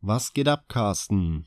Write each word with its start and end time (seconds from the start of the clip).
Was 0.00 0.32
geht 0.32 0.48
ab, 0.48 0.64
Carsten? 0.68 1.46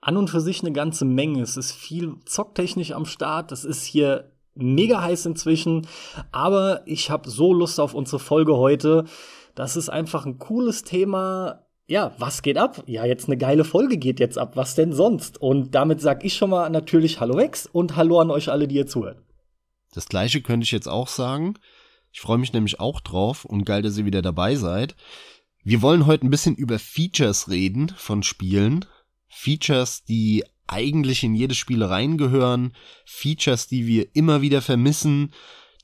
An 0.00 0.18
und 0.18 0.28
für 0.28 0.40
sich 0.40 0.60
eine 0.60 0.72
ganze 0.72 1.06
Menge. 1.06 1.40
Es 1.40 1.56
ist 1.56 1.72
viel 1.72 2.16
zocktechnisch 2.26 2.92
am 2.92 3.06
Start. 3.06 3.50
Es 3.50 3.64
ist 3.64 3.84
hier 3.84 4.32
mega 4.54 5.00
heiß 5.00 5.24
inzwischen. 5.24 5.86
Aber 6.30 6.82
ich 6.86 7.10
habe 7.10 7.30
so 7.30 7.54
Lust 7.54 7.80
auf 7.80 7.94
unsere 7.94 8.18
Folge 8.18 8.56
heute. 8.56 9.04
Das 9.54 9.76
ist 9.76 9.88
einfach 9.88 10.26
ein 10.26 10.38
cooles 10.38 10.84
Thema. 10.84 11.66
Ja, 11.86 12.12
was 12.18 12.42
geht 12.42 12.58
ab? 12.58 12.82
Ja, 12.86 13.06
jetzt 13.06 13.26
eine 13.28 13.38
geile 13.38 13.64
Folge 13.64 13.96
geht 13.96 14.20
jetzt 14.20 14.36
ab. 14.36 14.56
Was 14.56 14.74
denn 14.74 14.92
sonst? 14.92 15.40
Und 15.40 15.74
damit 15.74 16.02
sag 16.02 16.24
ich 16.24 16.34
schon 16.34 16.50
mal 16.50 16.68
natürlich 16.68 17.20
Hallo 17.20 17.36
Max 17.36 17.66
und 17.66 17.96
Hallo 17.96 18.20
an 18.20 18.30
euch 18.30 18.50
alle, 18.50 18.68
die 18.68 18.76
ihr 18.76 18.86
zuhört. 18.86 19.22
Das 19.94 20.08
gleiche 20.08 20.42
könnte 20.42 20.64
ich 20.64 20.72
jetzt 20.72 20.88
auch 20.88 21.08
sagen. 21.08 21.54
Ich 22.12 22.20
freue 22.20 22.38
mich 22.38 22.52
nämlich 22.52 22.80
auch 22.80 23.00
drauf 23.00 23.44
und 23.44 23.64
geil, 23.64 23.82
dass 23.82 23.96
ihr 23.96 24.04
wieder 24.04 24.22
dabei 24.22 24.56
seid. 24.56 24.94
Wir 25.66 25.80
wollen 25.80 26.04
heute 26.04 26.26
ein 26.26 26.30
bisschen 26.30 26.56
über 26.56 26.78
Features 26.78 27.48
reden 27.48 27.88
von 27.96 28.22
Spielen. 28.22 28.84
Features, 29.28 30.04
die 30.04 30.44
eigentlich 30.66 31.24
in 31.24 31.34
jedes 31.34 31.56
Spiel 31.56 31.82
reingehören. 31.82 32.74
Features, 33.06 33.66
die 33.66 33.86
wir 33.86 34.14
immer 34.14 34.42
wieder 34.42 34.60
vermissen, 34.60 35.32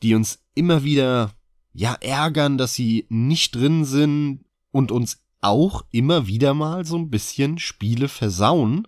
die 0.02 0.14
uns 0.14 0.44
immer 0.54 0.84
wieder, 0.84 1.32
ja, 1.72 1.94
ärgern, 1.94 2.58
dass 2.58 2.74
sie 2.74 3.06
nicht 3.08 3.54
drin 3.54 3.86
sind 3.86 4.44
und 4.70 4.92
uns 4.92 5.22
auch 5.40 5.86
immer 5.90 6.26
wieder 6.26 6.52
mal 6.52 6.84
so 6.84 6.98
ein 6.98 7.08
bisschen 7.08 7.58
Spiele 7.58 8.08
versauen. 8.08 8.86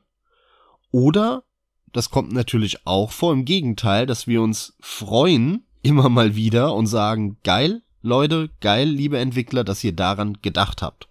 Oder, 0.90 1.44
das 1.94 2.10
kommt 2.10 2.32
natürlich 2.32 2.86
auch 2.86 3.12
vor, 3.12 3.32
im 3.32 3.46
Gegenteil, 3.46 4.04
dass 4.04 4.26
wir 4.26 4.42
uns 4.42 4.76
freuen, 4.80 5.64
immer 5.80 6.10
mal 6.10 6.36
wieder 6.36 6.74
und 6.74 6.86
sagen, 6.86 7.38
geil, 7.44 7.82
Leute, 8.02 8.50
geil, 8.60 8.88
liebe 8.88 9.18
Entwickler, 9.18 9.64
dass 9.64 9.82
ihr 9.84 9.92
daran 9.92 10.38
gedacht 10.42 10.82
habt. 10.82 11.08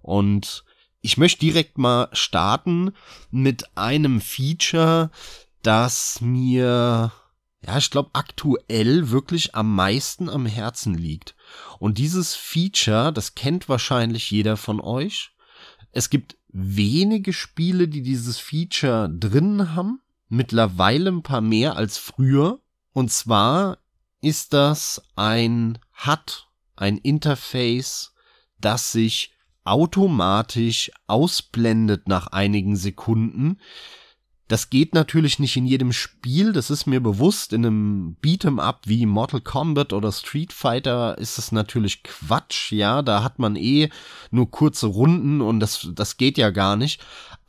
Und 0.00 0.64
ich 1.00 1.16
möchte 1.16 1.40
direkt 1.40 1.78
mal 1.78 2.08
starten 2.12 2.92
mit 3.30 3.76
einem 3.76 4.20
Feature, 4.20 5.10
das 5.62 6.20
mir, 6.20 7.12
ja, 7.66 7.78
ich 7.78 7.90
glaube, 7.90 8.10
aktuell 8.12 9.10
wirklich 9.10 9.54
am 9.56 9.74
meisten 9.74 10.28
am 10.28 10.46
Herzen 10.46 10.94
liegt. 10.94 11.34
Und 11.78 11.98
dieses 11.98 12.34
Feature, 12.36 13.12
das 13.12 13.34
kennt 13.34 13.68
wahrscheinlich 13.68 14.30
jeder 14.30 14.56
von 14.56 14.80
euch. 14.80 15.32
Es 15.90 16.08
gibt 16.08 16.36
wenige 16.48 17.32
Spiele, 17.32 17.88
die 17.88 18.02
dieses 18.02 18.38
Feature 18.38 19.10
drin 19.10 19.74
haben. 19.74 20.00
Mittlerweile 20.28 21.10
ein 21.10 21.22
paar 21.22 21.40
mehr 21.40 21.76
als 21.76 21.98
früher. 21.98 22.60
Und 22.92 23.10
zwar 23.10 23.78
ist 24.22 24.52
das 24.54 25.02
ein 25.16 25.78
HUD, 26.06 26.48
ein 26.76 26.96
Interface, 26.96 28.14
das 28.58 28.92
sich 28.92 29.34
automatisch 29.64 30.90
ausblendet 31.06 32.08
nach 32.08 32.28
einigen 32.28 32.76
Sekunden. 32.76 33.60
Das 34.48 34.70
geht 34.70 34.94
natürlich 34.94 35.38
nicht 35.38 35.56
in 35.56 35.66
jedem 35.66 35.92
Spiel, 35.92 36.52
das 36.52 36.70
ist 36.70 36.86
mir 36.86 37.00
bewusst. 37.00 37.52
In 37.52 37.64
einem 37.64 38.16
Beat'em 38.22 38.60
Up 38.60 38.82
wie 38.86 39.06
Mortal 39.06 39.40
Kombat 39.40 39.92
oder 39.92 40.12
Street 40.12 40.52
Fighter 40.52 41.16
ist 41.16 41.38
es 41.38 41.52
natürlich 41.52 42.02
Quatsch, 42.02 42.72
ja. 42.72 43.02
Da 43.02 43.22
hat 43.22 43.38
man 43.38 43.56
eh 43.56 43.88
nur 44.30 44.50
kurze 44.50 44.86
Runden 44.86 45.40
und 45.40 45.60
das, 45.60 45.88
das 45.94 46.16
geht 46.16 46.38
ja 46.38 46.50
gar 46.50 46.76
nicht 46.76 47.00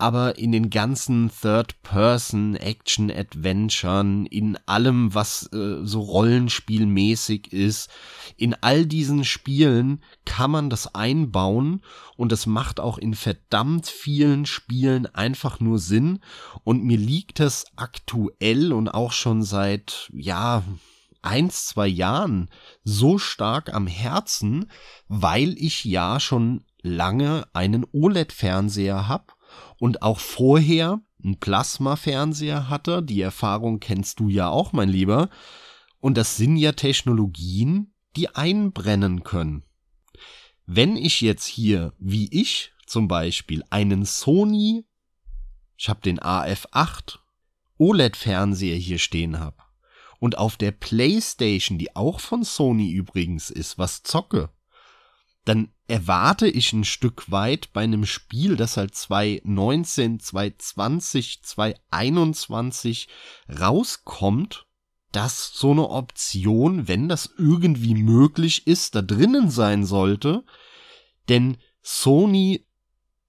aber 0.03 0.37
in 0.37 0.51
den 0.51 0.69
ganzen 0.69 1.31
Third-Person-Action-Adventuren, 1.31 4.25
in 4.25 4.57
allem, 4.65 5.15
was 5.15 5.49
äh, 5.53 5.77
so 5.83 6.01
Rollenspielmäßig 6.01 7.53
ist, 7.53 7.89
in 8.35 8.53
all 8.59 8.85
diesen 8.85 9.23
Spielen 9.23 10.01
kann 10.25 10.51
man 10.51 10.69
das 10.69 10.93
einbauen 10.93 11.81
und 12.17 12.31
das 12.31 12.45
macht 12.45 12.79
auch 12.79 12.97
in 12.97 13.13
verdammt 13.13 13.87
vielen 13.87 14.45
Spielen 14.45 15.05
einfach 15.07 15.59
nur 15.59 15.79
Sinn 15.79 16.19
und 16.63 16.83
mir 16.83 16.97
liegt 16.97 17.39
das 17.39 17.65
aktuell 17.75 18.73
und 18.73 18.89
auch 18.89 19.11
schon 19.11 19.43
seit, 19.43 20.09
ja, 20.13 20.63
eins, 21.23 21.67
zwei 21.67 21.87
Jahren 21.87 22.49
so 22.83 23.17
stark 23.17 23.73
am 23.73 23.87
Herzen, 23.87 24.69
weil 25.07 25.55
ich 25.57 25.85
ja 25.85 26.19
schon 26.19 26.65
lange 26.81 27.47
einen 27.53 27.85
OLED-Fernseher 27.91 29.07
habe 29.07 29.33
und 29.79 30.01
auch 30.01 30.19
vorher 30.19 30.99
ein 31.23 31.39
Plasma-Fernseher 31.39 32.69
hatte. 32.69 33.01
Die 33.01 33.21
Erfahrung 33.21 33.79
kennst 33.79 34.19
du 34.19 34.27
ja 34.27 34.49
auch, 34.49 34.73
mein 34.73 34.89
Lieber. 34.89 35.29
Und 35.99 36.17
das 36.17 36.35
sind 36.35 36.57
ja 36.57 36.73
Technologien, 36.73 37.93
die 38.17 38.29
einbrennen 38.35 39.23
können. 39.23 39.63
Wenn 40.65 40.95
ich 40.95 41.21
jetzt 41.21 41.45
hier, 41.45 41.93
wie 41.99 42.29
ich 42.31 42.71
zum 42.85 43.07
Beispiel, 43.07 43.63
einen 43.69 44.05
Sony, 44.05 44.85
ich 45.77 45.89
habe 45.89 46.01
den 46.01 46.19
AF8 46.19 47.19
OLED-Fernseher 47.77 48.77
hier 48.77 48.99
stehen 48.99 49.39
habe 49.39 49.57
und 50.19 50.37
auf 50.37 50.55
der 50.55 50.71
PlayStation, 50.71 51.77
die 51.77 51.95
auch 51.95 52.19
von 52.19 52.43
Sony 52.43 52.91
übrigens 52.91 53.49
ist, 53.49 53.77
was 53.77 54.03
zocke, 54.03 54.49
dann 55.43 55.73
erwarte 55.87 56.47
ich 56.47 56.71
ein 56.71 56.85
Stück 56.85 57.29
weit 57.29 57.73
bei 57.73 57.83
einem 57.83 58.05
Spiel, 58.05 58.55
das 58.55 58.77
halt 58.77 58.95
2019, 58.95 60.19
2020, 60.21 61.43
2021 61.43 63.09
rauskommt, 63.59 64.65
dass 65.13 65.51
so 65.53 65.71
eine 65.71 65.89
Option, 65.89 66.87
wenn 66.87 67.07
das 67.07 67.29
irgendwie 67.37 67.95
möglich 67.95 68.67
ist, 68.67 68.95
da 68.95 69.01
drinnen 69.01 69.49
sein 69.49 69.85
sollte. 69.85 70.43
Denn 71.29 71.57
Sony 71.81 72.65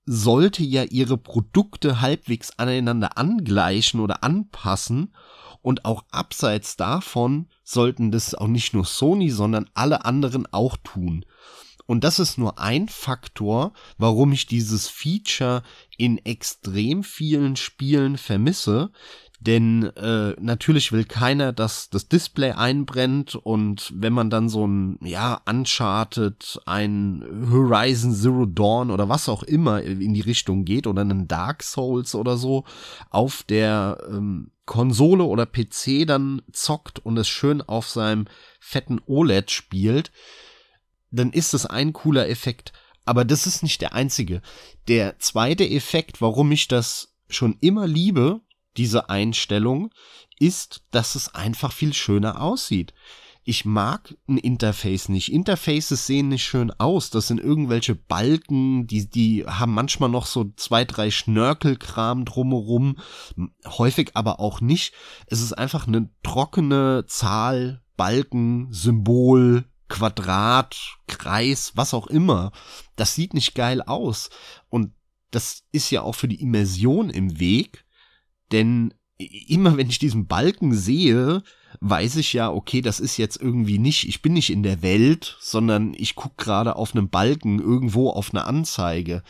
sollte 0.07 0.63
ja 0.65 0.83
ihre 0.83 1.17
Produkte 1.17 2.01
halbwegs 2.01 2.59
aneinander 2.59 3.17
angleichen 3.17 4.01
oder 4.01 4.25
anpassen 4.25 5.15
und 5.63 5.85
auch 5.87 6.05
abseits 6.11 6.77
davon 6.77 7.49
sollten 7.63 8.11
das 8.11 8.35
auch 8.35 8.49
nicht 8.49 8.75
nur 8.75 8.85
Sony, 8.85 9.31
sondern 9.31 9.71
alle 9.73 10.05
anderen 10.05 10.47
auch 10.53 10.77
tun. 10.77 11.25
Und 11.87 12.05
das 12.05 12.19
ist 12.19 12.39
nur 12.39 12.59
ein 12.59 12.89
Faktor, 12.89 13.73
warum 13.99 14.33
ich 14.33 14.47
dieses 14.47 14.89
Feature 14.89 15.63
in 15.97 16.19
extrem 16.19 17.03
vielen 17.03 17.57
Spielen 17.57 18.17
vermisse. 18.17 18.91
Denn 19.47 19.83
äh, 19.97 20.35
natürlich 20.41 20.91
will 20.91 21.05
keiner, 21.05 21.53
dass 21.53 21.91
das 21.91 22.09
Display 22.09 22.53
einbrennt 22.53 23.35
und 23.35 23.93
wenn 23.95 24.15
man 24.15 24.31
dann 24.31 24.49
so 24.49 24.67
ein, 24.67 24.99
ja, 25.03 25.43
Uncharted, 25.47 26.61
ein 26.65 27.23
Horizon 27.51 28.15
Zero 28.15 28.47
Dawn 28.47 28.91
oder 28.91 29.11
was 29.11 29.29
auch 29.29 29.43
immer 29.43 29.83
in 29.83 30.15
die 30.15 30.23
Richtung 30.23 30.65
geht 30.65 30.87
oder 30.87 31.03
einen 31.03 31.29
Dark 31.29 31.63
Souls 31.63 32.15
oder 32.15 32.39
so 32.39 32.65
auf 33.11 33.43
der 33.43 33.99
ähm, 34.09 34.51
Konsole 34.65 35.25
oder 35.25 35.45
PC 35.45 36.07
dann 36.07 36.41
zockt 36.51 36.99
und 37.01 37.19
es 37.19 37.29
schön 37.29 37.61
auf 37.61 37.89
seinem 37.89 38.27
fetten 38.61 39.01
OLED 39.07 39.51
spielt, 39.51 40.11
dann 41.11 41.33
ist 41.33 41.53
das 41.53 41.67
ein 41.67 41.93
cooler 41.93 42.31
Effekt. 42.31 42.73
Aber 43.05 43.27
das 43.27 43.47
ist 43.47 43.63
nicht 43.63 43.83
der 43.83 43.93
einzige. 43.93 44.41
Der 44.89 45.19
zweite 45.19 45.69
Effekt, 45.69 46.23
warum 46.23 46.51
ich 46.51 46.67
das 46.67 47.15
schon 47.29 47.59
immer 47.61 47.87
liebe, 47.87 48.41
diese 48.77 49.09
Einstellung, 49.09 49.91
ist, 50.39 50.83
dass 50.91 51.15
es 51.15 51.35
einfach 51.35 51.73
viel 51.73 51.95
schöner 51.95 52.41
aussieht. 52.41 52.93
Ich 53.47 53.67
mag 53.67 54.17
ein 54.27 54.39
Interface 54.39 55.11
nicht. 55.11 55.31
Interfaces 55.31 56.07
sehen 56.07 56.29
nicht 56.29 56.45
schön 56.45 56.71
aus. 56.71 57.11
Das 57.11 57.29
sind 57.29 57.39
irgendwelche 57.39 57.95
Balken, 57.95 58.87
die, 58.87 59.09
die 59.09 59.45
haben 59.47 59.75
manchmal 59.75 60.09
noch 60.09 60.25
so 60.25 60.51
zwei, 60.57 60.87
drei 60.87 61.11
Schnörkelkram 61.11 62.25
drumherum. 62.25 62.97
Häufig 63.67 64.13
aber 64.15 64.41
auch 64.41 64.63
nicht. 64.63 64.95
Es 65.27 65.43
ist 65.43 65.53
einfach 65.53 65.87
eine 65.87 66.09
trockene 66.23 67.05
Zahl, 67.07 67.83
Balken, 67.99 68.73
Symbol, 68.73 69.67
Quadrat, 69.89 70.97
Kreis, 71.07 71.73
was 71.75 71.93
auch 71.93 72.07
immer. 72.07 72.51
Das 72.97 73.15
sieht 73.15 73.35
nicht 73.35 73.55
geil 73.55 73.83
aus. 73.83 74.31
Und 74.71 74.95
das 75.31 75.65
ist 75.71 75.91
ja 75.91 76.01
auch 76.01 76.15
für 76.15 76.29
die 76.29 76.41
Immersion 76.41 77.11
im 77.11 77.39
Weg, 77.39 77.84
denn 78.53 78.95
immer 79.19 79.77
wenn 79.77 79.89
ich 79.89 79.99
diesen 79.99 80.27
Balken 80.27 80.75
sehe, 80.75 81.43
weiß 81.81 82.17
ich 82.17 82.33
ja, 82.33 82.51
okay, 82.51 82.81
das 82.81 83.01
ist 83.01 83.17
jetzt 83.17 83.41
irgendwie 83.41 83.79
nicht, 83.79 84.09
ich 84.09 84.23
bin 84.23 84.33
nicht 84.33 84.51
in 84.51 84.63
der 84.63 84.83
Welt, 84.83 85.37
sondern 85.41 85.95
ich 85.95 86.15
gucke 86.15 86.45
gerade 86.45 86.77
auf 86.77 86.95
einem 86.95 87.09
Balken 87.09 87.61
irgendwo 87.61 88.11
auf 88.11 88.31
eine 88.33 88.45
Anzeige. 88.45 89.23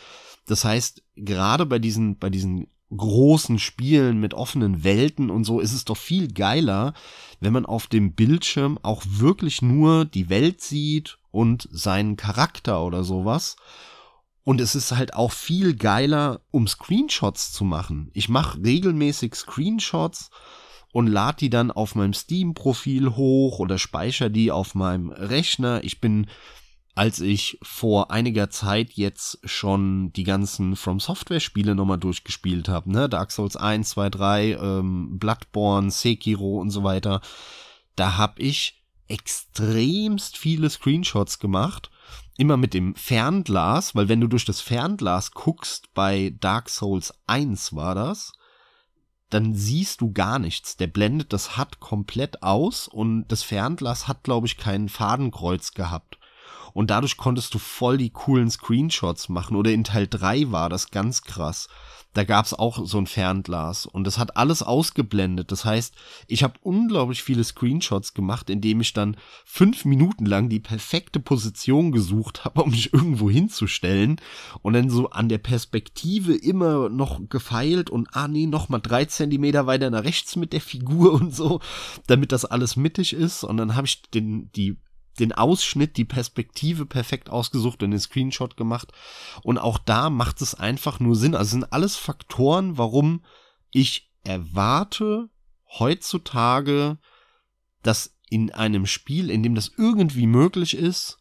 Das 0.47 0.63
heißt, 0.63 1.03
gerade 1.15 1.65
bei 1.65 1.79
diesen, 1.79 2.17
bei 2.17 2.29
diesen 2.29 2.67
großen 2.95 3.59
Spielen 3.59 4.19
mit 4.19 4.33
offenen 4.33 4.83
Welten 4.83 5.29
und 5.29 5.43
so 5.43 5.59
ist 5.59 5.73
es 5.73 5.85
doch 5.85 5.97
viel 5.97 6.31
geiler, 6.31 6.93
wenn 7.39 7.53
man 7.53 7.65
auf 7.65 7.87
dem 7.87 8.13
Bildschirm 8.13 8.79
auch 8.83 9.03
wirklich 9.05 9.61
nur 9.61 10.05
die 10.05 10.29
Welt 10.29 10.61
sieht 10.61 11.17
und 11.31 11.67
seinen 11.71 12.15
Charakter 12.15 12.83
oder 12.83 13.03
sowas. 13.03 13.57
Und 14.45 14.61
es 14.61 14.75
ist 14.75 14.93
halt 14.93 15.15
auch 15.15 15.33
viel 15.33 15.75
geiler, 15.75 16.39
um 16.51 16.67
Screenshots 16.67 17.51
zu 17.51 17.65
machen. 17.65 18.09
Ich 18.13 18.29
mache 18.29 18.63
regelmäßig 18.63 19.35
Screenshots 19.35 20.29
und 20.93 21.07
lade 21.07 21.37
die 21.39 21.49
dann 21.49 21.71
auf 21.71 21.95
meinem 21.95 22.13
Steam-Profil 22.13 23.17
hoch 23.17 23.59
oder 23.59 23.77
speichere 23.77 24.31
die 24.31 24.51
auf 24.51 24.75
meinem 24.75 25.09
Rechner. 25.09 25.83
Ich 25.83 25.99
bin 25.99 26.27
als 26.95 27.19
ich 27.19 27.59
vor 27.61 28.09
einiger 28.09 28.49
Zeit 28.49 28.93
jetzt 28.93 29.39
schon 29.43 30.13
die 30.13 30.23
ganzen 30.23 30.77
From 30.77 31.01
Software 31.01 31.41
Spiele 31.41 31.75
nochmal 31.75 31.97
durchgespielt 31.97 32.69
habe, 32.69 32.89
ne, 32.89 33.09
Dark 33.09 33.31
Souls 33.31 33.57
1, 33.57 33.89
2, 33.89 34.09
3, 34.09 34.51
ähm, 34.53 35.19
Bloodborne, 35.19 35.91
Sekiro 35.91 36.57
und 36.57 36.69
so 36.69 36.85
weiter, 36.85 37.19
da 37.97 38.15
habe 38.15 38.41
ich 38.41 38.81
extremst 39.09 40.37
viele 40.37 40.69
Screenshots 40.69 41.39
gemacht, 41.39 41.91
immer 42.37 42.57
mit 42.57 42.73
dem 42.73 42.95
Fernglas, 42.95 43.95
weil 43.95 44.09
wenn 44.09 44.21
du 44.21 44.27
durch 44.27 44.45
das 44.45 44.61
Fernglas 44.61 45.31
guckst, 45.31 45.93
bei 45.93 46.35
Dark 46.39 46.69
Souls 46.69 47.13
1 47.27 47.73
war 47.73 47.95
das, 47.95 48.33
dann 49.29 49.53
siehst 49.53 50.01
du 50.01 50.11
gar 50.11 50.39
nichts. 50.39 50.77
Der 50.77 50.87
blendet 50.87 51.33
das 51.33 51.57
HUD 51.57 51.79
komplett 51.79 52.43
aus 52.43 52.87
und 52.87 53.27
das 53.27 53.43
Fernglas 53.43 54.07
hat, 54.07 54.23
glaube 54.23 54.47
ich, 54.47 54.57
kein 54.57 54.89
Fadenkreuz 54.89 55.73
gehabt. 55.73 56.17
Und 56.75 56.89
dadurch 56.89 57.15
konntest 57.15 57.53
du 57.53 57.57
voll 57.57 57.97
die 57.97 58.09
coolen 58.09 58.51
Screenshots 58.51 59.29
machen. 59.29 59.55
Oder 59.55 59.71
in 59.71 59.85
Teil 59.85 60.07
3 60.07 60.51
war 60.51 60.67
das 60.67 60.91
ganz 60.91 61.21
krass. 61.21 61.69
Da 62.11 62.25
gab's 62.25 62.53
auch 62.53 62.85
so 62.85 62.97
ein 62.97 63.07
Fernglas 63.07 63.85
und 63.85 64.05
das 64.05 64.17
hat 64.17 64.35
alles 64.35 64.61
ausgeblendet. 64.61 65.53
Das 65.53 65.63
heißt, 65.63 65.95
ich 66.27 66.43
habe 66.43 66.59
unglaublich 66.61 67.23
viele 67.23 67.45
Screenshots 67.45 68.13
gemacht, 68.13 68.49
indem 68.49 68.81
ich 68.81 68.91
dann 68.91 69.15
fünf 69.45 69.85
Minuten 69.85 70.25
lang 70.25 70.49
die 70.49 70.59
perfekte 70.59 71.21
Position 71.21 71.93
gesucht 71.93 72.43
habe, 72.43 72.63
um 72.63 72.71
mich 72.71 72.93
irgendwo 72.93 73.29
hinzustellen 73.29 74.19
und 74.61 74.73
dann 74.73 74.89
so 74.89 75.09
an 75.11 75.29
der 75.29 75.37
Perspektive 75.37 76.35
immer 76.35 76.89
noch 76.89 77.21
gefeilt 77.29 77.89
und 77.89 78.09
ah 78.11 78.27
nee, 78.27 78.47
noch 78.47 78.67
mal 78.67 78.79
drei 78.79 79.05
Zentimeter 79.05 79.65
weiter 79.65 79.89
nach 79.89 80.03
rechts 80.03 80.35
mit 80.35 80.51
der 80.51 80.61
Figur 80.61 81.13
und 81.21 81.33
so, 81.33 81.61
damit 82.07 82.33
das 82.33 82.43
alles 82.43 82.75
mittig 82.75 83.13
ist. 83.13 83.45
Und 83.45 83.55
dann 83.55 83.75
habe 83.75 83.87
ich 83.87 84.01
den 84.03 84.49
die 84.57 84.77
den 85.19 85.31
Ausschnitt, 85.31 85.97
die 85.97 86.05
Perspektive 86.05 86.85
perfekt 86.85 87.29
ausgesucht 87.29 87.83
und 87.83 87.91
den 87.91 87.99
Screenshot 87.99 88.57
gemacht. 88.57 88.91
Und 89.43 89.57
auch 89.57 89.77
da 89.77 90.09
macht 90.09 90.41
es 90.41 90.55
einfach 90.55 90.99
nur 90.99 91.15
Sinn. 91.15 91.35
Also 91.35 91.51
sind 91.51 91.71
alles 91.71 91.95
Faktoren, 91.95 92.77
warum 92.77 93.23
ich 93.71 94.11
erwarte 94.23 95.29
heutzutage, 95.79 96.97
dass 97.83 98.15
in 98.29 98.51
einem 98.51 98.85
Spiel, 98.85 99.29
in 99.29 99.43
dem 99.43 99.55
das 99.55 99.71
irgendwie 99.77 100.27
möglich 100.27 100.75
ist, 100.75 101.19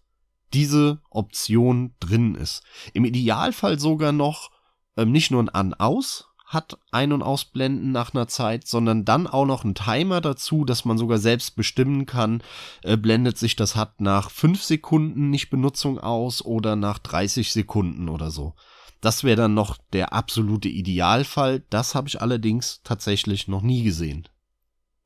diese 0.52 1.02
Option 1.10 1.94
drin 2.00 2.34
ist. 2.34 2.62
Im 2.92 3.04
Idealfall 3.04 3.78
sogar 3.78 4.12
noch 4.12 4.50
ähm, 4.96 5.12
nicht 5.12 5.30
nur 5.30 5.42
ein 5.42 5.48
An-Aus, 5.48 6.28
hat 6.44 6.78
Ein- 6.90 7.12
und 7.12 7.22
Ausblenden 7.22 7.90
nach 7.90 8.14
einer 8.14 8.28
Zeit, 8.28 8.66
sondern 8.66 9.04
dann 9.04 9.26
auch 9.26 9.46
noch 9.46 9.64
ein 9.64 9.74
Timer 9.74 10.20
dazu, 10.20 10.64
dass 10.64 10.84
man 10.84 10.98
sogar 10.98 11.18
selbst 11.18 11.56
bestimmen 11.56 12.06
kann, 12.06 12.42
äh, 12.82 12.96
blendet 12.96 13.38
sich 13.38 13.56
das 13.56 13.76
HUD 13.76 14.00
nach 14.00 14.30
5 14.30 14.62
Sekunden 14.62 15.30
nicht 15.30 15.50
Benutzung 15.50 15.98
aus 15.98 16.44
oder 16.44 16.76
nach 16.76 16.98
30 16.98 17.52
Sekunden 17.52 18.08
oder 18.08 18.30
so. 18.30 18.54
Das 19.00 19.24
wäre 19.24 19.36
dann 19.36 19.54
noch 19.54 19.76
der 19.92 20.12
absolute 20.12 20.68
Idealfall. 20.68 21.62
Das 21.70 21.94
habe 21.94 22.08
ich 22.08 22.22
allerdings 22.22 22.80
tatsächlich 22.84 23.48
noch 23.48 23.60
nie 23.60 23.82
gesehen. 23.82 24.28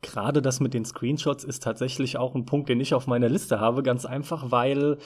Gerade 0.02 0.40
das 0.40 0.60
mit 0.60 0.74
den 0.74 0.84
Screenshots 0.84 1.42
ist 1.42 1.64
tatsächlich 1.64 2.16
auch 2.16 2.36
ein 2.36 2.44
Punkt, 2.44 2.68
den 2.68 2.80
ich 2.80 2.94
auf 2.94 3.08
meiner 3.08 3.28
Liste 3.28 3.58
habe, 3.58 3.82
ganz 3.82 4.04
einfach, 4.04 4.52
weil 4.52 4.98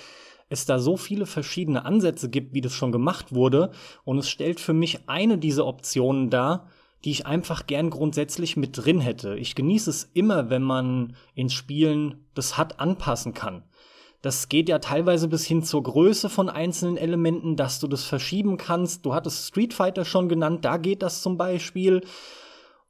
es 0.53 0.67
da 0.67 0.79
so 0.79 0.97
viele 0.97 1.27
verschiedene 1.27 1.85
Ansätze 1.85 2.29
gibt, 2.29 2.55
wie 2.55 2.61
das 2.61 2.73
schon 2.73 2.93
gemacht 2.93 3.35
wurde. 3.35 3.71
Und 4.05 4.19
es 4.19 4.29
stellt 4.29 4.61
für 4.61 4.75
mich 4.75 5.09
eine 5.09 5.39
dieser 5.39 5.67
Optionen 5.67 6.31
dar, 6.31 6.69
die 7.05 7.11
ich 7.11 7.27
einfach 7.27 7.67
gern 7.67 7.91
grundsätzlich 7.91 8.57
mit 8.57 8.77
drin 8.77 9.01
hätte. 9.01 9.37
Ich 9.37 9.55
genieße 9.55 9.91
es 9.91 10.11
immer, 10.15 10.51
wenn 10.51 10.63
man 10.63 11.17
in 11.35 11.51
Spielen 11.51 12.27
das 12.35 12.59
HUD 12.59 12.79
anpassen 12.79 13.35
kann. 13.35 13.65
Das 14.21 14.49
geht 14.49 14.69
ja 14.69 14.79
teilweise 14.79 15.27
bis 15.27 15.45
hin 15.45 15.65
zur 15.65 15.83
Größe 15.83 16.29
von 16.29 16.49
einzelnen 16.49 16.97
Elementen, 16.97 17.57
dass 17.57 17.81
du 17.81 17.89
das 17.89 18.05
verschieben 18.05 18.57
kannst. 18.57 19.05
Du 19.05 19.15
hattest 19.15 19.49
Street 19.49 19.75
Fighter 19.75 20.05
schon 20.05 20.29
genannt, 20.29 20.65
da 20.65 20.77
geht 20.77 21.03
das 21.03 21.23
zum 21.23 21.37
Beispiel. 21.37 22.03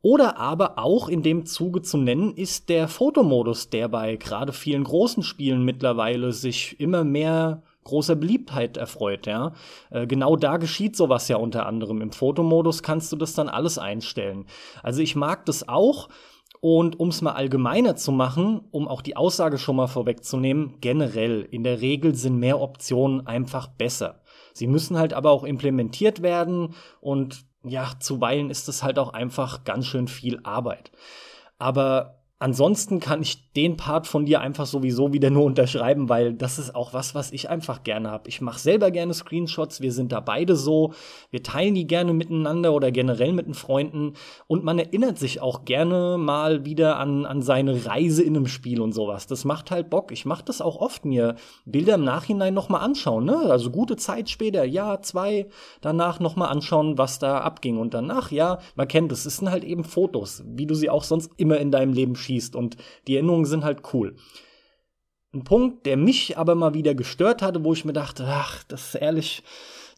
Oder 0.02 0.37
aber 0.37 0.78
auch 0.78 1.08
in 1.08 1.22
dem 1.22 1.46
Zuge 1.46 1.81
zu 1.81 1.96
nennen 1.96 2.34
ist 2.34 2.69
der 2.69 2.88
Fotomodus, 2.88 3.70
der 3.70 3.88
bei 3.88 4.16
gerade 4.16 4.52
vielen 4.52 4.82
großen 4.82 5.22
Spielen 5.22 5.64
mittlerweile 5.64 6.32
sich 6.32 6.78
immer 6.81 7.04
mehr 7.04 7.62
großer 7.84 8.16
Beliebtheit 8.16 8.76
erfreut, 8.76 9.26
ja. 9.26 9.52
Äh, 9.90 10.06
genau 10.06 10.37
da 10.37 10.56
geschieht 10.56 10.96
sowas 10.96 11.28
ja 11.28 11.37
unter 11.37 11.66
anderem. 11.66 12.00
Im 12.00 12.12
Fotomodus 12.12 12.82
kannst 12.82 13.12
du 13.12 13.16
das 13.16 13.34
dann 13.34 13.49
alles 13.49 13.78
einstellen. 13.78 14.46
Also 14.82 15.00
ich 15.02 15.16
mag 15.16 15.46
das 15.46 15.69
auch. 15.69 16.08
Und 16.60 17.00
um 17.00 17.08
es 17.08 17.22
mal 17.22 17.32
allgemeiner 17.32 17.96
zu 17.96 18.12
machen, 18.12 18.60
um 18.70 18.87
auch 18.87 19.02
die 19.02 19.16
Aussage 19.16 19.58
schon 19.58 19.75
mal 19.75 19.88
vorwegzunehmen, 19.88 20.75
generell, 20.81 21.43
in 21.50 21.64
der 21.64 21.81
Regel 21.81 22.14
sind 22.14 22.38
mehr 22.38 22.60
Optionen 22.60 23.26
einfach 23.26 23.66
besser. 23.66 24.20
Sie 24.52 24.69
müssen 24.69 24.96
halt 24.96 25.12
aber 25.12 25.32
auch 25.32 25.43
implementiert 25.43 26.22
werden 26.22 26.75
und 27.00 27.44
ja, 27.64 27.92
zuweilen 28.00 28.50
ist 28.50 28.68
es 28.68 28.82
halt 28.82 28.98
auch 28.98 29.12
einfach 29.12 29.64
ganz 29.64 29.86
schön 29.86 30.08
viel 30.08 30.40
Arbeit. 30.42 30.90
Aber 31.58 32.21
Ansonsten 32.42 32.98
kann 32.98 33.22
ich 33.22 33.52
den 33.52 33.76
Part 33.76 34.08
von 34.08 34.26
dir 34.26 34.40
einfach 34.40 34.66
sowieso 34.66 35.12
wieder 35.12 35.30
nur 35.30 35.44
unterschreiben, 35.44 36.08
weil 36.08 36.34
das 36.34 36.58
ist 36.58 36.74
auch 36.74 36.92
was, 36.92 37.14
was 37.14 37.30
ich 37.30 37.48
einfach 37.48 37.84
gerne 37.84 38.10
habe. 38.10 38.28
Ich 38.28 38.40
mache 38.40 38.58
selber 38.58 38.90
gerne 38.90 39.14
Screenshots, 39.14 39.80
wir 39.80 39.92
sind 39.92 40.10
da 40.10 40.18
beide 40.18 40.56
so, 40.56 40.92
wir 41.30 41.44
teilen 41.44 41.76
die 41.76 41.86
gerne 41.86 42.12
miteinander 42.12 42.72
oder 42.72 42.90
generell 42.90 43.32
mit 43.32 43.46
den 43.46 43.54
Freunden 43.54 44.14
und 44.48 44.64
man 44.64 44.80
erinnert 44.80 45.18
sich 45.18 45.40
auch 45.40 45.64
gerne 45.64 46.16
mal 46.18 46.64
wieder 46.64 46.98
an, 46.98 47.26
an 47.26 47.42
seine 47.42 47.86
Reise 47.86 48.24
in 48.24 48.36
einem 48.36 48.48
Spiel 48.48 48.80
und 48.80 48.90
sowas. 48.90 49.28
Das 49.28 49.44
macht 49.44 49.70
halt 49.70 49.88
Bock. 49.88 50.10
Ich 50.10 50.24
mache 50.24 50.44
das 50.44 50.60
auch 50.60 50.80
oft 50.80 51.04
mir 51.04 51.36
Bilder 51.64 51.94
im 51.94 52.02
Nachhinein 52.02 52.54
nochmal 52.54 52.80
anschauen, 52.80 53.24
ne? 53.24 53.36
Also 53.36 53.70
gute 53.70 53.94
Zeit 53.94 54.28
später, 54.28 54.64
ja, 54.64 55.00
zwei, 55.00 55.46
danach 55.80 56.18
nochmal 56.18 56.48
anschauen, 56.48 56.98
was 56.98 57.20
da 57.20 57.38
abging 57.38 57.78
und 57.78 57.94
danach, 57.94 58.32
ja, 58.32 58.58
man 58.74 58.88
kennt 58.88 59.12
es, 59.12 59.22
sind 59.22 59.48
halt 59.48 59.62
eben 59.62 59.84
Fotos, 59.84 60.42
wie 60.44 60.66
du 60.66 60.74
sie 60.74 60.90
auch 60.90 61.04
sonst 61.04 61.30
immer 61.36 61.58
in 61.58 61.70
deinem 61.70 61.92
Leben 61.92 62.16
schießt 62.16 62.31
schießt 62.32 62.56
und 62.56 62.76
die 63.06 63.14
Erinnerungen 63.14 63.46
sind 63.46 63.64
halt 63.64 63.82
cool. 63.93 64.17
Ein 65.34 65.44
Punkt, 65.44 65.87
der 65.87 65.96
mich 65.96 66.37
aber 66.37 66.55
mal 66.55 66.75
wieder 66.75 66.94
gestört 66.94 67.40
hatte, 67.40 67.64
wo 67.64 67.73
ich 67.73 67.84
mir 67.84 67.94
dachte, 67.94 68.26
ach, 68.29 68.64
das 68.64 68.88
ist 68.88 68.94
ehrlich 68.96 69.43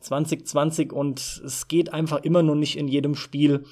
2020 0.01 0.93
und 0.93 1.43
es 1.45 1.67
geht 1.67 1.93
einfach 1.93 2.23
immer 2.23 2.43
nur 2.43 2.57
nicht 2.57 2.77
in 2.77 2.89
jedem 2.89 3.15
Spiel. 3.15 3.65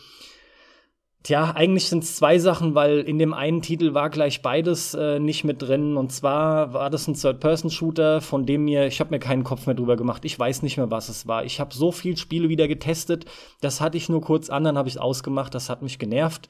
Tja, 1.22 1.52
eigentlich 1.54 1.88
sind 1.88 2.02
es 2.02 2.16
zwei 2.16 2.40
Sachen, 2.40 2.74
weil 2.74 2.98
in 2.98 3.16
dem 3.16 3.32
einen 3.32 3.62
Titel 3.62 3.94
war 3.94 4.10
gleich 4.10 4.42
beides 4.42 4.92
äh, 4.94 5.20
nicht 5.20 5.44
mit 5.44 5.62
drin. 5.62 5.96
Und 5.96 6.10
zwar 6.10 6.72
war 6.72 6.90
das 6.90 7.06
ein 7.06 7.14
Third-Person-Shooter, 7.14 8.20
von 8.20 8.44
dem 8.44 8.64
mir, 8.64 8.88
ich 8.88 8.98
habe 8.98 9.10
mir 9.10 9.20
keinen 9.20 9.44
Kopf 9.44 9.66
mehr 9.66 9.76
drüber 9.76 9.94
gemacht. 9.94 10.24
Ich 10.24 10.36
weiß 10.36 10.62
nicht 10.62 10.78
mehr, 10.78 10.90
was 10.90 11.08
es 11.08 11.28
war. 11.28 11.44
Ich 11.44 11.60
habe 11.60 11.72
so 11.72 11.92
viel 11.92 12.16
Spiele 12.16 12.48
wieder 12.48 12.66
getestet. 12.66 13.26
Das 13.60 13.80
hatte 13.80 13.98
ich 13.98 14.08
nur 14.08 14.20
kurz 14.20 14.50
an, 14.50 14.64
dann 14.64 14.76
habe 14.76 14.88
ich 14.88 14.96
es 14.96 15.00
ausgemacht. 15.00 15.54
Das 15.54 15.70
hat 15.70 15.80
mich 15.80 16.00
genervt. 16.00 16.48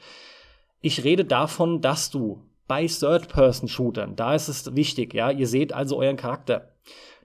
Ich 0.84 1.04
rede 1.04 1.24
davon, 1.24 1.80
dass 1.80 2.10
du 2.10 2.42
bei 2.66 2.86
Third-Person-Shootern, 2.86 4.16
da 4.16 4.34
ist 4.34 4.48
es 4.48 4.74
wichtig, 4.74 5.14
ja, 5.14 5.30
ihr 5.30 5.46
seht 5.46 5.72
also 5.72 5.96
euren 5.96 6.16
Charakter, 6.16 6.72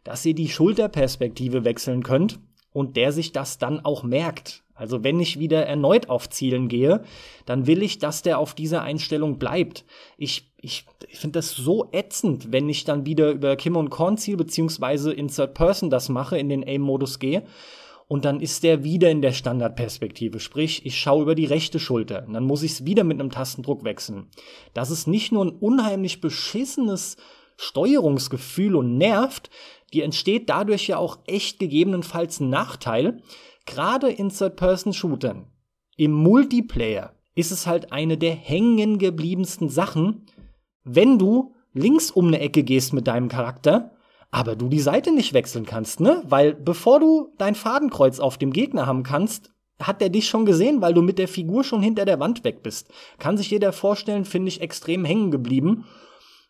dass 0.03 0.23
ihr 0.25 0.35
die 0.35 0.47
Schulterperspektive 0.47 1.65
wechseln 1.65 2.03
könnt 2.03 2.39
und 2.71 2.95
der 2.95 3.11
sich 3.11 3.31
das 3.31 3.57
dann 3.57 3.83
auch 3.83 4.03
merkt. 4.03 4.63
Also 4.75 5.03
wenn 5.03 5.19
ich 5.19 5.39
wieder 5.39 5.65
erneut 5.65 6.07
auf 6.07 6.29
Zielen 6.29 6.67
gehe, 6.67 7.01
dann 7.47 7.65
will 7.65 7.81
ich, 7.81 7.97
dass 7.97 8.21
der 8.21 8.37
auf 8.37 8.53
dieser 8.53 8.83
Einstellung 8.83 9.39
bleibt. 9.39 9.85
Ich, 10.17 10.51
ich, 10.61 10.85
ich 11.09 11.17
finde 11.17 11.39
das 11.39 11.49
so 11.49 11.89
ätzend, 11.91 12.51
wenn 12.51 12.69
ich 12.69 12.83
dann 12.83 13.07
wieder 13.07 13.31
über 13.31 13.55
Kim 13.55 13.75
und 13.75 13.89
Korn 13.89 14.19
Ziel 14.19 14.37
beziehungsweise 14.37 15.11
in 15.11 15.29
Third 15.29 15.55
Person 15.55 15.89
das 15.89 16.09
mache, 16.09 16.37
in 16.37 16.49
den 16.49 16.63
Aim-Modus 16.63 17.17
gehe 17.17 17.43
und 18.07 18.23
dann 18.23 18.39
ist 18.39 18.63
der 18.63 18.83
wieder 18.83 19.11
in 19.11 19.21
der 19.21 19.33
Standardperspektive. 19.33 20.39
Sprich, 20.39 20.85
ich 20.85 20.97
schaue 20.97 21.23
über 21.23 21.35
die 21.35 21.45
rechte 21.45 21.79
Schulter. 21.79 22.25
Und 22.25 22.33
dann 22.33 22.45
muss 22.45 22.63
ich 22.63 22.71
es 22.71 22.85
wieder 22.85 23.03
mit 23.03 23.19
einem 23.19 23.31
Tastendruck 23.31 23.83
wechseln. 23.83 24.27
Das 24.73 24.91
ist 24.91 25.07
nicht 25.07 25.31
nur 25.31 25.45
ein 25.45 25.51
unheimlich 25.51 26.21
beschissenes 26.21 27.17
Steuerungsgefühl 27.57 28.75
und 28.75 28.97
nervt, 28.97 29.49
die 29.93 30.01
entsteht 30.01 30.49
dadurch 30.49 30.87
ja 30.87 30.97
auch 30.97 31.19
echt 31.25 31.59
gegebenenfalls 31.59 32.39
ein 32.39 32.49
Nachteil. 32.49 33.21
Gerade 33.65 34.09
in 34.09 34.29
Third-Person-Shootern. 34.29 35.47
Im 35.97 36.11
Multiplayer 36.11 37.13
ist 37.35 37.51
es 37.51 37.67
halt 37.67 37.91
eine 37.91 38.17
der 38.17 38.33
hängen 38.33 38.99
gebliebensten 38.99 39.67
Sachen, 39.67 40.25
wenn 40.83 41.19
du 41.19 41.53
links 41.73 42.09
um 42.09 42.27
eine 42.27 42.39
Ecke 42.39 42.63
gehst 42.63 42.93
mit 42.93 43.07
deinem 43.07 43.27
Charakter 43.27 43.97
aber 44.31 44.55
du 44.55 44.67
die 44.67 44.79
Seite 44.79 45.12
nicht 45.12 45.34
wechseln 45.34 45.65
kannst, 45.65 46.00
ne? 46.00 46.24
Weil 46.27 46.53
bevor 46.53 47.00
du 47.00 47.34
dein 47.38 47.55
Fadenkreuz 47.55 48.19
auf 48.19 48.38
dem 48.38 48.51
Gegner 48.51 48.86
haben 48.86 49.03
kannst, 49.03 49.51
hat 49.79 50.01
der 50.01 50.10
dich 50.10 50.27
schon 50.27 50.46
gesehen, 50.46 50.81
weil 50.81 50.93
du 50.93 51.01
mit 51.01 51.19
der 51.19 51.27
Figur 51.27 51.63
schon 51.63 51.81
hinter 51.81 52.05
der 52.05 52.19
Wand 52.19 52.43
weg 52.43 52.63
bist. 52.63 52.89
Kann 53.19 53.38
sich 53.38 53.51
jeder 53.51 53.72
vorstellen, 53.74 54.25
finde 54.25 54.50
ich 54.50 54.62
extrem 54.62 55.05
hängen 55.05 55.31
geblieben. 55.31 55.86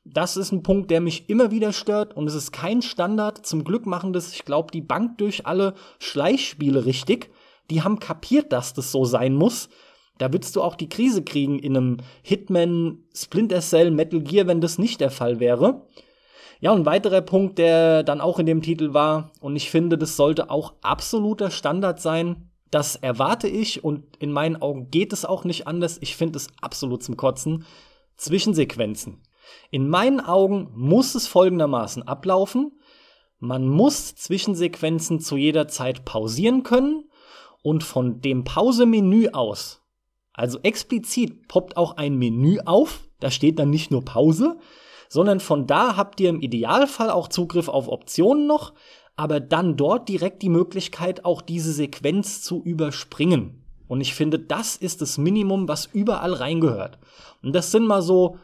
Das 0.05 0.37
ist 0.37 0.53
ein 0.53 0.63
Punkt, 0.63 0.89
der 0.89 1.01
mich 1.01 1.29
immer 1.29 1.51
wieder 1.51 1.73
stört 1.73 2.15
und 2.15 2.27
es 2.27 2.33
ist 2.33 2.53
kein 2.53 2.81
Standard. 2.81 3.45
Zum 3.45 3.65
Glück 3.65 3.85
machen 3.85 4.13
das, 4.13 4.31
ich 4.31 4.45
glaube, 4.45 4.71
die 4.71 4.81
Bank 4.81 5.17
durch 5.17 5.45
alle 5.45 5.73
Schleichspiele 5.99 6.85
richtig. 6.85 7.29
Die 7.69 7.81
haben 7.83 7.99
kapiert, 7.99 8.53
dass 8.53 8.73
das 8.73 8.91
so 8.93 9.03
sein 9.03 9.35
muss. 9.35 9.67
Da 10.17 10.31
würdest 10.31 10.55
du 10.55 10.61
auch 10.61 10.75
die 10.75 10.89
Krise 10.89 11.23
kriegen 11.23 11.59
in 11.59 11.75
einem 11.75 11.97
Hitman, 12.23 13.03
Splinter 13.13 13.59
Cell, 13.59 13.91
Metal 13.91 14.21
Gear, 14.21 14.47
wenn 14.47 14.61
das 14.61 14.77
nicht 14.77 15.01
der 15.01 15.11
Fall 15.11 15.41
wäre. 15.41 15.85
Ja, 16.59 16.71
und 16.71 16.81
ein 16.81 16.85
weiterer 16.85 17.21
Punkt, 17.21 17.57
der 17.57 18.03
dann 18.03 18.21
auch 18.21 18.39
in 18.39 18.45
dem 18.45 18.61
Titel 18.61 18.93
war, 18.93 19.31
und 19.41 19.55
ich 19.55 19.69
finde, 19.69 19.97
das 19.97 20.15
sollte 20.15 20.49
auch 20.49 20.73
absoluter 20.81 21.51
Standard 21.51 22.01
sein, 22.01 22.49
das 22.71 22.95
erwarte 22.95 23.47
ich 23.47 23.83
und 23.83 24.17
in 24.17 24.31
meinen 24.31 24.61
Augen 24.61 24.89
geht 24.91 25.13
es 25.13 25.23
auch 25.23 25.45
nicht 25.45 25.67
anders. 25.67 25.97
Ich 26.01 26.15
finde 26.15 26.37
es 26.37 26.47
absolut 26.61 27.01
zum 27.01 27.15
Kotzen. 27.15 27.65
Zwischensequenzen. 28.17 29.21
In 29.71 29.87
meinen 29.87 30.19
Augen 30.19 30.69
muss 30.73 31.15
es 31.15 31.27
folgendermaßen 31.27 32.03
ablaufen. 32.03 32.73
Man 33.39 33.67
muss 33.69 34.15
Zwischensequenzen 34.15 35.19
zu 35.19 35.37
jeder 35.37 35.67
Zeit 35.67 36.03
pausieren 36.03 36.63
können 36.63 37.05
und 37.61 37.83
von 37.83 38.19
dem 38.21 38.43
Pausemenü 38.43 39.29
aus, 39.29 39.81
also 40.33 40.59
explizit 40.63 41.47
poppt 41.47 41.77
auch 41.77 41.97
ein 41.97 42.15
Menü 42.15 42.59
auf, 42.65 43.03
da 43.19 43.31
steht 43.31 43.59
dann 43.59 43.69
nicht 43.69 43.91
nur 43.91 44.05
Pause, 44.05 44.57
sondern 45.09 45.39
von 45.39 45.67
da 45.67 45.95
habt 45.97 46.19
ihr 46.19 46.29
im 46.29 46.41
Idealfall 46.41 47.09
auch 47.09 47.27
Zugriff 47.27 47.67
auf 47.69 47.87
Optionen 47.87 48.47
noch, 48.47 48.73
aber 49.15 49.39
dann 49.39 49.77
dort 49.77 50.09
direkt 50.09 50.41
die 50.41 50.49
Möglichkeit, 50.49 51.25
auch 51.25 51.41
diese 51.41 51.73
Sequenz 51.73 52.41
zu 52.41 52.61
überspringen. 52.63 53.63
Und 53.87 54.01
ich 54.01 54.13
finde, 54.13 54.37
das 54.39 54.75
ist 54.75 55.01
das 55.01 55.17
Minimum, 55.17 55.67
was 55.67 55.85
überall 55.85 56.33
reingehört. 56.33 56.99
Und 57.41 57.53
das 57.53 57.71
sind 57.71 57.87
mal 57.87 58.01
so 58.01 58.37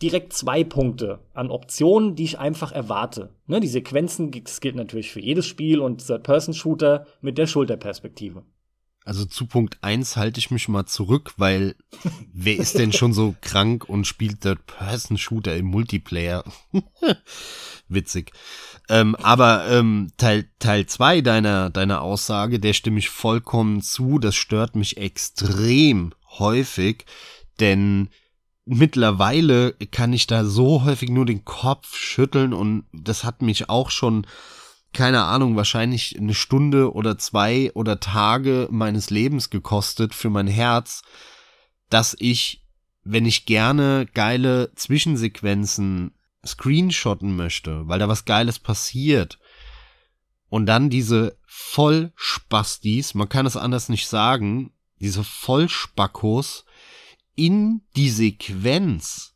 direkt 0.00 0.32
zwei 0.32 0.62
Punkte 0.62 1.18
an 1.34 1.50
Optionen, 1.50 2.14
die 2.14 2.24
ich 2.24 2.38
einfach 2.38 2.72
erwarte. 2.72 3.30
Ne, 3.46 3.60
die 3.60 3.66
Sequenzen, 3.66 4.30
das 4.30 4.60
gilt 4.60 4.76
natürlich 4.76 5.10
für 5.10 5.20
jedes 5.20 5.46
Spiel 5.46 5.80
und 5.80 6.06
Third-Person-Shooter 6.06 7.06
mit 7.20 7.36
der 7.36 7.46
Schulterperspektive. 7.46 8.44
Also 9.08 9.24
zu 9.24 9.46
Punkt 9.46 9.78
eins 9.80 10.18
halte 10.18 10.38
ich 10.38 10.50
mich 10.50 10.68
mal 10.68 10.84
zurück, 10.84 11.32
weil 11.38 11.76
wer 12.34 12.58
ist 12.58 12.76
denn 12.76 12.92
schon 12.92 13.14
so 13.14 13.34
krank 13.40 13.88
und 13.88 14.06
spielt 14.06 14.42
Third-Person-Shooter 14.42 15.56
im 15.56 15.64
Multiplayer? 15.64 16.44
Witzig. 17.88 18.32
Ähm, 18.90 19.16
aber 19.16 19.66
ähm, 19.70 20.12
Teil 20.18 20.50
Teil 20.58 20.84
zwei 20.84 21.22
deiner 21.22 21.70
deiner 21.70 22.02
Aussage, 22.02 22.60
der 22.60 22.74
stimme 22.74 22.98
ich 22.98 23.08
vollkommen 23.08 23.80
zu. 23.80 24.18
Das 24.18 24.34
stört 24.34 24.76
mich 24.76 24.98
extrem 24.98 26.12
häufig, 26.38 27.06
denn 27.60 28.10
mittlerweile 28.66 29.72
kann 29.90 30.12
ich 30.12 30.26
da 30.26 30.44
so 30.44 30.84
häufig 30.84 31.08
nur 31.08 31.24
den 31.24 31.46
Kopf 31.46 31.96
schütteln 31.96 32.52
und 32.52 32.84
das 32.92 33.24
hat 33.24 33.40
mich 33.40 33.70
auch 33.70 33.90
schon 33.90 34.26
keine 34.92 35.24
Ahnung, 35.24 35.56
wahrscheinlich 35.56 36.18
eine 36.18 36.34
Stunde 36.34 36.92
oder 36.92 37.18
zwei 37.18 37.70
oder 37.74 38.00
Tage 38.00 38.68
meines 38.70 39.10
Lebens 39.10 39.50
gekostet 39.50 40.14
für 40.14 40.30
mein 40.30 40.46
Herz, 40.46 41.02
dass 41.90 42.16
ich, 42.18 42.64
wenn 43.04 43.26
ich 43.26 43.46
gerne 43.46 44.06
geile 44.14 44.72
Zwischensequenzen 44.74 46.12
screenshotten 46.46 47.36
möchte, 47.36 47.86
weil 47.88 47.98
da 47.98 48.08
was 48.08 48.24
Geiles 48.24 48.58
passiert, 48.58 49.38
und 50.48 50.66
dann 50.66 50.90
diese 50.90 51.36
Vollspastis, 51.46 53.14
man 53.14 53.28
kann 53.28 53.46
es 53.46 53.56
anders 53.56 53.88
nicht 53.88 54.08
sagen, 54.08 54.72
diese 55.00 55.22
Vollspackos 55.24 56.64
in 57.34 57.82
die 57.96 58.10
Sequenz 58.10 59.34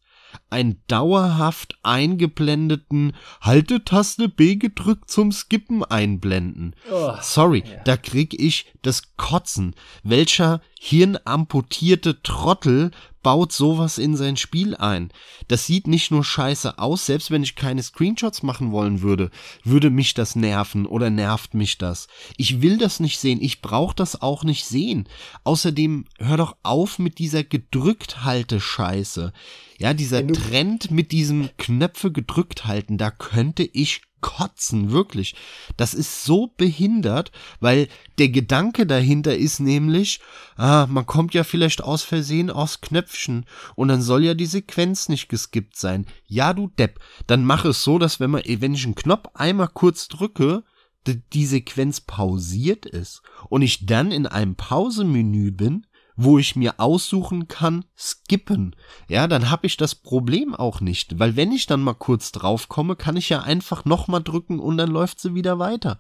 einen 0.51 0.83
dauerhaft 0.87 1.79
eingeblendeten 1.83 3.13
Haltetaste 3.41 4.29
B 4.29 4.57
gedrückt 4.57 5.11
zum 5.11 5.33
Skippen 5.33 5.85
einblenden. 5.85 6.75
Oh, 6.91 7.15
Sorry, 7.21 7.65
ja. 7.67 7.83
da 7.85 7.97
krieg 7.97 8.39
ich 8.41 8.73
das 8.83 9.17
Kotzen. 9.17 9.75
Welcher 10.03 10.61
hirnamputierte 10.81 12.23
Trottel 12.23 12.91
baut 13.23 13.53
sowas 13.53 13.99
in 13.99 14.17
sein 14.17 14.37
Spiel 14.37 14.77
ein. 14.77 15.13
Das 15.49 15.67
sieht 15.67 15.87
nicht 15.87 16.11
nur 16.11 16.25
scheiße 16.25 16.79
aus, 16.79 17.07
selbst 17.07 17.31
wenn 17.31 17.43
ich 17.43 17.57
keine 17.57 17.83
Screenshots 17.83 18.43
machen 18.43 18.73
wollen 18.73 19.03
würde, 19.03 19.31
würde 19.65 19.91
mich 19.91 20.15
das 20.15 20.37
nerven 20.37 20.87
oder 20.87 21.11
nervt 21.11 21.55
mich 21.55 21.79
das. 21.79 22.09
Ich 22.37 22.63
will 22.63 22.79
das 22.79 23.01
nicht 23.01 23.19
sehen, 23.19 23.41
ich 23.41 23.63
brauche 23.63 23.95
das 23.95 24.21
auch 24.21 24.45
nicht 24.45 24.65
sehen. 24.65 25.09
Außerdem 25.45 26.05
hör 26.19 26.37
doch 26.37 26.57
auf 26.63 26.99
mit 26.99 27.19
dieser 27.19 27.45
gedrückt 27.45 28.25
halte 28.25 28.61
Scheiße. 28.61 29.33
Ja, 29.79 29.95
dieser 29.95 30.27
Trend 30.27 30.91
mit 30.91 31.13
diesem 31.13 31.51
Knöpfe 31.59 32.13
gedrückt 32.13 32.67
halten, 32.67 32.99
da 32.99 33.11
könnte 33.11 33.63
ich 33.65 34.03
kotzen, 34.23 34.91
wirklich. 34.91 35.35
Das 35.77 35.93
ist 35.93 36.25
so 36.25 36.47
behindert, 36.57 37.31
weil 37.61 37.89
der 38.19 38.31
Gedanke 38.31 38.87
dahinter 38.87 39.37
ist 39.37 39.61
nämlich, 39.61 40.21
ah, 40.57 40.87
man 40.89 41.05
kommt 41.05 41.35
ja 41.35 41.45
vielleicht 41.45 41.85
aus 41.85 42.03
Versehen 42.03 42.49
aus 42.49 42.81
Knöpfchen 42.81 43.45
und 43.77 43.89
dann 43.89 44.01
soll 44.01 44.25
ja 44.25 44.33
die 44.33 44.47
Sequenz 44.47 45.11
nicht 45.11 45.29
geskippt 45.29 45.77
sein. 45.77 46.07
Ja, 46.27 46.55
du 46.55 46.69
Depp, 46.79 47.01
dann 47.27 47.45
mach 47.45 47.67
es 47.67 47.85
so, 47.85 47.99
dass 47.99 48.19
wenn 48.19 48.31
man, 48.31 48.43
wenn 48.47 48.75
ich 48.75 48.85
einen 48.85 48.95
Knopf 48.95 49.29
einmal 49.35 49.69
kurz 49.69 50.09
drücke, 50.09 50.65
die 51.07 51.47
Sequenz 51.47 52.01
pausiert 52.01 52.87
ist 52.87 53.23
und 53.49 53.63
ich 53.63 53.87
dann 53.87 54.13
in 54.13 54.27
einem 54.27 54.55
Pausemenü 54.55 55.51
bin 55.51 55.87
wo 56.17 56.39
ich 56.39 56.57
mir 56.57 56.79
aussuchen 56.79 57.49
kann, 57.49 57.85
skippen. 57.97 58.77
Ja, 59.09 59.27
dann 59.27 59.51
habe 59.51 59.67
ich 59.67 59.77
das 59.77 59.95
Problem 59.95 60.55
auch 60.55 60.81
nicht, 60.81 61.19
weil 61.19 61.37
wenn 61.37 61.53
ich 61.53 61.67
dann 61.67 61.83
mal 61.83 61.95
kurz 61.95 62.33
drauf 62.33 62.69
komme, 62.69 62.97
kann 62.97 63.17
ich 63.17 63.29
ja 63.29 63.41
einfach 63.41 63.85
nochmal 63.85 64.23
drücken 64.23 64.59
und 64.59 64.77
dann 64.77 64.91
läuft 64.91 65.21
sie 65.21 65.35
wieder 65.35 65.59
weiter. 65.59 65.99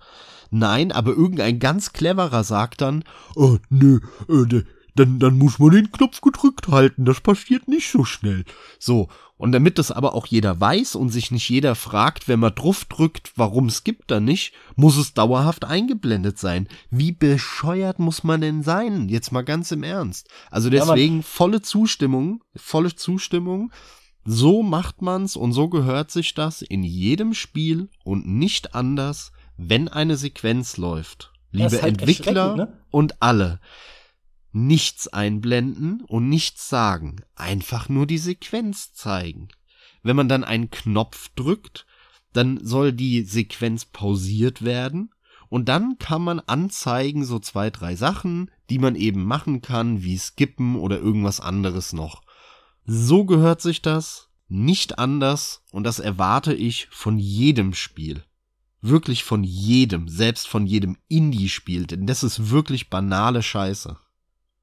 Nein, 0.50 0.92
aber 0.92 1.12
irgendein 1.12 1.58
ganz 1.58 1.92
cleverer 1.92 2.44
sagt 2.44 2.80
dann, 2.80 3.04
oh, 3.34 3.58
nö, 3.70 4.00
äh, 4.28 4.62
dann, 4.94 5.18
dann 5.18 5.38
muss 5.38 5.58
man 5.58 5.70
den 5.70 5.90
Knopf 5.90 6.20
gedrückt 6.20 6.68
halten, 6.68 7.04
das 7.04 7.20
passiert 7.20 7.68
nicht 7.68 7.90
so 7.90 8.04
schnell. 8.04 8.44
So, 8.78 9.08
und 9.36 9.52
damit 9.52 9.78
das 9.78 9.90
aber 9.90 10.14
auch 10.14 10.26
jeder 10.26 10.60
weiß 10.60 10.94
und 10.94 11.08
sich 11.08 11.30
nicht 11.30 11.48
jeder 11.48 11.74
fragt, 11.74 12.28
wenn 12.28 12.40
man 12.40 12.54
drauf 12.54 12.84
drückt, 12.84 13.32
warum 13.36 13.66
es 13.66 13.84
gibt 13.84 14.10
da 14.10 14.20
nicht, 14.20 14.52
muss 14.76 14.96
es 14.96 15.14
dauerhaft 15.14 15.64
eingeblendet 15.64 16.38
sein. 16.38 16.68
Wie 16.90 17.12
bescheuert 17.12 17.98
muss 17.98 18.22
man 18.22 18.40
denn 18.40 18.62
sein? 18.62 19.08
Jetzt 19.08 19.32
mal 19.32 19.42
ganz 19.42 19.72
im 19.72 19.82
Ernst. 19.82 20.28
Also 20.50 20.70
deswegen 20.70 21.16
ja, 21.16 21.22
volle 21.22 21.62
Zustimmung, 21.62 22.44
volle 22.54 22.94
Zustimmung. 22.94 23.72
So 24.24 24.62
macht 24.62 25.02
man's 25.02 25.34
und 25.34 25.52
so 25.52 25.68
gehört 25.68 26.12
sich 26.12 26.34
das 26.34 26.62
in 26.62 26.84
jedem 26.84 27.34
Spiel 27.34 27.88
und 28.04 28.28
nicht 28.28 28.76
anders, 28.76 29.32
wenn 29.56 29.88
eine 29.88 30.16
Sequenz 30.16 30.76
läuft. 30.76 31.32
Liebe 31.50 31.82
halt 31.82 32.00
Entwickler 32.00 32.56
ne? 32.56 32.78
und 32.90 33.20
alle 33.20 33.58
nichts 34.52 35.08
einblenden 35.08 36.02
und 36.02 36.28
nichts 36.28 36.68
sagen, 36.68 37.16
einfach 37.34 37.88
nur 37.88 38.06
die 38.06 38.18
Sequenz 38.18 38.92
zeigen. 38.92 39.48
Wenn 40.02 40.16
man 40.16 40.28
dann 40.28 40.44
einen 40.44 40.70
Knopf 40.70 41.30
drückt, 41.34 41.86
dann 42.32 42.64
soll 42.64 42.92
die 42.92 43.22
Sequenz 43.22 43.84
pausiert 43.84 44.62
werden 44.62 45.10
und 45.48 45.68
dann 45.68 45.98
kann 45.98 46.22
man 46.22 46.40
anzeigen 46.40 47.24
so 47.24 47.38
zwei, 47.38 47.70
drei 47.70 47.94
Sachen, 47.94 48.50
die 48.70 48.78
man 48.78 48.94
eben 48.94 49.24
machen 49.24 49.60
kann, 49.60 50.02
wie 50.02 50.16
skippen 50.16 50.76
oder 50.76 50.98
irgendwas 50.98 51.40
anderes 51.40 51.92
noch. 51.92 52.22
So 52.84 53.24
gehört 53.24 53.60
sich 53.60 53.82
das, 53.82 54.28
nicht 54.48 54.98
anders 54.98 55.62
und 55.70 55.84
das 55.84 55.98
erwarte 55.98 56.54
ich 56.54 56.88
von 56.90 57.18
jedem 57.18 57.74
Spiel. 57.74 58.24
Wirklich 58.80 59.24
von 59.24 59.44
jedem, 59.44 60.08
selbst 60.08 60.48
von 60.48 60.66
jedem 60.66 60.96
Indie-Spiel, 61.08 61.86
denn 61.86 62.06
das 62.06 62.22
ist 62.22 62.50
wirklich 62.50 62.90
banale 62.90 63.42
Scheiße. 63.42 63.98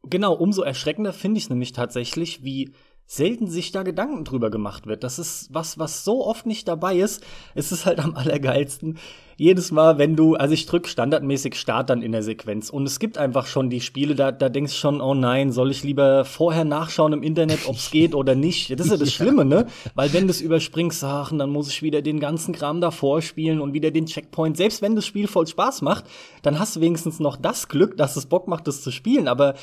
Genau, 0.04 0.34
umso 0.34 0.62
erschreckender 0.62 1.14
finde 1.14 1.38
ich 1.38 1.46
es 1.46 1.50
nämlich 1.50 1.74
tatsächlich, 1.74 2.44
wie 2.44 2.74
selten 3.12 3.48
sich 3.48 3.72
da 3.72 3.82
Gedanken 3.82 4.24
drüber 4.24 4.52
gemacht 4.52 4.86
wird. 4.86 5.04
Das 5.04 5.18
ist 5.18 5.50
was, 5.52 5.80
was 5.80 6.04
so 6.06 6.28
oft 6.28 6.46
nicht 6.46 6.68
dabei 6.68 6.96
ist. 6.96 7.26
Es 7.56 7.72
ist 7.72 7.88
halt 7.88 7.98
am 8.00 8.14
allergeilsten. 8.14 9.00
Jedes 9.36 9.72
Mal, 9.72 9.98
wenn 9.98 10.16
du, 10.16 10.36
also 10.36 10.54
ich 10.54 10.68
drück 10.68 10.88
standardmäßig 10.88 11.56
Start 11.56 11.90
dann 11.90 12.04
in 12.04 12.12
der 12.12 12.22
Sequenz 12.22 12.70
und 12.70 12.86
es 12.86 13.00
gibt 13.00 13.18
einfach 13.18 13.48
schon 13.48 13.72
die 13.72 13.82
Spiele, 13.82 14.14
da, 14.14 14.32
da 14.32 14.48
denkst 14.48 14.74
du 14.74 14.78
schon, 14.78 15.02
oh 15.02 15.16
nein, 15.16 15.52
soll 15.52 15.72
ich 15.72 15.84
lieber 15.84 16.24
vorher 16.24 16.66
nachschauen 16.66 17.14
im 17.14 17.24
Internet, 17.24 17.68
ob's 17.68 17.90
geht 17.92 18.14
oder 18.14 18.36
nicht. 18.36 18.70
Das 18.80 18.86
ist 18.86 18.92
ja 18.92 18.98
das 18.98 19.12
Schlimme, 19.12 19.44
ne? 19.44 19.66
Weil 19.96 20.14
wenn 20.14 20.28
du 20.28 20.32
es 20.32 20.42
überspringst, 20.42 21.04
ach, 21.04 21.32
dann 21.36 21.50
muss 21.50 21.70
ich 21.70 21.82
wieder 21.82 22.04
den 22.04 22.20
ganzen 22.20 22.54
Kram 22.54 22.80
davor 22.80 23.24
spielen 23.24 23.60
und 23.60 23.74
wieder 23.74 23.90
den 23.90 24.06
Checkpoint. 24.06 24.56
Selbst 24.56 24.84
wenn 24.84 24.96
das 24.96 25.08
Spiel 25.08 25.28
voll 25.28 25.48
Spaß 25.48 25.82
macht, 25.82 26.06
dann 26.44 26.60
hast 26.60 26.76
du 26.76 26.82
wenigstens 26.82 27.20
noch 27.20 27.38
das 27.38 27.70
Glück, 27.70 27.98
dass 27.98 28.18
es 28.18 28.28
Bock 28.28 28.48
macht, 28.48 28.68
das 28.68 28.84
zu 28.84 28.92
spielen. 28.92 29.28
Aber 29.28 29.56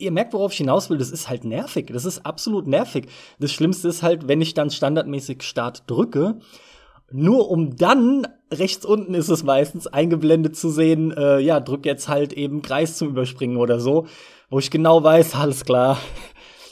ihr 0.00 0.10
merkt, 0.10 0.32
worauf 0.32 0.52
ich 0.52 0.58
hinaus 0.58 0.90
will, 0.90 0.98
das 0.98 1.10
ist 1.10 1.28
halt 1.28 1.44
nervig. 1.44 1.88
Das 1.92 2.04
ist 2.04 2.24
absolut 2.24 2.66
nervig. 2.66 3.06
Das 3.38 3.52
Schlimmste 3.52 3.88
ist 3.88 4.02
halt, 4.02 4.28
wenn 4.28 4.40
ich 4.40 4.54
dann 4.54 4.70
standardmäßig 4.70 5.42
Start 5.42 5.84
drücke, 5.86 6.38
nur 7.12 7.50
um 7.50 7.76
dann 7.76 8.26
rechts 8.52 8.84
unten 8.84 9.14
ist 9.14 9.28
es 9.28 9.42
meistens 9.42 9.86
eingeblendet 9.86 10.56
zu 10.56 10.70
sehen, 10.70 11.12
äh, 11.16 11.38
ja, 11.40 11.60
drück 11.60 11.84
jetzt 11.86 12.08
halt 12.08 12.32
eben 12.32 12.62
Kreis 12.62 12.96
zum 12.96 13.08
Überspringen 13.08 13.56
oder 13.56 13.80
so, 13.80 14.06
wo 14.48 14.58
ich 14.58 14.70
genau 14.70 15.02
weiß, 15.02 15.34
alles 15.36 15.64
klar. 15.64 15.98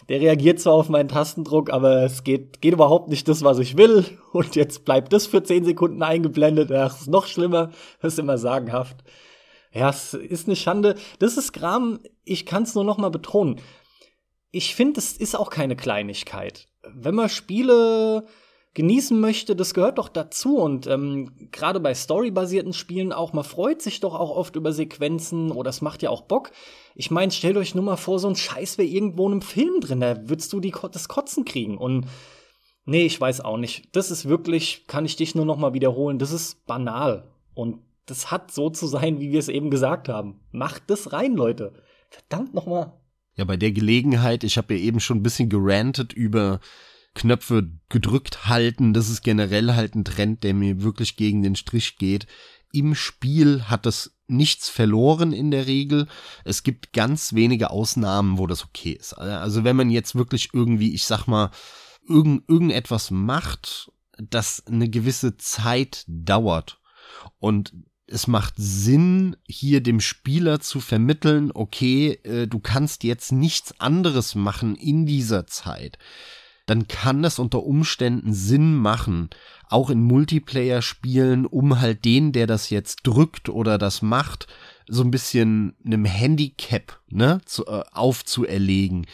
Der 0.09 0.21
reagiert 0.21 0.59
zwar 0.59 0.73
auf 0.73 0.89
meinen 0.89 1.09
Tastendruck, 1.09 1.71
aber 1.71 2.03
es 2.03 2.25
geht, 2.25 2.63
geht 2.63 2.73
überhaupt 2.73 3.11
nicht 3.11 3.29
das, 3.29 3.45
was 3.45 3.59
ich 3.59 3.77
will. 3.77 4.07
Und 4.33 4.57
jetzt 4.57 4.87
bleibt 4.87 5.13
das 5.13 5.27
für 5.27 5.43
10 5.43 5.67
Sekunden 5.67 6.03
eingeblendet. 6.03 6.73
Ach, 6.73 6.99
ist 6.99 7.09
noch 7.09 7.27
schlimmer. 7.27 7.71
Das 8.01 8.15
ist 8.15 8.19
immer 8.19 8.39
sagenhaft. 8.39 8.97
Ja, 9.73 9.91
es 9.91 10.15
ist 10.15 10.47
eine 10.47 10.57
Schande. 10.57 10.97
Das 11.19 11.37
ist 11.37 11.53
Gram, 11.53 12.01
ich 12.25 12.47
kann 12.47 12.63
es 12.63 12.75
nur 12.75 12.85
noch 12.85 12.99
mal 12.99 13.11
betonen. 13.11 13.61
Ich 14.51 14.75
finde, 14.75 14.99
es 14.99 15.13
ist 15.13 15.35
auch 15.35 15.51
keine 15.51 15.77
Kleinigkeit. 15.77 16.69
Wenn 16.83 17.15
man 17.15 17.29
Spiele 17.29 18.25
genießen 18.79 19.19
möchte, 19.19 19.57
das 19.57 19.75
gehört 19.75 19.99
doch 19.99 20.09
dazu. 20.09 20.59
Und 20.59 20.87
ähm, 20.87 21.51
gerade 21.51 21.81
bei 21.81 21.95
storybasierten 21.95 22.73
Spielen 22.73 23.13
auch, 23.13 23.33
man 23.33 23.45
freut 23.45 23.83
sich 23.83 23.99
doch 24.01 24.15
auch 24.15 24.31
oft 24.31 24.57
über 24.57 24.73
Sequenzen 24.73 25.51
oder 25.51 25.71
es 25.71 25.83
macht 25.83 26.01
ja 26.03 26.11
auch 26.11 26.23
Bock. 26.23 26.53
Ich 26.95 27.11
meine, 27.11 27.33
stellt 27.33 27.57
euch 27.57 27.75
nur 27.75 27.85
mal 27.85 27.97
vor, 27.97 28.21
so 28.21 28.29
ein 28.29 28.37
Scheiß 28.37 28.79
wäre 28.79 28.89
irgendwo 28.89 29.27
in 29.27 29.33
einem 29.33 29.43
Film 29.43 29.81
drin, 29.81 30.01
da 30.01 30.29
würdest 30.29 30.53
du 30.53 30.61
die, 30.61 30.73
das 30.93 31.09
Kotzen 31.09 31.45
kriegen. 31.45 31.77
Und 31.77 32.07
nee, 32.85 33.05
ich 33.05 33.21
weiß 33.21 33.41
auch 33.41 33.57
nicht. 33.57 33.89
Das 33.97 34.13
ist 34.13 34.29
wirklich, 34.29 34.87
kann 34.87 35.05
ich 35.05 35.17
dich 35.17 35.35
nur 35.35 35.45
noch 35.45 35.57
mal 35.57 35.75
wiederholen, 35.75 36.21
das 36.21 36.31
ist 36.31 36.65
banal. 36.67 37.29
Und 37.55 37.81
das 38.11 38.31
hat 38.31 38.51
so 38.53 38.71
zu 38.71 38.87
sein, 38.87 39.21
wie 39.21 39.33
wir 39.33 39.39
es 39.39 39.49
eben 39.49 39.71
gesagt 39.71 40.09
haben. 40.09 40.41
Macht 40.51 40.85
das 40.89 41.13
rein, 41.13 41.35
Leute. 41.35 41.75
Verdammt 42.11 42.55
noch 42.55 42.67
mal. 42.67 42.99
Ja, 43.37 43.45
bei 43.45 43.57
der 43.57 43.73
Gelegenheit, 43.73 44.45
ich 44.45 44.57
habe 44.57 44.75
ja 44.75 44.81
eben 44.81 45.01
schon 45.01 45.19
ein 45.19 45.23
bisschen 45.23 45.49
gerantet 45.49 46.13
über 46.13 46.61
Knöpfe 47.15 47.71
gedrückt 47.89 48.49
halten. 48.49 48.95
Das 48.95 49.09
ist 49.09 49.23
generell 49.23 49.75
halt 49.75 49.95
ein 49.95 50.05
Trend, 50.05 50.43
der 50.43 50.55
mir 50.55 50.83
wirklich 50.83 51.17
gegen 51.17 51.43
den 51.43 51.55
Strich 51.55 51.99
geht. 51.99 52.27
Im 52.73 52.95
Spiel 52.95 53.65
hat 53.65 53.87
das 53.87 54.17
nichts 54.27 54.69
verloren 54.69 55.33
in 55.33 55.51
der 55.51 55.67
Regel. 55.67 56.07
Es 56.45 56.63
gibt 56.63 56.93
ganz 56.93 57.33
wenige 57.33 57.71
Ausnahmen, 57.71 58.39
wo 58.39 58.47
das 58.47 58.65
okay 58.65 58.93
ist. 58.93 59.15
Also 59.15 59.65
wenn 59.65 59.77
man 59.77 59.91
jetzt 59.91 60.15
wirklich 60.15 60.51
irgendwie, 60.53 60.95
ich 60.95 61.05
sag 61.05 61.27
mal, 61.27 61.51
irgend, 62.07 62.49
irgendetwas 62.49 63.11
macht, 63.11 63.91
das 64.19 64.67
eine 64.67 64.89
gewisse 64.89 65.37
Zeit 65.37 66.05
dauert 66.09 66.81
und 67.39 67.73
es 68.11 68.27
macht 68.27 68.55
Sinn, 68.57 69.37
hier 69.47 69.83
dem 69.83 70.01
Spieler 70.01 70.61
zu 70.61 70.81
vermitteln, 70.81 71.51
okay, 71.53 72.19
äh, 72.25 72.47
du 72.47 72.59
kannst 72.59 73.05
jetzt 73.05 73.33
nichts 73.33 73.79
anderes 73.81 74.35
machen 74.35 74.77
in 74.77 75.07
dieser 75.07 75.47
Zeit 75.47 75.99
dann 76.69 76.87
kann 76.87 77.23
das 77.23 77.39
unter 77.39 77.65
Umständen 77.65 78.35
Sinn 78.35 78.77
machen, 78.77 79.31
auch 79.69 79.89
in 79.91 80.03
Multiplayer-Spielen, 80.03 81.47
um 81.47 81.81
halt 81.81 82.05
den, 82.05 82.33
der 82.33 82.47
das 82.47 82.69
jetzt 82.69 83.07
drückt 83.07 83.49
oder 83.49 83.79
das 83.79 84.03
macht, 84.03 84.47
so 84.87 85.03
ein 85.03 85.11
bisschen 85.11 85.77
einem 85.85 86.05
Handicap 86.05 87.01
ne, 87.09 87.41
zu, 87.47 87.67
äh, 87.67 87.85
aufzuerlegen. 87.93 89.07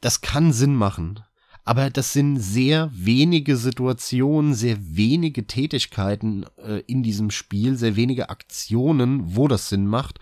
Das 0.00 0.20
kann 0.20 0.52
Sinn 0.52 0.74
machen. 0.74 1.20
Aber 1.70 1.88
das 1.88 2.12
sind 2.12 2.36
sehr 2.36 2.90
wenige 2.92 3.56
Situationen, 3.56 4.54
sehr 4.54 4.76
wenige 4.80 5.46
Tätigkeiten 5.46 6.44
äh, 6.56 6.80
in 6.88 7.04
diesem 7.04 7.30
Spiel, 7.30 7.76
sehr 7.76 7.94
wenige 7.94 8.28
Aktionen, 8.28 9.36
wo 9.36 9.46
das 9.46 9.68
Sinn 9.68 9.86
macht. 9.86 10.18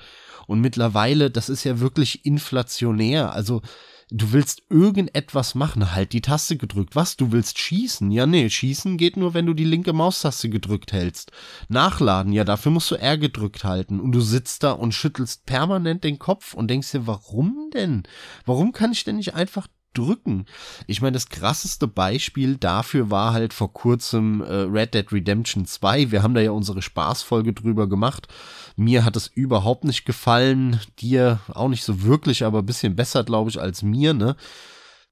Und 0.46 0.60
mittlerweile, 0.60 1.30
das 1.30 1.48
ist 1.48 1.64
ja 1.64 1.80
wirklich 1.80 2.26
inflationär. 2.26 3.32
Also 3.32 3.62
du 4.10 4.32
willst 4.32 4.64
irgendetwas 4.68 5.54
machen, 5.54 5.94
halt 5.94 6.12
die 6.12 6.20
Taste 6.20 6.58
gedrückt. 6.58 6.94
Was, 6.94 7.16
du 7.16 7.32
willst 7.32 7.58
schießen? 7.58 8.10
Ja, 8.10 8.26
nee, 8.26 8.50
schießen 8.50 8.98
geht 8.98 9.16
nur, 9.16 9.32
wenn 9.32 9.46
du 9.46 9.54
die 9.54 9.64
linke 9.64 9.94
Maustaste 9.94 10.50
gedrückt 10.50 10.92
hältst. 10.92 11.32
Nachladen, 11.70 12.34
ja, 12.34 12.44
dafür 12.44 12.72
musst 12.72 12.90
du 12.90 12.96
R 12.96 13.16
gedrückt 13.16 13.64
halten. 13.64 14.00
Und 14.00 14.12
du 14.12 14.20
sitzt 14.20 14.64
da 14.64 14.72
und 14.72 14.92
schüttelst 14.92 15.46
permanent 15.46 16.04
den 16.04 16.18
Kopf 16.18 16.52
und 16.52 16.68
denkst 16.68 16.90
dir, 16.90 17.06
warum 17.06 17.70
denn? 17.72 18.02
Warum 18.44 18.72
kann 18.72 18.92
ich 18.92 19.04
denn 19.04 19.16
nicht 19.16 19.32
einfach 19.32 19.66
drücken. 19.94 20.46
Ich 20.86 21.00
meine, 21.00 21.12
das 21.12 21.28
krasseste 21.28 21.88
Beispiel 21.88 22.56
dafür 22.56 23.10
war 23.10 23.32
halt 23.32 23.52
vor 23.52 23.72
kurzem 23.72 24.42
äh, 24.42 24.52
Red 24.52 24.94
Dead 24.94 25.10
Redemption 25.12 25.66
2. 25.66 26.10
Wir 26.10 26.22
haben 26.22 26.34
da 26.34 26.40
ja 26.40 26.52
unsere 26.52 26.82
Spaßfolge 26.82 27.52
drüber 27.52 27.88
gemacht. 27.88 28.28
Mir 28.76 29.04
hat 29.04 29.16
es 29.16 29.26
überhaupt 29.26 29.84
nicht 29.84 30.04
gefallen, 30.04 30.80
dir 31.00 31.40
auch 31.52 31.68
nicht 31.68 31.84
so 31.84 32.02
wirklich, 32.02 32.44
aber 32.44 32.60
ein 32.60 32.66
bisschen 32.66 32.96
besser, 32.96 33.24
glaube 33.24 33.50
ich, 33.50 33.60
als 33.60 33.82
mir, 33.82 34.14
ne? 34.14 34.36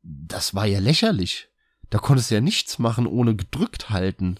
Das 0.03 0.55
war 0.55 0.67
ja 0.67 0.79
lächerlich. 0.79 1.49
Da 1.91 1.99
konntest 1.99 2.31
du 2.31 2.37
ja 2.37 2.41
nichts 2.41 2.79
machen, 2.79 3.07
ohne 3.07 3.35
gedrückt 3.35 3.91
halten. 3.91 4.37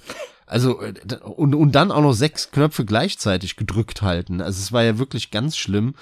Also, 0.47 0.81
äh, 0.81 0.95
und, 1.25 1.55
und 1.55 1.73
dann 1.73 1.91
auch 1.91 2.03
noch 2.03 2.13
sechs 2.13 2.51
Knöpfe 2.53 2.85
gleichzeitig 2.85 3.57
gedrückt 3.57 4.03
halten. 4.03 4.41
Also 4.41 4.61
es 4.61 4.73
war 4.73 4.85
ja 4.85 4.99
wirklich 4.99 5.31
ganz 5.31 5.57
schlimm 5.57 5.95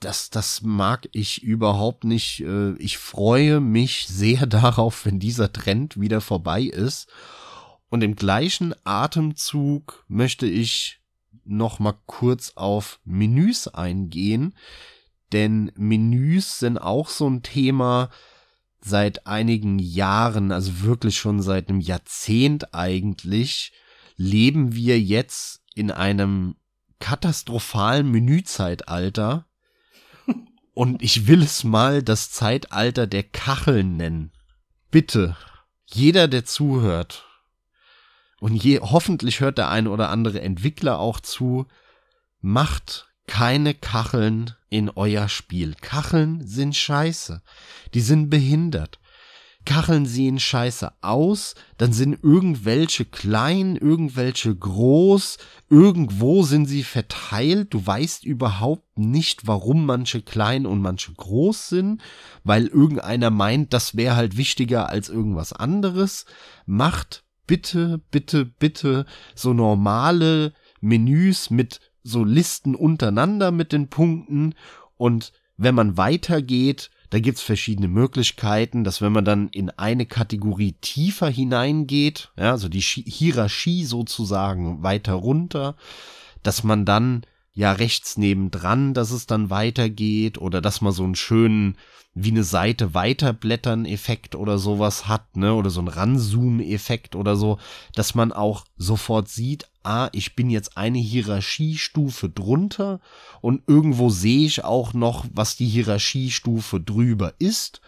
das, 0.00 0.30
das 0.30 0.62
mag 0.62 1.08
ich 1.12 1.42
überhaupt 1.42 2.04
nicht. 2.04 2.40
Äh, 2.40 2.74
ich 2.76 2.98
freue 2.98 3.60
mich 3.60 4.06
sehr 4.06 4.46
darauf, 4.46 5.04
wenn 5.06 5.18
dieser 5.18 5.52
Trend 5.52 6.00
wieder 6.00 6.20
vorbei 6.20 6.62
ist. 6.62 7.08
Und 7.88 8.02
im 8.02 8.16
gleichen 8.16 8.74
Atemzug 8.84 10.04
möchte 10.08 10.46
ich 10.46 11.00
noch 11.44 11.78
mal 11.78 11.94
kurz 12.06 12.52
auf 12.56 12.98
Menüs 13.04 13.68
eingehen, 13.68 14.54
denn 15.32 15.70
Menüs 15.76 16.58
sind 16.58 16.78
auch 16.78 17.08
so 17.08 17.28
ein 17.28 17.42
Thema 17.42 18.10
seit 18.80 19.26
einigen 19.26 19.78
Jahren, 19.78 20.52
also 20.52 20.82
wirklich 20.82 21.18
schon 21.18 21.40
seit 21.40 21.68
einem 21.68 21.80
Jahrzehnt 21.80 22.74
eigentlich, 22.74 23.72
leben 24.16 24.74
wir 24.74 25.00
jetzt 25.00 25.62
in 25.74 25.90
einem 25.90 26.56
katastrophalen 27.00 28.10
Menüzeitalter 28.10 29.46
und 30.74 31.02
ich 31.02 31.26
will 31.26 31.42
es 31.42 31.64
mal 31.64 32.02
das 32.02 32.30
Zeitalter 32.30 33.06
der 33.06 33.22
Kacheln 33.22 33.96
nennen. 33.96 34.32
Bitte, 34.90 35.36
jeder, 35.86 36.28
der 36.28 36.44
zuhört, 36.44 37.24
und 38.44 38.62
je, 38.62 38.80
hoffentlich 38.80 39.40
hört 39.40 39.56
der 39.56 39.70
ein 39.70 39.86
oder 39.86 40.10
andere 40.10 40.42
Entwickler 40.42 40.98
auch 40.98 41.18
zu, 41.20 41.66
macht 42.42 43.08
keine 43.26 43.72
Kacheln 43.72 44.52
in 44.68 44.90
euer 44.90 45.30
Spiel. 45.30 45.74
Kacheln 45.80 46.46
sind 46.46 46.76
scheiße. 46.76 47.40
Die 47.94 48.02
sind 48.02 48.28
behindert. 48.28 48.98
Kacheln 49.64 50.06
sehen 50.06 50.38
scheiße 50.38 50.92
aus, 51.00 51.54
dann 51.78 51.92
sind 51.92 52.18
irgendwelche 52.22 53.04
klein, 53.04 53.76
irgendwelche 53.76 54.54
groß, 54.54 55.38
irgendwo 55.70 56.42
sind 56.42 56.66
sie 56.66 56.82
verteilt, 56.82 57.72
du 57.72 57.86
weißt 57.86 58.24
überhaupt 58.24 58.98
nicht, 58.98 59.46
warum 59.46 59.86
manche 59.86 60.22
klein 60.22 60.66
und 60.66 60.80
manche 60.80 61.12
groß 61.12 61.68
sind, 61.68 62.02
weil 62.42 62.66
irgendeiner 62.66 63.30
meint, 63.30 63.72
das 63.72 63.96
wäre 63.96 64.16
halt 64.16 64.36
wichtiger 64.36 64.88
als 64.88 65.08
irgendwas 65.08 65.52
anderes. 65.52 66.26
Macht 66.66 67.24
bitte, 67.46 68.00
bitte, 68.10 68.44
bitte 68.44 69.06
so 69.34 69.52
normale 69.52 70.52
Menüs 70.80 71.50
mit 71.50 71.80
so 72.02 72.22
Listen 72.24 72.74
untereinander 72.74 73.50
mit 73.50 73.72
den 73.72 73.88
Punkten 73.88 74.54
und 74.96 75.32
wenn 75.56 75.74
man 75.74 75.96
weitergeht, 75.96 76.90
da 77.14 77.20
gibt's 77.20 77.42
verschiedene 77.42 77.86
Möglichkeiten, 77.86 78.82
dass 78.82 79.00
wenn 79.00 79.12
man 79.12 79.24
dann 79.24 79.48
in 79.50 79.70
eine 79.70 80.04
Kategorie 80.04 80.72
tiefer 80.80 81.28
hineingeht, 81.28 82.32
ja, 82.36 82.50
also 82.50 82.68
die 82.68 82.80
Hierarchie 82.80 83.84
sozusagen 83.84 84.82
weiter 84.82 85.12
runter, 85.12 85.76
dass 86.42 86.64
man 86.64 86.84
dann 86.84 87.22
ja 87.54 87.72
rechts 87.72 88.16
nebendran, 88.16 88.94
dass 88.94 89.10
es 89.10 89.26
dann 89.26 89.48
weitergeht 89.48 90.38
oder 90.38 90.60
dass 90.60 90.80
man 90.80 90.92
so 90.92 91.04
einen 91.04 91.14
schönen 91.14 91.76
wie 92.16 92.30
eine 92.30 92.44
Seite 92.44 92.94
weiterblättern 92.94 93.86
Effekt 93.86 94.36
oder 94.36 94.56
sowas 94.58 95.08
hat, 95.08 95.36
ne, 95.36 95.52
oder 95.54 95.70
so 95.70 95.80
ein 95.80 95.88
Ranzoom 95.88 96.60
Effekt 96.60 97.16
oder 97.16 97.34
so, 97.34 97.58
dass 97.94 98.14
man 98.14 98.32
auch 98.32 98.64
sofort 98.76 99.28
sieht, 99.28 99.68
ah, 99.82 100.08
ich 100.12 100.36
bin 100.36 100.48
jetzt 100.48 100.76
eine 100.76 100.98
Hierarchiestufe 100.98 102.28
drunter 102.28 103.00
und 103.40 103.62
irgendwo 103.66 104.10
sehe 104.10 104.46
ich 104.46 104.62
auch 104.64 104.94
noch, 104.94 105.26
was 105.32 105.56
die 105.56 105.66
Hierarchiestufe 105.66 106.80
drüber 106.80 107.34
ist. 107.38 107.80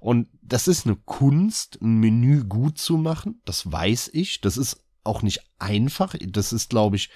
Und 0.00 0.28
das 0.42 0.68
ist 0.68 0.86
eine 0.86 0.96
Kunst, 0.96 1.78
ein 1.80 1.98
Menü 1.98 2.44
gut 2.44 2.78
zu 2.78 2.98
machen. 2.98 3.40
Das 3.46 3.70
weiß 3.70 4.10
ich. 4.12 4.42
Das 4.42 4.58
ist 4.58 4.82
auch 5.02 5.22
nicht 5.22 5.40
einfach. 5.58 6.14
Das 6.20 6.52
ist, 6.52 6.68
glaube 6.68 6.96
ich, 6.96 7.08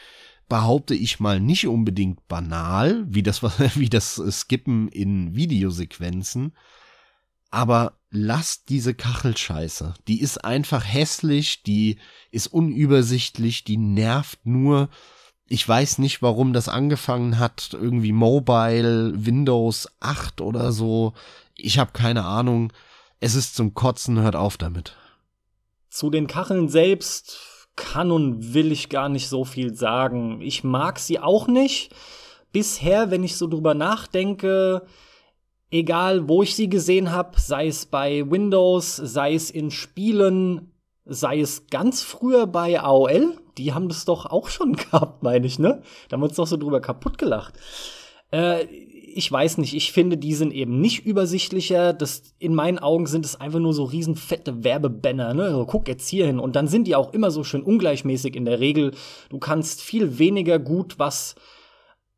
behaupte 0.48 0.94
ich 0.94 1.20
mal 1.20 1.40
nicht 1.40 1.66
unbedingt 1.66 2.26
banal, 2.28 3.04
wie 3.08 3.22
das, 3.22 3.42
wie 3.76 3.88
das 3.88 4.20
Skippen 4.30 4.88
in 4.88 5.34
Videosequenzen. 5.34 6.52
Aber 7.50 7.94
lasst 8.10 8.68
diese 8.68 8.94
Kachelscheiße. 8.94 9.94
Die 10.06 10.20
ist 10.20 10.44
einfach 10.44 10.84
hässlich, 10.84 11.62
die 11.62 11.98
ist 12.30 12.46
unübersichtlich, 12.48 13.64
die 13.64 13.76
nervt 13.76 14.44
nur. 14.44 14.88
Ich 15.46 15.66
weiß 15.66 15.98
nicht, 15.98 16.20
warum 16.20 16.52
das 16.52 16.68
angefangen 16.68 17.38
hat. 17.38 17.70
Irgendwie 17.72 18.12
Mobile, 18.12 19.12
Windows 19.24 19.88
8 20.00 20.40
oder 20.42 20.72
so. 20.72 21.14
Ich 21.56 21.78
habe 21.78 21.92
keine 21.92 22.24
Ahnung. 22.24 22.72
Es 23.20 23.34
ist 23.34 23.56
zum 23.56 23.74
Kotzen, 23.74 24.20
hört 24.20 24.36
auf 24.36 24.58
damit. 24.58 24.94
Zu 25.88 26.10
den 26.10 26.26
Kacheln 26.26 26.68
selbst 26.68 27.57
kann 27.78 28.10
und 28.10 28.52
will 28.52 28.72
ich 28.72 28.88
gar 28.88 29.08
nicht 29.08 29.28
so 29.28 29.44
viel 29.44 29.74
sagen. 29.74 30.40
Ich 30.42 30.64
mag 30.64 30.98
sie 30.98 31.20
auch 31.20 31.46
nicht. 31.46 31.94
Bisher, 32.52 33.10
wenn 33.10 33.24
ich 33.24 33.36
so 33.36 33.46
drüber 33.46 33.74
nachdenke, 33.74 34.82
egal 35.70 36.28
wo 36.28 36.42
ich 36.42 36.56
sie 36.56 36.68
gesehen 36.68 37.12
habe, 37.12 37.40
sei 37.40 37.68
es 37.68 37.86
bei 37.86 38.28
Windows, 38.30 38.96
sei 38.96 39.34
es 39.34 39.50
in 39.50 39.70
Spielen, 39.70 40.72
sei 41.04 41.40
es 41.40 41.68
ganz 41.68 42.02
früher 42.02 42.46
bei 42.46 42.80
AOL, 42.80 43.38
die 43.56 43.72
haben 43.72 43.88
das 43.88 44.04
doch 44.04 44.26
auch 44.26 44.48
schon 44.48 44.72
gehabt, 44.76 45.22
meine 45.22 45.46
ich, 45.46 45.58
ne? 45.58 45.82
Da 46.08 46.14
haben 46.14 46.22
wir 46.22 46.28
uns 46.28 46.36
doch 46.36 46.46
so 46.46 46.56
drüber 46.56 46.80
kaputt 46.80 47.16
gelacht. 47.16 47.54
Äh, 48.30 48.66
ich 49.18 49.32
weiß 49.32 49.58
nicht, 49.58 49.74
ich 49.74 49.90
finde, 49.90 50.16
die 50.16 50.32
sind 50.32 50.52
eben 50.52 50.80
nicht 50.80 51.04
übersichtlicher. 51.04 51.92
Das, 51.92 52.22
in 52.38 52.54
meinen 52.54 52.78
Augen 52.78 53.08
sind 53.08 53.24
es 53.24 53.34
einfach 53.34 53.58
nur 53.58 53.74
so 53.74 53.82
riesenfette 53.82 54.62
Werbebanner, 54.62 55.34
ne? 55.34 55.42
Also, 55.42 55.66
guck 55.66 55.88
jetzt 55.88 56.08
hier 56.08 56.24
hin. 56.24 56.38
Und 56.38 56.54
dann 56.54 56.68
sind 56.68 56.86
die 56.86 56.94
auch 56.94 57.12
immer 57.12 57.32
so 57.32 57.42
schön 57.42 57.64
ungleichmäßig 57.64 58.36
in 58.36 58.44
der 58.44 58.60
Regel. 58.60 58.92
Du 59.28 59.38
kannst 59.38 59.82
viel 59.82 60.20
weniger 60.20 60.60
gut 60.60 61.00
was 61.00 61.34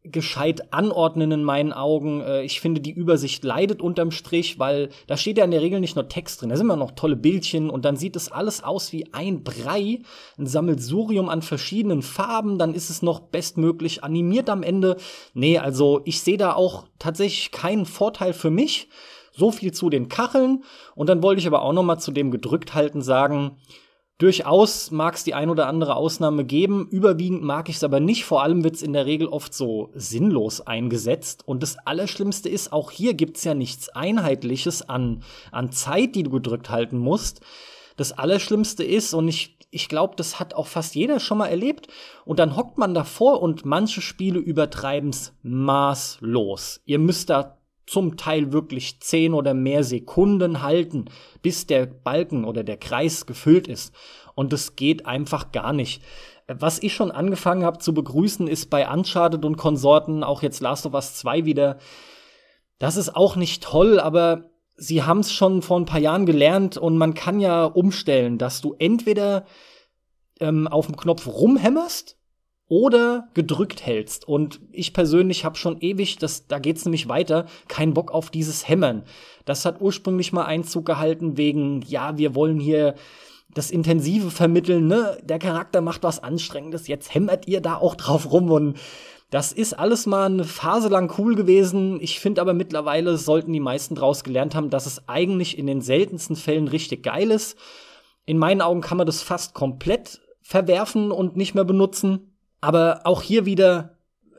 gescheit 0.03 0.73
anordnen 0.73 1.31
in 1.31 1.45
meinen 1.45 1.73
Augen. 1.73 2.23
Äh, 2.23 2.43
ich 2.43 2.61
finde, 2.61 2.81
die 2.81 2.93
Übersicht 2.93 3.45
leidet 3.45 3.83
unterm 3.83 4.11
Strich, 4.11 4.59
weil 4.59 4.89
da 5.07 5.17
steht 5.17 5.37
ja 5.37 5.45
in 5.45 5.51
der 5.51 5.61
Regel 5.61 5.81
nicht 5.81 5.95
nur 5.95 6.09
Text 6.09 6.41
drin, 6.41 6.49
da 6.49 6.57
sind 6.57 6.67
immer 6.67 6.77
noch 6.77 6.93
tolle 6.93 7.17
Bildchen 7.17 7.69
und 7.69 7.85
dann 7.85 7.97
sieht 7.97 8.17
es 8.17 8.33
alles 8.33 8.65
aus 8.65 8.93
wie 8.93 9.13
ein 9.13 9.45
Brei, 9.45 10.01
ein 10.39 10.47
Sammelsurium 10.47 11.29
an 11.29 11.43
verschiedenen 11.43 12.03
Farben, 12.03 12.59
dann 12.59 12.75
ist 12.75 12.89
es 12.89 13.03
noch 13.03 13.21
bestmöglich 13.21 14.03
animiert 14.03 14.49
am 14.49 14.63
Ende. 14.63 14.97
Nee, 15.35 15.59
also 15.59 16.01
ich 16.05 16.21
sehe 16.23 16.39
da 16.39 16.55
auch 16.55 16.87
tatsächlich 16.99 17.51
keinen 17.51 17.85
Vorteil 17.85 18.33
für 18.33 18.51
mich. 18.51 18.89
So 19.33 19.53
viel 19.53 19.73
zu 19.73 19.91
den 19.91 20.09
Kacheln. 20.09 20.65
Und 20.97 21.09
dann 21.09 21.23
wollte 21.23 21.41
ich 21.41 21.47
aber 21.47 21.63
auch 21.63 21.73
noch 21.73 21.85
mal 21.85 21.99
zu 21.99 22.11
dem 22.11 22.31
gedrückt 22.31 22.75
halten 22.75 23.01
sagen, 23.01 23.59
Durchaus 24.21 24.91
mag 24.91 25.15
es 25.15 25.25
die 25.25 25.33
ein 25.33 25.49
oder 25.49 25.67
andere 25.67 25.97
Ausnahme 25.97 26.45
geben. 26.45 26.87
Überwiegend 26.91 27.43
mag 27.43 27.71
ich 27.71 27.77
es 27.77 27.85
aber 27.85 28.01
nicht. 28.01 28.27
Vor 28.27 28.43
allem 28.43 28.63
wird 28.65 28.77
es 28.77 28.83
in 28.83 28.93
der 28.93 29.07
Regel 29.07 29.27
oft 29.27 29.55
so 29.55 29.89
sinnlos 29.95 30.61
eingesetzt. 30.61 31.43
Und 31.47 31.63
das 31.63 31.79
Allerschlimmste 31.87 32.51
ist, 32.51 32.71
auch 32.71 32.91
hier 32.91 33.15
gibt 33.15 33.39
es 33.39 33.45
ja 33.45 33.55
nichts 33.55 33.89
Einheitliches 33.89 34.87
an, 34.87 35.23
an 35.53 35.73
Zeit, 35.73 36.17
die 36.17 36.23
du 36.23 36.31
gedrückt 36.33 36.69
halten 36.69 36.99
musst. 36.99 37.41
Das 37.97 38.13
Allerschlimmste 38.13 38.85
ist, 38.85 39.15
und 39.15 39.27
ich, 39.27 39.57
ich 39.71 39.89
glaube, 39.89 40.17
das 40.17 40.39
hat 40.39 40.53
auch 40.53 40.67
fast 40.67 40.95
jeder 40.95 41.19
schon 41.19 41.39
mal 41.39 41.49
erlebt, 41.49 41.89
und 42.27 42.39
dann 42.39 42.57
hockt 42.57 42.77
man 42.77 42.93
davor 42.93 43.41
und 43.41 43.65
manche 43.65 44.03
Spiele 44.03 44.39
übertreiben 44.39 45.09
es 45.09 45.33
maßlos. 45.43 46.83
Ihr 46.85 46.99
müsst 46.99 47.31
da 47.31 47.57
zum 47.91 48.17
Teil 48.17 48.53
wirklich 48.53 49.01
zehn 49.01 49.35
oder 49.35 49.53
mehr 49.53 49.83
Sekunden 49.83 50.63
halten, 50.63 51.07
bis 51.43 51.67
der 51.67 51.87
Balken 51.87 52.45
oder 52.45 52.63
der 52.63 52.77
Kreis 52.77 53.27
gefüllt 53.27 53.67
ist. 53.67 53.93
Und 54.37 54.53
das 54.53 54.77
geht 54.77 55.07
einfach 55.07 55.51
gar 55.51 55.73
nicht. 55.73 56.01
Was 56.47 56.81
ich 56.83 56.95
schon 56.95 57.11
angefangen 57.11 57.65
habe 57.65 57.79
zu 57.79 57.93
begrüßen, 57.93 58.47
ist 58.47 58.71
bei 58.71 58.89
Uncharted 58.89 59.45
und 59.45 59.57
Konsorten, 59.57 60.23
auch 60.23 60.43
jetzt 60.43 60.61
Last 60.61 60.87
of 60.87 60.95
Us 60.95 61.17
2 61.17 61.45
wieder, 61.45 61.79
das 62.79 62.97
ist 62.97 63.17
auch 63.17 63.35
nicht 63.35 63.63
toll, 63.63 63.99
aber 63.99 64.51
sie 64.77 65.03
haben 65.03 65.21
es 65.21 65.33
schon 65.33 65.61
vor 65.61 65.79
ein 65.79 65.85
paar 65.85 66.01
Jahren 66.01 66.27
gelernt 66.27 66.77
und 66.77 66.97
man 66.97 67.15
kann 67.15 67.41
ja 67.41 67.65
umstellen, 67.65 68.39
dass 68.39 68.61
du 68.61 68.77
entweder 68.79 69.47
ähm, 70.39 70.69
auf 70.69 70.87
dem 70.87 70.97
Knopf 70.97 71.27
rumhämmerst 71.27 72.20
oder 72.71 73.29
gedrückt 73.35 73.85
hältst. 73.85 74.27
Und 74.27 74.61
ich 74.73 74.95
persönlich 74.95 75.45
habe 75.45 75.57
schon 75.57 75.79
ewig, 75.81 76.17
das, 76.19 76.47
da 76.47 76.61
geht's 76.61 76.85
nämlich 76.85 77.09
weiter, 77.09 77.47
keinen 77.69 77.93
Bock 77.93 78.13
auf 78.13 78.31
dieses 78.31 78.69
Hämmern. 78.69 79.03
Das 79.45 79.65
hat 79.65 79.83
ursprünglich 79.83 80.33
mal 80.33 80.45
Einzug 80.45 80.87
gehalten 80.87 81.37
wegen, 81.37 81.83
ja, 81.83 82.17
wir 82.17 82.35
wollen 82.35 82.61
hier 82.61 82.95
das 83.53 83.73
Intensive 83.73 84.31
vermitteln, 84.31 84.87
ne? 84.87 85.19
Der 85.25 85.41
Charakter 85.41 85.81
macht 85.81 86.05
was 86.05 86.23
Anstrengendes, 86.23 86.87
jetzt 86.87 87.13
hämmert 87.13 87.49
ihr 87.49 87.61
da 87.61 87.75
auch 87.75 87.97
drauf 87.97 88.31
rum 88.31 88.53
und 88.53 88.79
das 89.31 89.53
ist 89.53 89.77
alles 89.77 90.07
mal 90.07 90.27
eine 90.27 90.45
Phase 90.45 90.89
lang 90.89 91.13
cool 91.19 91.35
gewesen. 91.35 92.01
Ich 92.01 92.21
finde 92.21 92.41
aber 92.41 92.55
mittlerweile 92.55 93.17
sollten 93.17 93.53
die 93.53 93.61
meisten 93.61 93.97
draus 93.97 94.23
gelernt 94.23 94.55
haben, 94.55 94.71
dass 94.71 94.87
es 94.87 95.09
eigentlich 95.09 95.59
in 95.59 95.67
den 95.67 95.81
seltensten 95.83 96.37
Fällen 96.37 96.69
richtig 96.69 97.03
geil 97.03 97.31
ist. 97.33 97.57
In 98.27 98.39
meinen 98.39 98.61
Augen 98.61 98.81
kann 98.81 98.99
man 98.99 99.07
das 99.07 99.23
fast 99.23 99.55
komplett 99.55 100.21
verwerfen 100.41 101.13
und 101.13 101.37
nicht 101.37 101.55
mehr 101.55 101.65
benutzen. 101.65 102.30
Aber 102.61 103.01
auch 103.05 103.23
hier 103.23 103.47
wieder, 103.47 103.97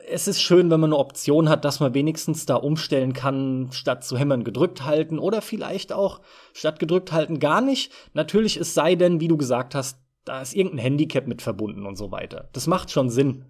es 0.08 0.28
ist 0.28 0.40
schön, 0.40 0.70
wenn 0.70 0.80
man 0.80 0.90
eine 0.90 0.98
Option 0.98 1.48
hat, 1.48 1.64
dass 1.64 1.80
man 1.80 1.94
wenigstens 1.94 2.46
da 2.46 2.56
umstellen 2.56 3.12
kann, 3.12 3.68
statt 3.72 4.04
zu 4.04 4.16
hämmern 4.16 4.44
gedrückt 4.44 4.84
halten 4.84 5.18
oder 5.18 5.42
vielleicht 5.42 5.92
auch 5.92 6.20
statt 6.52 6.78
gedrückt 6.78 7.12
halten 7.12 7.38
gar 7.38 7.60
nicht. 7.60 7.92
Natürlich, 8.14 8.56
es 8.56 8.74
sei 8.74 8.94
denn, 8.94 9.20
wie 9.20 9.28
du 9.28 9.36
gesagt 9.36 9.74
hast, 9.74 9.98
da 10.24 10.40
ist 10.40 10.54
irgendein 10.54 10.78
Handicap 10.78 11.26
mit 11.26 11.42
verbunden 11.42 11.86
und 11.86 11.96
so 11.96 12.12
weiter. 12.12 12.48
Das 12.52 12.66
macht 12.66 12.90
schon 12.90 13.10
Sinn. 13.10 13.44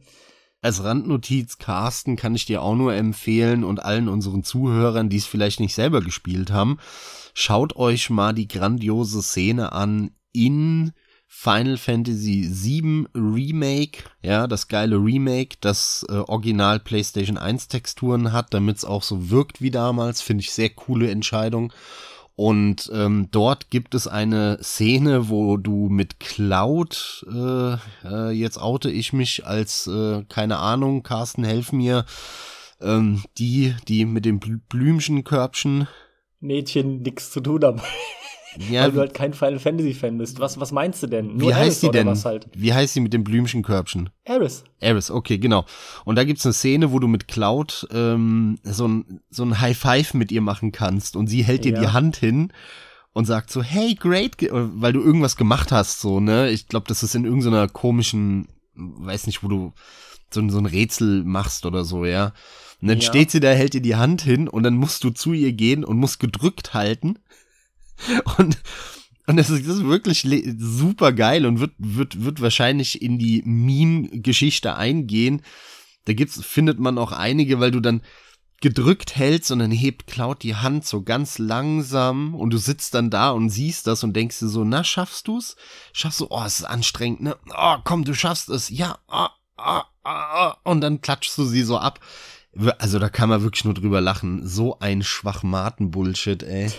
Als 0.62 0.84
Randnotiz, 0.84 1.58
Carsten, 1.58 2.14
kann 2.14 2.36
ich 2.36 2.46
dir 2.46 2.62
auch 2.62 2.76
nur 2.76 2.94
empfehlen 2.94 3.64
und 3.64 3.84
allen 3.84 4.08
unseren 4.08 4.44
Zuhörern, 4.44 5.08
die 5.08 5.16
es 5.16 5.26
vielleicht 5.26 5.58
nicht 5.58 5.74
selber 5.74 6.00
gespielt 6.00 6.52
haben, 6.52 6.78
schaut 7.34 7.74
euch 7.74 8.10
mal 8.10 8.32
die 8.32 8.46
grandiose 8.46 9.22
Szene 9.22 9.72
an 9.72 10.12
in 10.32 10.92
Final 11.34 11.78
Fantasy 11.78 12.46
VII 12.48 13.06
Remake, 13.14 14.04
ja, 14.22 14.46
das 14.46 14.68
geile 14.68 14.96
Remake, 14.96 15.56
das 15.60 16.06
äh, 16.08 16.12
Original 16.12 16.78
PlayStation 16.78 17.38
1 17.38 17.66
Texturen 17.68 18.32
hat, 18.32 18.54
damit 18.54 18.76
es 18.76 18.84
auch 18.84 19.02
so 19.02 19.30
wirkt 19.30 19.60
wie 19.62 19.70
damals, 19.70 20.20
finde 20.20 20.42
ich 20.42 20.52
sehr 20.52 20.68
coole 20.68 21.10
Entscheidung. 21.10 21.72
Und 22.36 22.90
ähm, 22.94 23.28
dort 23.32 23.70
gibt 23.70 23.94
es 23.94 24.06
eine 24.06 24.58
Szene, 24.62 25.30
wo 25.30 25.56
du 25.56 25.88
mit 25.88 26.20
Cloud, 26.20 27.26
äh, 27.28 27.76
äh, 28.04 28.30
jetzt 28.30 28.60
oute 28.60 28.90
ich 28.90 29.12
mich 29.12 29.44
als, 29.44 29.88
äh, 29.88 30.24
keine 30.28 30.58
Ahnung, 30.58 31.02
Carsten, 31.02 31.44
helf 31.44 31.72
mir, 31.72 32.04
ähm, 32.80 33.24
die, 33.38 33.74
die 33.88 34.04
mit 34.04 34.26
dem 34.26 34.38
Blümchenkörbchen. 34.38 35.88
Mädchen 36.40 37.02
nix 37.02 37.32
zu 37.32 37.40
tun 37.40 37.64
haben. 37.64 37.80
Ja, 38.70 38.82
weil 38.82 38.92
du 38.92 38.98
halt 39.00 39.14
kein 39.14 39.34
Final 39.34 39.58
Fantasy 39.58 39.94
Fan 39.94 40.18
bist. 40.18 40.38
Was, 40.40 40.60
was 40.60 40.72
meinst 40.72 41.02
du 41.02 41.06
denn? 41.06 41.36
Nur 41.36 41.50
wie 41.50 41.54
heißt 41.54 41.80
sie 41.80 41.90
denn? 41.90 42.08
Halt? 42.08 42.48
Wie 42.54 42.72
heißt 42.72 42.94
sie 42.94 43.00
mit 43.00 43.12
dem 43.12 43.24
Blümchenkörbchen? 43.24 44.10
Eris. 44.24 44.64
Eris, 44.80 45.10
okay, 45.10 45.38
genau. 45.38 45.64
Und 46.04 46.16
da 46.16 46.24
gibt's 46.24 46.44
eine 46.44 46.52
Szene, 46.52 46.92
wo 46.92 46.98
du 46.98 47.08
mit 47.08 47.28
Cloud 47.28 47.86
ähm, 47.92 48.58
so 48.62 48.88
ein, 48.88 49.20
so 49.30 49.44
ein 49.44 49.60
High 49.60 49.76
Five 49.76 50.14
mit 50.14 50.32
ihr 50.32 50.42
machen 50.42 50.72
kannst 50.72 51.16
und 51.16 51.28
sie 51.28 51.42
hält 51.42 51.64
dir 51.64 51.72
ja. 51.72 51.80
die 51.80 51.88
Hand 51.88 52.16
hin 52.16 52.52
und 53.12 53.26
sagt 53.26 53.50
so, 53.50 53.62
hey, 53.62 53.94
great, 53.94 54.36
weil 54.50 54.92
du 54.92 55.02
irgendwas 55.02 55.36
gemacht 55.36 55.72
hast, 55.72 56.00
so, 56.00 56.20
ne? 56.20 56.50
Ich 56.50 56.68
glaube, 56.68 56.86
das 56.88 57.02
ist 57.02 57.14
in 57.14 57.24
irgendeiner 57.24 57.68
komischen, 57.68 58.48
weiß 58.74 59.26
nicht, 59.26 59.42
wo 59.42 59.48
du 59.48 59.72
so, 60.32 60.48
so 60.48 60.58
ein 60.58 60.66
Rätsel 60.66 61.22
machst 61.24 61.66
oder 61.66 61.84
so, 61.84 62.04
ja. 62.04 62.32
Und 62.80 62.88
dann 62.88 62.98
ja. 62.98 63.06
steht 63.06 63.30
sie 63.30 63.40
da, 63.40 63.50
hält 63.50 63.74
dir 63.74 63.82
die 63.82 63.96
Hand 63.96 64.22
hin 64.22 64.48
und 64.48 64.62
dann 64.62 64.74
musst 64.74 65.04
du 65.04 65.10
zu 65.10 65.32
ihr 65.32 65.52
gehen 65.52 65.84
und 65.84 65.98
musst 65.98 66.20
gedrückt 66.20 66.74
halten 66.74 67.18
Und, 68.38 68.58
und 69.26 69.36
das 69.36 69.50
ist, 69.50 69.66
das 69.68 69.76
ist 69.76 69.84
wirklich 69.84 70.26
super 70.58 71.12
geil 71.12 71.46
und 71.46 71.60
wird, 71.60 71.72
wird, 71.78 72.24
wird 72.24 72.40
wahrscheinlich 72.40 73.00
in 73.00 73.18
die 73.18 73.42
Meme-Geschichte 73.44 74.74
eingehen. 74.74 75.42
Da 76.06 76.12
gibt's, 76.12 76.44
findet 76.44 76.80
man 76.80 76.98
auch 76.98 77.12
einige, 77.12 77.60
weil 77.60 77.70
du 77.70 77.80
dann 77.80 78.02
gedrückt 78.62 79.16
hältst 79.16 79.50
und 79.50 79.58
dann 79.58 79.70
hebt 79.70 80.06
Cloud 80.06 80.42
die 80.42 80.54
Hand 80.54 80.86
so 80.86 81.02
ganz 81.02 81.38
langsam 81.38 82.34
und 82.34 82.50
du 82.50 82.58
sitzt 82.58 82.94
dann 82.94 83.10
da 83.10 83.30
und 83.30 83.50
siehst 83.50 83.86
das 83.86 84.04
und 84.04 84.14
denkst 84.14 84.38
dir 84.38 84.48
so, 84.48 84.64
na, 84.64 84.84
schaffst 84.84 85.28
du's? 85.28 85.56
Schaffst 85.92 86.20
du, 86.20 86.28
oh, 86.30 86.42
es 86.44 86.60
ist 86.60 86.64
anstrengend, 86.64 87.22
ne? 87.22 87.36
Oh, 87.56 87.76
komm, 87.84 88.04
du 88.04 88.14
schaffst 88.14 88.48
es. 88.48 88.70
Ja, 88.70 88.98
ah, 89.08 89.30
ah, 89.56 89.84
ah, 90.04 90.56
und 90.64 90.80
dann 90.80 91.00
klatschst 91.00 91.36
du 91.36 91.44
sie 91.44 91.62
so 91.62 91.76
ab. 91.76 92.00
Also 92.78 92.98
da 92.98 93.08
kann 93.08 93.28
man 93.28 93.42
wirklich 93.42 93.64
nur 93.64 93.74
drüber 93.74 94.00
lachen. 94.00 94.46
So 94.46 94.78
ein 94.78 95.02
Schwachmaten-Bullshit, 95.02 96.42
ey. 96.42 96.70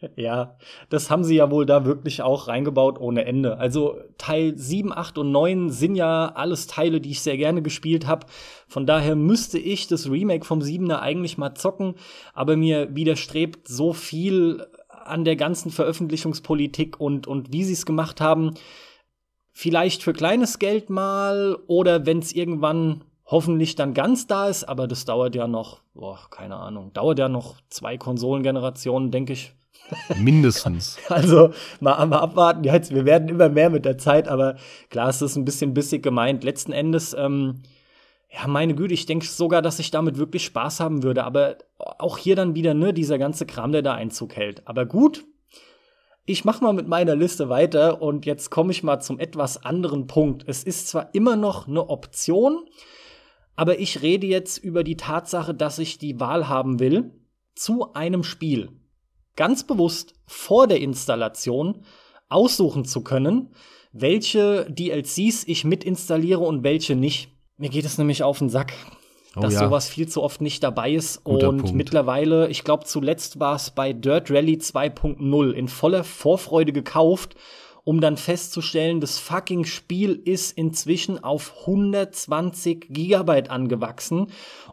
Ja, 0.16 0.56
das 0.88 1.10
haben 1.10 1.24
sie 1.24 1.36
ja 1.36 1.50
wohl 1.50 1.66
da 1.66 1.84
wirklich 1.84 2.22
auch 2.22 2.48
reingebaut 2.48 3.00
ohne 3.00 3.24
Ende. 3.24 3.58
Also 3.58 3.96
Teil 4.16 4.56
7, 4.56 4.92
8 4.92 5.18
und 5.18 5.32
9 5.32 5.70
sind 5.70 5.96
ja 5.96 6.32
alles 6.34 6.66
Teile, 6.66 7.00
die 7.00 7.10
ich 7.10 7.20
sehr 7.20 7.36
gerne 7.36 7.62
gespielt 7.62 8.06
habe. 8.06 8.26
Von 8.66 8.86
daher 8.86 9.16
müsste 9.16 9.58
ich 9.58 9.86
das 9.86 10.10
Remake 10.10 10.44
vom 10.44 10.60
7er 10.60 11.00
eigentlich 11.00 11.38
mal 11.38 11.54
zocken, 11.54 11.94
aber 12.34 12.56
mir 12.56 12.94
widerstrebt 12.94 13.66
so 13.68 13.92
viel 13.92 14.66
an 14.88 15.24
der 15.24 15.36
ganzen 15.36 15.70
Veröffentlichungspolitik 15.70 17.00
und, 17.00 17.26
und 17.26 17.52
wie 17.52 17.64
sie 17.64 17.72
es 17.72 17.86
gemacht 17.86 18.20
haben. 18.20 18.54
Vielleicht 19.50 20.02
für 20.02 20.12
kleines 20.12 20.58
Geld 20.58 20.90
mal 20.90 21.58
oder 21.66 22.06
wenn 22.06 22.20
es 22.20 22.32
irgendwann 22.32 23.04
hoffentlich 23.24 23.74
dann 23.74 23.92
ganz 23.92 24.26
da 24.26 24.48
ist, 24.48 24.64
aber 24.64 24.86
das 24.86 25.04
dauert 25.04 25.34
ja 25.34 25.46
noch, 25.48 25.80
boah, 25.94 26.18
keine 26.30 26.56
Ahnung, 26.56 26.92
dauert 26.92 27.18
ja 27.18 27.28
noch 27.28 27.56
zwei 27.68 27.98
Konsolengenerationen, 27.98 29.10
denke 29.10 29.32
ich. 29.34 29.54
Mindestens. 30.16 30.98
also 31.08 31.52
mal, 31.80 32.04
mal 32.06 32.18
abwarten. 32.18 32.64
Jetzt, 32.64 32.94
wir 32.94 33.04
werden 33.04 33.28
immer 33.28 33.48
mehr 33.48 33.70
mit 33.70 33.84
der 33.84 33.98
Zeit, 33.98 34.28
aber 34.28 34.56
klar, 34.90 35.08
es 35.08 35.22
ist 35.22 35.36
ein 35.36 35.44
bisschen 35.44 35.74
bissig 35.74 36.02
gemeint. 36.02 36.44
Letzten 36.44 36.72
Endes, 36.72 37.14
ähm, 37.14 37.62
ja, 38.30 38.46
meine 38.46 38.74
Güte, 38.74 38.94
ich 38.94 39.06
denke 39.06 39.26
sogar, 39.26 39.62
dass 39.62 39.78
ich 39.78 39.90
damit 39.90 40.18
wirklich 40.18 40.44
Spaß 40.44 40.80
haben 40.80 41.02
würde. 41.02 41.24
Aber 41.24 41.56
auch 41.78 42.18
hier 42.18 42.36
dann 42.36 42.54
wieder, 42.54 42.74
ne, 42.74 42.92
dieser 42.92 43.18
ganze 43.18 43.46
Kram, 43.46 43.72
der 43.72 43.82
da 43.82 43.94
Einzug 43.94 44.36
hält. 44.36 44.66
Aber 44.66 44.84
gut, 44.84 45.24
ich 46.26 46.44
mach 46.44 46.60
mal 46.60 46.74
mit 46.74 46.88
meiner 46.88 47.16
Liste 47.16 47.48
weiter 47.48 48.02
und 48.02 48.26
jetzt 48.26 48.50
komme 48.50 48.70
ich 48.72 48.82
mal 48.82 49.00
zum 49.00 49.18
etwas 49.18 49.64
anderen 49.64 50.06
Punkt. 50.06 50.44
Es 50.46 50.62
ist 50.62 50.88
zwar 50.88 51.14
immer 51.14 51.36
noch 51.36 51.66
eine 51.66 51.88
Option, 51.88 52.66
aber 53.56 53.78
ich 53.78 54.02
rede 54.02 54.26
jetzt 54.26 54.58
über 54.58 54.84
die 54.84 54.98
Tatsache, 54.98 55.54
dass 55.54 55.78
ich 55.78 55.96
die 55.96 56.20
Wahl 56.20 56.48
haben 56.48 56.80
will 56.80 57.12
zu 57.54 57.94
einem 57.94 58.22
Spiel 58.24 58.68
ganz 59.38 59.62
bewusst 59.62 60.14
vor 60.26 60.66
der 60.66 60.80
Installation 60.80 61.84
aussuchen 62.28 62.84
zu 62.84 63.02
können, 63.02 63.54
welche 63.92 64.66
DLCs 64.68 65.44
ich 65.46 65.64
mit 65.64 65.84
installiere 65.84 66.40
und 66.40 66.64
welche 66.64 66.96
nicht. 66.96 67.30
Mir 67.56 67.70
geht 67.70 67.84
es 67.84 67.98
nämlich 67.98 68.24
auf 68.24 68.40
den 68.40 68.50
Sack. 68.50 68.72
oh, 69.36 69.40
dass 69.40 69.54
ja. 69.54 69.60
sowas 69.60 69.88
viel 69.88 70.08
zu 70.08 70.24
oft 70.24 70.40
nicht 70.40 70.64
dabei 70.64 70.90
ist. 70.90 71.22
Guter 71.22 71.50
und 71.50 71.58
Punkt. 71.58 71.76
mittlerweile, 71.76 72.48
ich 72.48 72.64
glaube, 72.64 72.84
zuletzt 72.84 73.38
war 73.38 73.54
es 73.54 73.70
bei 73.70 73.92
Dirt 73.92 74.28
Rally 74.28 74.56
2.0 74.56 75.52
in 75.52 75.68
voller 75.68 76.02
Vorfreude 76.02 76.72
gekauft 76.72 77.36
um 77.88 78.02
dann 78.02 78.18
festzustellen, 78.18 79.00
das 79.00 79.18
fucking 79.18 79.64
Spiel 79.64 80.20
ist 80.22 80.58
inzwischen 80.58 81.24
auf 81.24 81.54
120 81.60 82.88
Gigabyte 82.90 83.48
angewachsen 83.48 84.26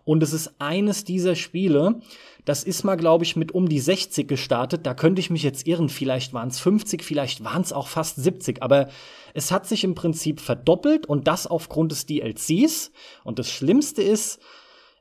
und 0.03 0.21
es 0.21 0.33
ist 0.33 0.55
eines 0.59 1.05
dieser 1.05 1.35
Spiele, 1.35 2.01
das 2.45 2.63
ist 2.63 2.83
mal, 2.83 2.95
glaube 2.95 3.23
ich, 3.23 3.35
mit 3.35 3.53
um 3.53 3.67
die 3.67 3.79
60 3.79 4.27
gestartet. 4.27 4.85
Da 4.85 4.93
könnte 4.93 5.19
ich 5.19 5.31
mich 5.31 5.41
jetzt 5.41 5.67
irren. 5.67 5.89
Vielleicht 5.89 6.31
waren 6.33 6.49
es 6.49 6.59
50, 6.59 7.03
vielleicht 7.03 7.43
waren 7.43 7.63
es 7.63 7.73
auch 7.73 7.87
fast 7.87 8.17
70. 8.17 8.61
Aber 8.61 8.87
es 9.33 9.51
hat 9.51 9.67
sich 9.67 9.83
im 9.83 9.95
Prinzip 9.95 10.39
verdoppelt 10.39 11.07
und 11.07 11.27
das 11.27 11.47
aufgrund 11.47 11.91
des 11.91 12.05
DLCs. 12.05 12.91
Und 13.23 13.39
das 13.39 13.49
Schlimmste 13.49 14.03
ist, 14.03 14.39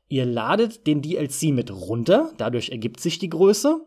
ihr 0.08 0.24
ladet 0.24 0.86
den 0.86 1.02
DLC 1.02 1.52
mit 1.52 1.70
runter. 1.70 2.32
Dadurch 2.38 2.70
ergibt 2.70 3.00
sich 3.00 3.18
die 3.18 3.30
Größe. 3.30 3.84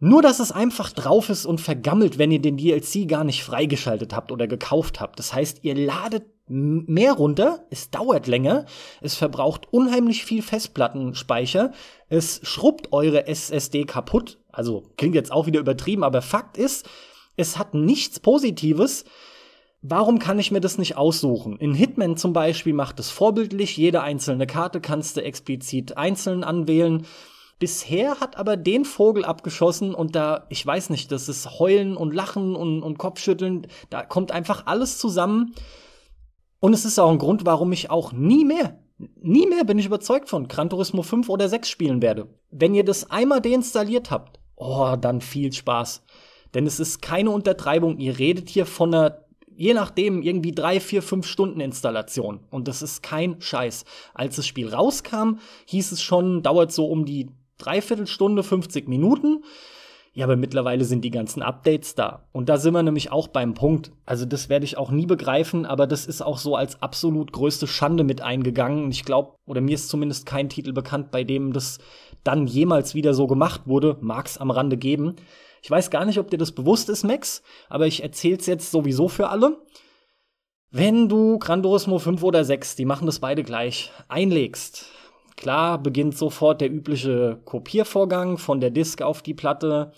Nur, 0.00 0.22
dass 0.22 0.38
es 0.38 0.52
einfach 0.52 0.92
drauf 0.92 1.28
ist 1.28 1.44
und 1.44 1.60
vergammelt, 1.60 2.18
wenn 2.18 2.30
ihr 2.30 2.40
den 2.40 2.56
DLC 2.56 3.08
gar 3.08 3.24
nicht 3.24 3.42
freigeschaltet 3.42 4.14
habt 4.14 4.30
oder 4.30 4.46
gekauft 4.46 5.00
habt. 5.00 5.18
Das 5.18 5.34
heißt, 5.34 5.60
ihr 5.62 5.74
ladet 5.74 6.24
mehr 6.48 7.12
runter, 7.12 7.66
es 7.70 7.90
dauert 7.90 8.26
länger, 8.26 8.64
es 9.00 9.14
verbraucht 9.14 9.72
unheimlich 9.72 10.24
viel 10.24 10.42
Festplattenspeicher, 10.42 11.72
es 12.08 12.40
schrubbt 12.42 12.92
eure 12.92 13.26
SSD 13.26 13.84
kaputt. 13.84 14.38
Also 14.50 14.84
klingt 14.96 15.14
jetzt 15.14 15.32
auch 15.32 15.46
wieder 15.46 15.60
übertrieben, 15.60 16.04
aber 16.04 16.22
Fakt 16.22 16.56
ist, 16.56 16.88
es 17.36 17.58
hat 17.58 17.74
nichts 17.74 18.20
Positives. 18.20 19.04
Warum 19.82 20.18
kann 20.18 20.38
ich 20.38 20.50
mir 20.50 20.60
das 20.60 20.78
nicht 20.78 20.96
aussuchen? 20.96 21.56
In 21.58 21.74
Hitman 21.74 22.16
zum 22.16 22.32
Beispiel 22.32 22.72
macht 22.72 22.98
es 22.98 23.10
vorbildlich, 23.10 23.76
jede 23.76 24.02
einzelne 24.02 24.46
Karte 24.46 24.80
kannst 24.80 25.16
du 25.16 25.22
explizit 25.22 25.96
einzeln 25.96 26.44
anwählen. 26.44 27.06
Bisher 27.58 28.20
hat 28.20 28.36
aber 28.36 28.56
den 28.56 28.84
Vogel 28.84 29.24
abgeschossen 29.24 29.94
und 29.94 30.14
da, 30.14 30.46
ich 30.48 30.64
weiß 30.64 30.90
nicht, 30.90 31.10
das 31.10 31.28
ist 31.28 31.58
Heulen 31.58 31.96
und 31.96 32.14
Lachen 32.14 32.54
und, 32.54 32.82
und 32.82 32.98
Kopfschütteln, 32.98 33.66
da 33.90 34.04
kommt 34.04 34.30
einfach 34.30 34.66
alles 34.66 34.98
zusammen. 34.98 35.54
Und 36.60 36.72
es 36.72 36.84
ist 36.84 36.98
auch 36.98 37.10
ein 37.10 37.18
Grund, 37.18 37.46
warum 37.46 37.72
ich 37.72 37.90
auch 37.90 38.12
nie 38.12 38.44
mehr, 38.44 38.78
nie 39.20 39.46
mehr 39.46 39.64
bin 39.64 39.78
ich 39.78 39.86
überzeugt 39.86 40.28
von 40.28 40.48
Gran 40.48 40.70
Turismo 40.70 41.02
5 41.02 41.28
oder 41.28 41.48
6 41.48 41.68
spielen 41.68 42.02
werde. 42.02 42.28
Wenn 42.50 42.74
ihr 42.74 42.84
das 42.84 43.10
einmal 43.10 43.40
deinstalliert 43.40 44.10
habt, 44.10 44.38
oh, 44.56 44.96
dann 45.00 45.20
viel 45.20 45.52
Spaß. 45.52 46.02
Denn 46.54 46.66
es 46.66 46.80
ist 46.80 47.02
keine 47.02 47.30
Untertreibung. 47.30 47.98
Ihr 47.98 48.18
redet 48.18 48.48
hier 48.48 48.66
von 48.66 48.94
einer 48.94 49.28
je 49.58 49.74
nachdem 49.74 50.22
irgendwie 50.22 50.52
drei, 50.52 50.78
vier, 50.78 51.02
fünf 51.02 51.26
Stunden 51.26 51.58
Installation. 51.58 52.40
Und 52.50 52.68
das 52.68 52.80
ist 52.80 53.02
kein 53.02 53.40
Scheiß. 53.40 53.84
Als 54.14 54.36
das 54.36 54.46
Spiel 54.46 54.72
rauskam, 54.72 55.40
hieß 55.66 55.90
es 55.90 56.00
schon, 56.00 56.44
dauert 56.44 56.70
so 56.70 56.86
um 56.86 57.04
die 57.04 57.28
Dreiviertelstunde, 57.58 58.42
50 58.42 58.88
Minuten. 58.88 59.44
Ja, 60.14 60.24
aber 60.24 60.36
mittlerweile 60.36 60.84
sind 60.84 61.04
die 61.04 61.10
ganzen 61.10 61.42
Updates 61.42 61.94
da. 61.94 62.26
Und 62.32 62.48
da 62.48 62.56
sind 62.56 62.72
wir 62.72 62.82
nämlich 62.82 63.12
auch 63.12 63.28
beim 63.28 63.54
Punkt. 63.54 63.92
Also 64.04 64.24
das 64.24 64.48
werde 64.48 64.64
ich 64.64 64.76
auch 64.76 64.90
nie 64.90 65.06
begreifen, 65.06 65.64
aber 65.64 65.86
das 65.86 66.06
ist 66.06 66.22
auch 66.22 66.38
so 66.38 66.56
als 66.56 66.82
absolut 66.82 67.32
größte 67.32 67.68
Schande 67.68 68.02
mit 68.02 68.20
eingegangen. 68.20 68.90
Ich 68.90 69.04
glaube, 69.04 69.36
oder 69.46 69.60
mir 69.60 69.74
ist 69.74 69.88
zumindest 69.88 70.26
kein 70.26 70.48
Titel 70.48 70.72
bekannt, 70.72 71.12
bei 71.12 71.22
dem 71.22 71.52
das 71.52 71.78
dann 72.24 72.46
jemals 72.46 72.94
wieder 72.94 73.14
so 73.14 73.26
gemacht 73.26 73.62
wurde. 73.66 73.96
Mag's 74.00 74.38
am 74.38 74.50
Rande 74.50 74.76
geben. 74.76 75.14
Ich 75.62 75.70
weiß 75.70 75.90
gar 75.90 76.04
nicht, 76.04 76.18
ob 76.18 76.30
dir 76.30 76.38
das 76.38 76.52
bewusst 76.52 76.88
ist, 76.88 77.04
Max, 77.04 77.42
aber 77.68 77.86
ich 77.86 78.02
erzähl's 78.02 78.46
jetzt 78.46 78.70
sowieso 78.70 79.08
für 79.08 79.28
alle. 79.28 79.58
Wenn 80.70 81.08
du 81.08 81.38
Gran 81.38 81.62
Turismo 81.62 81.98
5 81.98 82.22
oder 82.22 82.44
6, 82.44 82.76
die 82.76 82.84
machen 82.84 83.06
das 83.06 83.20
beide 83.20 83.42
gleich, 83.42 83.90
einlegst, 84.08 84.86
Klar 85.38 85.80
beginnt 85.80 86.18
sofort 86.18 86.60
der 86.60 86.68
übliche 86.68 87.40
Kopiervorgang 87.44 88.38
von 88.38 88.60
der 88.60 88.70
Disk 88.70 89.02
auf 89.02 89.22
die 89.22 89.34
Platte 89.34 89.92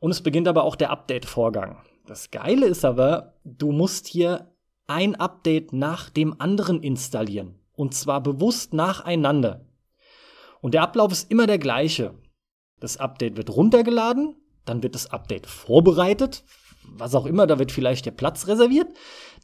und 0.00 0.10
es 0.10 0.22
beginnt 0.22 0.48
aber 0.48 0.64
auch 0.64 0.76
der 0.76 0.88
Update-Vorgang. 0.88 1.76
Das 2.06 2.30
Geile 2.30 2.64
ist 2.64 2.82
aber, 2.82 3.34
du 3.44 3.70
musst 3.70 4.06
hier 4.06 4.50
ein 4.86 5.14
Update 5.14 5.74
nach 5.74 6.08
dem 6.08 6.40
anderen 6.40 6.82
installieren 6.82 7.58
und 7.74 7.92
zwar 7.92 8.22
bewusst 8.22 8.72
nacheinander. 8.72 9.66
Und 10.62 10.72
der 10.72 10.80
Ablauf 10.84 11.12
ist 11.12 11.30
immer 11.30 11.46
der 11.46 11.58
gleiche. 11.58 12.14
Das 12.80 12.96
Update 12.96 13.36
wird 13.36 13.54
runtergeladen, 13.54 14.36
dann 14.64 14.82
wird 14.82 14.94
das 14.94 15.10
Update 15.12 15.46
vorbereitet, 15.46 16.44
was 16.88 17.14
auch 17.14 17.26
immer, 17.26 17.46
da 17.46 17.58
wird 17.58 17.72
vielleicht 17.72 18.06
der 18.06 18.12
Platz 18.12 18.46
reserviert, 18.46 18.88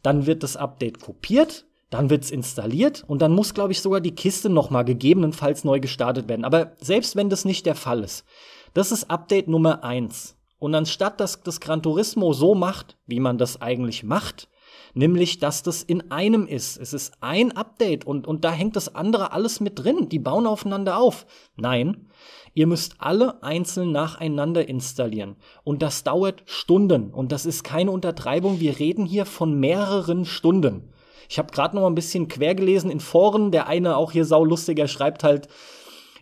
dann 0.01 0.25
wird 0.25 0.41
das 0.41 0.57
Update 0.57 0.99
kopiert, 0.99 1.67
dann 1.89 2.09
wird's 2.09 2.31
installiert 2.31 3.03
und 3.07 3.21
dann 3.21 3.33
muss, 3.33 3.53
glaube 3.53 3.71
ich, 3.71 3.81
sogar 3.81 4.01
die 4.01 4.15
Kiste 4.15 4.49
nochmal 4.49 4.85
gegebenenfalls 4.85 5.63
neu 5.63 5.79
gestartet 5.79 6.27
werden. 6.27 6.45
Aber 6.45 6.73
selbst 6.79 7.15
wenn 7.15 7.29
das 7.29 7.45
nicht 7.45 7.65
der 7.65 7.75
Fall 7.75 8.03
ist, 8.03 8.25
das 8.73 8.91
ist 8.91 9.09
Update 9.09 9.47
Nummer 9.47 9.83
eins. 9.83 10.37
Und 10.59 10.75
anstatt 10.75 11.19
dass 11.19 11.41
das 11.41 11.59
Gran 11.59 11.81
Turismo 11.81 12.33
so 12.33 12.53
macht, 12.53 12.97
wie 13.07 13.19
man 13.19 13.37
das 13.37 13.61
eigentlich 13.61 14.03
macht, 14.03 14.49
nämlich 14.93 15.39
dass 15.39 15.63
das 15.63 15.81
in 15.83 16.11
einem 16.11 16.45
ist. 16.45 16.77
Es 16.77 16.93
ist 16.93 17.13
ein 17.21 17.55
Update 17.55 18.05
und, 18.05 18.27
und 18.27 18.43
da 18.43 18.51
hängt 18.51 18.75
das 18.75 18.93
andere 18.93 19.31
alles 19.31 19.59
mit 19.59 19.79
drin. 19.79 20.09
Die 20.09 20.19
bauen 20.19 20.45
aufeinander 20.45 20.97
auf. 20.97 21.25
Nein, 21.55 22.09
ihr 22.53 22.67
müsst 22.67 22.95
alle 22.99 23.41
einzeln 23.41 23.91
nacheinander 23.91 24.67
installieren. 24.67 25.37
Und 25.63 25.81
das 25.81 26.03
dauert 26.03 26.43
Stunden. 26.45 27.11
Und 27.11 27.31
das 27.31 27.45
ist 27.45 27.63
keine 27.63 27.91
Untertreibung. 27.91 28.59
Wir 28.59 28.77
reden 28.79 29.05
hier 29.05 29.25
von 29.25 29.59
mehreren 29.59 30.25
Stunden. 30.25 30.91
Ich 31.29 31.37
habe 31.37 31.51
gerade 31.53 31.75
noch 31.75 31.83
mal 31.83 31.89
ein 31.89 31.95
bisschen 31.95 32.27
quer 32.27 32.55
gelesen 32.55 32.89
in 32.89 32.99
Foren. 32.99 33.51
Der 33.51 33.67
eine 33.67 33.95
auch 33.95 34.11
hier 34.11 34.25
saulustiger 34.25 34.87
schreibt 34.87 35.23
halt, 35.23 35.47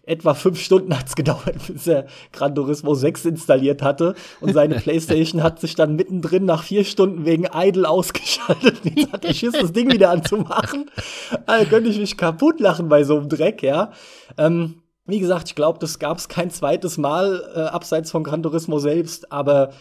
etwa 0.07 0.33
fünf 0.33 0.59
Stunden 0.59 0.97
hat's 0.97 1.15
gedauert, 1.15 1.67
bis 1.67 1.87
er 1.87 2.07
Gran 2.33 2.53
Turismo 2.53 2.93
6 2.93 3.25
installiert 3.25 3.81
hatte. 3.81 4.15
Und 4.41 4.53
seine 4.53 4.75
Playstation 4.79 5.43
hat 5.43 5.59
sich 5.59 5.75
dann 5.75 5.95
mittendrin 5.95 6.45
nach 6.45 6.63
vier 6.63 6.83
Stunden 6.83 7.25
wegen 7.25 7.47
Idle 7.53 7.87
ausgeschaltet. 7.87 8.79
Jetzt 8.95 9.13
hat 9.13 9.25
er 9.25 9.33
Schiss, 9.33 9.53
das 9.53 9.71
Ding 9.71 9.91
wieder 9.91 10.09
anzumachen. 10.09 10.91
Also 11.45 11.69
könnte 11.69 11.89
ich 11.89 11.99
mich 11.99 12.17
kaputt 12.17 12.59
lachen 12.59 12.89
bei 12.89 13.03
so 13.03 13.17
einem 13.17 13.29
Dreck, 13.29 13.63
ja. 13.63 13.91
Ähm, 14.37 14.81
wie 15.05 15.19
gesagt, 15.19 15.47
ich 15.47 15.55
glaube, 15.55 15.79
das 15.79 15.99
gab's 15.99 16.27
kein 16.27 16.51
zweites 16.51 16.97
Mal, 16.97 17.49
äh, 17.55 17.59
abseits 17.61 18.11
von 18.11 18.25
Gran 18.25 18.43
Turismo 18.43 18.79
selbst. 18.79 19.31
Aber, 19.31 19.71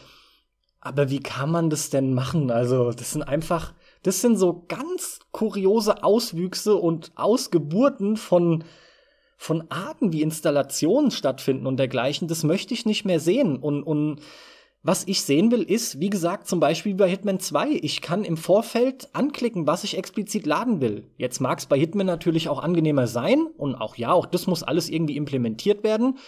aber 0.80 1.10
wie 1.10 1.18
kann 1.18 1.50
man 1.50 1.68
das 1.68 1.90
denn 1.90 2.14
machen? 2.14 2.52
Also, 2.52 2.92
das 2.92 3.10
sind 3.10 3.22
einfach 3.22 3.72
das 4.06 4.20
sind 4.20 4.36
so 4.36 4.64
ganz 4.68 5.18
kuriose 5.32 6.04
Auswüchse 6.04 6.76
und 6.76 7.10
Ausgeburten 7.16 8.16
von, 8.16 8.62
von 9.36 9.68
Arten, 9.68 10.12
wie 10.12 10.22
Installationen 10.22 11.10
stattfinden 11.10 11.66
und 11.66 11.76
dergleichen. 11.76 12.28
Das 12.28 12.44
möchte 12.44 12.72
ich 12.72 12.86
nicht 12.86 13.04
mehr 13.04 13.18
sehen. 13.18 13.56
Und, 13.56 13.82
und 13.82 14.20
was 14.84 15.08
ich 15.08 15.22
sehen 15.22 15.50
will, 15.50 15.62
ist, 15.62 15.98
wie 15.98 16.08
gesagt, 16.08 16.46
zum 16.46 16.60
Beispiel 16.60 16.94
bei 16.94 17.10
Hitman 17.10 17.40
2. 17.40 17.80
Ich 17.82 18.00
kann 18.00 18.22
im 18.22 18.36
Vorfeld 18.36 19.08
anklicken, 19.12 19.66
was 19.66 19.82
ich 19.82 19.98
explizit 19.98 20.46
laden 20.46 20.80
will. 20.80 21.10
Jetzt 21.16 21.40
mag 21.40 21.58
es 21.58 21.66
bei 21.66 21.76
Hitman 21.76 22.06
natürlich 22.06 22.48
auch 22.48 22.62
angenehmer 22.62 23.08
sein. 23.08 23.48
Und 23.56 23.74
auch 23.74 23.96
ja, 23.96 24.12
auch 24.12 24.26
das 24.26 24.46
muss 24.46 24.62
alles 24.62 24.88
irgendwie 24.88 25.16
implementiert 25.16 25.82
werden. 25.82 26.18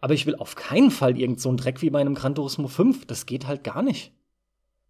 Aber 0.00 0.14
ich 0.14 0.26
will 0.26 0.36
auf 0.36 0.54
keinen 0.54 0.92
Fall 0.92 1.18
irgend 1.18 1.40
so 1.40 1.48
einen 1.48 1.58
Dreck 1.58 1.82
wie 1.82 1.90
bei 1.90 2.00
einem 2.00 2.14
Gran 2.14 2.36
Turismo 2.36 2.68
5. 2.68 3.04
Das 3.06 3.26
geht 3.26 3.48
halt 3.48 3.64
gar 3.64 3.82
nicht. 3.82 4.12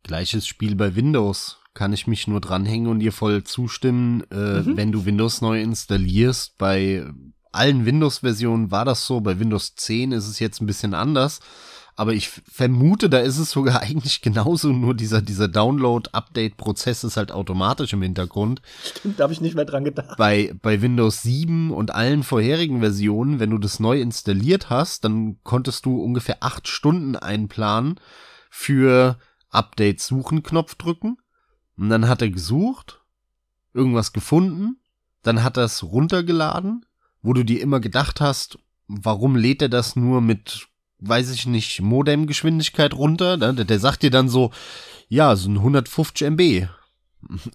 Gleiches 0.02 0.46
Spiel 0.46 0.76
bei 0.76 0.94
Windows 0.94 1.60
kann 1.76 1.92
ich 1.92 2.06
mich 2.06 2.26
nur 2.26 2.40
dranhängen 2.40 2.88
und 2.88 2.98
dir 3.00 3.12
voll 3.12 3.44
zustimmen. 3.44 4.24
Äh, 4.32 4.62
mhm. 4.62 4.76
Wenn 4.76 4.92
du 4.92 5.04
Windows 5.04 5.42
neu 5.42 5.60
installierst, 5.60 6.56
bei 6.58 7.04
allen 7.52 7.84
Windows-Versionen 7.84 8.70
war 8.70 8.84
das 8.84 9.06
so, 9.06 9.20
bei 9.20 9.38
Windows 9.38 9.76
10 9.76 10.12
ist 10.12 10.26
es 10.26 10.40
jetzt 10.40 10.60
ein 10.60 10.66
bisschen 10.66 10.94
anders. 10.94 11.40
Aber 11.94 12.12
ich 12.14 12.28
vermute, 12.28 13.08
da 13.10 13.18
ist 13.18 13.38
es 13.38 13.50
sogar 13.50 13.80
eigentlich 13.82 14.22
genauso, 14.22 14.68
nur 14.68 14.94
dieser, 14.94 15.20
dieser 15.20 15.48
Download-Update-Prozess 15.48 17.04
ist 17.04 17.18
halt 17.18 17.30
automatisch 17.30 17.92
im 17.92 18.02
Hintergrund. 18.02 18.62
Stimmt, 18.82 19.20
da 19.20 19.24
habe 19.24 19.34
ich 19.34 19.42
nicht 19.42 19.54
mehr 19.54 19.66
dran 19.66 19.84
gedacht. 19.84 20.16
Bei, 20.16 20.54
bei 20.62 20.80
Windows 20.80 21.22
7 21.22 21.70
und 21.72 21.94
allen 21.94 22.22
vorherigen 22.22 22.80
Versionen, 22.80 23.38
wenn 23.38 23.50
du 23.50 23.58
das 23.58 23.80
neu 23.80 24.00
installiert 24.00 24.70
hast, 24.70 25.04
dann 25.04 25.36
konntest 25.42 25.84
du 25.84 26.02
ungefähr 26.02 26.38
acht 26.40 26.68
Stunden 26.68 27.16
einplanen 27.16 28.00
für 28.48 29.18
Update 29.50 30.00
suchen 30.00 30.42
Knopf 30.42 30.74
drücken 30.74 31.18
und 31.76 31.88
dann 31.90 32.08
hat 32.08 32.22
er 32.22 32.30
gesucht, 32.30 33.00
irgendwas 33.74 34.12
gefunden, 34.12 34.78
dann 35.22 35.42
hat 35.42 35.56
er 35.56 35.64
es 35.64 35.82
runtergeladen, 35.82 36.86
wo 37.22 37.32
du 37.32 37.44
dir 37.44 37.60
immer 37.60 37.80
gedacht 37.80 38.20
hast, 38.20 38.58
warum 38.88 39.36
lädt 39.36 39.62
er 39.62 39.68
das 39.68 39.96
nur 39.96 40.20
mit, 40.20 40.68
weiß 41.00 41.30
ich 41.30 41.46
nicht, 41.46 41.80
Modemgeschwindigkeit 41.80 42.94
runter? 42.94 43.36
Der, 43.36 43.52
der 43.52 43.80
sagt 43.80 44.02
dir 44.02 44.10
dann 44.10 44.28
so, 44.28 44.52
ja, 45.08 45.36
so 45.36 45.50
ein 45.50 45.56
150 45.58 46.28
MB. 46.30 46.68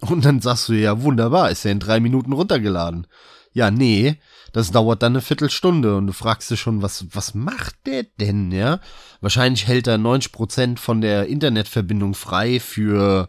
Und 0.00 0.24
dann 0.24 0.40
sagst 0.40 0.68
du, 0.68 0.74
ja, 0.74 1.02
wunderbar, 1.02 1.50
ist 1.50 1.64
ja 1.64 1.70
in 1.70 1.80
drei 1.80 2.00
Minuten 2.00 2.32
runtergeladen. 2.32 3.06
Ja, 3.54 3.70
nee, 3.70 4.18
das 4.52 4.70
dauert 4.70 5.02
dann 5.02 5.12
eine 5.12 5.20
Viertelstunde 5.20 5.94
und 5.96 6.06
du 6.06 6.14
fragst 6.14 6.50
dich 6.50 6.58
schon, 6.58 6.80
was, 6.80 7.04
was 7.14 7.34
macht 7.34 7.74
der 7.84 8.04
denn, 8.18 8.50
ja? 8.50 8.80
Wahrscheinlich 9.20 9.66
hält 9.66 9.86
er 9.86 9.98
90 9.98 10.32
Prozent 10.32 10.80
von 10.80 11.02
der 11.02 11.26
Internetverbindung 11.26 12.14
frei 12.14 12.60
für 12.60 13.28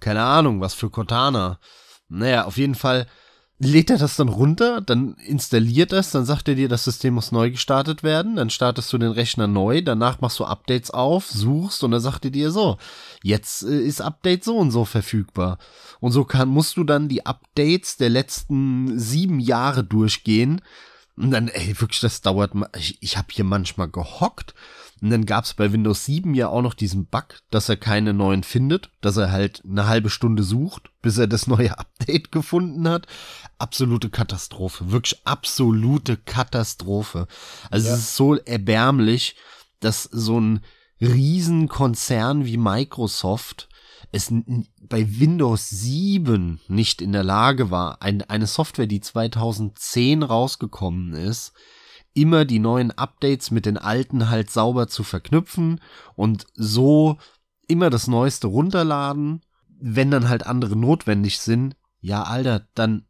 keine 0.00 0.22
Ahnung, 0.22 0.60
was 0.60 0.74
für 0.74 0.90
Cortana. 0.90 1.58
Naja, 2.08 2.44
auf 2.44 2.56
jeden 2.56 2.74
Fall, 2.74 3.06
lädt 3.58 3.90
er 3.90 3.98
das 3.98 4.16
dann 4.16 4.28
runter, 4.28 4.80
dann 4.80 5.14
installiert 5.14 5.92
das, 5.92 6.12
dann 6.12 6.24
sagt 6.24 6.48
er 6.48 6.54
dir, 6.54 6.68
das 6.68 6.84
System 6.84 7.14
muss 7.14 7.32
neu 7.32 7.50
gestartet 7.50 8.02
werden, 8.02 8.36
dann 8.36 8.50
startest 8.50 8.92
du 8.92 8.98
den 8.98 9.10
Rechner 9.10 9.48
neu, 9.48 9.82
danach 9.82 10.20
machst 10.20 10.38
du 10.38 10.44
Updates 10.44 10.92
auf, 10.92 11.26
suchst 11.26 11.82
und 11.82 11.90
dann 11.90 12.00
sagt 12.00 12.24
er 12.24 12.30
dir 12.30 12.52
so, 12.52 12.78
jetzt 13.22 13.64
äh, 13.64 13.80
ist 13.80 14.00
Update 14.00 14.44
so 14.44 14.56
und 14.56 14.70
so 14.70 14.84
verfügbar. 14.84 15.58
Und 15.98 16.12
so 16.12 16.24
kann, 16.24 16.48
musst 16.48 16.76
du 16.76 16.84
dann 16.84 17.08
die 17.08 17.26
Updates 17.26 17.96
der 17.96 18.10
letzten 18.10 18.98
sieben 18.98 19.40
Jahre 19.40 19.82
durchgehen. 19.82 20.60
Und 21.16 21.32
dann, 21.32 21.48
ey, 21.48 21.80
wirklich, 21.80 22.00
das 22.00 22.20
dauert, 22.20 22.52
ich, 22.76 23.02
ich 23.02 23.16
habe 23.16 23.26
hier 23.32 23.44
manchmal 23.44 23.88
gehockt 23.88 24.54
und 25.00 25.10
dann 25.10 25.26
gab's 25.26 25.54
bei 25.54 25.72
Windows 25.72 26.04
7 26.04 26.34
ja 26.34 26.48
auch 26.48 26.62
noch 26.62 26.74
diesen 26.74 27.06
Bug, 27.06 27.40
dass 27.50 27.68
er 27.68 27.76
keine 27.76 28.14
neuen 28.14 28.42
findet, 28.42 28.90
dass 29.00 29.16
er 29.16 29.30
halt 29.30 29.62
eine 29.64 29.86
halbe 29.86 30.10
Stunde 30.10 30.42
sucht, 30.42 30.90
bis 31.02 31.18
er 31.18 31.26
das 31.26 31.46
neue 31.46 31.78
Update 31.78 32.32
gefunden 32.32 32.88
hat. 32.88 33.06
Absolute 33.58 34.10
Katastrophe, 34.10 34.90
wirklich 34.90 35.20
absolute 35.24 36.16
Katastrophe. 36.16 37.26
Also 37.70 37.88
ja. 37.88 37.94
es 37.94 38.00
ist 38.00 38.16
so 38.16 38.34
erbärmlich, 38.36 39.36
dass 39.80 40.02
so 40.04 40.40
ein 40.40 40.60
Riesenkonzern 41.00 42.44
wie 42.44 42.56
Microsoft 42.56 43.68
es 44.10 44.32
bei 44.80 45.20
Windows 45.20 45.68
7 45.68 46.60
nicht 46.68 47.02
in 47.02 47.12
der 47.12 47.24
Lage 47.24 47.70
war, 47.70 48.00
ein, 48.00 48.22
eine 48.22 48.46
Software, 48.46 48.86
die 48.86 49.00
2010 49.00 50.22
rausgekommen 50.22 51.12
ist, 51.12 51.52
immer 52.20 52.44
die 52.44 52.58
neuen 52.58 52.90
Updates 52.90 53.50
mit 53.50 53.64
den 53.64 53.78
alten 53.78 54.28
halt 54.28 54.50
sauber 54.50 54.88
zu 54.88 55.04
verknüpfen 55.04 55.80
und 56.16 56.46
so 56.54 57.18
immer 57.68 57.90
das 57.90 58.08
Neueste 58.08 58.48
runterladen. 58.48 59.42
Wenn 59.80 60.10
dann 60.10 60.28
halt 60.28 60.44
andere 60.44 60.74
notwendig 60.74 61.38
sind, 61.38 61.76
ja, 62.00 62.24
Alter, 62.24 62.66
dann 62.74 63.04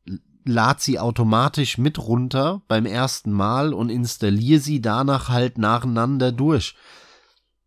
lad 0.45 0.81
sie 0.81 0.99
automatisch 0.99 1.79
mit 1.79 1.99
runter 1.99 2.63
beim 2.69 2.85
ersten 2.85 3.33
Mal 3.33 3.73
und 3.73 3.91
installier 3.91 4.61
sie 4.61 4.81
danach 4.81 5.29
halt 5.29 5.57
nacheinander 5.57 6.33
durch. 6.33 6.75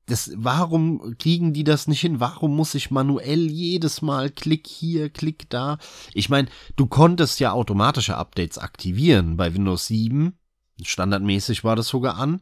Das, 0.07 0.31
warum 0.35 1.15
kriegen 1.17 1.53
die 1.53 1.63
das 1.63 1.87
nicht 1.87 2.01
hin? 2.01 2.19
Warum 2.19 2.55
muss 2.55 2.75
ich 2.75 2.91
manuell 2.91 3.49
jedes 3.49 4.01
Mal 4.01 4.29
Klick 4.29 4.67
hier, 4.67 5.09
Klick 5.09 5.49
da? 5.49 5.77
Ich 6.13 6.29
meine, 6.29 6.49
du 6.75 6.85
konntest 6.85 7.39
ja 7.39 7.51
automatische 7.53 8.17
Updates 8.17 8.57
aktivieren 8.57 9.37
bei 9.37 9.53
Windows 9.53 9.87
7 9.87 10.37
standardmäßig 10.83 11.63
war 11.63 11.75
das 11.75 11.87
sogar 11.87 12.17
an, 12.17 12.41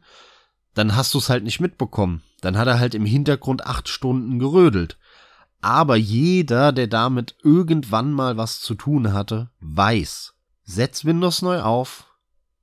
dann 0.74 0.94
hast 0.96 1.14
du 1.14 1.18
es 1.18 1.28
halt 1.28 1.44
nicht 1.44 1.60
mitbekommen. 1.60 2.22
Dann 2.40 2.56
hat 2.56 2.68
er 2.68 2.78
halt 2.78 2.94
im 2.94 3.04
Hintergrund 3.04 3.66
acht 3.66 3.88
Stunden 3.88 4.38
gerödelt. 4.38 4.98
Aber 5.60 5.96
jeder, 5.96 6.72
der 6.72 6.86
damit 6.86 7.36
irgendwann 7.42 8.12
mal 8.12 8.36
was 8.36 8.60
zu 8.60 8.74
tun 8.74 9.12
hatte, 9.12 9.50
weiß, 9.60 10.34
setz 10.64 11.04
Windows 11.04 11.42
neu 11.42 11.60
auf, 11.60 12.06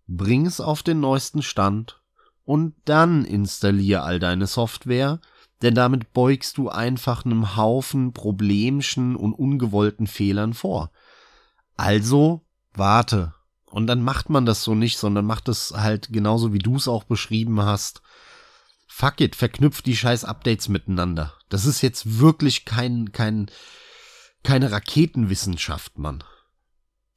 bring 0.07 0.45
es 0.45 0.59
auf 0.59 0.81
den 0.83 0.99
neuesten 0.99 1.43
Stand 1.43 2.01
und 2.43 2.73
dann 2.85 3.25
installier 3.25 4.03
all 4.03 4.19
deine 4.19 4.47
Software, 4.47 5.19
denn 5.61 5.75
damit 5.75 6.13
beugst 6.13 6.57
du 6.57 6.69
einfach 6.69 7.25
einem 7.25 7.55
Haufen 7.55 8.13
Problemchen 8.13 9.15
und 9.15 9.33
ungewollten 9.33 10.07
Fehlern 10.07 10.53
vor. 10.53 10.91
Also 11.75 12.45
warte, 12.73 13.33
und 13.69 13.87
dann 13.87 14.01
macht 14.01 14.29
man 14.29 14.45
das 14.45 14.63
so 14.63 14.75
nicht, 14.75 14.97
sondern 14.97 15.25
macht 15.25 15.49
es 15.49 15.73
halt 15.75 16.09
genauso, 16.11 16.53
wie 16.53 16.59
du 16.59 16.77
es 16.77 16.87
auch 16.87 17.03
beschrieben 17.03 17.61
hast. 17.61 18.01
Fuck 18.87 19.21
it, 19.21 19.35
verknüpft 19.35 19.85
die 19.85 19.95
scheiß 19.95 20.25
Updates 20.25 20.69
miteinander. 20.69 21.33
Das 21.49 21.65
ist 21.65 21.81
jetzt 21.81 22.19
wirklich 22.19 22.65
kein, 22.65 23.11
kein, 23.11 23.47
keine 24.43 24.71
Raketenwissenschaft, 24.71 25.97
Mann. 25.97 26.23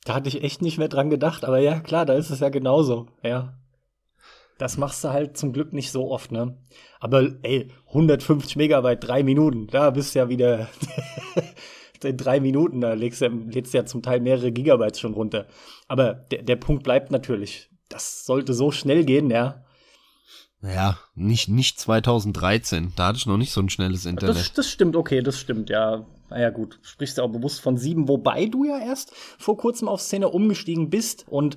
Da 0.04 0.14
hatte 0.14 0.28
ich 0.28 0.42
echt 0.42 0.62
nicht 0.62 0.78
mehr 0.78 0.88
dran 0.88 1.10
gedacht, 1.10 1.44
aber 1.44 1.58
ja, 1.58 1.80
klar, 1.80 2.04
da 2.04 2.14
ist 2.14 2.30
es 2.30 2.40
ja 2.40 2.48
genauso, 2.48 3.08
ja. 3.22 3.54
Das 4.58 4.76
machst 4.76 5.02
du 5.04 5.08
halt 5.08 5.38
zum 5.38 5.52
Glück 5.52 5.72
nicht 5.72 5.90
so 5.90 6.10
oft, 6.10 6.32
ne? 6.32 6.58
Aber 6.98 7.30
ey, 7.42 7.72
150 7.88 8.56
Megabyte, 8.56 9.02
drei 9.02 9.22
Minuten, 9.22 9.68
da 9.68 9.90
bist 9.90 10.14
du 10.14 10.18
ja 10.18 10.28
wieder 10.28 10.68
in 12.04 12.16
drei 12.16 12.40
Minuten, 12.40 12.80
da 12.80 12.94
legst 12.94 13.20
du, 13.20 13.28
lädst 13.28 13.74
du 13.74 13.78
ja 13.78 13.84
zum 13.84 14.02
Teil 14.02 14.20
mehrere 14.20 14.52
Gigabytes 14.52 15.00
schon 15.00 15.14
runter. 15.14 15.46
Aber 15.88 16.14
der, 16.14 16.42
der 16.42 16.56
Punkt 16.56 16.82
bleibt 16.82 17.10
natürlich, 17.10 17.70
das 17.88 18.24
sollte 18.24 18.54
so 18.54 18.70
schnell 18.70 19.04
gehen, 19.04 19.30
ja. 19.30 19.64
Naja, 20.62 20.98
nicht, 21.14 21.48
nicht 21.48 21.80
2013. 21.80 22.92
Da 22.94 23.08
hatte 23.08 23.18
ich 23.18 23.26
noch 23.26 23.38
nicht 23.38 23.52
so 23.52 23.60
ein 23.60 23.70
schnelles 23.70 24.04
Internet. 24.04 24.36
Das, 24.36 24.52
das 24.52 24.68
stimmt, 24.68 24.94
okay, 24.94 25.22
das 25.22 25.38
stimmt, 25.38 25.70
ja. 25.70 26.06
Naja, 26.28 26.50
gut, 26.50 26.78
sprichst 26.82 27.18
du 27.18 27.22
auch 27.22 27.30
bewusst 27.30 27.60
von 27.60 27.76
sieben, 27.76 28.08
wobei 28.08 28.46
du 28.46 28.64
ja 28.64 28.78
erst 28.78 29.12
vor 29.14 29.56
kurzem 29.56 29.88
auf 29.88 30.00
Szene 30.00 30.28
umgestiegen 30.28 30.90
bist 30.90 31.26
und 31.28 31.56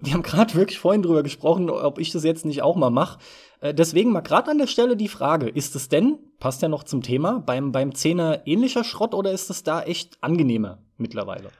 wir 0.00 0.14
haben 0.14 0.22
gerade 0.22 0.54
wirklich 0.54 0.78
vorhin 0.78 1.02
drüber 1.02 1.22
gesprochen, 1.22 1.68
ob 1.68 1.98
ich 1.98 2.12
das 2.12 2.24
jetzt 2.24 2.44
nicht 2.44 2.62
auch 2.62 2.76
mal 2.76 2.90
mache. 2.90 3.18
Äh, 3.60 3.74
deswegen 3.74 4.12
mal 4.12 4.20
gerade 4.20 4.50
an 4.50 4.58
der 4.58 4.66
Stelle 4.66 4.96
die 4.96 5.08
Frage, 5.08 5.48
ist 5.48 5.76
es 5.76 5.88
denn, 5.88 6.18
passt 6.38 6.62
ja 6.62 6.68
noch 6.68 6.84
zum 6.84 7.02
Thema, 7.02 7.40
beim, 7.40 7.72
beim 7.72 7.94
Zehner 7.94 8.46
ähnlicher 8.46 8.84
Schrott 8.84 9.14
oder 9.14 9.32
ist 9.32 9.50
es 9.50 9.62
da 9.62 9.82
echt 9.82 10.18
angenehmer 10.22 10.78
mittlerweile? 10.96 11.50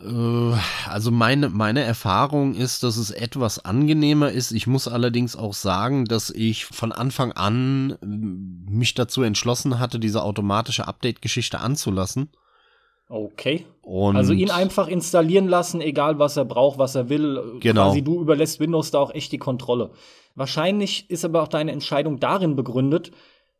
Äh, 0.00 0.54
also 0.88 1.10
meine, 1.10 1.48
meine 1.48 1.82
Erfahrung 1.82 2.54
ist, 2.54 2.82
dass 2.82 2.96
es 2.96 3.10
etwas 3.10 3.64
angenehmer 3.64 4.30
ist. 4.30 4.52
Ich 4.52 4.66
muss 4.66 4.88
allerdings 4.88 5.36
auch 5.36 5.54
sagen, 5.54 6.04
dass 6.06 6.30
ich 6.30 6.64
von 6.64 6.92
Anfang 6.92 7.32
an 7.32 7.96
äh, 8.02 8.06
mich 8.06 8.94
dazu 8.94 9.22
entschlossen 9.22 9.78
hatte, 9.78 9.98
diese 9.98 10.22
automatische 10.22 10.88
Update-Geschichte 10.88 11.60
anzulassen. 11.60 12.30
Okay. 13.08 13.64
Und 13.82 14.16
also 14.16 14.32
ihn 14.32 14.50
einfach 14.50 14.88
installieren 14.88 15.46
lassen, 15.46 15.80
egal 15.80 16.18
was 16.18 16.36
er 16.36 16.44
braucht, 16.44 16.78
was 16.78 16.94
er 16.96 17.08
will. 17.08 17.58
Genau. 17.60 17.86
Quasi 17.86 18.02
du 18.02 18.20
überlässt 18.20 18.58
Windows 18.58 18.90
da 18.90 18.98
auch 18.98 19.14
echt 19.14 19.30
die 19.32 19.38
Kontrolle. 19.38 19.90
Wahrscheinlich 20.34 21.08
ist 21.08 21.24
aber 21.24 21.42
auch 21.42 21.48
deine 21.48 21.72
Entscheidung 21.72 22.18
darin 22.18 22.56
begründet, 22.56 23.12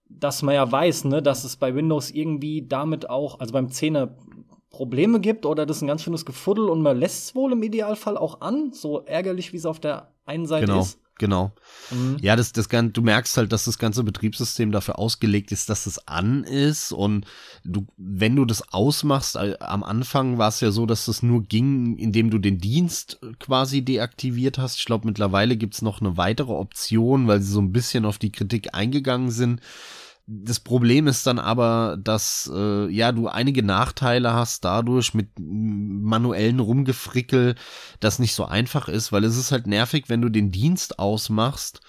dass 0.09 0.43
man 0.43 0.55
ja 0.55 0.71
weiß, 0.71 1.05
ne, 1.05 1.23
dass 1.23 1.45
es 1.45 1.57
bei 1.57 1.75
Windows 1.75 2.11
irgendwie 2.11 2.67
damit 2.67 3.09
auch, 3.09 3.41
also 3.41 3.53
beim 3.53 3.69
10er 3.69 4.11
Probleme 4.71 5.21
gibt 5.21 5.47
oder 5.47 5.65
das 5.65 5.79
ist 5.79 5.83
ein 5.83 5.89
ganz 5.89 6.03
schönes 6.03 6.27
Gefuddel 6.27 6.69
und 6.69 6.83
man 6.83 6.99
lässt 6.99 7.25
es 7.25 7.35
wohl 7.35 7.53
im 7.53 7.63
Idealfall 7.63 8.19
auch 8.19 8.41
an, 8.41 8.73
so 8.73 9.01
ärgerlich 9.01 9.53
wie 9.53 9.57
es 9.57 9.67
auf 9.67 9.81
der 9.81 10.13
einen 10.27 10.47
Seite 10.47 10.67
genau. 10.67 10.81
ist. 10.81 11.01
Genau. 11.19 11.55
Mhm. 11.91 12.19
Ja, 12.21 12.37
das, 12.37 12.53
das, 12.53 12.69
du 12.69 13.03
merkst 13.03 13.37
halt, 13.39 13.53
dass 13.53 13.65
das 13.65 13.79
ganze 13.79 14.05
Betriebssystem 14.05 14.71
dafür 14.71 14.99
ausgelegt 14.99 15.51
ist, 15.51 15.71
dass 15.71 15.87
es 15.87 16.07
an 16.07 16.45
ist. 16.45 16.93
Und 16.93 17.25
du, 17.65 17.87
wenn 17.97 18.37
du 18.37 18.45
das 18.45 18.73
ausmachst, 18.73 19.37
am 19.37 19.83
Anfang 19.83 20.37
war 20.37 20.49
es 20.49 20.61
ja 20.61 20.71
so, 20.71 20.85
dass 20.85 21.07
das 21.07 21.23
nur 21.23 21.43
ging, 21.45 21.97
indem 21.97 22.31
du 22.31 22.39
den 22.39 22.59
Dienst 22.59 23.19
äh, 23.23 23.33
quasi 23.39 23.83
deaktiviert 23.83 24.59
hast. 24.59 24.79
Ich 24.79 24.85
glaube, 24.85 25.07
mittlerweile 25.07 25.57
gibt's 25.57 25.81
noch 25.81 26.01
eine 26.01 26.17
weitere 26.19 26.53
Option, 26.53 27.29
weil 27.29 27.41
sie 27.41 27.53
so 27.53 27.61
ein 27.61 27.73
bisschen 27.73 28.05
auf 28.05 28.19
die 28.19 28.33
Kritik 28.33 28.75
eingegangen 28.75 29.31
sind 29.31 29.61
das 30.27 30.59
Problem 30.59 31.07
ist 31.07 31.27
dann 31.27 31.39
aber, 31.39 31.97
dass 32.03 32.51
äh, 32.53 32.89
ja 32.89 33.13
du 33.13 33.29
einige 33.29 33.63
Nachteile 33.63 34.33
hast 34.33 34.65
dadurch 34.65 35.15
mit 35.15 35.29
manuellen 35.39 36.59
Rumgefrickel, 36.59 37.55
das 38.01 38.19
nicht 38.19 38.35
so 38.35 38.45
einfach 38.45 38.89
ist, 38.89 39.13
weil 39.13 39.25
es 39.25 39.37
ist 39.37 39.53
halt 39.53 39.69
nervig, 39.69 40.09
wenn 40.09 40.23
du 40.23 40.29
den 40.29 40.51
Dienst 40.51 40.99
ausmachst 40.99 41.81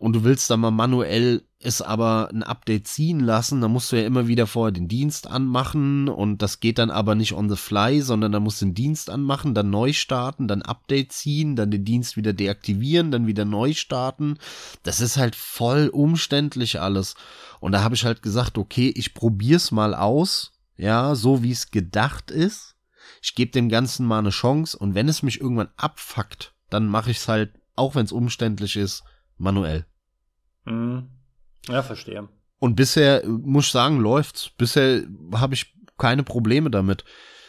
und 0.00 0.14
du 0.14 0.24
willst 0.24 0.48
dann 0.48 0.60
mal 0.60 0.70
manuell 0.70 1.42
es 1.62 1.82
aber 1.82 2.30
ein 2.32 2.42
Update 2.42 2.88
ziehen 2.88 3.20
lassen, 3.20 3.60
dann 3.60 3.70
musst 3.70 3.92
du 3.92 3.96
ja 3.96 4.06
immer 4.06 4.26
wieder 4.26 4.46
vorher 4.46 4.72
den 4.72 4.88
Dienst 4.88 5.26
anmachen 5.26 6.08
und 6.08 6.40
das 6.40 6.60
geht 6.60 6.78
dann 6.78 6.90
aber 6.90 7.14
nicht 7.14 7.34
on 7.34 7.50
the 7.50 7.56
fly, 7.56 8.00
sondern 8.00 8.32
dann 8.32 8.42
musst 8.42 8.62
du 8.62 8.64
den 8.64 8.74
Dienst 8.74 9.10
anmachen, 9.10 9.52
dann 9.52 9.68
neu 9.68 9.92
starten, 9.92 10.48
dann 10.48 10.62
Update 10.62 11.12
ziehen, 11.12 11.54
dann 11.54 11.70
den 11.70 11.84
Dienst 11.84 12.16
wieder 12.16 12.32
deaktivieren, 12.32 13.10
dann 13.10 13.26
wieder 13.26 13.44
neu 13.44 13.74
starten. 13.74 14.38
Das 14.84 15.02
ist 15.02 15.18
halt 15.18 15.36
voll 15.36 15.88
umständlich 15.88 16.80
alles. 16.80 17.14
Und 17.60 17.72
da 17.72 17.82
habe 17.82 17.94
ich 17.94 18.06
halt 18.06 18.22
gesagt, 18.22 18.56
okay, 18.56 18.90
ich 18.96 19.12
probier's 19.12 19.70
mal 19.70 19.94
aus, 19.94 20.52
ja, 20.78 21.14
so 21.14 21.42
wie 21.42 21.52
es 21.52 21.70
gedacht 21.70 22.30
ist. 22.30 22.74
Ich 23.20 23.34
gebe 23.34 23.50
dem 23.50 23.68
Ganzen 23.68 24.06
mal 24.06 24.20
eine 24.20 24.30
Chance 24.30 24.78
und 24.78 24.94
wenn 24.94 25.10
es 25.10 25.22
mich 25.22 25.42
irgendwann 25.42 25.68
abfuckt, 25.76 26.54
dann 26.70 26.86
mache 26.86 27.10
ich 27.10 27.18
es 27.18 27.28
halt, 27.28 27.52
auch 27.76 27.96
wenn 27.96 28.06
es 28.06 28.12
umständlich 28.12 28.76
ist, 28.76 29.04
manuell. 29.36 29.84
Mhm. 30.64 31.08
Ja, 31.68 31.82
verstehe. 31.82 32.28
Und 32.58 32.76
bisher, 32.76 33.26
muss 33.26 33.66
ich 33.66 33.72
sagen, 33.72 34.00
läuft's. 34.00 34.50
Bisher 34.50 35.02
habe 35.34 35.54
ich 35.54 35.74
keine 35.98 36.22
Probleme 36.22 36.70
damit. 36.70 37.04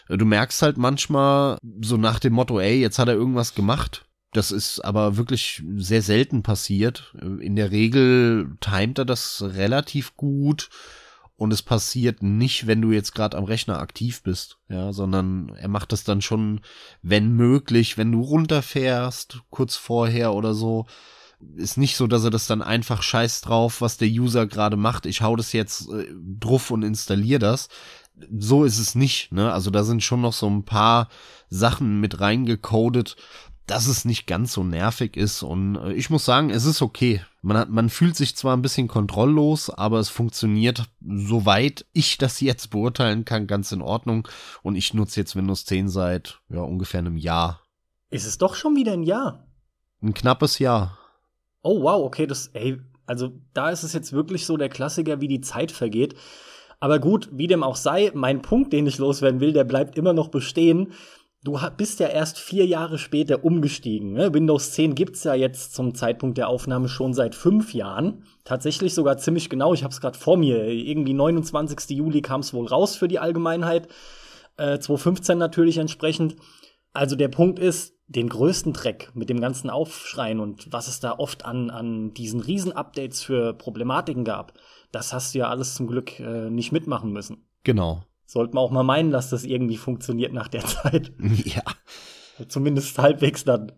Du 0.07 0.25
merkst 0.25 0.61
halt 0.61 0.77
manchmal 0.77 1.57
so 1.81 1.97
nach 1.97 2.19
dem 2.19 2.33
Motto, 2.33 2.59
ey, 2.59 2.79
jetzt 2.79 2.99
hat 2.99 3.07
er 3.07 3.13
irgendwas 3.15 3.55
gemacht. 3.55 4.05
Das 4.33 4.51
ist 4.51 4.79
aber 4.79 5.17
wirklich 5.17 5.61
sehr 5.75 6.01
selten 6.01 6.43
passiert. 6.43 7.13
In 7.21 7.55
der 7.55 7.71
Regel 7.71 8.55
timet 8.61 8.99
er 8.99 9.05
das 9.05 9.43
relativ 9.45 10.15
gut 10.15 10.69
und 11.35 11.51
es 11.51 11.61
passiert 11.61 12.21
nicht, 12.21 12.67
wenn 12.67 12.81
du 12.81 12.91
jetzt 12.91 13.13
gerade 13.13 13.37
am 13.37 13.43
Rechner 13.45 13.79
aktiv 13.79 14.21
bist, 14.23 14.59
ja, 14.69 14.93
sondern 14.93 15.49
er 15.57 15.67
macht 15.67 15.91
das 15.91 16.03
dann 16.03 16.21
schon, 16.21 16.61
wenn 17.01 17.33
möglich, 17.33 17.97
wenn 17.97 18.11
du 18.11 18.21
runterfährst, 18.21 19.41
kurz 19.49 19.75
vorher 19.75 20.33
oder 20.33 20.53
so 20.53 20.85
ist 21.55 21.77
nicht 21.77 21.95
so, 21.95 22.07
dass 22.07 22.23
er 22.23 22.29
das 22.29 22.47
dann 22.47 22.61
einfach 22.61 23.01
scheiß 23.03 23.41
drauf, 23.41 23.81
was 23.81 23.97
der 23.97 24.07
User 24.07 24.47
gerade 24.47 24.77
macht. 24.77 25.05
Ich 25.05 25.21
hau 25.21 25.35
das 25.35 25.53
jetzt 25.53 25.89
äh, 25.89 26.07
drauf 26.39 26.71
und 26.71 26.83
installiere 26.83 27.39
das. 27.39 27.69
so 28.37 28.63
ist 28.63 28.79
es 28.79 28.95
nicht, 28.95 29.31
ne? 29.31 29.51
Also 29.51 29.71
da 29.71 29.83
sind 29.83 30.03
schon 30.03 30.21
noch 30.21 30.33
so 30.33 30.49
ein 30.49 30.63
paar 30.63 31.09
Sachen 31.49 31.99
mit 31.99 32.19
reingecodet, 32.19 33.15
dass 33.65 33.87
es 33.87 34.05
nicht 34.05 34.27
ganz 34.27 34.53
so 34.53 34.63
nervig 34.63 35.15
ist. 35.15 35.43
Und 35.43 35.75
äh, 35.75 35.93
ich 35.93 36.09
muss 36.09 36.25
sagen, 36.25 36.49
es 36.49 36.65
ist 36.65 36.81
okay. 36.81 37.21
Man, 37.41 37.57
hat, 37.57 37.69
man 37.69 37.89
fühlt 37.89 38.15
sich 38.15 38.35
zwar 38.35 38.55
ein 38.55 38.61
bisschen 38.61 38.87
kontrolllos, 38.87 39.69
aber 39.69 39.99
es 39.99 40.09
funktioniert, 40.09 40.89
soweit 41.01 41.85
ich 41.93 42.17
das 42.17 42.41
jetzt 42.41 42.69
beurteilen 42.69 43.25
kann, 43.25 43.47
ganz 43.47 43.71
in 43.71 43.81
Ordnung. 43.81 44.27
Und 44.61 44.75
ich 44.75 44.93
nutze 44.93 45.19
jetzt 45.19 45.35
Windows 45.35 45.65
10 45.65 45.89
seit 45.89 46.39
ja, 46.49 46.61
ungefähr 46.61 46.99
einem 46.99 47.17
Jahr. 47.17 47.61
Ist 48.09 48.25
es 48.25 48.37
doch 48.37 48.55
schon 48.55 48.75
wieder 48.75 48.93
ein 48.93 49.03
Jahr? 49.03 49.47
Ein 50.01 50.13
knappes 50.13 50.59
Jahr. 50.59 50.97
Oh, 51.63 51.83
wow, 51.83 52.03
okay, 52.03 52.27
das, 52.27 52.47
ey, 52.53 52.79
also 53.05 53.33
da 53.53 53.69
ist 53.69 53.83
es 53.83 53.93
jetzt 53.93 54.13
wirklich 54.13 54.45
so 54.45 54.57
der 54.57 54.69
Klassiker, 54.69 55.21
wie 55.21 55.27
die 55.27 55.41
Zeit 55.41 55.71
vergeht. 55.71 56.15
Aber 56.79 56.99
gut, 56.99 57.29
wie 57.31 57.47
dem 57.47 57.63
auch 57.63 57.75
sei, 57.75 58.11
mein 58.13 58.41
Punkt, 58.41 58.73
den 58.73 58.87
ich 58.87 58.97
loswerden 58.97 59.39
will, 59.39 59.53
der 59.53 59.63
bleibt 59.63 59.97
immer 59.97 60.13
noch 60.13 60.29
bestehen. 60.29 60.93
Du 61.43 61.59
bist 61.75 61.99
ja 61.99 62.07
erst 62.07 62.39
vier 62.39 62.65
Jahre 62.65 62.97
später 62.97 63.43
umgestiegen. 63.43 64.13
Ne? 64.13 64.33
Windows 64.33 64.71
10 64.71 64.95
gibt's 64.95 65.23
ja 65.23 65.33
jetzt 65.33 65.73
zum 65.73 65.95
Zeitpunkt 65.95 66.37
der 66.37 66.47
Aufnahme 66.47 66.87
schon 66.87 67.13
seit 67.13 67.35
fünf 67.35 67.73
Jahren. 67.73 68.25
Tatsächlich 68.45 68.93
sogar 68.93 69.17
ziemlich 69.17 69.49
genau. 69.49 69.73
Ich 69.73 69.83
habe 69.83 69.91
es 69.91 70.01
gerade 70.01 70.17
vor 70.17 70.37
mir. 70.37 70.65
Irgendwie 70.67 71.13
29. 71.13 71.97
Juli 71.97 72.21
kam 72.21 72.41
es 72.41 72.53
wohl 72.53 72.67
raus 72.67 72.95
für 72.95 73.07
die 73.07 73.19
Allgemeinheit. 73.19 73.87
Äh, 74.57 74.79
2015 74.79 75.37
natürlich 75.37 75.77
entsprechend. 75.77 76.35
Also 76.93 77.15
der 77.15 77.29
Punkt 77.29 77.57
ist, 77.57 77.95
den 78.11 78.29
größten 78.29 78.73
Dreck 78.73 79.11
mit 79.13 79.29
dem 79.29 79.39
ganzen 79.39 79.69
Aufschreien 79.69 80.39
und 80.39 80.71
was 80.71 80.87
es 80.87 80.99
da 80.99 81.17
oft 81.17 81.45
an, 81.45 81.69
an 81.69 82.13
diesen 82.13 82.41
Riesen-Updates 82.41 83.23
für 83.23 83.53
Problematiken 83.53 84.25
gab, 84.25 84.53
das 84.91 85.13
hast 85.13 85.33
du 85.33 85.39
ja 85.39 85.49
alles 85.49 85.75
zum 85.75 85.87
Glück 85.87 86.19
äh, 86.19 86.49
nicht 86.49 86.71
mitmachen 86.71 87.11
müssen. 87.11 87.45
Genau. 87.63 88.03
Sollte 88.25 88.53
man 88.53 88.63
auch 88.63 88.71
mal 88.71 88.83
meinen, 88.83 89.11
dass 89.11 89.29
das 89.29 89.43
irgendwie 89.43 89.77
funktioniert 89.77 90.33
nach 90.33 90.47
der 90.47 90.61
Zeit. 90.65 91.11
Ja. 91.45 91.63
Zumindest 92.47 92.97
halbwegs 92.97 93.43
dann. 93.43 93.71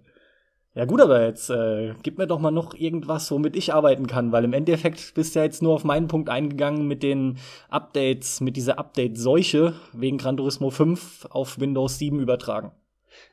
Ja 0.76 0.86
gut, 0.86 1.02
aber 1.02 1.24
jetzt 1.24 1.52
äh, 1.52 1.94
gib 2.02 2.18
mir 2.18 2.26
doch 2.26 2.40
mal 2.40 2.50
noch 2.50 2.74
irgendwas, 2.74 3.30
womit 3.30 3.56
ich 3.56 3.74
arbeiten 3.74 4.08
kann, 4.08 4.32
weil 4.32 4.44
im 4.44 4.54
Endeffekt 4.54 5.14
bist 5.14 5.36
du 5.36 5.40
ja 5.40 5.46
jetzt 5.46 5.62
nur 5.62 5.74
auf 5.74 5.84
meinen 5.84 6.08
Punkt 6.08 6.30
eingegangen 6.30 6.88
mit 6.88 7.04
den 7.04 7.38
Updates, 7.70 8.42
mit 8.42 8.58
dieser 8.58 8.80
Update-Seuche 8.80 9.76
wegen 9.94 10.18
Gran 10.18 10.38
Turismo 10.38 10.72
5 10.72 11.28
auf 11.30 11.60
Windows 11.60 12.00
7 12.00 12.20
übertragen. 12.20 12.72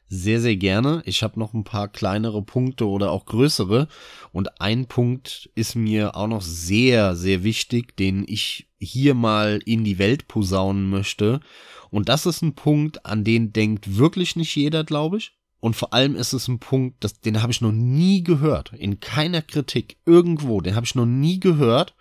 Sehr, 0.09 0.41
sehr 0.41 0.57
gerne. 0.57 1.03
Ich 1.07 1.23
habe 1.23 1.39
noch 1.39 1.55
ein 1.55 1.63
paar 1.63 1.87
kleinere 1.87 2.43
Punkte 2.43 2.89
oder 2.89 3.13
auch 3.13 3.27
größere. 3.27 3.87
Und 4.33 4.61
ein 4.61 4.87
Punkt 4.87 5.51
ist 5.55 5.77
mir 5.77 6.17
auch 6.17 6.27
noch 6.27 6.43
sehr, 6.43 7.15
sehr 7.15 7.45
wichtig, 7.45 7.97
den 7.97 8.25
ich 8.27 8.69
hier 8.79 9.15
mal 9.15 9.61
in 9.65 9.85
die 9.85 9.99
Welt 9.99 10.27
posaunen 10.27 10.91
möchte. 10.91 11.41
Und 11.91 12.09
das 12.09 12.27
ist 12.27 12.43
ein 12.43 12.55
Punkt, 12.55 13.07
an 13.07 13.23
den 13.25 13.53
denkt 13.53 13.99
wirklich 13.99 14.35
nicht 14.35 14.57
jeder, 14.57 14.83
glaube 14.85 15.19
ich. 15.19 15.33
Und 15.61 15.77
vor 15.77 15.93
allem 15.93 16.17
ist 16.17 16.33
es 16.33 16.49
ein 16.49 16.59
Punkt, 16.59 17.05
das, 17.05 17.21
den 17.21 17.43
habe 17.43 17.53
ich 17.53 17.61
noch 17.61 17.73
nie 17.73 18.25
gehört. 18.25 18.73
In 18.73 18.99
keiner 18.99 19.43
Kritik 19.43 19.99
irgendwo. 20.07 20.61
Den 20.61 20.75
habe 20.75 20.87
ich 20.87 20.95
noch 20.95 21.07
nie 21.07 21.39
gehört. 21.39 21.95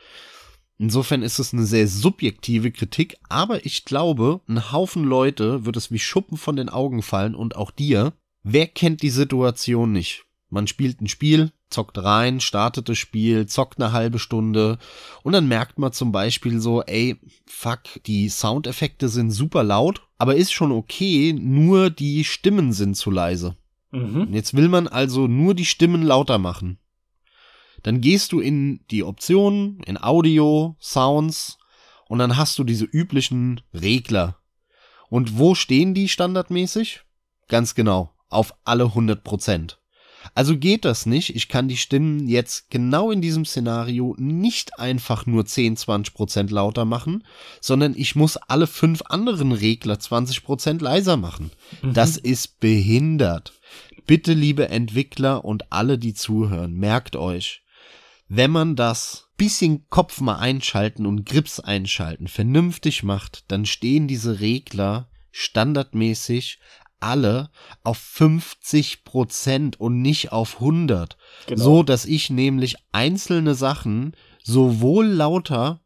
Insofern 0.79 1.23
ist 1.23 1.39
es 1.39 1.53
eine 1.53 1.65
sehr 1.65 1.87
subjektive 1.89 2.71
Kritik, 2.71 3.17
aber 3.27 3.65
ich 3.65 3.83
glaube, 3.83 4.39
ein 4.47 4.71
Haufen 4.71 5.03
Leute 5.03 5.65
wird 5.65 5.75
es 5.75 5.91
wie 5.91 5.99
Schuppen 5.99 6.37
von 6.37 6.55
den 6.55 6.69
Augen 6.69 7.01
fallen 7.01 7.35
und 7.35 7.57
auch 7.57 7.69
dir. 7.69 8.13
Wer 8.43 8.65
kennt 8.65 9.01
die 9.01 9.09
Situation 9.09 9.91
nicht? 9.91 10.23
Man 10.49 10.67
spielt 10.67 11.01
ein 11.01 11.09
Spiel, 11.09 11.51
zockt 11.69 11.97
rein, 11.97 12.39
startet 12.39 12.87
das 12.87 12.97
Spiel, 12.97 13.45
zockt 13.45 13.79
eine 13.79 13.91
halbe 13.91 14.19
Stunde 14.19 14.79
und 15.21 15.33
dann 15.33 15.49
merkt 15.49 15.77
man 15.79 15.91
zum 15.91 16.13
Beispiel 16.13 16.61
so, 16.61 16.81
ey, 16.83 17.17
fuck, 17.45 17.81
die 18.05 18.29
Soundeffekte 18.29 19.09
sind 19.09 19.31
super 19.31 19.65
laut, 19.65 20.07
aber 20.17 20.37
ist 20.37 20.53
schon 20.53 20.71
okay, 20.71 21.33
nur 21.33 21.89
die 21.89 22.23
Stimmen 22.23 22.71
sind 22.71 22.95
zu 22.95 23.11
leise. 23.11 23.57
Mhm. 23.91 24.29
Jetzt 24.31 24.55
will 24.55 24.69
man 24.69 24.87
also 24.87 25.27
nur 25.27 25.53
die 25.55 25.65
Stimmen 25.65 26.03
lauter 26.03 26.37
machen. 26.37 26.79
Dann 27.83 28.01
gehst 28.01 28.31
du 28.31 28.39
in 28.39 28.81
die 28.91 29.03
Optionen, 29.03 29.81
in 29.85 30.01
Audio, 30.01 30.75
Sounds 30.79 31.57
und 32.07 32.19
dann 32.19 32.37
hast 32.37 32.57
du 32.59 32.63
diese 32.63 32.85
üblichen 32.85 33.61
Regler. 33.73 34.37
Und 35.09 35.37
wo 35.37 35.55
stehen 35.55 35.93
die 35.93 36.09
standardmäßig? 36.09 37.01
Ganz 37.47 37.75
genau, 37.75 38.13
auf 38.29 38.53
alle 38.63 38.85
100 38.85 39.23
Prozent. 39.23 39.79
Also 40.35 40.57
geht 40.57 40.85
das 40.85 41.05
nicht. 41.05 41.35
Ich 41.35 41.47
kann 41.47 41.67
die 41.67 41.77
Stimmen 41.77 42.27
jetzt 42.27 42.69
genau 42.69 43.11
in 43.11 43.21
diesem 43.21 43.45
Szenario 43.45 44.15
nicht 44.17 44.79
einfach 44.79 45.25
nur 45.25 45.45
10, 45.45 45.77
20 45.77 46.13
Prozent 46.13 46.51
lauter 46.51 46.85
machen, 46.85 47.23
sondern 47.61 47.95
ich 47.95 48.15
muss 48.15 48.37
alle 48.37 48.67
fünf 48.67 49.01
anderen 49.05 49.51
Regler 49.51 49.99
20 49.99 50.43
Prozent 50.43 50.81
leiser 50.81 51.17
machen. 51.17 51.51
Mhm. 51.81 51.93
Das 51.93 52.17
ist 52.17 52.59
behindert. 52.59 53.53
Bitte, 54.05 54.33
liebe 54.33 54.69
Entwickler 54.69 55.45
und 55.45 55.71
alle, 55.71 55.97
die 55.97 56.13
zuhören, 56.13 56.73
merkt 56.73 57.15
euch, 57.15 57.61
wenn 58.29 58.51
man 58.51 58.75
das 58.75 59.27
bisschen 59.37 59.89
Kopf 59.89 60.21
mal 60.21 60.37
einschalten 60.37 61.05
und 61.05 61.25
Grips 61.25 61.59
einschalten 61.59 62.27
vernünftig 62.27 63.03
macht, 63.03 63.43
dann 63.47 63.65
stehen 63.65 64.07
diese 64.07 64.39
Regler 64.39 65.09
standardmäßig 65.31 66.59
alle 66.99 67.49
auf 67.83 67.97
50 67.97 69.03
Prozent 69.03 69.79
und 69.79 70.01
nicht 70.01 70.31
auf 70.31 70.55
100. 70.55 71.17
Genau. 71.47 71.63
So, 71.63 71.83
dass 71.83 72.05
ich 72.05 72.29
nämlich 72.29 72.75
einzelne 72.91 73.55
Sachen 73.55 74.15
sowohl 74.43 75.07
lauter 75.07 75.81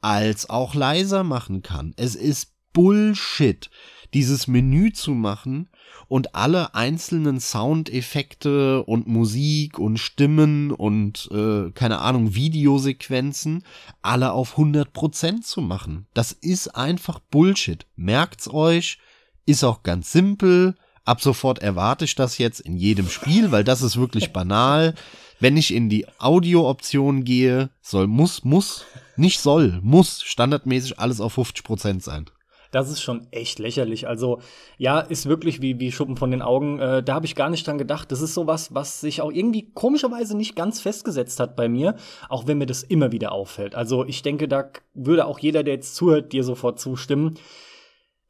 als 0.00 0.48
auch 0.48 0.74
leiser 0.74 1.24
machen 1.24 1.62
kann. 1.62 1.94
Es 1.96 2.14
ist 2.14 2.52
Bullshit, 2.72 3.70
dieses 4.14 4.46
Menü 4.46 4.92
zu 4.92 5.12
machen 5.12 5.70
und 6.08 6.34
alle 6.34 6.74
einzelnen 6.74 7.40
Soundeffekte 7.40 8.82
und 8.84 9.06
Musik 9.06 9.78
und 9.78 9.98
Stimmen 9.98 10.70
und 10.70 11.28
äh, 11.32 11.70
keine 11.72 11.98
Ahnung 11.98 12.34
Videosequenzen 12.34 13.64
alle 14.02 14.32
auf 14.32 14.56
100% 14.56 15.42
zu 15.42 15.60
machen. 15.60 16.06
Das 16.14 16.32
ist 16.32 16.68
einfach 16.68 17.20
Bullshit. 17.20 17.86
Merkt's 17.96 18.48
euch, 18.52 18.98
ist 19.46 19.64
auch 19.64 19.82
ganz 19.82 20.12
simpel. 20.12 20.76
Ab 21.04 21.22
sofort 21.22 21.60
erwarte 21.60 22.04
ich 22.04 22.14
das 22.14 22.38
jetzt 22.38 22.60
in 22.60 22.76
jedem 22.76 23.08
Spiel, 23.08 23.50
weil 23.50 23.64
das 23.64 23.82
ist 23.82 23.96
wirklich 23.96 24.32
banal. 24.32 24.94
Wenn 25.40 25.56
ich 25.56 25.72
in 25.72 25.88
die 25.88 26.06
Audio-Option 26.18 27.24
gehe, 27.24 27.70
soll, 27.80 28.08
muss, 28.08 28.44
muss, 28.44 28.84
nicht 29.16 29.40
soll, 29.40 29.78
muss 29.82 30.22
standardmäßig 30.22 30.98
alles 30.98 31.20
auf 31.20 31.38
50% 31.38 32.02
sein. 32.02 32.26
Das 32.70 32.90
ist 32.90 33.00
schon 33.00 33.26
echt 33.30 33.58
lächerlich. 33.58 34.06
Also, 34.06 34.40
ja, 34.76 35.00
ist 35.00 35.26
wirklich 35.26 35.62
wie, 35.62 35.80
wie 35.80 35.90
Schuppen 35.90 36.16
von 36.16 36.30
den 36.30 36.42
Augen. 36.42 36.78
Äh, 36.78 37.02
da 37.02 37.14
habe 37.14 37.26
ich 37.26 37.34
gar 37.34 37.48
nicht 37.48 37.66
dran 37.66 37.78
gedacht. 37.78 38.12
Das 38.12 38.20
ist 38.20 38.34
sowas, 38.34 38.74
was 38.74 39.00
sich 39.00 39.22
auch 39.22 39.32
irgendwie 39.32 39.70
komischerweise 39.72 40.36
nicht 40.36 40.54
ganz 40.54 40.80
festgesetzt 40.80 41.40
hat 41.40 41.56
bei 41.56 41.68
mir, 41.68 41.96
auch 42.28 42.46
wenn 42.46 42.58
mir 42.58 42.66
das 42.66 42.82
immer 42.82 43.10
wieder 43.12 43.32
auffällt. 43.32 43.74
Also, 43.74 44.04
ich 44.04 44.22
denke, 44.22 44.48
da 44.48 44.70
würde 44.94 45.26
auch 45.26 45.38
jeder, 45.38 45.62
der 45.62 45.74
jetzt 45.74 45.96
zuhört, 45.96 46.32
dir 46.32 46.44
sofort 46.44 46.78
zustimmen. 46.78 47.38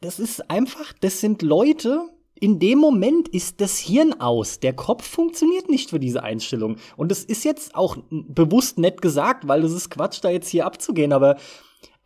Das 0.01 0.21
ist 0.21 0.49
einfach, 0.51 0.93
das 1.01 1.21
sind 1.21 1.43
Leute, 1.43 2.09
in 2.41 2.59
dem 2.59 2.79
Moment 2.79 3.29
ist 3.29 3.61
das 3.61 3.79
Hirn 3.79 4.21
aus. 4.21 4.61
Der 4.61 4.73
Kopf 4.73 5.07
funktioniert 5.07 5.69
nicht 5.69 5.91
für 5.91 5.99
diese 5.99 6.23
Einstellung. 6.23 6.77
Und 6.97 7.11
das 7.11 7.25
ist 7.25 7.45
jetzt 7.45 7.75
auch 7.75 7.97
bewusst 8.11 8.79
nett 8.79 9.03
gesagt, 9.03 9.49
weil 9.49 9.63
das 9.63 9.73
ist 9.73 9.91
Quatsch, 9.91 10.21
da 10.23 10.31
jetzt 10.31 10.49
hier 10.49 10.67
abzugehen, 10.67 11.13
aber 11.13 11.37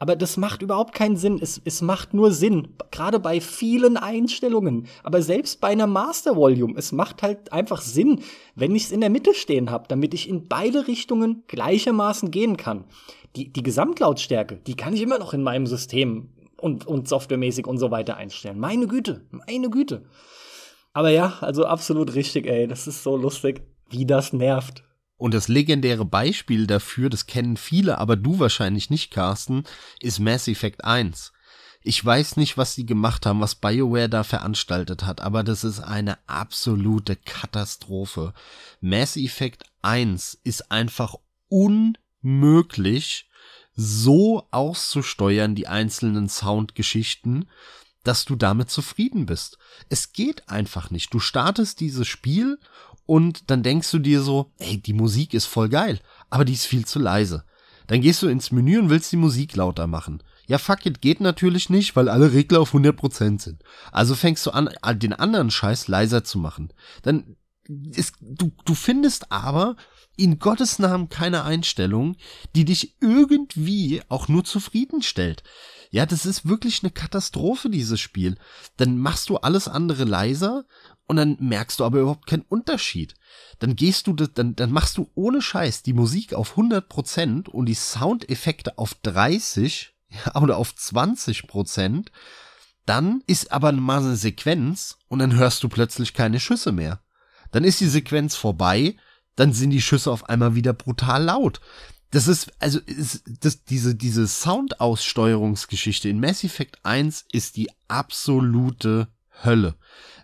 aber 0.03 0.17
das 0.17 0.37
macht 0.37 0.63
überhaupt 0.63 0.97
keinen 0.97 1.17
Sinn. 1.17 1.39
Es, 1.41 1.63
es 1.65 1.81
macht 1.81 2.13
nur 2.13 2.33
Sinn, 2.33 2.75
gerade 2.91 3.21
bei 3.21 3.41
vielen 3.41 3.97
Einstellungen. 3.97 4.89
Aber 5.05 5.23
selbst 5.23 5.61
bei 5.61 5.69
einer 5.69 5.87
Master 5.87 6.35
Volume, 6.35 6.75
es 6.77 6.91
macht 6.91 7.23
halt 7.23 7.53
einfach 7.53 7.81
Sinn, 7.81 8.19
wenn 8.57 8.75
ich 8.75 8.87
es 8.87 8.91
in 8.91 9.01
der 9.01 9.11
Mitte 9.11 9.33
stehen 9.33 9.71
habe, 9.71 9.85
damit 9.87 10.13
ich 10.13 10.29
in 10.29 10.49
beide 10.49 10.89
Richtungen 10.89 11.45
gleichermaßen 11.47 12.33
gehen 12.33 12.57
kann. 12.57 12.83
Die, 13.37 13.53
die 13.53 13.63
Gesamtlautstärke, 13.63 14.57
die 14.67 14.75
kann 14.75 14.93
ich 14.93 15.03
immer 15.03 15.21
noch 15.21 15.35
in 15.35 15.45
meinem 15.45 15.69
System 15.69 16.31
und, 16.57 16.85
und 16.85 17.07
softwaremäßig 17.07 17.69
und 17.69 17.79
so 17.79 17.93
weiter 17.93 18.17
einstellen. 18.17 18.59
Meine 18.59 18.89
Güte, 18.89 19.25
meine 19.31 19.71
Güte. 19.71 20.03
Aber 20.93 21.11
ja, 21.11 21.35
also 21.43 21.65
absolut 21.65 22.17
richtig, 22.17 22.49
ey. 22.49 22.67
Das 22.67 22.89
ist 22.89 23.05
so 23.05 23.17
lustig, 23.17 23.63
wie 23.89 24.05
das 24.05 24.33
nervt. 24.33 24.83
Und 25.23 25.35
das 25.35 25.47
legendäre 25.47 26.05
Beispiel 26.05 26.67
dafür, 26.67 27.09
das 27.09 27.27
kennen 27.27 27.57
viele, 27.57 27.99
aber 27.99 28.17
du 28.17 28.41
wahrscheinlich 28.41 28.91
nicht, 28.91 29.13
Carsten, 29.13 29.63
ist 30.01 30.19
Mass 30.19 30.49
Effect 30.49 30.83
1. 30.83 31.33
Ich 31.81 32.05
weiß 32.05 32.37
nicht, 32.39 32.59
was 32.59 32.75
sie 32.75 32.87
gemacht 32.87 33.25
haben, 33.25 33.39
was 33.39 33.55
BioWare 33.55 34.09
da 34.09 34.25
veranstaltet 34.25 35.05
hat, 35.05 35.21
aber 35.21 35.45
das 35.45 35.63
ist 35.63 35.79
eine 35.79 36.19
absolute 36.27 37.15
Katastrophe. 37.15 38.35
Mass 38.81 39.17
Effect 39.17 39.63
1 39.83 40.41
ist 40.43 40.73
einfach 40.73 41.15
unmöglich, 41.49 43.29
so 43.77 44.49
auszusteuern, 44.51 45.55
die 45.55 45.69
einzelnen 45.69 46.29
Soundgeschichten, 46.29 47.49
dass 48.03 48.25
du 48.25 48.35
damit 48.35 48.71
zufrieden 48.71 49.27
bist. 49.27 49.57
Es 49.89 50.13
geht 50.13 50.49
einfach 50.49 50.91
nicht. 50.91 51.15
Du 51.15 51.21
startest 51.21 51.79
dieses 51.79 52.09
Spiel 52.09 52.59
und 53.07 53.51
dann 53.51 53.63
denkst 53.63 53.91
du 53.91 53.99
dir 53.99 54.23
so, 54.23 54.53
ey, 54.59 54.81
die 54.81 54.93
Musik 54.93 55.35
ist 55.35 55.47
voll 55.47 55.69
geil, 55.69 56.01
aber 56.31 56.45
die 56.45 56.53
ist 56.53 56.67
viel 56.67 56.87
zu 56.87 56.99
leise. 56.99 57.45
Dann 57.87 58.01
gehst 58.01 58.23
du 58.23 58.29
ins 58.29 58.53
Menü 58.53 58.79
und 58.79 58.91
willst 58.91 59.13
die 59.13 59.17
Musik 59.17 59.57
lauter 59.57 59.87
machen. 59.87 60.23
Ja, 60.47 60.59
fuck 60.59 60.87
it, 60.87 61.01
geht 61.01 61.21
natürlich 61.21 61.71
nicht, 61.71 61.95
weil 61.97 62.09
alle 62.09 62.33
Regler 62.33 62.61
auf 62.61 62.75
100% 62.75 63.41
sind. 63.41 63.63
Also 63.91 64.15
fängst 64.15 64.45
du 64.47 64.51
an, 64.51 64.71
den 64.97 65.13
anderen 65.13 65.51
Scheiß 65.51 65.89
leiser 65.89 66.25
zu 66.25 66.39
machen. 66.39 66.73
Dann 67.03 67.37
ist, 67.69 68.15
du, 68.21 68.53
du 68.65 68.75
findest 68.75 69.31
aber 69.31 69.77
in 70.17 70.39
Gottes 70.39 70.79
Namen 70.79 71.09
keine 71.09 71.45
Einstellung, 71.45 72.17
die 72.55 72.65
dich 72.65 72.97
irgendwie 73.01 74.03
auch 74.09 74.29
nur 74.29 74.45
zufriedenstellt. 74.45 75.43
Ja, 75.91 76.07
das 76.07 76.27
ist 76.27 76.47
wirklich 76.49 76.83
eine 76.83 76.91
Katastrophe, 76.91 77.69
dieses 77.69 78.01
Spiel. 78.01 78.37
Dann 78.77 78.97
machst 78.99 79.29
du 79.29 79.37
alles 79.37 79.69
andere 79.69 80.05
leiser 80.05 80.65
und 81.07 81.17
dann 81.17 81.37
merkst 81.41 81.81
du 81.81 81.85
aber 81.85 82.01
überhaupt 82.01 82.27
keinen 82.27 82.45
Unterschied. 82.49 83.15
Dann 83.59 83.77
gehst 83.77 84.07
du, 84.07 84.13
dann, 84.13 84.57
dann 84.57 84.73
machst 84.73 84.97
du 84.97 85.11
ohne 85.15 85.43
Scheiß 85.43 85.83
die 85.83 85.93
Musik 85.93 86.35
auf 86.35 86.57
100% 86.57 87.49
und 87.49 87.67
die 87.67 87.75
Soundeffekte 87.75 88.79
auf 88.79 88.95
30 88.95 89.95
ja, 90.09 90.37
oder 90.41 90.57
auf 90.57 90.73
20%. 90.73 92.07
Dann 92.87 93.23
ist 93.27 93.53
aber 93.53 93.73
mal 93.73 94.01
eine 94.01 94.17
Sequenz 94.17 94.99
und 95.09 95.21
dann 95.21 95.35
hörst 95.35 95.63
du 95.63 95.69
plötzlich 95.69 96.15
keine 96.15 96.41
Schüsse 96.41 96.73
mehr. 96.73 97.01
Dann 97.53 97.65
ist 97.65 97.81
die 97.81 97.89
Sequenz 97.89 98.35
vorbei, 98.35 98.97
dann 99.37 99.53
sind 99.53 99.71
die 99.71 99.83
Schüsse 99.83 100.11
auf 100.11 100.29
einmal 100.29 100.55
wieder 100.55 100.73
brutal 100.73 101.25
laut. 101.25 101.61
Das 102.11 102.29
ist, 102.29 102.53
also, 102.59 102.79
ist, 102.81 103.23
das, 103.41 103.65
diese, 103.65 103.95
diese 103.95 104.27
Soundaussteuerungsgeschichte 104.27 106.09
in 106.09 106.21
Mass 106.21 106.45
Effect 106.45 106.79
1 106.83 107.27
ist 107.33 107.57
die 107.57 107.71
absolute 107.89 109.09
Hölle. 109.45 109.77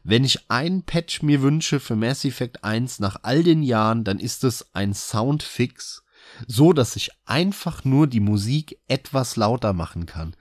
Wenn 0.09 0.25
ich 0.25 0.39
ein 0.49 0.85
Patch 0.85 1.21
mir 1.21 1.43
wünsche 1.43 1.81
für 1.81 1.95
Mass 1.95 2.25
Effect 2.25 2.65
1 2.65 2.99
nach 2.99 3.19
all 3.25 3.43
den 3.43 3.63
Jahren, 3.63 4.05
dann 4.05 4.19
ist 4.19 4.43
es 4.43 4.71
ein 4.73 4.95
Soundfix, 4.95 6.03
so 6.47 6.73
dass 6.73 6.97
ich 6.97 7.11
einfach 7.27 7.85
nur 7.85 8.07
die 8.07 8.21
Musik 8.21 8.81
etwas 8.89 9.37
lauter 9.37 9.75
machen 9.75 10.07
kann. 10.07 10.35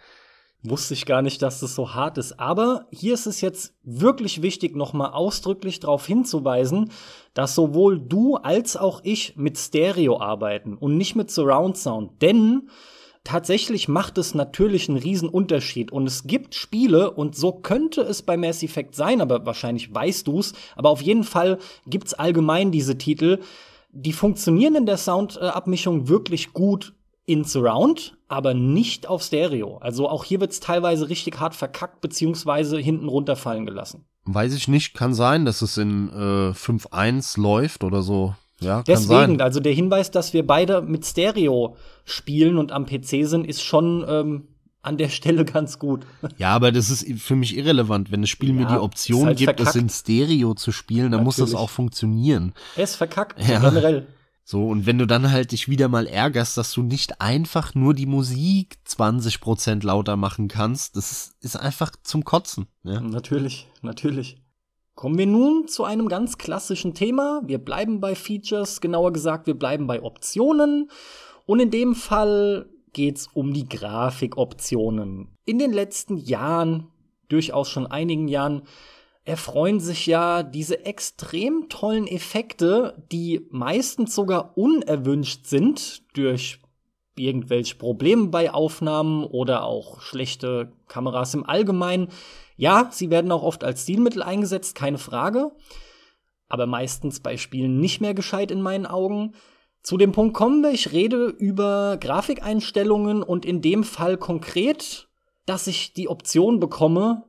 Wusste 0.63 0.93
ich 0.93 1.05
gar 1.05 1.21
nicht, 1.21 1.41
dass 1.41 1.59
das 1.59 1.75
so 1.75 1.93
hart 1.93 2.17
ist. 2.17 2.39
Aber 2.39 2.87
hier 2.91 3.13
ist 3.13 3.25
es 3.25 3.41
jetzt 3.41 3.73
wirklich 3.83 4.41
wichtig, 4.41 4.73
nochmal 4.73 5.11
ausdrücklich 5.11 5.81
darauf 5.81 6.07
hinzuweisen, 6.07 6.89
dass 7.33 7.53
sowohl 7.53 7.99
du 7.99 8.37
als 8.37 8.77
auch 8.77 9.01
ich 9.03 9.35
mit 9.35 9.57
Stereo 9.57 10.21
arbeiten 10.21 10.77
und 10.77 10.95
nicht 10.95 11.17
mit 11.17 11.29
Surround 11.29 11.75
Sound. 11.75 12.21
Denn 12.21 12.69
tatsächlich 13.23 13.87
macht 13.87 14.17
es 14.17 14.33
natürlich 14.33 14.89
einen 14.89 14.97
riesen 14.97 15.29
Unterschied. 15.29 15.91
Und 15.91 16.07
es 16.07 16.23
gibt 16.23 16.55
Spiele, 16.55 17.11
und 17.11 17.35
so 17.35 17.51
könnte 17.51 18.01
es 18.01 18.21
bei 18.21 18.37
Mass 18.37 18.63
Effect 18.63 18.95
sein, 18.95 19.21
aber 19.21 19.45
wahrscheinlich 19.45 19.93
weißt 19.93 20.27
du's, 20.27 20.53
aber 20.75 20.89
auf 20.89 21.01
jeden 21.01 21.23
Fall 21.23 21.59
gibt's 21.85 22.13
allgemein 22.13 22.71
diese 22.71 22.97
Titel, 22.97 23.39
die 23.91 24.13
funktionieren 24.13 24.75
in 24.75 24.85
der 24.85 24.97
Soundabmischung 24.97 26.07
wirklich 26.07 26.53
gut 26.53 26.93
in 27.25 27.43
Surround, 27.43 28.17
aber 28.29 28.53
nicht 28.53 29.07
auf 29.07 29.21
Stereo. 29.21 29.77
Also 29.77 30.07
auch 30.07 30.23
hier 30.23 30.39
wird's 30.39 30.59
teilweise 30.59 31.09
richtig 31.09 31.39
hart 31.39 31.55
verkackt 31.55 31.99
beziehungsweise 31.99 32.77
hinten 32.79 33.09
runterfallen 33.09 33.65
gelassen. 33.65 34.05
Weiß 34.23 34.53
ich 34.53 34.67
nicht, 34.67 34.93
kann 34.93 35.13
sein, 35.13 35.45
dass 35.45 35.61
es 35.61 35.77
in 35.77 36.09
äh, 36.09 36.51
5.1 36.51 37.39
läuft 37.39 37.83
oder 37.83 38.01
so. 38.01 38.33
Ja, 38.59 38.81
Deswegen, 38.83 39.41
also 39.41 39.59
der 39.59 39.73
Hinweis, 39.73 40.09
dass 40.09 40.33
wir 40.33 40.45
beide 40.45 40.81
mit 40.81 41.05
Stereo 41.05 41.77
spielen 42.05 42.57
und 42.57 42.71
am 42.71 42.85
PC 42.85 43.27
sind, 43.27 43.45
ist 43.45 43.61
schon 43.61 44.03
ähm, 44.07 44.47
an 44.81 44.97
der 44.97 45.09
Stelle 45.09 45.45
ganz 45.45 45.77
gut. 45.79 46.05
Ja, 46.37 46.55
aber 46.55 46.71
das 46.71 46.89
ist 46.89 47.21
für 47.21 47.35
mich 47.35 47.55
irrelevant. 47.55 48.11
Wenn 48.11 48.21
das 48.21 48.29
Spiel 48.29 48.49
ja, 48.49 48.55
mir 48.55 48.65
die 48.65 48.77
Option 48.77 49.27
halt 49.27 49.37
gibt, 49.37 49.57
verkackt. 49.57 49.75
es 49.75 49.75
in 49.75 49.89
Stereo 49.89 50.55
zu 50.55 50.71
spielen, 50.71 51.11
dann 51.11 51.23
Natürlich. 51.23 51.25
muss 51.25 51.51
das 51.51 51.55
auch 51.55 51.69
funktionieren. 51.69 52.53
Es 52.75 52.95
verkackt, 52.95 53.39
ja. 53.47 53.59
generell. 53.59 54.07
So, 54.49 54.65
und 54.65 54.85
wenn 54.85 54.97
du 54.97 55.05
dann 55.05 55.29
halt 55.29 55.51
dich 55.51 55.67
wieder 55.67 55.89
mal 55.89 56.07
ärgerst, 56.07 56.55
dass 56.55 56.71
du 56.71 56.81
nicht 56.81 57.19
einfach 57.19 57.75
nur 57.75 57.93
die 57.93 58.05
Musik 58.05 58.77
20% 58.87 59.85
lauter 59.85 60.15
machen 60.15 60.47
kannst, 60.47 60.95
das 60.95 61.35
ist 61.41 61.57
einfach 61.57 61.91
zum 62.01 62.23
Kotzen. 62.23 62.67
Ja? 62.83 63.01
Natürlich, 63.01 63.67
natürlich. 63.81 64.37
Kommen 64.97 65.19
wir 65.19 65.27
nun 65.27 65.67
zu 65.67 65.83
einem 65.83 66.07
ganz 66.07 66.39
klassischen 66.39 66.95
Thema. 66.95 67.43
Wir 67.45 67.59
bleiben 67.59 67.99
bei 67.99 68.15
Features, 68.15 68.81
genauer 68.81 69.13
gesagt, 69.13 69.45
wir 69.45 69.53
bleiben 69.53 69.85
bei 69.85 70.01
Optionen. 70.01 70.89
Und 71.45 71.59
in 71.59 71.69
dem 71.69 71.93
Fall 71.93 72.67
geht's 72.93 73.27
um 73.31 73.53
die 73.53 73.69
Grafikoptionen. 73.69 75.27
In 75.45 75.59
den 75.59 75.71
letzten 75.71 76.17
Jahren, 76.17 76.87
durchaus 77.29 77.69
schon 77.69 77.85
einigen 77.85 78.27
Jahren, 78.27 78.63
erfreuen 79.23 79.79
sich 79.79 80.07
ja 80.07 80.41
diese 80.41 80.83
extrem 80.83 81.69
tollen 81.69 82.07
Effekte, 82.07 83.05
die 83.11 83.45
meistens 83.51 84.15
sogar 84.15 84.57
unerwünscht 84.57 85.45
sind 85.45 86.01
durch 86.17 86.57
irgendwelche 87.15 87.75
Probleme 87.75 88.29
bei 88.29 88.51
Aufnahmen 88.51 89.25
oder 89.25 89.63
auch 89.63 90.01
schlechte 90.01 90.71
Kameras 90.87 91.35
im 91.35 91.45
Allgemeinen. 91.45 92.07
Ja, 92.57 92.89
sie 92.91 93.09
werden 93.11 93.31
auch 93.31 93.43
oft 93.43 93.63
als 93.63 93.83
Stilmittel 93.83 94.23
eingesetzt, 94.23 94.75
keine 94.75 94.97
Frage, 94.97 95.51
aber 96.49 96.65
meistens 96.65 97.19
bei 97.19 97.37
Spielen 97.37 97.79
nicht 97.79 98.01
mehr 98.01 98.15
gescheit 98.15 98.51
in 98.51 98.61
meinen 98.61 98.87
Augen. 98.87 99.35
Zu 99.83 99.97
dem 99.97 100.11
Punkt 100.11 100.35
kommen 100.35 100.63
wir, 100.63 100.71
ich 100.71 100.91
rede 100.91 101.27
über 101.27 101.97
Grafikeinstellungen 101.97 103.21
und 103.21 103.45
in 103.45 103.61
dem 103.61 103.83
Fall 103.83 104.17
konkret, 104.17 105.07
dass 105.45 105.67
ich 105.67 105.93
die 105.93 106.09
Option 106.09 106.59
bekomme, 106.59 107.23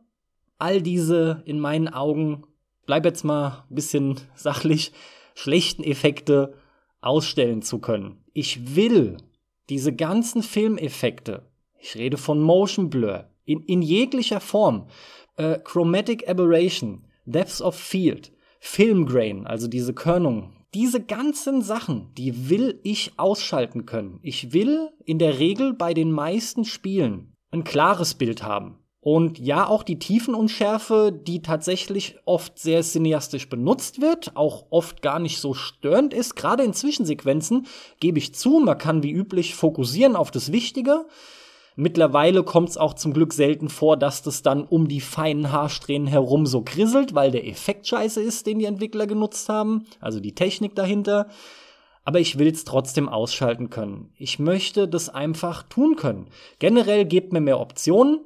all 0.57 0.83
diese 0.83 1.43
in 1.45 1.61
meinen 1.61 1.89
Augen, 1.89 2.45
bleib 2.87 3.05
jetzt 3.05 3.23
mal 3.23 3.65
ein 3.71 3.75
bisschen 3.75 4.17
sachlich, 4.35 4.93
schlechten 5.35 5.85
Effekte 5.85 6.55
ausstellen 7.01 7.63
zu 7.63 7.79
können. 7.79 8.25
Ich 8.33 8.75
will 8.75 9.19
diese 9.69 9.95
ganzen 9.95 10.43
Filmeffekte, 10.43 11.49
ich 11.79 11.95
rede 11.97 12.17
von 12.17 12.41
Motion 12.41 12.91
Blur, 12.91 13.31
in, 13.49 13.63
in 13.63 13.83
jeglicher 13.83 14.41
Form, 14.41 14.87
äh, 15.37 15.59
Chromatic 15.65 16.29
Aberration, 16.29 17.07
Depths 17.25 17.63
of 17.63 17.75
Field, 17.75 18.33
Film 18.61 19.07
Grain, 19.07 19.47
also 19.47 19.69
diese 19.69 19.95
Körnung, 19.95 20.53
diese 20.75 21.03
ganzen 21.03 21.63
Sachen, 21.63 22.13
die 22.19 22.51
will 22.51 22.79
ich 22.83 23.13
ausschalten 23.17 23.87
können. 23.87 24.21
Ich 24.23 24.53
will 24.53 24.91
in 25.07 25.19
der 25.19 25.39
Regel 25.39 25.73
bei 25.73 25.95
den 25.95 26.13
meisten 26.13 26.65
Spielen 26.65 27.33
ein 27.51 27.65
klares 27.65 28.15
Bild 28.15 28.43
haben. 28.43 28.79
Und 29.01 29.39
ja, 29.39 29.67
auch 29.67 29.85
die 29.85 29.99
Tiefenunschärfe, 29.99 31.11
die 31.11 31.41
tatsächlich 31.41 32.17
oft 32.27 32.59
sehr 32.59 32.83
cineastisch 32.83 33.49
benutzt 33.49 34.03
wird, 34.03 34.37
auch 34.37 34.67
oft 34.69 35.01
gar 35.01 35.21
nicht 35.21 35.39
so 35.39 35.55
störend 35.55 36.13
ist, 36.13 36.35
gerade 36.35 36.65
in 36.65 36.75
Zwischensequenzen, 36.75 37.67
gebe 38.01 38.19
ich 38.19 38.35
zu, 38.35 38.59
man 38.59 38.77
kann 38.77 39.03
wie 39.03 39.13
üblich 39.13 39.55
fokussieren 39.55 40.17
auf 40.17 40.31
das 40.31 40.53
Wichtige. 40.53 41.07
Mittlerweile 41.81 42.43
kommt 42.43 42.71
es 42.71 42.77
auch 42.77 42.95
zum 42.95 43.13
Glück 43.13 43.33
selten 43.33 43.69
vor, 43.69 43.97
dass 43.97 44.21
das 44.21 44.43
dann 44.43 44.65
um 44.65 44.89
die 44.89 45.01
feinen 45.01 45.53
Haarsträhnen 45.53 46.09
herum 46.09 46.45
so 46.45 46.63
krisselt, 46.63 47.15
weil 47.15 47.31
der 47.31 47.47
Effekt 47.47 47.87
scheiße 47.87 48.21
ist, 48.21 48.49
den 48.49 48.59
die 48.59 48.65
Entwickler 48.65 49.07
genutzt 49.07 49.49
haben, 49.49 49.85
also 50.01 50.19
die 50.19 50.35
Technik 50.35 50.75
dahinter. 50.75 51.29
Aber 52.05 52.19
ich 52.19 52.37
will 52.37 52.49
es 52.49 52.65
trotzdem 52.65 53.09
ausschalten 53.09 53.71
können. 53.71 54.11
Ich 54.17 54.41
möchte 54.41 54.89
das 54.89 55.09
einfach 55.09 55.63
tun 55.63 55.95
können. 55.95 56.27
Generell 56.59 57.05
gebt 57.05 57.33
mir 57.33 57.41
mehr 57.41 57.61
Optionen. 57.61 58.23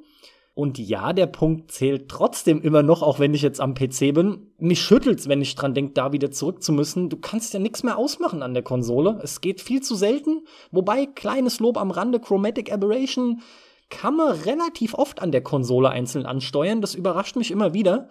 Und 0.55 0.77
ja, 0.77 1.13
der 1.13 1.25
Punkt 1.25 1.71
zählt 1.71 2.09
trotzdem 2.09 2.61
immer 2.61 2.83
noch, 2.83 3.01
auch 3.01 3.17
wenn 3.17 3.33
ich 3.33 3.41
jetzt 3.41 3.59
am 3.59 3.73
PC 3.73 4.13
bin. 4.13 4.51
Mich 4.59 4.81
schüttelt's, 4.81 5.27
wenn 5.27 5.41
ich 5.41 5.55
dran 5.55 5.73
denke, 5.73 5.93
da 5.93 6.13
wieder 6.13 6.29
zurück 6.29 6.61
zu 6.61 6.73
müssen. 6.73 7.09
Du 7.09 7.17
kannst 7.17 7.55
ja 7.55 7.59
nichts 7.59 7.81
mehr 7.81 7.97
ausmachen 7.97 8.43
an 8.43 8.53
der 8.53 8.61
Konsole. 8.61 9.19
Es 9.23 9.41
geht 9.41 9.61
viel 9.61 9.81
zu 9.81 9.95
selten. 9.95 10.45
Wobei, 10.71 11.07
kleines 11.07 11.59
Lob 11.59 11.77
am 11.77 11.89
Rande, 11.89 12.19
Chromatic 12.19 12.71
Aberration 12.71 13.41
kann 13.89 14.15
man 14.15 14.31
relativ 14.41 14.93
oft 14.93 15.21
an 15.21 15.31
der 15.31 15.41
Konsole 15.41 15.89
einzeln 15.89 16.27
ansteuern. 16.27 16.81
Das 16.81 16.93
überrascht 16.93 17.35
mich 17.35 17.49
immer 17.49 17.73
wieder. 17.73 18.09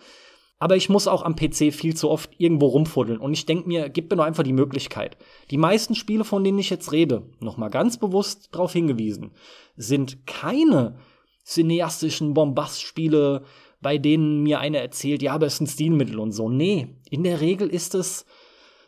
Aber 0.59 0.77
ich 0.77 0.89
muss 0.89 1.09
auch 1.09 1.23
am 1.23 1.37
PC 1.37 1.73
viel 1.73 1.95
zu 1.97 2.09
oft 2.09 2.31
irgendwo 2.39 2.67
rumfuddeln. 2.67 3.19
Und 3.19 3.33
ich 3.33 3.47
denke 3.47 3.69
mir, 3.69 3.89
gib 3.89 4.11
mir 4.11 4.17
doch 4.17 4.25
einfach 4.25 4.45
die 4.45 4.53
Möglichkeit. 4.53 5.17
Die 5.51 5.59
meisten 5.59 5.95
Spiele, 5.95 6.25
von 6.25 6.43
denen 6.43 6.59
ich 6.59 6.71
jetzt 6.71 6.93
rede, 6.93 7.25
nochmal 7.41 7.71
ganz 7.71 7.99
bewusst 7.99 8.49
darauf 8.53 8.73
hingewiesen, 8.73 9.33
sind 9.77 10.27
keine 10.27 10.99
cineastischen 11.45 12.35
Bombastspiele, 12.35 13.45
bei 13.81 13.99
denen 13.99 14.43
mir 14.43 14.61
einer 14.61 14.79
erzählt, 14.79 15.23
ja, 15.23 15.33
aber 15.33 15.47
es 15.47 15.55
ist 15.55 15.61
ein 15.61 15.67
Stilmittel 15.67 16.19
und 16.19 16.33
so. 16.33 16.49
Nee, 16.49 16.97
in 17.11 17.25
der 17.25 17.41
Regel 17.41 17.69
ist 17.69 17.95
es, 17.95 18.25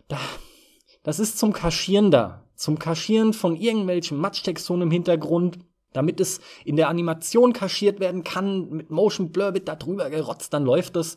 da, 0.09 0.19
das 1.03 1.19
ist 1.19 1.39
zum 1.39 1.53
Kaschieren 1.53 2.11
da. 2.11 2.45
Zum 2.55 2.79
Kaschieren 2.79 3.33
von 3.33 3.57
irgendwelchen 3.57 4.19
Matchtexturen 4.19 4.83
im 4.83 4.91
Hintergrund, 4.93 5.59
damit 5.93 6.21
es 6.21 6.41
in 6.65 6.77
der 6.77 6.89
Animation 6.89 7.53
kaschiert 7.53 8.01
werden 8.01 8.23
kann, 8.25 8.71
mit 8.71 8.91
Motion 8.91 9.33
Blur 9.33 9.55
wird 9.55 9.69
da 9.69 9.75
drüber 9.75 10.11
gerotzt, 10.11 10.53
dann 10.53 10.65
läuft 10.65 10.97
es. 10.97 11.17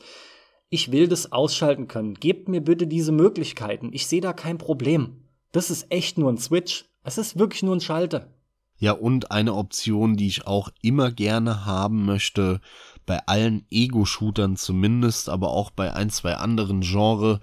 Ich 0.70 0.92
will 0.92 1.08
das 1.08 1.32
ausschalten 1.32 1.88
können. 1.88 2.16
Gebt 2.16 2.50
mir 2.50 2.62
bitte 2.62 2.88
diese 2.88 3.12
Möglichkeiten. 3.12 3.90
Ich 3.94 4.08
sehe 4.08 4.22
da 4.22 4.34
kein 4.34 4.58
Problem. 4.58 5.24
Das 5.52 5.70
ist 5.70 5.92
echt 5.92 6.18
nur 6.18 6.32
ein 6.32 6.38
Switch. 6.38 6.86
Es 7.04 7.18
ist 7.18 7.40
wirklich 7.40 7.64
nur 7.64 7.76
ein 7.76 7.82
Schalter. 7.82 8.34
Ja, 8.80 8.92
und 8.92 9.32
eine 9.32 9.56
Option, 9.56 10.18
die 10.18 10.28
ich 10.28 10.46
auch 10.46 10.70
immer 10.82 11.12
gerne 11.12 11.66
haben 11.66 12.06
möchte, 12.06 12.62
bei 13.06 13.26
allen 13.26 13.66
Ego-Shootern 13.72 14.56
zumindest, 14.56 15.30
aber 15.30 15.50
auch 15.50 15.72
bei 15.72 15.94
ein, 15.94 16.10
zwei 16.10 16.36
anderen 16.36 16.82
Genre, 16.82 17.40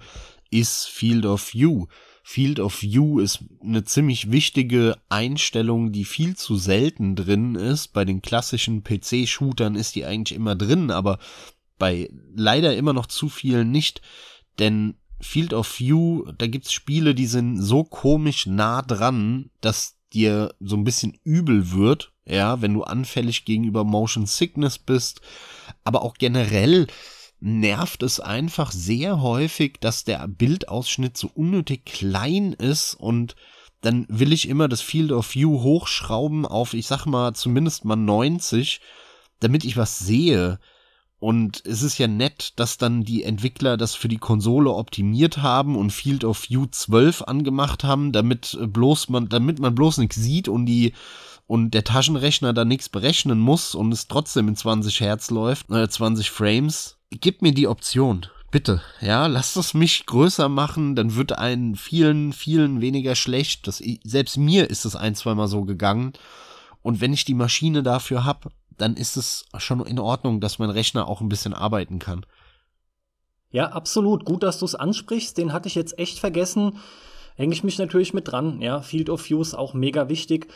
ist 0.49 0.85
Field 0.85 1.25
of 1.25 1.53
View. 1.53 1.87
Field 2.23 2.59
of 2.59 2.81
View 2.81 3.19
ist 3.19 3.43
eine 3.61 3.83
ziemlich 3.83 4.31
wichtige 4.31 4.97
Einstellung, 5.09 5.91
die 5.91 6.05
viel 6.05 6.35
zu 6.35 6.55
selten 6.55 7.15
drin 7.15 7.55
ist. 7.55 7.89
Bei 7.89 8.05
den 8.05 8.21
klassischen 8.21 8.83
PC-Shootern 8.83 9.75
ist 9.75 9.95
die 9.95 10.05
eigentlich 10.05 10.35
immer 10.35 10.55
drin, 10.55 10.89
aber 10.89 11.19
bei 11.77 12.09
leider 12.33 12.75
immer 12.75 12.93
noch 12.93 13.05
zu 13.05 13.29
vielen 13.29 13.71
nicht. 13.71 14.01
Denn 14.57 14.95
Field 15.19 15.53
of 15.53 15.79
View, 15.79 16.25
da 16.37 16.47
gibt's 16.47 16.71
Spiele, 16.71 17.13
die 17.15 17.27
sind 17.27 17.61
so 17.61 17.83
komisch 17.83 18.47
nah 18.47 18.81
dran, 18.81 19.49
dass 19.61 19.94
dir 20.15 20.55
so 20.59 20.75
ein 20.75 20.83
bisschen 20.83 21.17
übel 21.23 21.71
wird, 21.71 22.13
ja, 22.25 22.61
wenn 22.61 22.73
du 22.73 22.83
anfällig 22.83 23.45
gegenüber 23.45 23.83
Motion 23.83 24.25
Sickness 24.25 24.79
bist, 24.79 25.21
aber 25.83 26.01
auch 26.01 26.15
generell 26.15 26.87
nervt 27.39 28.01
es 28.01 28.19
einfach 28.19 28.71
sehr 28.71 29.21
häufig, 29.21 29.77
dass 29.79 30.03
der 30.03 30.27
Bildausschnitt 30.27 31.17
so 31.17 31.29
unnötig 31.35 31.85
klein 31.85 32.53
ist 32.53 32.95
und 32.95 33.35
dann 33.81 34.07
will 34.09 34.33
ich 34.33 34.49
immer 34.49 34.67
das 34.67 34.81
Field 34.81 35.11
of 35.11 35.35
View 35.35 35.61
hochschrauben 35.61 36.45
auf, 36.45 36.73
ich 36.73 36.87
sag 36.87 37.05
mal, 37.05 37.33
zumindest 37.33 37.85
mal 37.85 37.95
90, 37.95 38.81
damit 39.39 39.63
ich 39.63 39.77
was 39.77 39.99
sehe. 39.99 40.59
Und 41.25 41.63
es 41.65 41.81
ist 41.81 41.97
ja 41.97 42.05
nett, 42.05 42.53
dass 42.57 42.77
dann 42.77 43.03
die 43.03 43.23
Entwickler 43.23 43.77
das 43.77 43.95
für 43.95 44.07
die 44.07 44.19
Konsole 44.19 44.69
optimiert 44.69 45.39
haben 45.39 45.75
und 45.75 45.89
Field 45.89 46.23
of 46.23 46.47
View 46.47 46.67
12 46.69 47.23
angemacht 47.23 47.83
haben, 47.83 48.11
damit 48.11 48.55
bloß 48.61 49.09
man, 49.09 49.27
damit 49.27 49.57
man 49.57 49.73
bloß 49.73 49.97
nichts 49.97 50.17
sieht 50.17 50.47
und 50.47 50.67
die 50.67 50.93
und 51.47 51.71
der 51.71 51.83
Taschenrechner 51.83 52.53
da 52.53 52.63
nichts 52.63 52.89
berechnen 52.89 53.39
muss 53.39 53.73
und 53.73 53.91
es 53.91 54.07
trotzdem 54.07 54.49
in 54.49 54.55
20 54.55 54.99
Hertz 54.99 55.31
läuft, 55.31 55.71
äh, 55.71 55.89
20 55.89 56.29
Frames. 56.29 56.99
Gib 57.09 57.41
mir 57.41 57.55
die 57.55 57.67
Option. 57.67 58.27
Bitte, 58.51 58.83
ja, 59.01 59.25
lasst 59.25 59.57
es 59.57 59.73
mich 59.73 60.05
größer 60.05 60.47
machen, 60.47 60.95
dann 60.95 61.15
wird 61.15 61.39
ein 61.39 61.73
vielen, 61.73 62.33
vielen 62.33 62.81
weniger 62.81 63.15
schlecht. 63.15 63.65
Das, 63.65 63.81
selbst 64.03 64.37
mir 64.37 64.69
ist 64.69 64.85
es 64.85 64.95
ein, 64.95 65.15
zweimal 65.15 65.47
so 65.47 65.63
gegangen. 65.63 66.13
Und 66.83 67.01
wenn 67.01 67.13
ich 67.13 67.25
die 67.25 67.33
Maschine 67.33 67.81
dafür 67.81 68.25
hab, 68.25 68.51
dann 68.77 68.95
ist 68.95 69.17
es 69.17 69.45
schon 69.57 69.85
in 69.85 69.99
Ordnung, 69.99 70.41
dass 70.41 70.59
mein 70.59 70.69
Rechner 70.69 71.07
auch 71.07 71.21
ein 71.21 71.29
bisschen 71.29 71.53
arbeiten 71.53 71.99
kann. 71.99 72.25
Ja, 73.51 73.67
absolut. 73.69 74.25
Gut, 74.25 74.43
dass 74.43 74.59
du 74.59 74.65
es 74.65 74.75
ansprichst. 74.75 75.37
Den 75.37 75.53
hatte 75.53 75.67
ich 75.67 75.75
jetzt 75.75 75.97
echt 75.97 76.19
vergessen. 76.19 76.79
Hänge 77.35 77.53
ich 77.53 77.63
mich 77.63 77.77
natürlich 77.77 78.13
mit 78.13 78.29
dran. 78.29 78.61
Ja, 78.61 78.81
Field 78.81 79.09
of 79.09 79.29
View 79.29 79.41
ist 79.41 79.53
auch 79.53 79.73
mega 79.73 80.09
wichtig. 80.09 80.47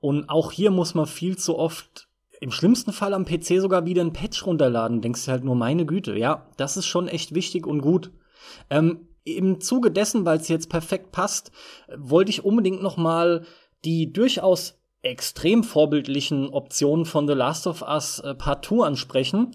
Und 0.00 0.28
auch 0.28 0.52
hier 0.52 0.70
muss 0.70 0.94
man 0.94 1.06
viel 1.06 1.36
zu 1.36 1.58
oft, 1.58 2.08
im 2.40 2.50
schlimmsten 2.50 2.92
Fall 2.92 3.14
am 3.14 3.24
PC 3.24 3.60
sogar 3.60 3.84
wieder 3.84 4.02
ein 4.02 4.12
Patch 4.12 4.46
runterladen. 4.46 5.00
Denkst 5.00 5.24
du 5.24 5.30
halt 5.30 5.44
nur, 5.44 5.56
meine 5.56 5.86
Güte. 5.86 6.16
Ja, 6.16 6.46
das 6.56 6.76
ist 6.76 6.86
schon 6.86 7.08
echt 7.08 7.34
wichtig 7.34 7.66
und 7.66 7.80
gut. 7.80 8.12
Ähm, 8.70 9.08
Im 9.24 9.60
Zuge 9.60 9.90
dessen, 9.90 10.24
weil 10.24 10.38
es 10.38 10.48
jetzt 10.48 10.68
perfekt 10.68 11.12
passt, 11.12 11.52
wollte 11.96 12.30
ich 12.30 12.44
unbedingt 12.44 12.82
noch 12.82 12.96
mal 12.96 13.44
die 13.84 14.12
durchaus 14.12 14.77
extrem 15.02 15.64
vorbildlichen 15.64 16.48
Optionen 16.48 17.04
von 17.04 17.26
The 17.28 17.34
Last 17.34 17.66
of 17.66 17.82
Us 17.82 18.20
äh, 18.20 18.34
Part 18.34 18.64
2 18.64 18.86
ansprechen. 18.86 19.54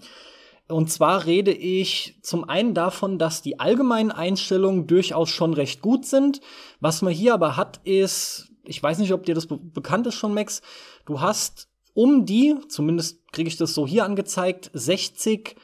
Und 0.66 0.90
zwar 0.90 1.26
rede 1.26 1.52
ich 1.52 2.18
zum 2.22 2.48
einen 2.48 2.72
davon, 2.72 3.18
dass 3.18 3.42
die 3.42 3.60
allgemeinen 3.60 4.10
Einstellungen 4.10 4.86
durchaus 4.86 5.28
schon 5.28 5.52
recht 5.52 5.82
gut 5.82 6.06
sind. 6.06 6.40
Was 6.80 7.02
man 7.02 7.12
hier 7.12 7.34
aber 7.34 7.56
hat, 7.56 7.80
ist 7.84 8.50
ich 8.64 8.82
weiß 8.82 8.98
nicht, 8.98 9.12
ob 9.12 9.24
dir 9.24 9.34
das 9.34 9.46
be 9.46 9.58
bekannt 9.58 10.06
ist 10.06 10.14
schon, 10.14 10.34
Max. 10.34 10.62
Du 11.04 11.20
hast 11.20 11.68
um 11.92 12.26
die, 12.26 12.56
zumindest 12.68 13.20
kriege 13.32 13.48
ich 13.48 13.56
das 13.56 13.74
so 13.74 13.86
hier 13.86 14.04
angezeigt, 14.04 14.70
60 14.72 15.50
äh, 15.50 15.54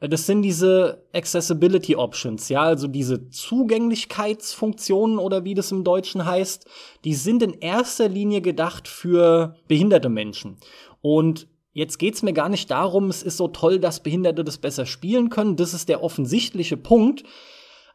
das 0.00 0.26
sind 0.26 0.42
diese 0.42 1.04
Accessibility 1.14 1.96
Options, 1.96 2.48
ja, 2.50 2.62
also 2.62 2.86
diese 2.86 3.30
Zugänglichkeitsfunktionen 3.30 5.18
oder 5.18 5.44
wie 5.44 5.54
das 5.54 5.72
im 5.72 5.84
Deutschen 5.84 6.26
heißt, 6.26 6.66
die 7.04 7.14
sind 7.14 7.42
in 7.42 7.54
erster 7.54 8.08
Linie 8.08 8.42
gedacht 8.42 8.88
für 8.88 9.56
behinderte 9.68 10.10
Menschen. 10.10 10.58
Und 11.00 11.48
jetzt 11.72 11.98
geht's 11.98 12.22
mir 12.22 12.34
gar 12.34 12.50
nicht 12.50 12.70
darum, 12.70 13.08
es 13.08 13.22
ist 13.22 13.38
so 13.38 13.48
toll, 13.48 13.78
dass 13.78 14.02
Behinderte 14.02 14.44
das 14.44 14.58
besser 14.58 14.84
spielen 14.84 15.30
können, 15.30 15.56
das 15.56 15.72
ist 15.72 15.88
der 15.88 16.02
offensichtliche 16.02 16.76
Punkt, 16.76 17.24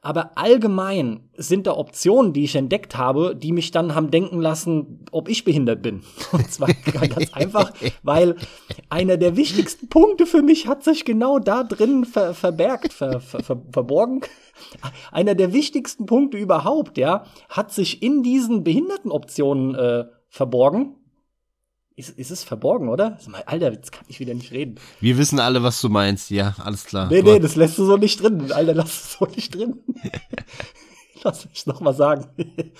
aber 0.02 0.32
allgemein 0.36 1.30
sind 1.36 1.68
da 1.68 1.78
Optionen, 1.78 2.34
die 2.34 2.44
ich 2.44 2.56
entdeckt 2.56 2.98
habe, 2.98 3.36
die 3.36 3.52
mich 3.52 3.70
dann 3.70 3.94
haben 3.94 4.10
denken 4.10 4.42
lassen, 4.42 5.06
ob 5.12 5.30
ich 5.30 5.44
behindert 5.44 5.84
bin. 5.84 6.02
Und 6.32 6.52
zwar 6.52 6.70
ganz 6.74 7.32
einfach, 7.34 7.72
weil 8.02 8.36
einer 8.90 9.18
der 9.18 9.38
wichtigsten 9.38 9.90
Punkte 9.90 10.26
für 10.26 10.42
mich 10.42 10.68
hat 10.68 10.84
sich 10.84 11.06
genau 11.06 11.38
da 11.38 11.64
drin 11.64 12.06
ver 12.06 12.34
verbergt, 12.34 12.94
ver 12.94 13.20
ver 13.20 13.44
verborgen. 13.44 14.22
Einer 15.12 15.36
der 15.36 15.54
wichtigsten 15.54 16.06
Punkte 16.08 16.38
überhaupt, 16.38 16.98
ja, 16.98 17.26
hat 17.50 17.72
sich 17.72 18.02
in 18.02 18.24
diesen 18.24 18.64
Behindertenoptionen 18.64 19.76
äh, 19.76 20.06
verborgen. 20.30 20.96
Ist, 21.96 22.18
ist 22.18 22.32
es 22.32 22.44
verborgen, 22.44 22.90
oder? 22.90 23.18
Alter, 23.46 23.72
jetzt 23.74 23.92
kann 23.92 24.06
ich 24.08 24.20
wieder 24.20 24.34
nicht 24.34 24.52
reden. 24.52 24.76
Wir 25.02 25.18
wissen 25.18 25.40
alle, 25.40 25.62
was 25.62 25.82
du 25.82 25.90
meinst. 25.90 26.30
Ja, 26.30 26.56
alles 26.64 26.86
klar. 26.86 27.10
Nee, 27.10 27.22
nee, 27.22 27.40
das 27.40 27.56
lässt 27.56 27.78
du 27.78 27.86
so 27.86 27.98
nicht 27.98 28.22
drin. 28.22 28.52
Alter, 28.52 28.74
lass 28.74 28.88
es 28.88 29.14
so 29.14 29.26
nicht 29.26 29.54
drin. 29.54 29.80
lass 31.24 31.48
mich 31.50 31.66
noch 31.66 31.82
mal 31.82 31.94
sagen. 31.94 32.28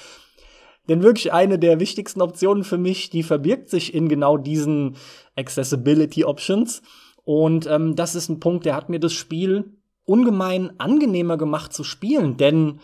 Denn 0.88 1.04
wirklich 1.04 1.32
eine 1.32 1.60
der 1.60 1.80
wichtigsten 1.80 2.22
Optionen 2.22 2.64
für 2.64 2.78
mich, 2.78 3.10
die 3.10 3.24
verbirgt 3.24 3.70
sich 3.70 3.94
in 3.94 4.10
genau 4.10 4.38
diesen 4.38 4.96
Accessibility 5.36 6.26
Options. 6.26 6.82
Und 7.24 7.68
ähm, 7.68 7.96
das 7.96 8.16
ist 8.16 8.30
ein 8.30 8.40
Punkt, 8.40 8.66
der 8.66 8.76
hat 8.76 8.90
mir 8.90 9.00
das 9.00 9.14
Spiel 9.14 9.78
ungemein 10.06 10.80
angenehmer 10.80 11.38
gemacht 11.38 11.74
zu 11.74 11.84
spielen. 11.84 12.38
Denn, 12.38 12.80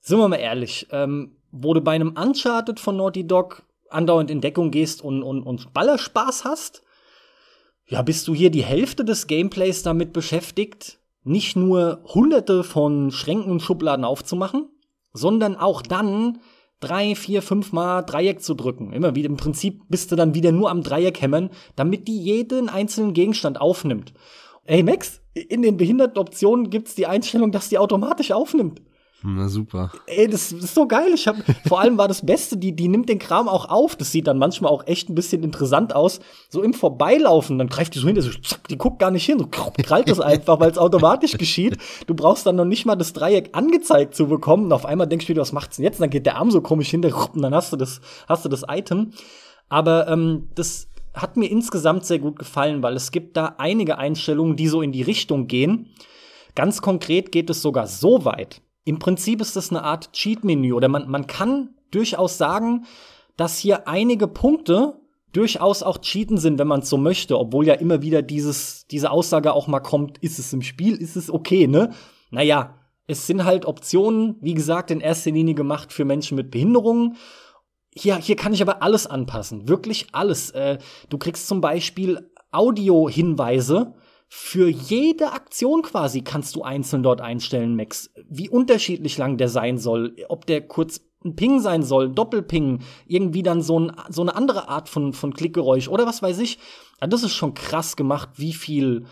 sind 0.00 0.18
wir 0.18 0.28
mal 0.28 0.36
ehrlich, 0.36 0.86
ähm, 0.90 1.36
wurde 1.50 1.80
bei 1.80 1.92
einem 1.92 2.16
Uncharted 2.16 2.78
von 2.78 2.96
Naughty 2.96 3.26
Dog 3.26 3.62
andauernd 3.92 4.30
in 4.30 4.40
Deckung 4.40 4.70
gehst 4.70 5.02
und, 5.02 5.22
und, 5.22 5.42
und 5.42 5.72
Ballerspaß 5.72 6.44
hast, 6.44 6.82
ja, 7.86 8.02
bist 8.02 8.26
du 8.28 8.34
hier 8.34 8.50
die 8.50 8.64
Hälfte 8.64 9.04
des 9.04 9.26
Gameplays 9.26 9.82
damit 9.82 10.12
beschäftigt, 10.12 10.98
nicht 11.24 11.56
nur 11.56 12.02
hunderte 12.04 12.64
von 12.64 13.10
Schränken 13.10 13.52
und 13.52 13.60
Schubladen 13.60 14.04
aufzumachen, 14.04 14.68
sondern 15.12 15.56
auch 15.56 15.82
dann 15.82 16.40
drei, 16.80 17.14
vier, 17.14 17.42
fünf 17.42 17.72
Mal 17.72 18.02
Dreieck 18.02 18.42
zu 18.42 18.54
drücken. 18.54 18.92
Immer 18.92 19.14
wieder, 19.14 19.28
im 19.28 19.36
Prinzip 19.36 19.82
bist 19.88 20.10
du 20.10 20.16
dann 20.16 20.34
wieder 20.34 20.52
nur 20.52 20.70
am 20.70 20.82
Dreieck 20.82 21.20
hämmern, 21.20 21.50
damit 21.76 22.08
die 22.08 22.18
jeden 22.18 22.68
einzelnen 22.68 23.14
Gegenstand 23.14 23.60
aufnimmt. 23.60 24.12
Ey, 24.64 24.82
Max, 24.82 25.20
in 25.34 25.62
den 25.62 25.76
behinderten 25.76 26.18
Optionen 26.18 26.70
gibt's 26.70 26.94
die 26.94 27.06
Einstellung, 27.06 27.52
dass 27.52 27.68
die 27.68 27.78
automatisch 27.78 28.32
aufnimmt. 28.32 28.82
Na 29.24 29.48
super. 29.48 29.92
Ey, 30.06 30.28
das, 30.28 30.50
ist 30.50 30.74
so 30.74 30.86
geil. 30.88 31.12
Ich 31.14 31.28
hab, 31.28 31.36
vor 31.66 31.80
allem 31.80 31.96
war 31.96 32.08
das 32.08 32.26
Beste, 32.26 32.56
die, 32.56 32.74
die 32.74 32.88
nimmt 32.88 33.08
den 33.08 33.18
Kram 33.18 33.48
auch 33.48 33.68
auf. 33.68 33.94
Das 33.94 34.10
sieht 34.10 34.26
dann 34.26 34.38
manchmal 34.38 34.72
auch 34.72 34.86
echt 34.86 35.08
ein 35.08 35.14
bisschen 35.14 35.44
interessant 35.44 35.94
aus. 35.94 36.20
So 36.48 36.62
im 36.62 36.74
Vorbeilaufen, 36.74 37.58
dann 37.58 37.68
greift 37.68 37.94
die 37.94 38.00
so 38.00 38.08
hin, 38.08 38.20
so, 38.20 38.30
zack, 38.30 38.66
die 38.68 38.78
guckt 38.78 38.98
gar 38.98 39.10
nicht 39.10 39.24
hin, 39.24 39.38
so 39.38 39.46
krallt 39.46 40.08
das 40.08 40.20
einfach, 40.20 40.58
weil 40.58 40.70
es 40.70 40.78
automatisch 40.78 41.38
geschieht. 41.38 41.76
Du 42.06 42.14
brauchst 42.14 42.46
dann 42.46 42.56
noch 42.56 42.64
nicht 42.64 42.84
mal 42.84 42.96
das 42.96 43.12
Dreieck 43.12 43.50
angezeigt 43.52 44.14
zu 44.14 44.26
bekommen. 44.26 44.64
Und 44.64 44.72
auf 44.72 44.86
einmal 44.86 45.06
denkst 45.06 45.26
du 45.26 45.30
wieder, 45.30 45.42
was 45.42 45.52
macht's 45.52 45.76
denn 45.76 45.84
jetzt? 45.84 45.98
Und 45.98 46.02
dann 46.02 46.10
geht 46.10 46.26
der 46.26 46.36
Arm 46.36 46.50
so 46.50 46.60
komisch 46.60 46.90
hinter 46.90 47.30
und 47.32 47.42
dann 47.42 47.54
hast 47.54 47.72
du 47.72 47.76
das, 47.76 48.00
hast 48.28 48.44
du 48.44 48.48
das 48.48 48.64
Item. 48.68 49.12
Aber 49.68 50.08
ähm, 50.08 50.48
das 50.54 50.88
hat 51.14 51.36
mir 51.36 51.50
insgesamt 51.50 52.06
sehr 52.06 52.18
gut 52.18 52.38
gefallen, 52.38 52.82
weil 52.82 52.96
es 52.96 53.10
gibt 53.10 53.36
da 53.36 53.54
einige 53.58 53.98
Einstellungen, 53.98 54.56
die 54.56 54.68
so 54.68 54.82
in 54.82 54.92
die 54.92 55.02
Richtung 55.02 55.46
gehen. 55.46 55.90
Ganz 56.54 56.82
konkret 56.82 57.32
geht 57.32 57.48
es 57.50 57.62
sogar 57.62 57.86
so 57.86 58.24
weit, 58.24 58.60
im 58.84 58.98
Prinzip 58.98 59.40
ist 59.40 59.56
das 59.56 59.70
eine 59.70 59.82
Art 59.84 60.12
Cheat-Menü 60.12 60.72
oder 60.72 60.88
man, 60.88 61.08
man 61.08 61.26
kann 61.26 61.70
durchaus 61.90 62.38
sagen, 62.38 62.86
dass 63.36 63.58
hier 63.58 63.86
einige 63.88 64.26
Punkte 64.28 65.00
durchaus 65.32 65.82
auch 65.82 65.98
cheaten 65.98 66.36
sind, 66.36 66.58
wenn 66.58 66.68
man 66.68 66.80
es 66.80 66.88
so 66.88 66.98
möchte, 66.98 67.38
obwohl 67.38 67.66
ja 67.66 67.74
immer 67.74 68.02
wieder 68.02 68.22
dieses, 68.22 68.86
diese 68.88 69.10
Aussage 69.10 69.52
auch 69.52 69.66
mal 69.66 69.80
kommt, 69.80 70.18
ist 70.18 70.38
es 70.38 70.52
im 70.52 70.62
Spiel, 70.62 70.94
ist 70.96 71.16
es 71.16 71.30
okay, 71.30 71.66
ne? 71.66 71.92
Naja, 72.30 72.78
es 73.06 73.26
sind 73.26 73.44
halt 73.44 73.64
Optionen, 73.66 74.36
wie 74.40 74.54
gesagt, 74.54 74.90
in 74.90 75.00
erster 75.00 75.30
Linie 75.30 75.54
gemacht 75.54 75.92
für 75.92 76.04
Menschen 76.04 76.36
mit 76.36 76.50
Behinderungen. 76.50 77.16
Hier, 77.94 78.16
hier 78.16 78.36
kann 78.36 78.54
ich 78.54 78.62
aber 78.62 78.82
alles 78.82 79.06
anpassen, 79.06 79.68
wirklich 79.68 80.06
alles. 80.12 80.50
Äh, 80.50 80.78
du 81.08 81.18
kriegst 81.18 81.46
zum 81.46 81.60
Beispiel 81.60 82.30
Audio-Hinweise, 82.50 83.94
für 84.34 84.70
jede 84.70 85.32
Aktion 85.32 85.82
quasi 85.82 86.22
kannst 86.22 86.56
du 86.56 86.62
einzeln 86.62 87.02
dort 87.02 87.20
einstellen, 87.20 87.76
Max. 87.76 88.10
Wie 88.30 88.48
unterschiedlich 88.48 89.18
lang 89.18 89.36
der 89.36 89.50
sein 89.50 89.76
soll, 89.76 90.16
ob 90.30 90.46
der 90.46 90.66
kurz 90.66 91.02
ein 91.22 91.36
Ping 91.36 91.60
sein 91.60 91.82
soll, 91.82 92.08
Doppelping, 92.08 92.80
irgendwie 93.06 93.42
dann 93.42 93.60
so, 93.60 93.78
ein, 93.78 93.92
so 94.08 94.22
eine 94.22 94.34
andere 94.34 94.70
Art 94.70 94.88
von, 94.88 95.12
von 95.12 95.34
Klickgeräusch 95.34 95.88
oder 95.88 96.06
was 96.06 96.22
weiß 96.22 96.38
ich. 96.38 96.58
Ja, 96.98 97.08
das 97.08 97.24
ist 97.24 97.34
schon 97.34 97.52
krass 97.52 97.94
gemacht, 97.94 98.30
wie 98.36 98.54
viel, 98.54 99.04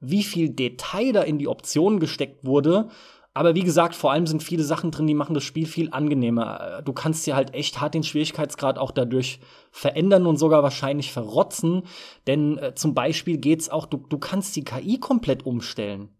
wie 0.00 0.24
viel 0.24 0.50
Detail 0.50 1.12
da 1.12 1.22
in 1.22 1.38
die 1.38 1.46
Optionen 1.46 2.00
gesteckt 2.00 2.44
wurde. 2.44 2.88
Aber 3.36 3.56
wie 3.56 3.64
gesagt, 3.64 3.96
vor 3.96 4.12
allem 4.12 4.28
sind 4.28 4.44
viele 4.44 4.62
Sachen 4.62 4.92
drin, 4.92 5.08
die 5.08 5.14
machen 5.14 5.34
das 5.34 5.42
Spiel 5.42 5.66
viel 5.66 5.90
angenehmer. 5.90 6.82
Du 6.84 6.92
kannst 6.92 7.26
dir 7.26 7.34
halt 7.34 7.52
echt 7.52 7.80
hart 7.80 7.94
den 7.94 8.04
Schwierigkeitsgrad 8.04 8.78
auch 8.78 8.92
dadurch 8.92 9.40
verändern 9.72 10.26
und 10.26 10.36
sogar 10.36 10.62
wahrscheinlich 10.62 11.12
verrotzen. 11.12 11.82
Denn 12.28 12.58
äh, 12.58 12.74
zum 12.76 12.94
Beispiel 12.94 13.38
geht's 13.38 13.68
auch, 13.68 13.86
du, 13.86 13.96
du 13.96 14.18
kannst 14.18 14.54
die 14.54 14.64
KI 14.64 15.00
komplett 15.00 15.44
umstellen. 15.46 16.10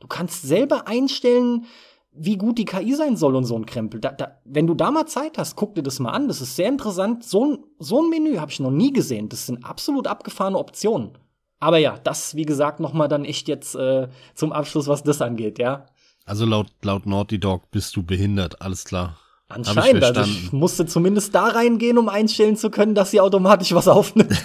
Du 0.00 0.06
kannst 0.06 0.42
selber 0.42 0.88
einstellen, 0.88 1.66
wie 2.12 2.38
gut 2.38 2.56
die 2.56 2.64
KI 2.64 2.94
sein 2.94 3.18
soll 3.18 3.36
und 3.36 3.44
so 3.44 3.56
ein 3.56 3.66
Krempel. 3.66 4.00
Da, 4.00 4.12
da, 4.12 4.38
wenn 4.46 4.66
du 4.66 4.72
da 4.72 4.90
mal 4.90 5.04
Zeit 5.04 5.36
hast, 5.36 5.56
guck 5.56 5.74
dir 5.74 5.82
das 5.82 6.00
mal 6.00 6.12
an. 6.12 6.26
Das 6.26 6.40
ist 6.40 6.56
sehr 6.56 6.68
interessant. 6.68 7.22
So 7.22 7.44
ein, 7.44 7.58
so 7.78 8.00
ein 8.00 8.08
Menü 8.08 8.38
habe 8.38 8.50
ich 8.50 8.60
noch 8.60 8.70
nie 8.70 8.94
gesehen. 8.94 9.28
Das 9.28 9.44
sind 9.44 9.62
absolut 9.62 10.06
abgefahrene 10.06 10.58
Optionen. 10.58 11.18
Aber 11.58 11.76
ja, 11.76 11.98
das, 12.02 12.34
wie 12.34 12.46
gesagt, 12.46 12.80
noch 12.80 12.94
mal 12.94 13.08
dann 13.08 13.26
echt 13.26 13.48
jetzt 13.48 13.74
äh, 13.74 14.08
zum 14.34 14.52
Abschluss, 14.52 14.88
was 14.88 15.02
das 15.02 15.20
angeht, 15.20 15.58
ja. 15.58 15.86
Also 16.26 16.44
laut, 16.44 16.66
laut 16.82 17.06
Naughty 17.06 17.38
Dog 17.38 17.70
bist 17.70 17.94
du 17.96 18.02
behindert, 18.02 18.60
alles 18.60 18.84
klar. 18.84 19.16
Anscheinend, 19.48 20.02
ich, 20.02 20.04
also 20.04 20.22
ich 20.22 20.52
musste 20.52 20.86
zumindest 20.86 21.32
da 21.32 21.44
reingehen, 21.44 21.98
um 21.98 22.08
einstellen 22.08 22.56
zu 22.56 22.68
können, 22.68 22.96
dass 22.96 23.12
sie 23.12 23.20
automatisch 23.20 23.72
was 23.74 23.86
aufnimmt. 23.86 24.32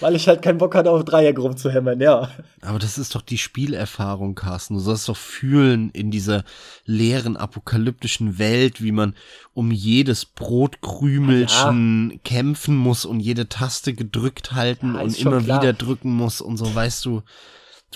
Weil 0.00 0.14
ich 0.14 0.28
halt 0.28 0.40
keinen 0.40 0.58
Bock 0.58 0.76
hatte, 0.76 0.92
auf 0.92 1.04
Dreieck 1.04 1.36
rumzuhämmern, 1.36 2.00
ja. 2.00 2.30
Aber 2.60 2.78
das 2.78 2.96
ist 2.96 3.16
doch 3.16 3.22
die 3.22 3.38
Spielerfahrung, 3.38 4.36
Carsten. 4.36 4.74
Du 4.74 4.80
sollst 4.80 5.08
doch 5.08 5.16
fühlen 5.16 5.90
in 5.90 6.12
dieser 6.12 6.44
leeren, 6.84 7.36
apokalyptischen 7.36 8.38
Welt, 8.38 8.84
wie 8.84 8.92
man 8.92 9.16
um 9.52 9.72
jedes 9.72 10.26
Brotkrümelchen 10.26 12.10
ja. 12.12 12.18
kämpfen 12.22 12.76
muss 12.76 13.04
und 13.04 13.18
jede 13.18 13.48
Taste 13.48 13.94
gedrückt 13.94 14.52
halten 14.52 14.94
ja, 14.94 15.00
und 15.00 15.18
immer 15.18 15.44
wieder 15.44 15.72
drücken 15.72 16.12
muss 16.12 16.40
und 16.40 16.56
so, 16.56 16.72
weißt 16.72 17.04
du. 17.04 17.22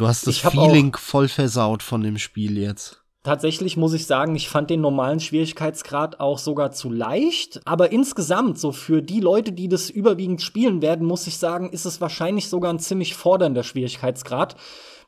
Du 0.01 0.09
hast 0.09 0.27
das 0.27 0.39
Feeling 0.39 0.97
voll 0.97 1.29
versaut 1.29 1.83
von 1.83 2.01
dem 2.01 2.17
Spiel 2.17 2.57
jetzt. 2.57 3.03
Tatsächlich 3.23 3.77
muss 3.77 3.93
ich 3.93 4.07
sagen, 4.07 4.35
ich 4.35 4.49
fand 4.49 4.71
den 4.71 4.81
normalen 4.81 5.21
Schwierigkeitsgrad 5.21 6.21
auch 6.21 6.39
sogar 6.39 6.71
zu 6.71 6.89
leicht. 6.89 7.61
Aber 7.67 7.93
insgesamt, 7.93 8.59
so 8.59 8.73
für 8.73 9.03
die 9.03 9.21
Leute, 9.21 9.53
die 9.53 9.69
das 9.69 9.91
überwiegend 9.91 10.41
spielen 10.41 10.81
werden, 10.81 11.07
muss 11.07 11.27
ich 11.27 11.37
sagen, 11.37 11.69
ist 11.69 11.85
es 11.85 12.01
wahrscheinlich 12.01 12.49
sogar 12.49 12.73
ein 12.73 12.79
ziemlich 12.79 13.15
fordernder 13.15 13.63
Schwierigkeitsgrad. 13.63 14.57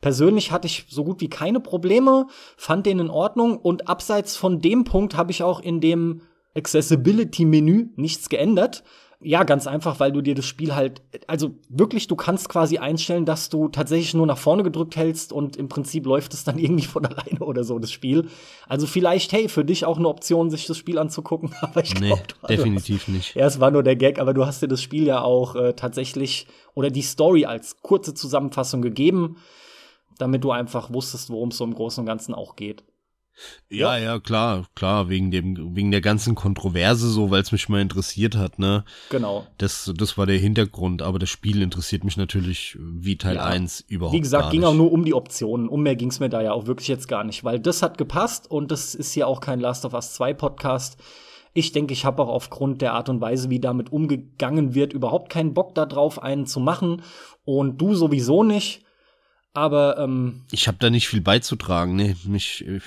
Persönlich 0.03 0.53
hatte 0.53 0.66
ich 0.66 0.84
so 0.90 1.05
gut 1.05 1.22
wie 1.22 1.30
keine 1.30 1.61
Probleme, 1.61 2.26
fand 2.59 2.84
den 2.84 2.99
in 2.99 3.09
Ordnung 3.09 3.57
und 3.57 3.88
abseits 3.88 4.36
von 4.36 4.61
dem 4.61 4.84
Punkt 4.84 5.16
habe 5.16 5.30
ich 5.30 5.43
auch 5.43 5.61
in 5.61 5.80
dem 5.80 6.20
Accessibility-Menü 6.55 7.93
nichts 7.97 8.28
geändert. 8.28 8.84
Ja, 9.25 9.45
ganz 9.45 9.66
einfach, 9.66 10.01
weil 10.01 10.12
du 10.12 10.20
dir 10.20 10.35
das 10.35 10.47
Spiel 10.47 10.75
halt, 10.75 11.03
also 11.27 11.53
wirklich, 11.68 12.09
du 12.09 12.16
kannst 12.16 12.49
quasi 12.49 12.79
einstellen, 12.79 13.25
dass 13.25 13.49
du 13.49 13.68
tatsächlich 13.68 14.14
nur 14.14 14.27
nach 14.27 14.39
vorne 14.39 14.62
gedrückt 14.62 14.97
hältst 14.97 15.33
und 15.33 15.57
im 15.57 15.68
Prinzip 15.68 16.07
läuft 16.07 16.35
es 16.35 16.45
dann 16.45 16.59
irgendwie 16.59 16.87
von 16.87 17.07
alleine 17.07 17.41
oder 17.41 17.64
so, 17.64 17.79
das 17.79 17.93
Spiel. 17.93 18.29
Also 18.68 18.87
vielleicht, 18.87 19.33
hey, 19.33 19.49
für 19.49 19.64
dich 19.64 19.85
auch 19.85 19.99
eine 19.99 20.09
Option, 20.09 20.51
sich 20.51 20.66
das 20.66 20.77
Spiel 20.77 20.99
anzugucken, 20.99 21.55
aber 21.61 21.83
ich 21.83 21.95
glaube, 21.95 22.23
nee, 22.43 22.49
definitiv 22.49 23.09
nicht. 23.09 23.35
Ja, 23.35 23.47
es 23.47 23.61
war 23.61 23.70
nur 23.70 23.83
der 23.83 23.97
Gag, 23.97 24.18
aber 24.18 24.35
du 24.35 24.47
hast 24.47 24.62
dir 24.62 24.68
das 24.68 24.83
Spiel 24.83 25.07
ja 25.07 25.23
auch 25.23 25.55
äh, 25.55 25.75
tatsächlich 25.75 26.47
oder 26.75 26.91
die 26.91 27.03
Story 27.03 27.45
als 27.45 27.81
kurze 27.83 28.14
Zusammenfassung 28.14 28.83
gegeben, 28.83 29.37
damit 30.18 30.45
du 30.45 30.51
einfach 30.51 30.93
wusstest, 30.93 31.31
worum 31.31 31.51
es 31.51 31.59
so 31.59 31.64
im 31.64 31.75
Großen 31.75 32.01
und 32.01 32.07
Ganzen 32.07 32.35
auch 32.35 32.57
geht. 32.57 32.85
Ja, 33.68 33.97
ja, 33.97 34.20
klar, 34.20 34.66
klar, 34.74 35.09
wegen 35.09 35.30
dem, 35.30 35.74
wegen 35.74 35.91
der 35.91 36.03
ganzen 36.03 36.35
Kontroverse 36.35 37.09
so, 37.09 37.30
weil 37.30 37.41
es 37.41 37.53
mich 37.53 37.68
mal 37.68 37.80
interessiert 37.80 38.37
hat, 38.37 38.59
ne? 38.59 38.85
Genau. 39.09 39.47
Das, 39.59 39.91
das 39.97 40.18
war 40.18 40.26
der 40.26 40.39
Hintergrund, 40.39 41.01
aber 41.01 41.18
das 41.18 41.30
Spiel 41.30 41.62
interessiert 41.62 42.05
mich 42.05 42.16
natürlich 42.16 42.76
wie 42.78 43.16
Teil 43.16 43.37
ja. 43.37 43.45
1 43.45 43.85
überhaupt 43.89 44.14
Wie 44.14 44.20
gesagt, 44.20 44.51
ging 44.51 44.64
auch 44.64 44.74
nur 44.74 44.93
um 44.93 45.05
die 45.05 45.14
Optionen, 45.14 45.68
um 45.68 45.83
mehr 45.83 45.97
ging 45.97 46.11
es 46.11 46.20
mir 46.20 46.28
da 46.28 46.43
ja 46.43 46.53
auch 46.53 46.66
wirklich 46.66 46.89
jetzt 46.89 47.09
gar 47.09 47.24
nicht, 47.24 47.45
weil 47.45 47.59
das 47.59 47.83
hat 47.83 47.97
gepasst 47.97 48.51
und 48.51 48.70
das 48.70 48.95
ist 48.95 49.14
ja 49.14 49.26
auch 49.26 49.41
kein 49.41 49.61
Last 49.61 49.85
of 49.85 49.95
Us 49.95 50.12
2 50.14 50.35
Podcast. 50.35 50.99
Ich 51.55 51.72
denke, 51.72 51.93
ich 51.93 52.05
habe 52.05 52.22
auch 52.22 52.28
aufgrund 52.28 52.80
der 52.80 52.95
Art 52.95 53.09
und 53.09 53.20
Weise, 53.20 53.51
wie 53.51 53.61
damit 53.61 53.93
umgegangen 53.93 54.74
wird, 54.74 54.93
überhaupt 54.93 55.30
keinen 55.30 55.53
Bock 55.53 55.74
darauf, 55.74 56.22
einen 56.22 56.47
zu 56.47 56.61
machen. 56.61 57.03
Und 57.45 57.78
du 57.78 57.95
sowieso 57.95 58.43
nicht. 58.43 58.85
Aber 59.53 59.99
ähm, 59.99 60.45
ich 60.51 60.66
habe 60.66 60.78
da 60.80 60.89
nicht 60.89 61.09
viel 61.09 61.20
beizutragen, 61.20 61.95
ne? 61.95 62.16
Mich, 62.24 62.64
ich 62.66 62.83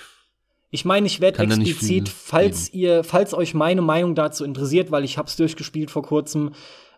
ich 0.75 0.83
meine, 0.83 1.07
ich 1.07 1.21
werde 1.21 1.41
explizit, 1.41 2.09
falls 2.09 2.65
geben. 2.65 2.83
ihr, 2.83 3.03
falls 3.05 3.33
euch 3.33 3.53
meine 3.53 3.81
Meinung 3.81 4.13
dazu 4.13 4.43
interessiert, 4.43 4.91
weil 4.91 5.05
ich 5.05 5.17
hab's 5.17 5.37
durchgespielt 5.37 5.89
vor 5.89 6.03
kurzem, 6.03 6.51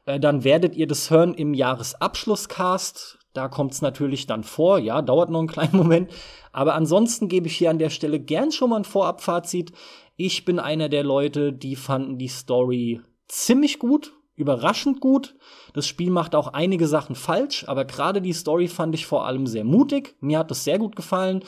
äh, 0.05 0.19
dann 0.19 0.43
werdet 0.43 0.75
ihr 0.75 0.87
das 0.87 1.11
hören 1.11 1.35
im 1.35 1.53
Jahresabschlusscast. 1.53 3.19
Da 3.33 3.47
kommt's 3.47 3.83
natürlich 3.83 4.25
dann 4.25 4.43
vor. 4.43 4.79
Ja, 4.79 5.03
dauert 5.03 5.29
noch 5.29 5.39
einen 5.39 5.47
kleinen 5.47 5.77
Moment. 5.77 6.11
Aber 6.51 6.73
ansonsten 6.73 7.27
gebe 7.27 7.45
ich 7.45 7.55
hier 7.55 7.69
an 7.69 7.77
der 7.77 7.91
Stelle 7.91 8.19
gern 8.19 8.51
schon 8.51 8.71
mal 8.71 8.77
ein 8.77 8.83
Vorabfazit. 8.83 9.71
Ich 10.15 10.43
bin 10.43 10.57
einer 10.57 10.89
der 10.89 11.03
Leute, 11.03 11.53
die 11.53 11.75
fanden 11.75 12.17
die 12.17 12.29
Story 12.29 13.01
ziemlich 13.27 13.77
gut, 13.77 14.13
überraschend 14.35 15.01
gut. 15.01 15.35
Das 15.73 15.85
Spiel 15.85 16.09
macht 16.09 16.33
auch 16.33 16.47
einige 16.47 16.87
Sachen 16.87 17.13
falsch, 17.13 17.65
aber 17.67 17.85
gerade 17.85 18.23
die 18.23 18.33
Story 18.33 18.67
fand 18.67 18.95
ich 18.95 19.05
vor 19.05 19.27
allem 19.27 19.45
sehr 19.45 19.65
mutig. 19.65 20.15
Mir 20.19 20.39
hat 20.39 20.49
es 20.49 20.63
sehr 20.63 20.79
gut 20.79 20.95
gefallen 20.95 21.43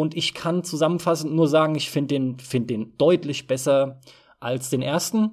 und 0.00 0.16
ich 0.16 0.34
kann 0.34 0.64
zusammenfassend 0.64 1.34
nur 1.34 1.48
sagen, 1.48 1.74
ich 1.74 1.90
finde 1.90 2.14
den, 2.14 2.38
find 2.38 2.70
den 2.70 2.96
deutlich 2.98 3.46
besser 3.46 4.00
als 4.40 4.70
den 4.70 4.82
ersten. 4.82 5.32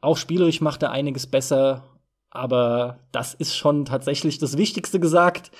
Auch 0.00 0.16
spielerisch 0.16 0.60
macht 0.60 0.82
er 0.82 0.90
einiges 0.90 1.26
besser, 1.26 1.84
aber 2.30 3.00
das 3.12 3.34
ist 3.34 3.56
schon 3.56 3.84
tatsächlich 3.84 4.38
das 4.38 4.56
Wichtigste 4.56 5.00
gesagt. 5.00 5.50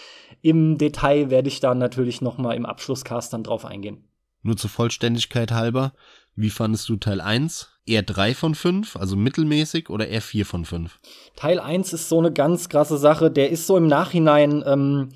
Im 0.43 0.79
Detail 0.79 1.31
werde 1.31 1.49
ich 1.49 1.61
dann 1.61 1.79
natürlich 1.79 2.21
noch 2.21 2.39
mal 2.39 2.55
im 2.55 2.67
Abschlusscast 2.67 3.33
dann 3.33 3.45
drauf 3.45 3.65
eingehen. 3.65 4.05
Nur 4.43 4.57
zur 4.57 4.71
Vollständigkeit 4.71 5.53
halber, 5.53 5.93
wie 6.35 6.51
fandest 6.51 6.89
du 6.89 6.97
Teil 6.97 7.21
1? 7.21 7.69
Eher 7.85 8.03
3 8.03 8.35
von 8.35 8.55
5, 8.55 8.97
also 8.97 9.17
mittelmäßig, 9.17 9.91
oder 9.91 10.09
eher 10.09 10.23
4 10.23 10.47
von 10.47 10.65
5? 10.65 10.99
Teil 11.37 11.61
1 11.61 11.93
ist 11.93 12.09
so 12.09 12.19
eine 12.19 12.33
ganz 12.33 12.69
krasse 12.69 12.97
Sache. 12.97 13.31
Der 13.31 13.51
ist 13.51 13.67
so 13.67 13.77
im 13.77 13.89
Nachhinein 13.89 14.63
ähm, 14.65 15.11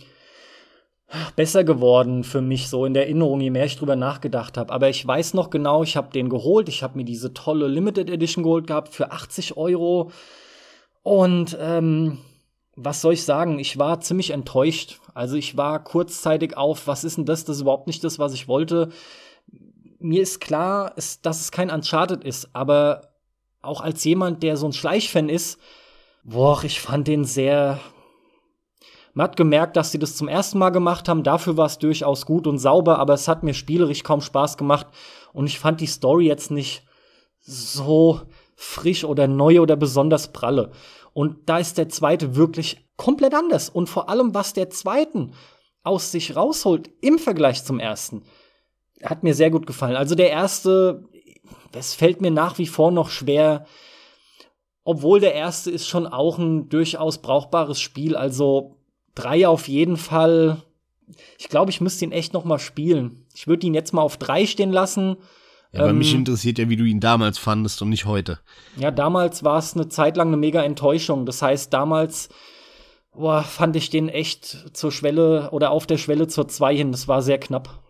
besser 1.36 1.64
geworden 1.64 2.24
für 2.24 2.40
mich 2.40 2.68
so 2.68 2.86
in 2.86 2.94
der 2.94 3.04
Erinnerung, 3.04 3.40
je 3.40 3.50
mehr 3.50 3.64
ich 3.64 3.76
drüber 3.76 3.96
nachgedacht 3.96 4.56
habe. 4.56 4.72
Aber 4.72 4.88
ich 4.88 5.06
weiß 5.06 5.34
noch 5.34 5.50
genau, 5.50 5.82
ich 5.82 5.96
habe 5.96 6.12
den 6.12 6.28
geholt. 6.28 6.68
Ich 6.68 6.82
habe 6.82 6.96
mir 6.96 7.04
diese 7.04 7.34
tolle 7.34 7.68
Limited 7.68 8.10
Edition 8.10 8.44
geholt 8.44 8.66
gehabt 8.66 8.94
für 8.94 9.12
80 9.12 9.56
Euro. 9.56 10.10
Und 11.02 11.56
ähm, 11.60 12.18
was 12.76 13.00
soll 13.00 13.12
ich 13.12 13.24
sagen? 13.24 13.58
Ich 13.58 13.78
war 13.78 14.00
ziemlich 14.00 14.30
enttäuscht. 14.30 15.00
Also 15.14 15.36
ich 15.36 15.56
war 15.56 15.82
kurzzeitig 15.82 16.56
auf, 16.56 16.86
was 16.86 17.04
ist 17.04 17.16
denn 17.18 17.24
das? 17.24 17.44
Das 17.44 17.56
ist 17.56 17.62
überhaupt 17.62 17.86
nicht 17.86 18.02
das, 18.02 18.18
was 18.18 18.34
ich 18.34 18.48
wollte. 18.48 18.90
Mir 19.98 20.22
ist 20.22 20.40
klar, 20.40 20.92
dass 20.94 21.40
es 21.40 21.50
kein 21.50 21.70
Uncharted 21.70 22.24
ist, 22.24 22.50
aber 22.52 23.12
auch 23.62 23.80
als 23.80 24.04
jemand, 24.04 24.42
der 24.42 24.56
so 24.56 24.66
ein 24.66 24.72
Schleichfan 24.72 25.28
ist, 25.28 25.58
boah, 26.24 26.62
ich 26.64 26.80
fand 26.80 27.08
den 27.08 27.24
sehr, 27.24 27.80
man 29.14 29.24
hat 29.24 29.36
gemerkt, 29.36 29.76
dass 29.76 29.92
sie 29.92 29.98
das 30.00 30.16
zum 30.16 30.26
ersten 30.26 30.58
Mal 30.58 30.70
gemacht 30.70 31.08
haben. 31.08 31.22
Dafür 31.22 31.56
war 31.56 31.66
es 31.66 31.78
durchaus 31.78 32.26
gut 32.26 32.48
und 32.48 32.58
sauber, 32.58 32.98
aber 32.98 33.14
es 33.14 33.28
hat 33.28 33.44
mir 33.44 33.54
spielerisch 33.54 34.02
kaum 34.02 34.20
Spaß 34.20 34.56
gemacht. 34.56 34.88
Und 35.32 35.46
ich 35.46 35.60
fand 35.60 35.80
die 35.80 35.86
Story 35.86 36.26
jetzt 36.26 36.50
nicht 36.50 36.84
so 37.40 38.20
frisch 38.56 39.04
oder 39.04 39.28
neu 39.28 39.60
oder 39.60 39.76
besonders 39.76 40.32
pralle. 40.32 40.72
Und 41.12 41.48
da 41.48 41.58
ist 41.58 41.78
der 41.78 41.88
zweite 41.88 42.34
wirklich 42.34 42.88
komplett 42.96 43.34
anders. 43.34 43.68
Und 43.68 43.88
vor 43.88 44.08
allem, 44.08 44.34
was 44.34 44.52
der 44.52 44.68
zweiten 44.70 45.32
aus 45.84 46.10
sich 46.10 46.34
rausholt 46.34 46.90
im 47.00 47.20
Vergleich 47.20 47.64
zum 47.64 47.78
ersten, 47.78 48.24
hat 49.02 49.22
mir 49.22 49.34
sehr 49.34 49.50
gut 49.50 49.66
gefallen. 49.66 49.96
Also 49.96 50.16
der 50.16 50.30
erste, 50.30 51.04
es 51.72 51.94
fällt 51.94 52.20
mir 52.20 52.32
nach 52.32 52.58
wie 52.58 52.66
vor 52.66 52.90
noch 52.90 53.10
schwer, 53.10 53.66
obwohl 54.82 55.20
der 55.20 55.34
erste 55.34 55.70
ist 55.70 55.86
schon 55.86 56.06
auch 56.06 56.38
ein 56.38 56.68
durchaus 56.68 57.18
brauchbares 57.18 57.80
Spiel. 57.80 58.16
Also 58.16 58.76
Drei 59.14 59.46
auf 59.46 59.68
jeden 59.68 59.96
Fall. 59.96 60.62
Ich 61.38 61.48
glaube, 61.48 61.70
ich 61.70 61.80
müsste 61.80 62.04
ihn 62.04 62.12
echt 62.12 62.32
noch 62.32 62.44
mal 62.44 62.58
spielen. 62.58 63.26
Ich 63.34 63.46
würde 63.46 63.66
ihn 63.66 63.74
jetzt 63.74 63.92
mal 63.92 64.02
auf 64.02 64.16
drei 64.16 64.46
stehen 64.46 64.72
lassen. 64.72 65.16
Ja, 65.72 65.80
aber 65.80 65.90
ähm, 65.90 65.98
mich 65.98 66.14
interessiert 66.14 66.58
ja, 66.58 66.68
wie 66.68 66.76
du 66.76 66.84
ihn 66.84 67.00
damals 67.00 67.38
fandest 67.38 67.82
und 67.82 67.90
nicht 67.90 68.06
heute. 68.06 68.40
Ja, 68.76 68.90
damals 68.90 69.44
war 69.44 69.58
es 69.58 69.74
eine 69.74 69.88
Zeit 69.88 70.16
lang 70.16 70.28
eine 70.28 70.36
mega 70.36 70.62
Enttäuschung. 70.62 71.26
Das 71.26 71.42
heißt, 71.42 71.72
damals 71.72 72.28
boah, 73.14 73.42
fand 73.42 73.76
ich 73.76 73.90
den 73.90 74.08
echt 74.08 74.76
zur 74.76 74.92
Schwelle 74.92 75.50
oder 75.50 75.70
auf 75.70 75.86
der 75.86 75.98
Schwelle 75.98 76.28
zur 76.28 76.48
zwei 76.48 76.76
hin. 76.76 76.92
Das 76.92 77.08
war 77.08 77.22
sehr 77.22 77.38
knapp. 77.38 77.82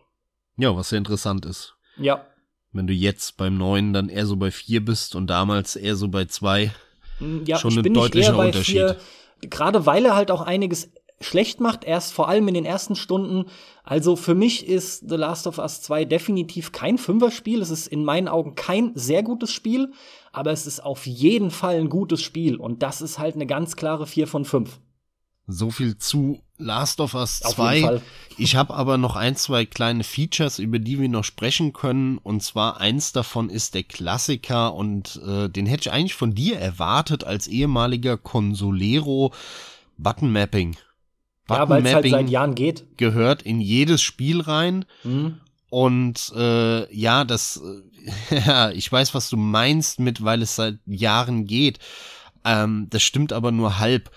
Ja, 0.56 0.74
was 0.76 0.90
sehr 0.90 0.98
interessant 0.98 1.46
ist. 1.46 1.74
Ja. 1.96 2.26
Wenn 2.72 2.86
du 2.86 2.92
jetzt 2.92 3.36
beim 3.36 3.56
neuen 3.56 3.92
dann 3.92 4.08
eher 4.08 4.26
so 4.26 4.36
bei 4.36 4.50
vier 4.50 4.84
bist 4.84 5.14
und 5.14 5.28
damals 5.28 5.76
eher 5.76 5.96
so 5.96 6.08
bei 6.08 6.24
zwei. 6.26 6.72
Ja, 7.44 7.58
schon 7.58 7.78
ein 7.78 7.94
deutlicher 7.94 8.36
Unterschied. 8.36 8.76
Vier, 8.76 8.96
gerade 9.42 9.86
weil 9.86 10.04
er 10.04 10.16
halt 10.16 10.30
auch 10.30 10.42
einiges 10.42 10.90
schlecht 11.20 11.60
macht, 11.60 11.84
erst 11.84 12.12
vor 12.12 12.28
allem 12.28 12.48
in 12.48 12.54
den 12.54 12.64
ersten 12.64 12.96
Stunden. 12.96 13.46
Also 13.82 14.16
für 14.16 14.34
mich 14.34 14.66
ist 14.66 15.08
The 15.08 15.16
Last 15.16 15.46
of 15.46 15.58
Us 15.58 15.80
2 15.82 16.04
definitiv 16.04 16.72
kein 16.72 16.98
Fünferspiel. 16.98 17.62
Es 17.62 17.70
ist 17.70 17.86
in 17.86 18.04
meinen 18.04 18.28
Augen 18.28 18.54
kein 18.54 18.92
sehr 18.94 19.22
gutes 19.22 19.52
Spiel, 19.52 19.92
aber 20.32 20.52
es 20.52 20.66
ist 20.66 20.80
auf 20.80 21.06
jeden 21.06 21.50
Fall 21.50 21.76
ein 21.76 21.88
gutes 21.88 22.22
Spiel 22.22 22.56
und 22.56 22.82
das 22.82 23.00
ist 23.00 23.18
halt 23.18 23.34
eine 23.34 23.46
ganz 23.46 23.76
klare 23.76 24.06
4 24.06 24.26
von 24.26 24.44
5. 24.44 24.80
So 25.46 25.70
viel 25.70 25.98
zu 25.98 26.40
Last 26.56 27.00
of 27.00 27.14
Us 27.14 27.40
2. 27.40 28.00
Ich 28.38 28.56
habe 28.56 28.72
aber 28.72 28.96
noch 28.96 29.14
ein, 29.14 29.36
zwei 29.36 29.66
kleine 29.66 30.02
Features, 30.02 30.58
über 30.58 30.78
die 30.78 30.98
wir 30.98 31.08
noch 31.10 31.24
sprechen 31.24 31.74
können. 31.74 32.16
Und 32.16 32.42
zwar 32.42 32.80
eins 32.80 33.12
davon 33.12 33.50
ist 33.50 33.74
der 33.74 33.82
Klassiker 33.82 34.72
und 34.72 35.20
äh, 35.26 35.50
den 35.50 35.66
hätte 35.66 35.88
ich 35.88 35.92
eigentlich 35.92 36.14
von 36.14 36.34
dir 36.34 36.58
erwartet 36.58 37.24
als 37.24 37.46
ehemaliger 37.46 38.16
Consolero 38.16 39.34
Button 39.98 40.32
Mapping. 40.32 40.76
Ja, 41.48 41.68
weil 41.68 41.84
es 41.84 41.94
halt 41.94 42.08
seit 42.08 42.30
Jahren 42.30 42.54
geht. 42.54 42.84
Gehört 42.96 43.42
in 43.42 43.60
jedes 43.60 44.00
Spiel 44.02 44.40
rein. 44.40 44.84
Mhm. 45.02 45.40
Und 45.68 46.32
äh, 46.36 46.94
ja, 46.94 47.24
das, 47.24 47.60
äh, 48.30 48.38
ja, 48.46 48.70
ich 48.70 48.90
weiß, 48.90 49.14
was 49.14 49.28
du 49.28 49.36
meinst 49.36 50.00
mit, 50.00 50.24
weil 50.24 50.42
es 50.42 50.56
seit 50.56 50.78
Jahren 50.86 51.46
geht. 51.46 51.78
Ähm, 52.44 52.86
das 52.90 53.02
stimmt 53.02 53.32
aber 53.32 53.52
nur 53.52 53.78
halb. 53.78 54.10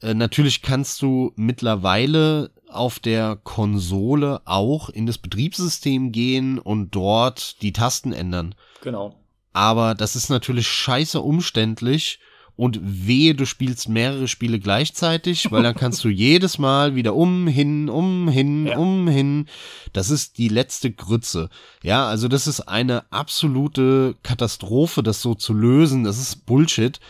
Äh, 0.00 0.14
natürlich 0.14 0.62
kannst 0.62 1.02
du 1.02 1.32
mittlerweile 1.36 2.50
auf 2.68 2.98
der 2.98 3.36
Konsole 3.36 4.40
auch 4.44 4.88
in 4.88 5.06
das 5.06 5.18
Betriebssystem 5.18 6.10
gehen 6.10 6.58
und 6.58 6.94
dort 6.94 7.62
die 7.62 7.72
Tasten 7.72 8.12
ändern. 8.12 8.54
Genau. 8.82 9.14
Aber 9.52 9.94
das 9.94 10.16
ist 10.16 10.28
natürlich 10.28 10.66
scheiße 10.66 11.20
umständlich 11.20 12.18
und 12.56 12.78
wehe, 12.82 13.34
du 13.34 13.46
spielst 13.46 13.88
mehrere 13.88 14.28
Spiele 14.28 14.60
gleichzeitig, 14.60 15.50
weil 15.50 15.62
dann 15.64 15.74
kannst 15.74 16.04
du 16.04 16.08
jedes 16.08 16.58
Mal 16.58 16.94
wieder 16.94 17.14
um, 17.16 17.48
hin, 17.48 17.88
um, 17.88 18.28
hin, 18.28 18.66
ja. 18.66 18.78
um, 18.78 19.08
hin. 19.08 19.46
Das 19.92 20.10
ist 20.10 20.38
die 20.38 20.48
letzte 20.48 20.92
Grütze. 20.92 21.50
Ja, 21.82 22.06
also 22.06 22.28
das 22.28 22.46
ist 22.46 22.60
eine 22.60 23.10
absolute 23.10 24.14
Katastrophe, 24.22 25.02
das 25.02 25.20
so 25.20 25.34
zu 25.34 25.52
lösen. 25.52 26.04
Das 26.04 26.18
ist 26.18 26.46
Bullshit. 26.46 27.00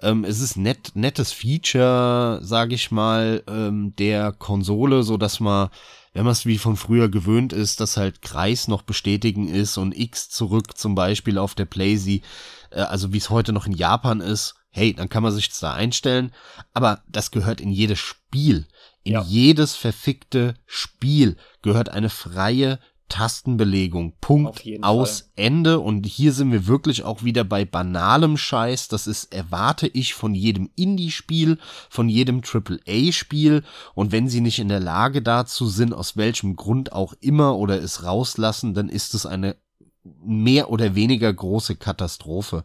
Ähm, 0.00 0.24
es 0.24 0.40
ist 0.40 0.56
nett, 0.56 0.92
nettes 0.94 1.32
Feature, 1.32 2.40
sage 2.42 2.74
ich 2.74 2.90
mal, 2.92 3.42
ähm, 3.48 3.94
der 3.96 4.32
Konsole, 4.32 5.02
so 5.02 5.16
dass 5.16 5.40
man, 5.40 5.68
wenn 6.12 6.24
man 6.24 6.32
es 6.32 6.46
wie 6.46 6.58
von 6.58 6.76
früher 6.76 7.08
gewöhnt 7.08 7.52
ist, 7.52 7.80
dass 7.80 7.96
halt 7.96 8.22
Kreis 8.22 8.68
noch 8.68 8.82
bestätigen 8.82 9.48
ist 9.48 9.78
und 9.78 9.96
X 9.96 10.28
zurück 10.28 10.76
zum 10.76 10.94
Beispiel 10.94 11.38
auf 11.38 11.54
der 11.54 11.66
Playsee, 11.66 12.22
äh, 12.70 12.80
also 12.80 13.12
wie 13.12 13.18
es 13.18 13.30
heute 13.30 13.52
noch 13.52 13.66
in 13.66 13.72
Japan 13.72 14.20
ist. 14.20 14.54
Hey, 14.72 14.94
dann 14.94 15.08
kann 15.08 15.22
man 15.22 15.32
sich 15.32 15.48
das 15.48 15.60
da 15.60 15.74
einstellen. 15.74 16.32
Aber 16.72 17.02
das 17.06 17.30
gehört 17.30 17.60
in 17.60 17.70
jedes 17.70 17.98
Spiel. 17.98 18.66
In 19.04 19.12
ja. 19.14 19.22
jedes 19.22 19.76
verfickte 19.76 20.54
Spiel 20.66 21.36
gehört 21.60 21.90
eine 21.90 22.08
freie 22.08 22.78
Tastenbelegung. 23.12 24.14
Punkt 24.22 24.62
aus 24.80 25.20
Fall. 25.20 25.28
Ende. 25.36 25.80
Und 25.80 26.06
hier 26.06 26.32
sind 26.32 26.50
wir 26.50 26.66
wirklich 26.66 27.02
auch 27.02 27.22
wieder 27.22 27.44
bei 27.44 27.66
banalem 27.66 28.38
Scheiß. 28.38 28.88
Das 28.88 29.06
ist, 29.06 29.34
erwarte 29.34 29.86
ich 29.86 30.14
von 30.14 30.34
jedem 30.34 30.70
Indie-Spiel, 30.76 31.58
von 31.90 32.08
jedem 32.08 32.40
AAA-Spiel. 32.40 33.64
Und 33.94 34.12
wenn 34.12 34.28
sie 34.28 34.40
nicht 34.40 34.60
in 34.60 34.68
der 34.68 34.80
Lage 34.80 35.20
dazu 35.20 35.66
sind, 35.66 35.92
aus 35.92 36.16
welchem 36.16 36.56
Grund 36.56 36.92
auch 36.92 37.12
immer 37.20 37.58
oder 37.58 37.82
es 37.82 38.02
rauslassen, 38.02 38.72
dann 38.72 38.88
ist 38.88 39.12
es 39.12 39.26
eine 39.26 39.56
mehr 40.04 40.70
oder 40.70 40.94
weniger 40.94 41.32
große 41.32 41.76
Katastrophe. 41.76 42.64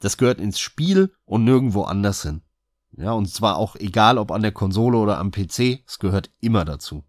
Das 0.00 0.16
gehört 0.16 0.40
ins 0.40 0.58
Spiel 0.58 1.12
und 1.24 1.44
nirgendwo 1.44 1.82
anders 1.82 2.22
hin. 2.22 2.42
Ja, 2.96 3.12
und 3.12 3.26
zwar 3.26 3.56
auch 3.56 3.76
egal 3.76 4.18
ob 4.18 4.30
an 4.30 4.42
der 4.42 4.52
Konsole 4.52 4.98
oder 4.98 5.18
am 5.18 5.30
PC, 5.30 5.82
es 5.86 5.98
gehört 5.98 6.30
immer 6.40 6.64
dazu. 6.64 7.04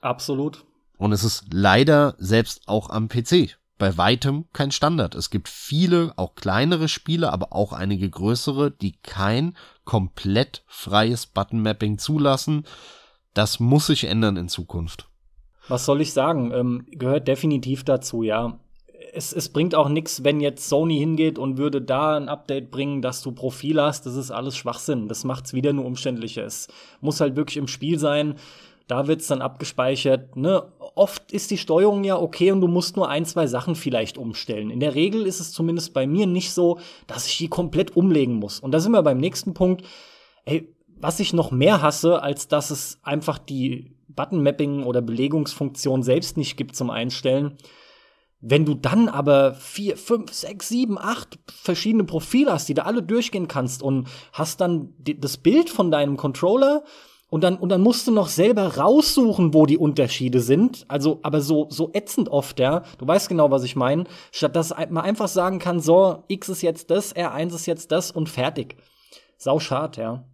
Absolut. 0.00 0.64
Und 0.96 1.12
es 1.12 1.24
ist 1.24 1.44
leider 1.52 2.14
selbst 2.18 2.62
auch 2.66 2.90
am 2.90 3.08
PC 3.08 3.56
bei 3.80 3.96
weitem 3.96 4.44
kein 4.52 4.70
Standard. 4.70 5.16
Es 5.16 5.30
gibt 5.30 5.48
viele, 5.48 6.12
auch 6.16 6.34
kleinere 6.36 6.86
Spiele, 6.86 7.32
aber 7.32 7.52
auch 7.52 7.72
einige 7.72 8.08
größere, 8.08 8.70
die 8.70 8.92
kein 9.02 9.56
komplett 9.84 10.62
freies 10.66 11.26
Button-Mapping 11.26 11.98
zulassen. 11.98 12.64
Das 13.34 13.58
muss 13.58 13.86
sich 13.86 14.04
ändern 14.04 14.36
in 14.36 14.48
Zukunft. 14.48 15.08
Was 15.68 15.86
soll 15.86 16.00
ich 16.00 16.12
sagen? 16.12 16.52
Ähm, 16.52 16.86
gehört 16.90 17.26
definitiv 17.26 17.82
dazu, 17.82 18.22
ja. 18.22 18.60
Es, 19.12 19.32
es 19.32 19.48
bringt 19.48 19.74
auch 19.74 19.88
nichts, 19.88 20.24
wenn 20.24 20.40
jetzt 20.40 20.68
Sony 20.68 20.98
hingeht 20.98 21.38
und 21.38 21.58
würde 21.58 21.82
da 21.82 22.16
ein 22.16 22.28
Update 22.28 22.70
bringen, 22.70 23.02
dass 23.02 23.22
du 23.22 23.32
Profil 23.32 23.80
hast. 23.80 24.06
Das 24.06 24.14
ist 24.14 24.30
alles 24.30 24.56
Schwachsinn. 24.56 25.08
Das 25.08 25.24
macht 25.24 25.46
es 25.46 25.54
wieder 25.54 25.72
nur 25.72 25.84
umständlicher. 25.84 26.44
Es 26.44 26.68
muss 27.00 27.20
halt 27.20 27.36
wirklich 27.36 27.56
im 27.56 27.68
Spiel 27.68 27.98
sein. 27.98 28.36
Da 28.86 29.06
wird's 29.06 29.28
dann 29.28 29.42
abgespeichert. 29.42 30.36
Ne? 30.36 30.64
Oft 30.94 31.32
ist 31.32 31.50
die 31.50 31.58
Steuerung 31.58 32.02
ja 32.02 32.18
okay 32.18 32.50
und 32.50 32.60
du 32.60 32.66
musst 32.66 32.96
nur 32.96 33.08
ein, 33.08 33.24
zwei 33.24 33.46
Sachen 33.46 33.76
vielleicht 33.76 34.18
umstellen. 34.18 34.70
In 34.70 34.80
der 34.80 34.94
Regel 34.94 35.26
ist 35.26 35.40
es 35.40 35.52
zumindest 35.52 35.94
bei 35.94 36.06
mir 36.06 36.26
nicht 36.26 36.52
so, 36.52 36.78
dass 37.06 37.26
ich 37.26 37.38
die 37.38 37.48
komplett 37.48 37.96
umlegen 37.96 38.34
muss. 38.34 38.58
Und 38.58 38.72
da 38.72 38.80
sind 38.80 38.92
wir 38.92 39.02
beim 39.02 39.18
nächsten 39.18 39.54
Punkt. 39.54 39.84
Ey, 40.44 40.68
was 41.00 41.20
ich 41.20 41.32
noch 41.32 41.50
mehr 41.50 41.82
hasse, 41.82 42.22
als 42.22 42.48
dass 42.48 42.70
es 42.70 42.98
einfach 43.02 43.38
die 43.38 43.92
Button-Mapping 44.08 44.82
oder 44.82 45.00
Belegungsfunktion 45.00 46.02
selbst 46.02 46.36
nicht 46.36 46.56
gibt 46.56 46.76
zum 46.76 46.90
Einstellen. 46.90 47.56
Wenn 48.40 48.64
du 48.64 48.74
dann 48.74 49.08
aber 49.08 49.54
vier, 49.54 49.96
fünf, 49.96 50.32
sechs, 50.32 50.68
sieben, 50.68 50.98
acht 50.98 51.38
verschiedene 51.46 52.04
Profile 52.04 52.52
hast, 52.52 52.68
die 52.68 52.74
du 52.74 52.84
alle 52.84 53.02
durchgehen 53.02 53.48
kannst 53.48 53.82
und 53.82 54.08
hast 54.32 54.60
dann 54.60 54.94
das 54.98 55.36
Bild 55.36 55.68
von 55.68 55.90
deinem 55.90 56.16
Controller 56.16 56.82
und 57.30 57.44
dann, 57.44 57.56
und 57.56 57.68
dann 57.68 57.80
musst 57.80 58.06
du 58.06 58.12
noch 58.12 58.28
selber 58.28 58.76
raussuchen, 58.76 59.54
wo 59.54 59.64
die 59.64 59.78
Unterschiede 59.78 60.40
sind. 60.40 60.84
Also, 60.88 61.20
aber 61.22 61.40
so, 61.40 61.68
so 61.70 61.90
ätzend 61.92 62.28
oft, 62.28 62.58
ja. 62.58 62.82
Du 62.98 63.06
weißt 63.06 63.28
genau, 63.28 63.50
was 63.50 63.62
ich 63.62 63.76
meine. 63.76 64.04
Statt 64.32 64.56
dass 64.56 64.70
man 64.70 65.04
einfach 65.04 65.28
sagen 65.28 65.60
kann, 65.60 65.78
so, 65.80 66.24
X 66.26 66.48
ist 66.48 66.62
jetzt 66.62 66.90
das, 66.90 67.14
R1 67.14 67.54
ist 67.54 67.66
jetzt 67.66 67.92
das 67.92 68.10
und 68.10 68.28
fertig. 68.28 68.76
Sau 69.36 69.60
schad, 69.60 69.96
ja. 69.96 70.24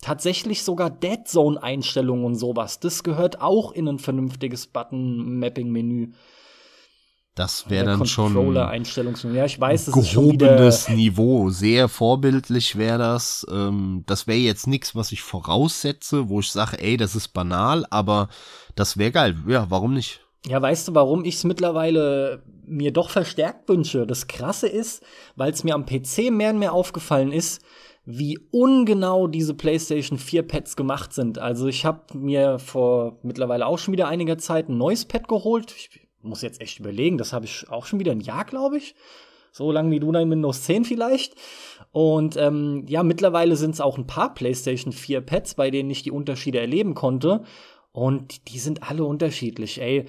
Tatsächlich 0.00 0.62
sogar 0.62 0.88
Dead 0.88 1.28
Zone 1.28 1.62
Einstellungen 1.62 2.24
und 2.24 2.36
sowas. 2.36 2.80
Das 2.80 3.02
gehört 3.02 3.42
auch 3.42 3.72
in 3.72 3.86
ein 3.86 3.98
vernünftiges 3.98 4.66
Button 4.66 5.38
Mapping 5.38 5.70
Menü. 5.70 6.12
Das 7.40 7.70
wäre 7.70 7.86
dann 7.86 8.04
schon 8.04 8.54
Ja, 8.54 9.46
ich 9.46 9.58
weiß, 9.58 9.86
das 9.86 9.94
gehobenes 9.94 10.90
Niveau. 10.90 11.48
Sehr 11.48 11.88
vorbildlich 11.88 12.76
wäre 12.76 12.98
das. 12.98 13.46
Ähm, 13.50 14.04
das 14.06 14.26
wäre 14.26 14.36
jetzt 14.36 14.66
nichts, 14.66 14.94
was 14.94 15.10
ich 15.10 15.22
voraussetze, 15.22 16.28
wo 16.28 16.40
ich 16.40 16.52
sage, 16.52 16.78
ey, 16.82 16.98
das 16.98 17.16
ist 17.16 17.28
banal, 17.28 17.86
aber 17.88 18.28
das 18.76 18.98
wäre 18.98 19.10
geil. 19.10 19.38
Ja, 19.48 19.70
warum 19.70 19.94
nicht? 19.94 20.20
Ja, 20.48 20.60
weißt 20.60 20.88
du, 20.88 20.94
warum 20.94 21.24
ich 21.24 21.36
es 21.36 21.44
mittlerweile 21.44 22.42
mir 22.66 22.92
doch 22.92 23.08
verstärkt 23.08 23.70
wünsche? 23.70 24.06
Das 24.06 24.26
Krasse 24.26 24.68
ist, 24.68 25.02
weil 25.34 25.50
es 25.50 25.64
mir 25.64 25.74
am 25.74 25.86
PC 25.86 26.30
mehr 26.30 26.50
und 26.50 26.58
mehr 26.58 26.74
aufgefallen 26.74 27.32
ist, 27.32 27.62
wie 28.04 28.38
ungenau 28.50 29.28
diese 29.28 29.54
PlayStation 29.54 30.18
4 30.18 30.42
Pads 30.42 30.76
gemacht 30.76 31.14
sind. 31.14 31.38
Also 31.38 31.68
ich 31.68 31.86
habe 31.86 32.18
mir 32.18 32.58
vor 32.58 33.18
mittlerweile 33.22 33.64
auch 33.64 33.78
schon 33.78 33.92
wieder 33.92 34.08
einiger 34.08 34.36
Zeit 34.36 34.68
ein 34.68 34.76
neues 34.76 35.06
Pad 35.06 35.26
geholt. 35.26 35.74
Ich 35.74 36.09
muss 36.22 36.42
jetzt 36.42 36.60
echt 36.60 36.78
überlegen, 36.78 37.18
das 37.18 37.32
habe 37.32 37.46
ich 37.46 37.68
auch 37.70 37.86
schon 37.86 37.98
wieder 37.98 38.12
ein 38.12 38.20
Jahr, 38.20 38.44
glaube 38.44 38.78
ich. 38.78 38.94
So 39.52 39.72
lange 39.72 39.90
wie 39.90 40.00
du 40.00 40.12
dann 40.12 40.30
Windows 40.30 40.62
10 40.62 40.84
vielleicht. 40.84 41.34
Und 41.92 42.36
ähm, 42.36 42.84
ja, 42.86 43.02
mittlerweile 43.02 43.56
sind 43.56 43.72
es 43.72 43.80
auch 43.80 43.98
ein 43.98 44.06
paar 44.06 44.32
PlayStation 44.34 44.92
4 44.92 45.20
Pads, 45.22 45.54
bei 45.54 45.70
denen 45.70 45.90
ich 45.90 46.02
die 46.02 46.12
Unterschiede 46.12 46.60
erleben 46.60 46.94
konnte. 46.94 47.42
Und 47.92 48.48
die 48.48 48.58
sind 48.58 48.88
alle 48.88 49.04
unterschiedlich. 49.04 49.80
Ey, 49.80 50.06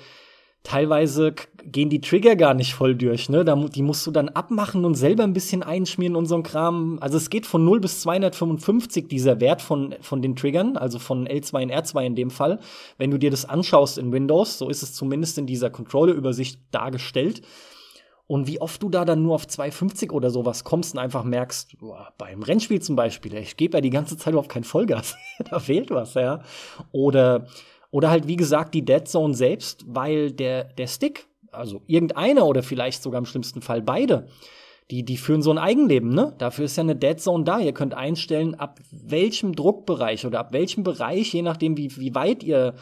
teilweise 0.63 1.33
gehen 1.63 1.89
die 1.89 2.01
Trigger 2.01 2.35
gar 2.35 2.53
nicht 2.53 2.73
voll 2.73 2.95
durch, 2.95 3.29
ne? 3.29 3.43
die 3.73 3.81
musst 3.81 4.05
du 4.05 4.11
dann 4.11 4.29
abmachen 4.29 4.85
und 4.85 4.95
selber 4.95 5.23
ein 5.23 5.33
bisschen 5.33 5.63
einschmieren 5.63 6.15
und 6.15 6.27
so 6.27 6.35
ein 6.35 6.43
Kram. 6.43 6.97
Also 7.01 7.17
es 7.17 7.29
geht 7.29 7.45
von 7.45 7.65
0 7.65 7.79
bis 7.79 8.01
255 8.01 9.07
dieser 9.07 9.39
Wert 9.39 9.61
von, 9.61 9.95
von 10.01 10.21
den 10.21 10.35
Triggern, 10.35 10.77
also 10.77 10.99
von 10.99 11.27
L2 11.27 11.63
und 11.63 11.71
R2 11.71 12.05
in 12.05 12.15
dem 12.15 12.29
Fall. 12.29 12.59
Wenn 12.97 13.11
du 13.11 13.17
dir 13.17 13.31
das 13.31 13.45
anschaust 13.45 13.97
in 13.97 14.11
Windows, 14.11 14.57
so 14.57 14.69
ist 14.69 14.83
es 14.83 14.93
zumindest 14.93 15.37
in 15.37 15.47
dieser 15.47 15.69
Controller-Übersicht 15.69 16.59
dargestellt. 16.71 17.41
Und 18.27 18.47
wie 18.47 18.61
oft 18.61 18.81
du 18.81 18.87
da 18.87 19.03
dann 19.03 19.23
nur 19.23 19.35
auf 19.35 19.45
250 19.45 20.13
oder 20.13 20.29
sowas 20.29 20.63
kommst 20.63 20.93
und 20.93 20.99
einfach 20.99 21.25
merkst, 21.25 21.79
boah, 21.79 22.13
beim 22.17 22.43
Rennspiel 22.43 22.81
zum 22.81 22.95
Beispiel, 22.95 23.33
ich 23.33 23.57
gebe 23.57 23.75
ja 23.77 23.81
die 23.81 23.89
ganze 23.89 24.15
Zeit 24.15 24.35
auf 24.35 24.47
kein 24.47 24.63
Vollgas. 24.63 25.17
da 25.49 25.59
fehlt 25.59 25.89
was, 25.89 26.13
ja. 26.13 26.41
Oder 26.93 27.47
oder 27.91 28.09
halt, 28.09 28.27
wie 28.27 28.37
gesagt, 28.37 28.73
die 28.73 28.85
Dead 28.85 29.07
Zone 29.07 29.33
selbst, 29.33 29.85
weil 29.87 30.31
der, 30.31 30.63
der 30.63 30.87
Stick, 30.87 31.27
also 31.51 31.81
irgendeiner 31.85 32.45
oder 32.45 32.63
vielleicht 32.63 33.03
sogar 33.03 33.19
im 33.19 33.25
schlimmsten 33.25 33.61
Fall 33.61 33.81
beide, 33.81 34.27
die, 34.89 35.03
die 35.03 35.17
führen 35.17 35.41
so 35.41 35.51
ein 35.51 35.57
Eigenleben, 35.57 36.13
ne? 36.13 36.33
Dafür 36.37 36.65
ist 36.65 36.75
ja 36.75 36.83
eine 36.83 36.95
Dead 36.95 37.19
Zone 37.19 37.45
da. 37.45 37.59
Ihr 37.59 37.73
könnt 37.73 37.93
einstellen, 37.93 38.55
ab 38.55 38.79
welchem 38.91 39.55
Druckbereich 39.55 40.25
oder 40.25 40.39
ab 40.39 40.51
welchem 40.51 40.83
Bereich, 40.83 41.33
je 41.33 41.41
nachdem, 41.41 41.77
wie, 41.77 41.95
wie 41.97 42.13
weit 42.13 42.43
ihr 42.43 42.75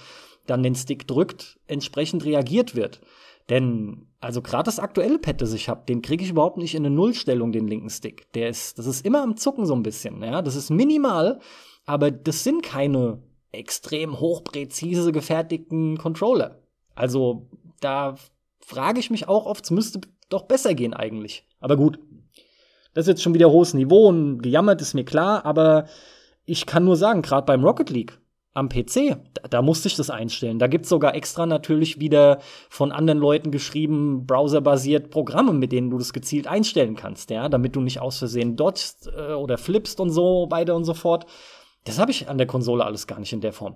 dann 0.48 0.64
den 0.64 0.74
Stick 0.74 1.08
drückt, 1.08 1.60
entsprechend 1.68 2.26
reagiert 2.26 2.76
wird. 2.76 3.02
Denn, 3.50 4.08
also 4.20 4.42
gerade 4.42 4.64
das 4.64 4.80
aktuelle 4.80 5.20
Pad, 5.20 5.42
das 5.42 5.54
ich 5.54 5.70
habe, 5.70 5.84
den 5.88 6.02
kriege 6.02 6.24
ich 6.24 6.32
überhaupt 6.32 6.58
nicht 6.58 6.74
in 6.74 6.86
eine 6.86 6.96
Nullstellung, 6.96 7.52
den 7.52 7.68
linken 7.68 7.90
Stick. 7.90 8.32
Der 8.34 8.50
ist, 8.50 8.80
das 8.80 8.88
ist 8.88 9.06
immer 9.06 9.22
am 9.22 9.38
Zucken 9.38 9.66
so 9.66 9.76
ein 9.76 9.84
bisschen, 9.84 10.24
ja. 10.24 10.42
Das 10.42 10.56
ist 10.56 10.72
minimal, 10.72 11.40
aber 11.86 12.10
das 12.10 12.44
sind 12.44 12.64
keine 12.64 13.22
extrem 13.52 14.20
hochpräzise 14.20 15.12
gefertigten 15.12 15.98
Controller. 15.98 16.62
Also 16.96 17.48
da 17.80 18.16
frage 18.60 19.00
ich 19.00 19.10
mich 19.10 19.28
auch 19.28 19.46
oft, 19.46 19.64
es 19.64 19.72
müsste 19.72 20.02
doch 20.30 20.44
besser 20.44 20.76
gehen 20.76 20.94
eigentlich. 20.94 21.48
Aber 21.60 21.76
gut, 21.76 22.00
das 22.94 23.06
ist 23.06 23.10
jetzt 23.10 23.24
schon 23.24 23.34
wieder 23.34 23.52
hohes 23.52 23.74
Niveau 23.74 24.08
und 24.08 24.42
gejammert 24.42 24.82
ist 24.82 24.94
mir 24.94 25.06
klar, 25.06 25.46
aber 25.46 25.86
ich 26.46 26.66
kann 26.66 26.86
nur 26.86 26.96
sagen, 26.96 27.22
gerade 27.22 27.46
beim 27.46 27.64
Rocket 27.64 27.90
League 27.90 28.20
am 28.54 28.68
PC, 28.68 29.18
da, 29.36 29.48
da, 29.48 29.62
musste 29.62 29.88
ich 29.88 29.96
das 29.96 30.10
einstellen. 30.10 30.60
Da 30.60 30.68
gibt's 30.68 30.90
sogar 30.90 31.16
extra 31.16 31.46
natürlich 31.46 32.00
wieder 32.00 32.40
von 32.70 32.92
anderen 32.92 33.20
Leuten 33.20 33.52
geschrieben, 33.52 34.26
browserbasiert 34.26 35.12
Programme, 35.12 35.54
mit 35.54 35.72
denen 35.72 35.90
du 35.90 35.98
das 35.98 36.14
gezielt 36.14 36.48
einstellen 36.48 36.96
kannst, 36.96 37.30
ja, 37.30 37.48
damit 37.48 37.76
du 37.76 37.82
nicht 37.82 38.02
aus 38.02 38.18
Versehen 38.18 38.56
dodgst 38.56 39.10
äh, 39.16 39.34
oder 39.34 39.58
flippst 39.58 40.00
und 40.00 40.10
so 40.10 40.48
weiter 40.50 40.76
und 40.76 40.84
so 40.84 40.94
fort. 40.94 41.26
Das 41.90 41.98
habe 41.98 42.12
ich 42.12 42.30
an 42.30 42.38
der 42.38 42.46
Konsole 42.46 42.86
alles 42.86 43.08
gar 43.08 43.20
nicht 43.20 43.34
in 43.34 43.42
der 43.42 43.52
Form. 43.52 43.76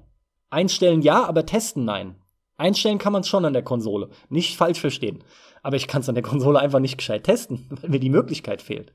Einstellen 0.51 1.01
ja, 1.01 1.26
aber 1.26 1.47
testen 1.47 1.84
nein. 1.84 2.16
Einstellen 2.57 2.99
kann 2.99 3.11
man 3.11 3.22
es 3.22 3.28
schon 3.28 3.43
an 3.43 3.53
der 3.53 3.64
Konsole. 3.64 4.09
Nicht 4.30 4.55
falsch 4.55 4.80
verstehen. 4.80 5.24
Aber 5.64 5.78
ich 5.78 5.88
kann 5.88 6.01
es 6.01 6.09
an 6.09 6.14
der 6.14 6.24
Konsole 6.24 6.59
einfach 6.59 6.78
nicht 6.78 6.99
gescheit 6.99 7.24
testen, 7.24 7.68
weil 7.82 7.89
mir 7.89 7.99
die 7.99 8.11
Möglichkeit 8.11 8.61
fehlt. 8.61 8.93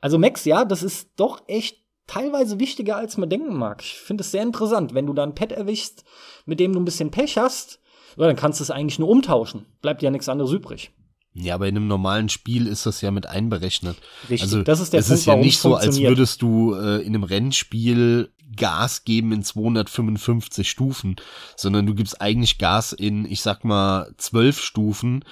Also 0.00 0.18
Max, 0.18 0.46
ja, 0.46 0.64
das 0.64 0.82
ist 0.82 1.10
doch 1.16 1.42
echt 1.46 1.76
teilweise 2.06 2.58
wichtiger, 2.58 2.96
als 2.96 3.18
man 3.18 3.28
denken 3.28 3.54
mag. 3.54 3.82
Ich 3.82 3.98
finde 3.98 4.22
es 4.22 4.30
sehr 4.30 4.42
interessant. 4.42 4.94
Wenn 4.94 5.06
du 5.06 5.12
da 5.12 5.24
ein 5.24 5.34
Pad 5.34 5.52
erwischst, 5.52 6.02
mit 6.46 6.58
dem 6.58 6.72
du 6.72 6.80
ein 6.80 6.86
bisschen 6.86 7.10
Pech 7.10 7.36
hast, 7.36 7.80
dann 8.16 8.34
kannst 8.34 8.60
du 8.60 8.64
es 8.64 8.70
eigentlich 8.70 8.98
nur 8.98 9.10
umtauschen. 9.10 9.66
Bleibt 9.82 10.02
ja 10.02 10.10
nichts 10.10 10.30
anderes 10.30 10.52
übrig. 10.52 10.90
Ja, 11.34 11.54
aber 11.54 11.66
in 11.66 11.76
einem 11.76 11.86
normalen 11.86 12.28
Spiel 12.28 12.66
ist 12.66 12.84
das 12.84 13.00
ja 13.00 13.10
mit 13.10 13.26
einberechnet. 13.26 13.96
Richtig, 14.28 14.42
also, 14.42 14.62
das 14.62 14.80
ist 14.80 14.92
der 14.92 15.00
es 15.00 15.06
Punkt, 15.06 15.20
ist 15.20 15.26
ja 15.26 15.36
nicht 15.36 15.58
so, 15.58 15.74
als 15.76 15.98
würdest 15.98 16.42
du 16.42 16.74
äh, 16.74 17.00
in 17.02 17.14
einem 17.14 17.24
Rennspiel 17.24 18.30
Gas 18.54 19.04
geben 19.04 19.32
in 19.32 19.42
255 19.42 20.68
Stufen, 20.68 21.16
sondern 21.56 21.86
du 21.86 21.94
gibst 21.94 22.20
eigentlich 22.20 22.58
Gas 22.58 22.92
in, 22.92 23.24
ich 23.24 23.40
sag 23.40 23.64
mal, 23.64 24.12
12 24.18 24.60
Stufen. 24.60 25.24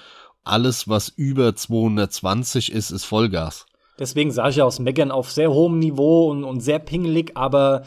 Alles, 0.42 0.88
was 0.88 1.10
über 1.10 1.54
220 1.54 2.72
ist, 2.72 2.90
ist 2.90 3.04
Vollgas. 3.04 3.66
Deswegen 3.98 4.30
sage 4.30 4.50
ich 4.50 4.56
ja 4.56 4.64
aus 4.64 4.78
Meckern 4.78 5.10
auf 5.10 5.30
sehr 5.30 5.52
hohem 5.52 5.78
Niveau 5.78 6.30
und, 6.30 6.44
und 6.44 6.60
sehr 6.60 6.78
pingelig, 6.78 7.32
aber 7.34 7.82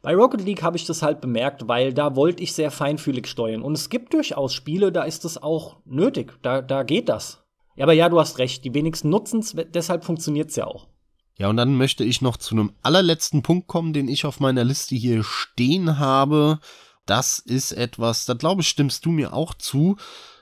bei 0.00 0.14
Rocket 0.14 0.42
League 0.42 0.62
habe 0.62 0.78
ich 0.78 0.86
das 0.86 1.02
halt 1.02 1.20
bemerkt, 1.20 1.68
weil 1.68 1.92
da 1.92 2.16
wollte 2.16 2.42
ich 2.42 2.54
sehr 2.54 2.70
feinfühlig 2.70 3.26
steuern. 3.26 3.62
Und 3.62 3.74
es 3.74 3.90
gibt 3.90 4.14
durchaus 4.14 4.54
Spiele, 4.54 4.92
da 4.92 5.02
ist 5.02 5.26
das 5.26 5.42
auch 5.42 5.76
nötig. 5.84 6.32
Da, 6.40 6.62
da 6.62 6.84
geht 6.84 7.10
das. 7.10 7.42
Ja, 7.78 7.84
aber 7.84 7.92
ja, 7.92 8.08
du 8.08 8.18
hast 8.18 8.38
recht. 8.38 8.64
Die 8.64 8.74
wenigsten 8.74 9.08
nutzen 9.08 9.38
es, 9.38 9.54
deshalb 9.72 10.04
funktioniert 10.04 10.50
es 10.50 10.56
ja 10.56 10.66
auch. 10.66 10.88
Ja, 11.36 11.48
und 11.48 11.56
dann 11.56 11.76
möchte 11.76 12.02
ich 12.02 12.20
noch 12.20 12.36
zu 12.36 12.56
einem 12.56 12.72
allerletzten 12.82 13.42
Punkt 13.42 13.68
kommen, 13.68 13.92
den 13.92 14.08
ich 14.08 14.24
auf 14.24 14.40
meiner 14.40 14.64
Liste 14.64 14.96
hier 14.96 15.22
stehen 15.22 15.96
habe. 16.00 16.58
Das 17.06 17.38
ist 17.38 17.70
etwas, 17.70 18.26
da 18.26 18.34
glaube 18.34 18.62
ich, 18.62 18.68
stimmst 18.68 19.06
du 19.06 19.10
mir 19.10 19.32
auch 19.32 19.54
zu. 19.54 19.96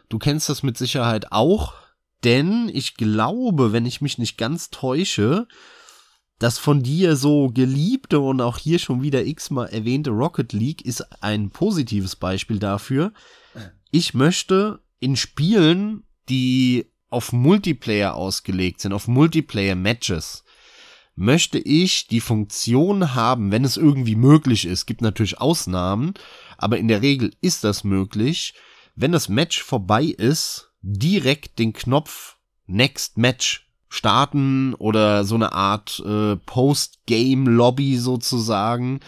Du 0.08 0.18
kennst 0.18 0.48
das 0.48 0.62
mit 0.62 0.78
Sicherheit 0.78 1.30
auch, 1.30 1.74
denn 2.24 2.70
ich 2.72 2.94
glaube, 2.94 3.70
wenn 3.70 3.84
ich 3.84 4.00
mich 4.00 4.16
nicht 4.16 4.38
ganz 4.38 4.70
täusche, 4.70 5.46
das 6.38 6.58
von 6.58 6.82
dir 6.82 7.16
so 7.16 7.50
geliebte 7.52 8.18
und 8.20 8.40
auch 8.40 8.56
hier 8.56 8.78
schon 8.78 9.02
wieder 9.02 9.26
x-mal 9.26 9.66
erwähnte 9.66 10.08
Rocket 10.10 10.54
League 10.54 10.86
ist 10.86 11.22
ein 11.22 11.50
positives 11.50 12.16
Beispiel 12.16 12.58
dafür. 12.58 13.12
Ich 13.90 14.14
möchte 14.14 14.80
in 15.00 15.16
Spielen, 15.16 16.04
die 16.30 16.90
auf 17.08 17.32
Multiplayer 17.32 18.14
ausgelegt 18.14 18.80
sind, 18.80 18.92
auf 18.92 19.08
Multiplayer-Matches, 19.08 20.44
möchte 21.16 21.58
ich 21.58 22.06
die 22.06 22.20
Funktion 22.20 23.14
haben, 23.14 23.50
wenn 23.50 23.64
es 23.64 23.76
irgendwie 23.76 24.16
möglich 24.16 24.66
ist, 24.66 24.86
gibt 24.86 25.00
natürlich 25.00 25.40
Ausnahmen, 25.40 26.14
aber 26.58 26.78
in 26.78 26.88
der 26.88 27.02
Regel 27.02 27.32
ist 27.40 27.64
das 27.64 27.84
möglich, 27.84 28.54
wenn 28.94 29.12
das 29.12 29.28
Match 29.28 29.62
vorbei 29.62 30.04
ist, 30.04 30.70
direkt 30.82 31.58
den 31.58 31.72
Knopf 31.72 32.36
Next 32.66 33.16
Match 33.16 33.65
starten 33.88 34.74
oder 34.74 35.24
so 35.24 35.36
eine 35.36 35.52
Art 35.52 36.02
äh, 36.04 36.36
Post-Game-Lobby 36.36 37.96
sozusagen, 37.96 39.00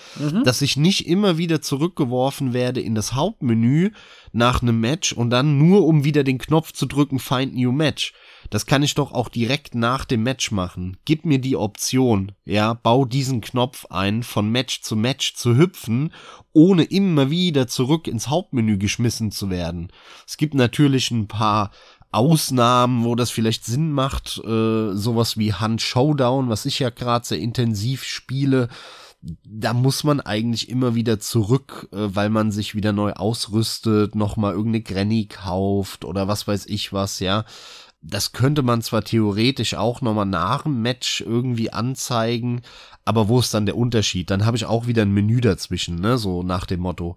dass 0.45 0.63
ich 0.63 0.77
nicht 0.77 1.07
immer 1.07 1.37
wieder 1.37 1.61
zurückgeworfen 1.61 2.53
werde 2.53 2.81
in 2.81 2.95
das 2.95 3.15
Hauptmenü 3.15 3.91
nach 4.33 4.63
einem 4.63 4.81
Match 4.81 5.13
und 5.13 5.31
dann 5.31 5.59
nur 5.59 5.87
um 5.87 6.05
wieder 6.05 6.23
den 6.25 6.39
Knopf 6.39 6.73
zu 6.73 6.87
drücken 6.87 7.19
Find 7.19 7.55
New 7.55 7.73
Match. 7.73 8.13
Das 8.51 8.67
kann 8.67 8.83
ich 8.83 8.95
doch 8.95 9.13
auch 9.13 9.29
direkt 9.29 9.75
nach 9.75 10.05
dem 10.05 10.23
Match 10.23 10.53
machen. 10.53 10.97
Gib 11.05 11.27
mir 11.27 11.39
die 11.39 11.57
Option, 11.57 12.33
ja, 12.45 12.73
bau 12.73 13.05
diesen 13.05 13.41
Knopf 13.41 13.87
ein, 13.91 14.23
von 14.23 14.49
Match 14.51 14.83
zu 14.83 14.97
Match 14.97 15.35
zu 15.35 15.57
hüpfen, 15.57 16.13
ohne 16.53 16.85
immer 16.85 17.31
wieder 17.31 17.67
zurück 17.67 18.09
ins 18.09 18.29
Hauptmenü 18.29 18.79
geschmissen 18.79 19.31
zu 19.31 19.51
werden. 19.51 19.93
Es 20.27 20.37
gibt 20.37 20.55
natürlich 20.55 21.11
ein 21.11 21.29
paar 21.29 21.71
Ausnahmen, 22.11 23.05
wo 23.05 23.15
das 23.15 23.31
vielleicht 23.31 23.65
Sinn 23.65 23.93
macht, 23.93 24.39
äh, 24.45 24.95
sowas 24.95 25.37
wie 25.37 25.53
Hand 25.53 25.83
Showdown, 25.83 26.49
was 26.49 26.67
ich 26.67 26.79
ja 26.79 26.91
gerade 26.91 27.27
sehr 27.27 27.39
intensiv 27.39 28.05
spiele, 28.05 28.69
da 29.21 29.73
muss 29.73 30.05
man 30.05 30.21
eigentlich 30.21 30.69
immer 30.69 30.95
wieder 30.95 31.19
zurück, 31.19 31.89
äh, 31.93 31.97
weil 31.97 32.31
man 32.31 32.53
sich 32.53 32.75
wieder 32.75 32.93
neu 32.93 33.13
ausrüstet, 33.13 34.15
nochmal 34.15 34.53
irgendeine 34.53 34.83
Granny 34.83 35.27
kauft 35.27 36.05
oder 36.05 36.29
was 36.29 36.47
weiß 36.47 36.67
ich 36.67 36.93
was, 36.93 37.21
ja. 37.21 37.45
Das 38.01 38.31
könnte 38.33 38.63
man 38.63 38.81
zwar 38.81 39.03
theoretisch 39.03 39.75
auch 39.75 40.01
nochmal 40.03 40.27
nach 40.27 40.63
dem 40.63 40.83
Match 40.83 41.21
irgendwie 41.21 41.73
anzeigen, 41.73 42.63
aber 43.05 43.29
wo 43.29 43.41
ist 43.41 43.53
dann 43.53 43.67
der 43.67 43.77
Unterschied? 43.77 44.31
Dann 44.31 44.47
habe 44.47 44.57
ich 44.57 44.67
auch 44.67 44.87
wieder 44.87 45.03
ein 45.03 45.13
Menü 45.13 45.41
dazwischen, 45.41 45.97
ne, 45.97 46.17
so 46.17 46.45
nach 46.45 46.65
dem 46.65 46.81
Motto. 46.81 47.17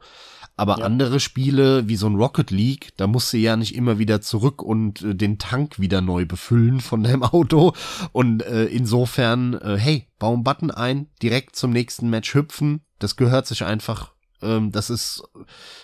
Aber 0.62 0.78
Ja. 0.78 0.86
andere 0.86 1.20
Spiele 1.20 1.88
wie 1.88 1.96
so 1.96 2.06
ein 2.06 2.14
Rocket 2.14 2.52
League, 2.52 2.90
da 2.98 3.08
musst 3.08 3.34
du 3.34 3.38
ja 3.38 3.56
nicht 3.58 3.74
immer 3.74 3.98
wieder 3.98 4.22
zurück 4.22 4.62
und 4.62 5.02
äh, 5.02 5.16
den 5.16 5.40
Tank 5.40 5.80
wieder 5.80 6.02
neu 6.02 6.28
befüllen 6.28 6.82
von 6.82 7.02
deinem 7.02 7.24
Auto. 7.34 7.74
Und 8.12 8.44
äh, 8.44 8.66
insofern, 8.66 9.56
äh, 9.56 9.78
hey, 9.80 10.08
bau 10.20 10.34
einen 10.36 10.44
Button 10.44 10.70
ein, 10.70 11.08
direkt 11.24 11.56
zum 11.56 11.72
nächsten 11.72 12.12
Match 12.12 12.36
hüpfen. 12.36 12.82
Das 13.00 13.16
gehört 13.16 13.48
sich 13.48 13.64
einfach. 13.64 14.12
Ähm, 14.44 14.72
das 14.72 14.92
ist, 14.92 15.24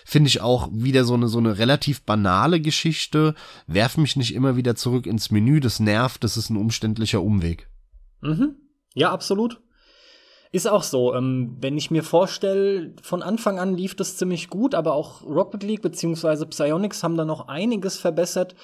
finde 0.04 0.28
ich 0.28 0.42
auch 0.42 0.68
wieder 0.72 1.04
so 1.04 1.14
eine 1.14 1.26
so 1.26 1.38
eine 1.38 1.58
relativ 1.58 2.02
banale 2.02 2.60
Geschichte. 2.60 3.34
Werf 3.66 3.96
mich 3.96 4.14
nicht 4.14 4.32
immer 4.32 4.54
wieder 4.54 4.76
zurück 4.76 5.06
ins 5.06 5.32
Menü. 5.32 5.58
Das 5.58 5.80
nervt. 5.80 6.22
Das 6.22 6.36
ist 6.36 6.50
ein 6.50 6.56
umständlicher 6.56 7.20
Umweg. 7.20 7.68
Mhm. 8.20 8.54
Ja, 8.94 9.10
absolut. 9.10 9.60
Ist 10.50 10.68
auch 10.68 10.82
so. 10.82 11.14
Ähm, 11.14 11.56
wenn 11.60 11.76
ich 11.76 11.90
mir 11.90 12.02
vorstelle, 12.02 12.94
von 13.02 13.22
Anfang 13.22 13.58
an 13.58 13.76
lief 13.76 13.94
das 13.94 14.16
ziemlich 14.16 14.48
gut, 14.48 14.74
aber 14.74 14.94
auch 14.94 15.22
Rocket 15.22 15.62
League 15.62 15.82
bzw. 15.82 16.46
Psyonix 16.46 17.02
haben 17.02 17.16
da 17.16 17.24
noch 17.24 17.48
einiges 17.48 17.98
verbessert. 17.98 18.54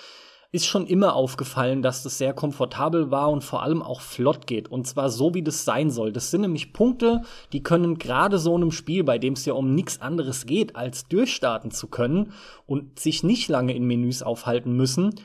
Ist 0.51 0.67
schon 0.67 0.87
immer 0.87 1.15
aufgefallen, 1.15 1.83
dass 1.83 2.05
das 2.05 2.17
sehr 2.17 2.33
komfortabel 2.33 3.11
war 3.11 3.29
und 3.31 3.43
vor 3.43 3.63
allem 3.63 3.83
auch 3.83 4.01
flott 4.01 4.47
geht. 4.47 4.71
Und 4.71 4.87
zwar 4.87 5.11
so, 5.11 5.35
wie 5.35 5.43
das 5.43 5.65
sein 5.65 5.91
soll. 5.91 6.13
Das 6.13 6.31
sind 6.31 6.43
nämlich 6.43 6.73
Punkte, 6.73 7.23
die 7.53 7.63
können 7.63 7.99
gerade 7.99 8.39
so 8.39 8.55
einem 8.55 8.71
Spiel, 8.71 9.03
bei 9.03 9.19
dem 9.19 9.33
es 9.33 9.45
ja 9.45 9.55
um 9.55 9.75
nichts 9.75 10.01
anderes 10.01 10.47
geht, 10.47 10.77
als 10.77 11.09
durchstarten 11.09 11.73
zu 11.73 11.89
können 11.89 12.33
und 12.67 13.01
sich 13.01 13.25
nicht 13.25 13.49
lange 13.49 13.75
in 13.75 13.85
Menüs 13.85 14.23
aufhalten 14.23 14.77
müssen, 14.77 15.17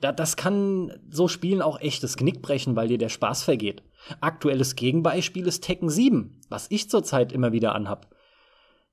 da, 0.00 0.12
das 0.12 0.36
kann 0.36 0.92
so 1.10 1.28
Spielen 1.28 1.60
auch 1.60 1.80
echt 1.80 2.02
das 2.04 2.16
Knick 2.16 2.40
brechen, 2.40 2.76
weil 2.76 2.88
dir 2.88 2.98
der 2.98 3.08
Spaß 3.08 3.42
vergeht. 3.42 3.82
Aktuelles 4.20 4.76
Gegenbeispiel 4.76 5.46
ist 5.46 5.64
Tekken 5.64 5.90
7, 5.90 6.40
was 6.48 6.66
ich 6.70 6.90
zurzeit 6.90 7.32
immer 7.32 7.52
wieder 7.52 7.74
anhab. 7.74 8.14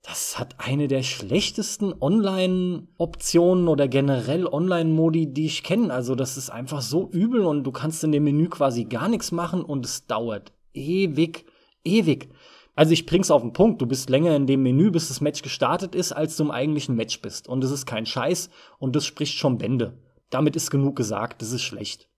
Das 0.02 0.38
hat 0.38 0.56
eine 0.60 0.88
der 0.88 1.02
schlechtesten 1.02 1.94
Online-Optionen 2.00 3.68
oder 3.68 3.88
generell 3.88 4.46
Online-Modi, 4.46 5.34
die 5.34 5.48
ich 5.48 5.64
kenne. 5.64 5.92
Also 5.92 6.14
das 6.14 6.38
ist 6.38 6.52
einfach 6.52 6.82
so 6.82 7.10
übel 7.10 7.42
und 7.44 7.64
du 7.64 7.72
kannst 7.72 8.04
in 8.04 8.12
dem 8.12 8.24
Menü 8.24 8.48
quasi 8.50 8.86
gar 8.86 9.10
nichts 9.10 9.32
machen 9.32 9.64
und 9.64 9.84
es 9.84 10.06
dauert 10.06 10.54
ewig, 10.74 11.46
ewig. 11.84 12.30
Also 12.76 12.92
ich 12.92 13.08
bring's 13.08 13.32
auf 13.32 13.42
den 13.42 13.54
Punkt, 13.54 13.82
du 13.82 13.88
bist 13.88 14.10
länger 14.10 14.36
in 14.36 14.46
dem 14.46 14.62
Menü, 14.62 14.92
bis 14.92 15.08
das 15.08 15.22
Match 15.22 15.42
gestartet 15.42 15.96
ist, 15.96 16.12
als 16.12 16.38
du 16.38 16.44
im 16.44 16.52
eigentlichen 16.52 16.96
Match 16.96 17.22
bist. 17.22 17.48
Und 17.48 17.64
das 17.64 17.72
ist 17.72 17.86
kein 17.88 18.06
Scheiß 18.06 18.50
und 18.78 18.96
das 18.96 19.06
spricht 19.06 19.38
schon 19.38 19.58
Bände. 19.58 19.98
Damit 20.30 20.56
ist 20.56 20.70
genug 20.70 20.96
gesagt, 20.98 21.42
das 21.42 21.52
ist 21.52 21.64
schlecht. 21.64 22.10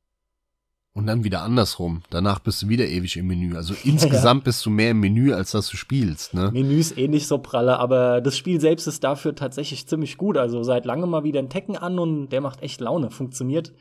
Und 0.97 1.05
dann 1.05 1.23
wieder 1.23 1.43
andersrum. 1.43 2.01
Danach 2.09 2.39
bist 2.39 2.63
du 2.63 2.69
wieder 2.69 2.87
ewig 2.87 3.17
im 3.17 3.27
Menü. 3.27 3.55
Also 3.55 3.75
insgesamt 3.83 4.45
bist 4.45 4.65
du 4.65 4.71
mehr 4.71 4.91
im 4.91 4.99
Menü, 4.99 5.31
als 5.31 5.51
dass 5.51 5.69
du 5.69 5.77
spielst, 5.77 6.33
ne? 6.33 6.49
Menü 6.51 6.79
ist 6.79 6.97
eh 6.97 7.07
nicht 7.07 7.27
so 7.27 7.37
pralle, 7.37 7.77
aber 7.77 8.19
das 8.19 8.35
Spiel 8.35 8.59
selbst 8.59 8.87
ist 8.87 9.03
dafür 9.03 9.35
tatsächlich 9.35 9.87
ziemlich 9.87 10.17
gut. 10.17 10.37
Also 10.37 10.63
seit 10.63 10.85
langem 10.85 11.11
mal 11.11 11.23
wieder 11.23 11.37
ein 11.39 11.51
Tekken 11.51 11.77
an 11.77 11.99
und 11.99 12.29
der 12.29 12.41
macht 12.41 12.63
echt 12.63 12.81
Laune, 12.81 13.11
funktioniert. 13.11 13.73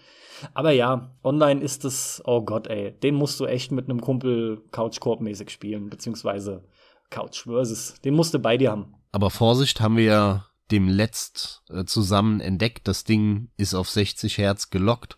Aber 0.52 0.72
ja, 0.72 1.16
online 1.24 1.62
ist 1.62 1.86
es, 1.86 2.20
oh 2.26 2.42
Gott, 2.42 2.66
ey, 2.66 2.92
den 2.92 3.14
musst 3.14 3.40
du 3.40 3.46
echt 3.46 3.72
mit 3.72 3.88
einem 3.88 4.02
Kumpel 4.02 4.62
Couch-Koop-mäßig 4.70 5.48
spielen, 5.48 5.88
beziehungsweise 5.88 6.64
Couch 7.08 7.44
versus, 7.44 7.94
den 8.04 8.12
musst 8.12 8.34
du 8.34 8.38
bei 8.38 8.58
dir 8.58 8.72
haben. 8.72 8.92
Aber 9.12 9.30
Vorsicht, 9.30 9.80
haben 9.80 9.96
wir 9.96 10.04
ja 10.04 10.46
dem 10.70 10.88
letzt 10.88 11.62
äh, 11.70 11.86
zusammen 11.86 12.40
entdeckt. 12.40 12.88
Das 12.88 13.04
Ding 13.04 13.48
ist 13.56 13.72
auf 13.72 13.88
60 13.88 14.36
Hertz 14.36 14.68
gelockt. 14.68 15.16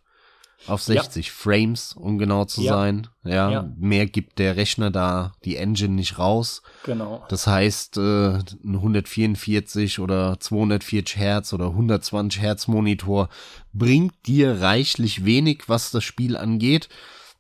Auf 0.66 0.82
60 0.82 1.30
Frames, 1.30 1.92
um 1.92 2.18
genau 2.18 2.44
zu 2.44 2.62
Ja. 2.62 2.74
sein. 2.74 3.06
Ja, 3.24 3.50
Ja. 3.50 3.72
mehr 3.78 4.06
gibt 4.06 4.38
der 4.38 4.56
Rechner 4.56 4.90
da, 4.90 5.32
die 5.44 5.56
Engine 5.56 5.94
nicht 5.94 6.18
raus. 6.18 6.62
Genau. 6.84 7.24
Das 7.28 7.46
heißt, 7.46 7.96
äh, 7.96 8.00
ein 8.64 8.80
144 8.80 10.00
oder 10.00 10.38
240 10.40 11.16
Hertz 11.16 11.52
oder 11.52 11.72
120 11.74 12.40
Hertz 12.42 12.66
Monitor 12.66 13.28
bringt 13.72 14.26
dir 14.26 14.60
reichlich 14.60 15.24
wenig, 15.24 15.64
was 15.68 15.90
das 15.90 16.04
Spiel 16.04 16.36
angeht. 16.36 16.88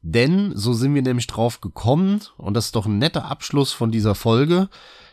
Denn, 0.00 0.52
so 0.56 0.72
sind 0.74 0.94
wir 0.94 1.02
nämlich 1.02 1.26
drauf 1.26 1.60
gekommen, 1.60 2.20
und 2.36 2.54
das 2.54 2.66
ist 2.66 2.76
doch 2.76 2.86
ein 2.86 2.98
netter 2.98 3.24
Abschluss 3.24 3.72
von 3.72 3.90
dieser 3.90 4.14
Folge, 4.14 4.68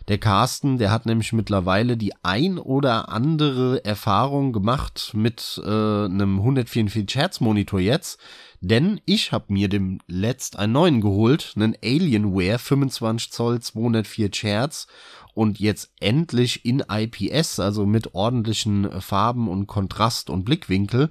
Der 0.08 0.20
Carsten, 0.20 0.78
der 0.78 0.92
hat 0.92 1.08
nämlich 1.08 1.34
mittlerweile 1.34 1.98
die 1.98 2.14
ein 2.22 2.60
oder 2.60 3.10
andere 3.10 3.84
Erfahrung 3.84 4.54
gemacht 4.54 5.12
mit 5.16 5.60
äh, 5.66 5.68
einem 5.68 6.38
144 6.38 7.16
Hertz 7.16 7.40
Monitor 7.40 7.80
jetzt, 7.80 8.20
denn 8.62 9.02
ich 9.06 9.32
habe 9.32 9.52
mir 9.52 9.68
dem 9.68 10.00
letzt 10.08 10.60
einen 10.60 10.74
neuen 10.74 11.02
geholt, 11.02 11.54
einen 11.56 11.76
Alienware 11.84 12.60
25 12.60 13.32
Zoll 13.32 13.60
204 13.62 14.30
Hertz 14.44 14.88
und 15.36 15.60
jetzt 15.60 15.92
endlich 16.00 16.66
in 16.66 16.84
IPS, 16.90 17.60
also 17.60 17.86
mit 17.86 18.16
ordentlichen 18.16 18.90
Farben 19.02 19.48
und 19.48 19.68
Kontrast 19.68 20.30
und 20.32 20.46
Blickwinkel. 20.46 21.10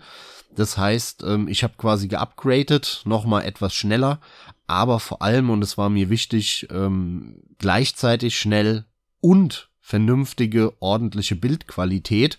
Das 0.57 0.79
heißt, 0.79 1.23
ähm, 1.25 1.47
ich 1.47 1.63
habe 1.63 1.75
quasi 1.77 2.09
geupgradet, 2.09 3.03
nochmal 3.05 3.45
etwas 3.45 3.75
schneller, 3.75 4.21
aber 4.67 4.99
vor 4.99 5.23
allem, 5.23 5.51
und 5.51 5.63
es 5.63 5.77
war 5.77 5.91
mir 5.91 6.09
wichtig, 6.09 6.67
ähm, 6.71 7.43
gleichzeitig 7.59 8.39
schnell 8.39 8.87
und 9.21 9.69
vernünftige, 9.81 10.73
ordentliche 10.81 11.37
Bildqualität. 11.37 12.39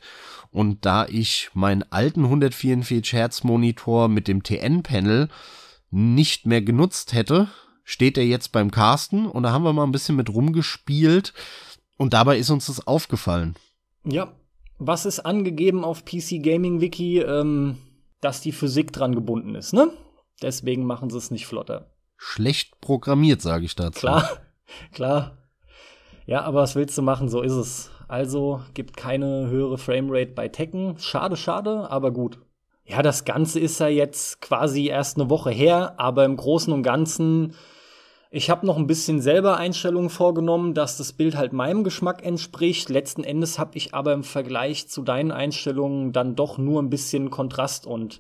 Und 0.50 0.86
da 0.86 1.06
ich 1.06 1.50
meinen 1.54 1.84
alten 1.92 2.24
144 2.24 3.14
Hertz 3.14 3.44
Monitor 3.44 4.08
mit 4.08 4.28
dem 4.28 4.42
TN-Panel 4.42 5.30
nicht 5.92 6.48
mehr 6.48 6.64
genutzt 6.64 7.14
hätte, 7.14 7.50
steht 7.84 8.18
er 8.18 8.26
jetzt 8.26 8.52
beim 8.52 8.72
Carsten 8.72 9.28
und 9.28 9.44
da 9.44 9.52
haben 9.52 9.64
wir 9.64 9.74
mal 9.74 9.84
ein 9.84 9.92
bisschen 9.92 10.16
mit 10.16 10.30
rumgespielt 10.30 11.34
und 11.98 12.14
dabei 12.14 12.38
ist 12.38 12.50
uns 12.50 12.68
das 12.68 12.86
aufgefallen. 12.86 13.56
Ja, 14.04 14.34
was 14.78 15.06
ist 15.06 15.20
angegeben 15.20 15.84
auf 15.84 16.06
PC 16.06 16.44
Gaming 16.44 16.82
Wiki, 16.82 17.20
ähm, 17.20 17.78
dass 18.22 18.42
die 18.42 18.52
Physik 18.52 18.92
dran 18.94 19.16
gebunden 19.16 19.56
ist, 19.56 19.74
ne? 19.74 19.92
Deswegen 20.42 20.86
machen 20.86 21.10
sie 21.10 21.18
es 21.18 21.32
nicht 21.32 21.48
flotter 21.48 21.96
schlecht 22.18 22.80
programmiert, 22.82 23.42
sage 23.42 23.66
ich 23.66 23.76
dazu. 23.76 24.00
Klar, 24.00 24.30
klar. 24.94 25.38
Ja, 26.26 26.42
aber 26.42 26.62
was 26.62 26.76
willst 26.76 26.98
du 26.98 27.02
machen? 27.02 27.30
So 27.30 27.42
ist 27.42 27.54
es. 27.54 27.92
Also 28.08 28.62
gibt 28.74 28.98
keine 28.98 29.48
höhere 29.48 29.78
Framerate 29.78 30.32
bei 30.32 30.48
Tekken. 30.48 30.98
Schade, 31.00 31.38
schade, 31.38 31.90
aber 31.90 32.12
gut. 32.12 32.40
Ja, 32.84 33.02
das 33.02 33.26
Ganze 33.26 33.60
ist 33.60 33.80
ja 33.80 33.88
jetzt 33.88 34.42
quasi 34.42 34.88
erst 34.88 35.18
eine 35.18 35.30
Woche 35.30 35.50
her, 35.50 35.96
aber 35.98 36.24
im 36.26 36.38
Großen 36.38 36.72
und 36.72 36.84
Ganzen, 36.84 37.56
ich 38.36 38.50
habe 38.50 38.66
noch 38.66 38.76
ein 38.76 38.86
bisschen 38.86 39.22
selber 39.22 39.56
Einstellungen 39.56 40.10
vorgenommen, 40.10 40.74
dass 40.74 40.98
das 40.98 41.14
Bild 41.14 41.38
halt 41.38 41.54
meinem 41.54 41.86
Geschmack 41.86 42.22
entspricht. 42.26 42.90
Letzten 42.90 43.24
Endes 43.24 43.58
habe 43.60 43.78
ich 43.78 43.94
aber 43.94 44.12
im 44.12 44.26
Vergleich 44.26 44.90
zu 44.90 45.04
deinen 45.04 45.32
Einstellungen 45.32 46.12
dann 46.12 46.36
doch 46.36 46.58
nur 46.58 46.82
ein 46.82 46.90
bisschen 46.90 47.30
Kontrast 47.30 47.88
und 47.88 48.20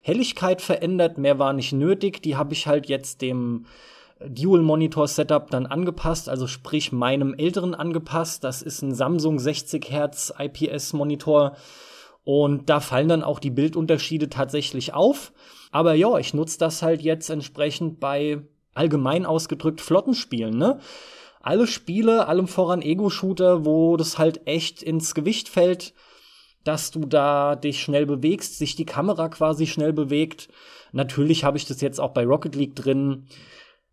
Helligkeit 0.00 0.60
verändert, 0.60 1.18
mehr 1.18 1.38
war 1.38 1.52
nicht 1.52 1.72
nötig. 1.72 2.20
Die 2.20 2.34
habe 2.34 2.52
ich 2.52 2.66
halt 2.66 2.88
jetzt 2.88 3.22
dem 3.22 3.66
Dual 4.28 4.60
Monitor 4.60 5.06
Setup 5.06 5.48
dann 5.52 5.66
angepasst, 5.66 6.28
also 6.28 6.48
sprich 6.48 6.90
meinem 6.90 7.32
älteren 7.32 7.76
angepasst. 7.76 8.42
Das 8.42 8.60
ist 8.60 8.82
ein 8.82 8.92
Samsung 8.92 9.38
60 9.38 9.88
Hertz 9.88 10.34
IPS 10.36 10.94
Monitor 10.94 11.56
und 12.24 12.68
da 12.68 12.80
fallen 12.80 13.08
dann 13.08 13.22
auch 13.22 13.38
die 13.38 13.50
Bildunterschiede 13.50 14.28
tatsächlich 14.30 14.94
auf. 14.94 15.32
Aber 15.70 15.94
ja, 15.94 16.18
ich 16.18 16.34
nutze 16.34 16.58
das 16.58 16.82
halt 16.82 17.02
jetzt 17.02 17.30
entsprechend 17.30 18.00
bei 18.00 18.42
allgemein 18.74 19.26
ausgedrückt 19.26 19.80
Flottenspielen, 19.80 20.56
ne? 20.56 20.80
Alle 21.40 21.66
Spiele, 21.66 22.26
allem 22.26 22.48
voran 22.48 22.80
Ego-Shooter, 22.80 23.64
wo 23.66 23.96
das 23.96 24.18
halt 24.18 24.46
echt 24.46 24.82
ins 24.82 25.14
Gewicht 25.14 25.48
fällt, 25.48 25.92
dass 26.64 26.90
du 26.90 27.00
da 27.00 27.54
dich 27.54 27.82
schnell 27.82 28.06
bewegst, 28.06 28.58
sich 28.58 28.76
die 28.76 28.86
Kamera 28.86 29.28
quasi 29.28 29.66
schnell 29.66 29.92
bewegt. 29.92 30.48
Natürlich 30.92 31.44
habe 31.44 31.58
ich 31.58 31.66
das 31.66 31.82
jetzt 31.82 32.00
auch 32.00 32.12
bei 32.12 32.24
Rocket 32.24 32.54
League 32.54 32.74
drin. 32.74 33.26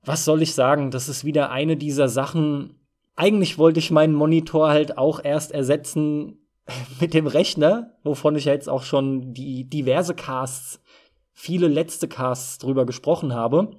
Was 0.04 0.24
soll 0.24 0.42
ich 0.42 0.54
sagen? 0.54 0.92
Das 0.92 1.10
ist 1.10 1.26
wieder 1.26 1.52
eine 1.52 1.76
dieser 1.76 2.08
Sachen. 2.08 2.80
Eigentlich 3.18 3.58
wollte 3.58 3.80
ich 3.80 3.92
meinen 3.92 4.16
Monitor 4.16 4.70
halt 4.70 4.98
auch 4.98 5.24
erst 5.24 5.52
ersetzen 5.52 6.48
mit 7.02 7.14
dem 7.14 7.28
Rechner, 7.28 7.98
wovon 8.04 8.36
ich 8.36 8.46
jetzt 8.46 8.70
auch 8.70 8.84
schon 8.84 9.34
die 9.34 9.70
diverse 9.70 10.16
Casts, 10.16 10.82
viele 11.34 11.68
letzte 11.68 12.08
Casts 12.08 12.60
drüber 12.60 12.86
gesprochen 12.86 13.34
habe. 13.34 13.76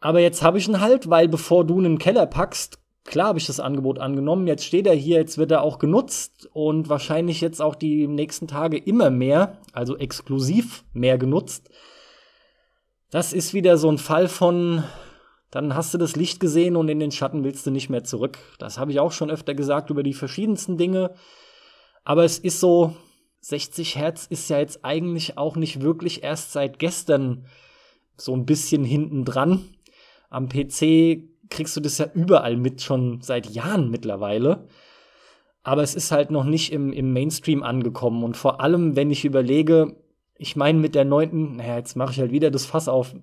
Aber 0.00 0.20
jetzt 0.20 0.42
habe 0.42 0.58
ich 0.58 0.68
ihn 0.68 0.80
halt, 0.80 1.10
weil 1.10 1.28
bevor 1.28 1.64
du 1.64 1.78
einen 1.78 1.98
Keller 1.98 2.26
packst, 2.26 2.78
klar 3.04 3.28
habe 3.28 3.38
ich 3.38 3.46
das 3.46 3.60
Angebot 3.60 3.98
angenommen. 3.98 4.46
Jetzt 4.46 4.64
steht 4.64 4.86
er 4.86 4.94
hier, 4.94 5.18
jetzt 5.18 5.38
wird 5.38 5.50
er 5.50 5.62
auch 5.62 5.78
genutzt 5.78 6.48
und 6.52 6.88
wahrscheinlich 6.88 7.40
jetzt 7.40 7.62
auch 7.62 7.74
die 7.74 8.06
nächsten 8.06 8.46
Tage 8.46 8.76
immer 8.76 9.10
mehr, 9.10 9.58
also 9.72 9.96
exklusiv 9.96 10.84
mehr 10.92 11.18
genutzt. 11.18 11.70
Das 13.10 13.32
ist 13.32 13.54
wieder 13.54 13.78
so 13.78 13.90
ein 13.90 13.98
Fall 13.98 14.28
von, 14.28 14.84
dann 15.50 15.74
hast 15.74 15.94
du 15.94 15.98
das 15.98 16.16
Licht 16.16 16.40
gesehen 16.40 16.76
und 16.76 16.88
in 16.88 17.00
den 17.00 17.12
Schatten 17.12 17.44
willst 17.44 17.66
du 17.66 17.70
nicht 17.70 17.88
mehr 17.88 18.04
zurück. 18.04 18.38
Das 18.58 18.78
habe 18.78 18.90
ich 18.90 19.00
auch 19.00 19.12
schon 19.12 19.30
öfter 19.30 19.54
gesagt 19.54 19.90
über 19.90 20.02
die 20.02 20.14
verschiedensten 20.14 20.76
Dinge. 20.76 21.14
Aber 22.04 22.24
es 22.24 22.38
ist 22.38 22.60
so, 22.60 22.94
60 23.40 23.96
Hertz 23.96 24.26
ist 24.26 24.50
ja 24.50 24.58
jetzt 24.58 24.84
eigentlich 24.84 25.38
auch 25.38 25.54
nicht 25.54 25.80
wirklich 25.80 26.24
erst 26.24 26.52
seit 26.52 26.80
gestern 26.80 27.46
so 28.16 28.34
ein 28.34 28.44
bisschen 28.44 28.84
hinten 28.84 29.24
dran. 29.24 29.75
Am 30.30 30.48
PC 30.48 31.24
kriegst 31.50 31.76
du 31.76 31.80
das 31.80 31.98
ja 31.98 32.06
überall 32.14 32.56
mit, 32.56 32.82
schon 32.82 33.20
seit 33.20 33.46
Jahren 33.46 33.90
mittlerweile. 33.90 34.66
Aber 35.62 35.82
es 35.82 35.94
ist 35.94 36.12
halt 36.12 36.30
noch 36.30 36.44
nicht 36.44 36.72
im, 36.72 36.92
im 36.92 37.12
Mainstream 37.12 37.62
angekommen. 37.62 38.22
Und 38.22 38.36
vor 38.36 38.60
allem, 38.60 38.94
wenn 38.96 39.10
ich 39.10 39.24
überlege, 39.24 39.96
ich 40.38 40.56
meine 40.56 40.78
mit 40.78 40.94
der 40.94 41.04
neunten, 41.04 41.56
naja, 41.56 41.76
jetzt 41.76 41.96
mache 41.96 42.12
ich 42.12 42.20
halt 42.20 42.30
wieder 42.30 42.50
das 42.50 42.66
Fass 42.66 42.88
auf. 42.88 43.14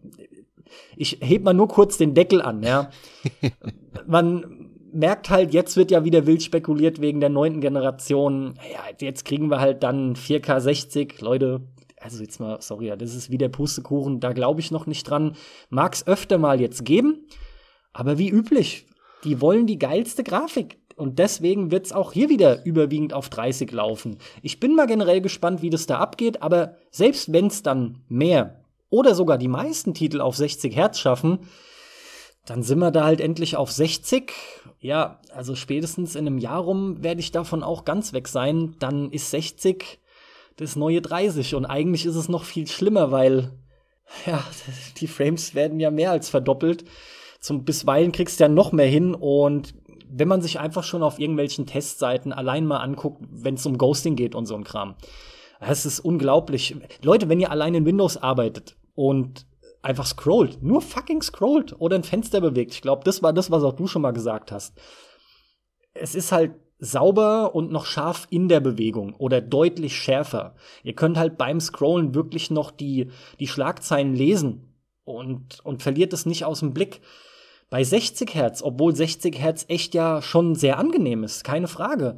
Ich 0.98 1.20
heb 1.22 1.44
mal 1.44 1.54
nur 1.54 1.68
kurz 1.68 1.98
den 1.98 2.14
Deckel 2.14 2.42
an, 2.42 2.64
ja. 2.64 2.90
Man 4.08 4.72
merkt 4.92 5.30
halt, 5.30 5.54
jetzt 5.54 5.76
wird 5.76 5.92
ja 5.92 6.04
wieder 6.04 6.26
wild 6.28 6.44
spekuliert 6.44 7.02
wegen 7.02 7.20
der 7.20 7.30
neunten 7.30 7.62
Generation. 7.62 8.56
Ja, 8.72 8.82
jetzt 9.00 9.26
kriegen 9.26 9.50
wir 9.50 9.60
halt 9.60 9.84
dann 9.84 10.16
4K 10.16 10.60
60. 10.60 11.22
Leute, 11.22 11.62
also 12.04 12.22
jetzt 12.22 12.40
mal, 12.40 12.62
sorry, 12.62 12.94
das 12.98 13.16
ist 13.16 13.32
wie 13.32 13.38
der 13.38 13.50
Pustekuchen, 13.50 14.20
da 14.20 14.34
glaube 14.34 14.60
ich 14.60 14.72
noch 14.72 14.86
nicht 14.86 15.10
dran. 15.10 15.36
Mag 15.70 15.94
es 15.94 16.06
öfter 16.06 16.38
mal 16.38 16.60
jetzt 16.60 16.86
geben. 16.86 17.28
Aber 17.94 18.18
wie 18.18 18.30
üblich, 18.30 18.88
die 19.24 19.40
wollen 19.40 19.68
die 19.68 19.80
geilste 19.80 20.24
Grafik. 20.24 20.80
Und 20.96 21.18
deswegen 21.18 21.72
wird 21.72 21.88
es 21.88 21.94
auch 21.94 22.12
hier 22.12 22.30
wieder 22.30 22.66
überwiegend 22.66 23.14
auf 23.14 23.30
30 23.30 23.72
laufen. 23.72 24.18
Ich 24.42 24.60
bin 24.60 24.76
mal 24.76 24.86
generell 24.86 25.22
gespannt, 25.22 25.62
wie 25.62 25.70
das 25.70 25.88
da 25.88 25.98
abgeht, 25.98 26.42
aber 26.42 26.76
selbst 26.92 27.32
wenn 27.32 27.48
es 27.48 27.64
dann 27.64 28.04
mehr 28.10 28.64
oder 28.90 29.16
sogar 29.16 29.40
die 29.40 29.48
meisten 29.48 29.94
Titel 29.96 30.22
auf 30.22 30.36
60 30.36 30.76
Hertz 30.76 31.00
schaffen, 31.00 31.40
dann 32.46 32.62
sind 32.62 32.80
wir 32.80 32.92
da 32.92 33.06
halt 33.06 33.22
endlich 33.22 33.56
auf 33.56 33.72
60. 33.72 34.34
Ja, 34.80 35.20
also 35.34 35.56
spätestens 35.56 36.16
in 36.16 36.28
einem 36.28 36.38
Jahr 36.38 36.60
rum 36.60 37.02
werde 37.02 37.22
ich 37.22 37.32
davon 37.32 37.64
auch 37.64 37.86
ganz 37.86 38.14
weg 38.14 38.28
sein. 38.28 38.76
Dann 38.80 39.12
ist 39.12 39.32
60 39.32 40.00
das 40.58 40.76
neue 40.76 41.02
30. 41.02 41.56
Und 41.56 41.66
eigentlich 41.66 42.06
ist 42.06 42.16
es 42.16 42.30
noch 42.30 42.44
viel 42.44 42.68
schlimmer, 42.68 43.12
weil 43.12 43.52
ja, 44.26 44.44
die 44.98 45.08
Frames 45.08 45.56
werden 45.56 45.80
ja 45.80 45.92
mehr 45.92 46.12
als 46.12 46.30
verdoppelt 46.30 46.86
zum 47.44 47.66
bisweilen 47.66 48.14
kriegst 48.14 48.40
du 48.40 48.46
ja 48.46 48.50
noch 48.50 48.72
mehr 48.72 48.88
hin 48.88 49.14
und 49.14 49.76
wenn 50.10 50.30
man 50.30 50.42
sich 50.42 50.60
einfach 50.60 50.84
schon 50.84 51.04
auf 51.04 51.20
irgendwelchen 51.20 51.66
Testseiten 51.66 52.32
allein 52.32 52.66
mal 52.66 52.78
anguckt, 52.78 53.22
wenn 53.30 53.56
es 53.56 53.66
um 53.66 53.78
Ghosting 53.78 54.16
geht 54.16 54.34
und 54.34 54.46
so 54.46 54.56
ein 54.56 54.64
Kram. 54.64 54.96
Das 55.60 55.86
ist 55.86 56.00
unglaublich. 56.00 56.76
Leute, 57.02 57.28
wenn 57.28 57.42
ihr 57.42 57.52
allein 57.52 57.74
in 57.76 57.86
Windows 57.86 58.16
arbeitet 58.16 58.78
und 58.96 59.46
einfach 59.82 60.06
scrollt, 60.06 60.64
nur 60.64 60.82
fucking 60.82 61.22
scrollt 61.22 61.76
oder 61.80 61.98
ein 61.98 62.04
Fenster 62.04 62.40
bewegt. 62.40 62.74
Ich 62.74 62.82
glaube, 62.82 63.04
das 63.04 63.22
war 63.22 63.34
das, 63.34 63.52
was 63.52 63.64
auch 63.64 63.74
du 63.74 63.88
schon 63.88 64.04
mal 64.04 64.12
gesagt 64.12 64.54
hast. 64.54 64.78
Es 65.94 66.16
ist 66.16 66.32
halt 66.32 66.54
sauber 66.84 67.56
und 67.56 67.72
noch 67.72 67.86
scharf 67.86 68.28
in 68.30 68.50
der 68.50 68.60
Bewegung 68.60 69.16
oder 69.16 69.40
deutlich 69.40 69.96
schärfer. 69.96 70.56
Ihr 70.84 70.94
könnt 70.94 71.18
halt 71.18 71.38
beim 71.38 71.60
Scrollen 71.60 72.14
wirklich 72.14 72.52
noch 72.52 72.72
die, 72.72 73.10
die 73.40 73.48
Schlagzeilen 73.48 74.14
lesen 74.14 74.74
und, 75.06 75.60
und 75.64 75.82
verliert 75.82 76.12
es 76.14 76.26
nicht 76.26 76.44
aus 76.44 76.60
dem 76.60 76.74
Blick. 76.74 77.02
Bei 77.70 77.84
60 77.84 78.36
Hertz, 78.36 78.62
obwohl 78.62 78.96
60 78.96 79.40
Hertz 79.40 79.66
echt 79.70 79.94
ja 79.94 80.22
schon 80.22 80.56
sehr 80.56 80.78
angenehm 80.78 81.24
ist, 81.24 81.44
keine 81.44 81.68
Frage. 81.68 82.18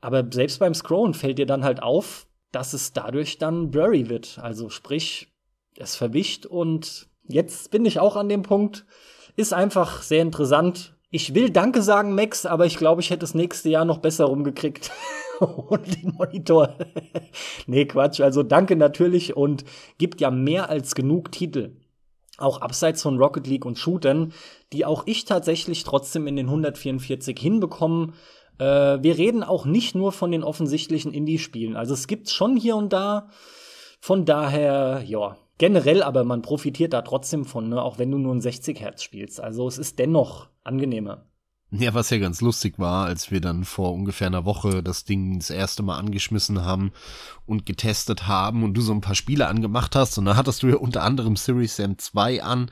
Aber 0.00 0.24
selbst 0.30 0.60
beim 0.60 0.74
Scrollen 0.74 1.14
fällt 1.14 1.38
dir 1.38 1.46
dann 1.46 1.64
halt 1.64 1.82
auf, 1.82 2.28
dass 2.52 2.74
es 2.74 2.92
dadurch 2.92 3.38
dann 3.38 3.70
blurry 3.70 4.08
wird. 4.08 4.38
Also 4.40 4.70
sprich, 4.70 5.34
es 5.76 5.96
verwischt 5.96 6.46
und 6.46 7.08
jetzt 7.24 7.72
bin 7.72 7.84
ich 7.84 7.98
auch 7.98 8.14
an 8.16 8.28
dem 8.28 8.42
Punkt. 8.42 8.86
Ist 9.34 9.52
einfach 9.52 10.02
sehr 10.02 10.22
interessant. 10.22 10.95
Ich 11.16 11.34
will 11.34 11.48
Danke 11.48 11.80
sagen, 11.80 12.14
Max, 12.14 12.44
aber 12.44 12.66
ich 12.66 12.76
glaube, 12.76 13.00
ich 13.00 13.08
hätte 13.08 13.20
das 13.20 13.32
nächste 13.32 13.70
Jahr 13.70 13.86
noch 13.86 14.00
besser 14.00 14.26
rumgekriegt. 14.26 14.90
und 15.40 15.86
den 15.86 16.12
Monitor. 16.12 16.76
nee, 17.66 17.86
Quatsch. 17.86 18.20
Also 18.20 18.42
danke 18.42 18.76
natürlich 18.76 19.34
und 19.34 19.64
gibt 19.96 20.20
ja 20.20 20.30
mehr 20.30 20.68
als 20.68 20.94
genug 20.94 21.32
Titel 21.32 21.70
auch 22.36 22.60
abseits 22.60 23.00
von 23.00 23.16
Rocket 23.16 23.46
League 23.46 23.64
und 23.64 23.78
Shootern, 23.78 24.34
die 24.74 24.84
auch 24.84 25.04
ich 25.06 25.24
tatsächlich 25.24 25.84
trotzdem 25.84 26.26
in 26.26 26.36
den 26.36 26.48
144 26.48 27.38
hinbekommen. 27.38 28.12
Äh, 28.58 28.98
wir 29.00 29.16
reden 29.16 29.42
auch 29.42 29.64
nicht 29.64 29.94
nur 29.94 30.12
von 30.12 30.30
den 30.30 30.44
offensichtlichen 30.44 31.14
Indie-Spielen. 31.14 31.76
Also 31.76 31.94
es 31.94 32.08
gibt's 32.08 32.34
schon 32.34 32.58
hier 32.58 32.76
und 32.76 32.92
da. 32.92 33.30
Von 34.02 34.26
daher, 34.26 35.02
ja, 35.06 35.38
generell, 35.58 36.02
aber 36.02 36.24
man 36.24 36.42
profitiert 36.42 36.92
da 36.92 37.02
trotzdem 37.02 37.44
von, 37.44 37.68
ne? 37.68 37.82
auch 37.82 37.98
wenn 37.98 38.10
du 38.10 38.18
nur 38.18 38.34
ein 38.34 38.40
60 38.40 38.80
Hertz 38.80 39.02
spielst. 39.02 39.40
Also 39.40 39.66
es 39.68 39.78
ist 39.78 39.98
dennoch 39.98 40.48
angenehmer. 40.64 41.26
Ja, 41.72 41.94
was 41.94 42.10
ja 42.10 42.18
ganz 42.18 42.40
lustig 42.40 42.78
war, 42.78 43.06
als 43.06 43.32
wir 43.32 43.40
dann 43.40 43.64
vor 43.64 43.92
ungefähr 43.92 44.28
einer 44.28 44.44
Woche 44.44 44.84
das 44.84 45.04
Ding 45.04 45.40
das 45.40 45.50
erste 45.50 45.82
Mal 45.82 45.98
angeschmissen 45.98 46.64
haben 46.64 46.92
und 47.44 47.66
getestet 47.66 48.28
haben 48.28 48.62
und 48.62 48.74
du 48.74 48.80
so 48.80 48.92
ein 48.92 49.00
paar 49.00 49.16
Spiele 49.16 49.48
angemacht 49.48 49.96
hast 49.96 50.16
und 50.16 50.26
da 50.26 50.36
hattest 50.36 50.62
du 50.62 50.68
ja 50.68 50.76
unter 50.76 51.02
anderem 51.02 51.34
Series 51.34 51.74
Sam 51.74 51.98
2 51.98 52.44
an, 52.44 52.70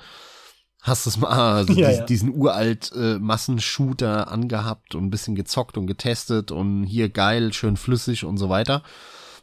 hast 0.80 1.06
es 1.06 1.16
mal 1.16 1.54
also 1.56 1.72
Ja, 1.74 1.88
diesen, 1.88 2.00
ja. 2.00 2.06
diesen 2.06 2.36
uralt 2.36 2.92
äh, 2.94 3.18
Massenshooter 3.18 4.30
angehabt 4.30 4.94
und 4.94 5.04
ein 5.04 5.10
bisschen 5.10 5.34
gezockt 5.34 5.76
und 5.76 5.88
getestet 5.88 6.52
und 6.52 6.84
hier 6.84 7.08
geil, 7.08 7.52
schön 7.52 7.76
flüssig 7.76 8.24
und 8.24 8.36
so 8.38 8.48
weiter. 8.48 8.84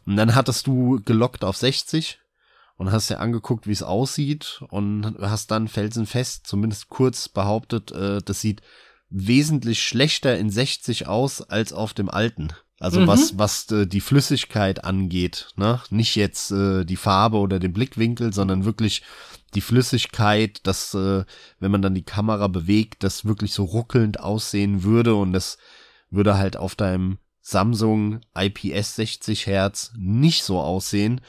Und 0.06 0.16
dann 0.16 0.34
hattest 0.34 0.66
du 0.66 1.00
gelockt 1.04 1.44
auf 1.44 1.58
60 1.58 2.21
und 2.82 2.90
hast 2.90 3.10
dir 3.10 3.20
angeguckt, 3.20 3.68
wie 3.68 3.72
es 3.72 3.84
aussieht 3.84 4.60
und 4.70 5.16
hast 5.20 5.52
dann 5.52 5.68
felsenfest, 5.68 6.48
zumindest 6.48 6.88
kurz 6.88 7.28
behauptet, 7.28 7.92
äh, 7.92 8.20
das 8.24 8.40
sieht 8.40 8.60
wesentlich 9.08 9.84
schlechter 9.84 10.36
in 10.36 10.50
60 10.50 11.06
aus 11.06 11.42
als 11.42 11.72
auf 11.72 11.94
dem 11.94 12.08
alten. 12.08 12.48
Also 12.80 13.00
Mhm. 13.00 13.06
was 13.06 13.38
was 13.38 13.70
äh, 13.70 13.86
die 13.86 14.00
Flüssigkeit 14.00 14.82
angeht, 14.82 15.50
ne? 15.54 15.80
Nicht 15.90 16.16
jetzt 16.16 16.50
äh, 16.50 16.84
die 16.84 16.96
Farbe 16.96 17.36
oder 17.36 17.60
den 17.60 17.72
Blickwinkel, 17.72 18.32
sondern 18.32 18.64
wirklich 18.64 19.02
die 19.54 19.60
Flüssigkeit, 19.60 20.58
dass 20.66 20.92
äh, 20.94 21.24
wenn 21.60 21.70
man 21.70 21.82
dann 21.82 21.94
die 21.94 22.02
Kamera 22.02 22.48
bewegt, 22.48 23.04
das 23.04 23.24
wirklich 23.24 23.52
so 23.52 23.62
ruckelnd 23.62 24.18
aussehen 24.18 24.82
würde 24.82 25.14
und 25.14 25.32
das 25.32 25.56
würde 26.10 26.36
halt 26.36 26.56
auf 26.56 26.74
deinem 26.74 27.18
Samsung 27.40 28.22
IPS 28.36 28.96
60 28.96 29.46
Hertz 29.46 29.92
nicht 29.96 30.42
so 30.42 30.58
aussehen. 30.58 31.20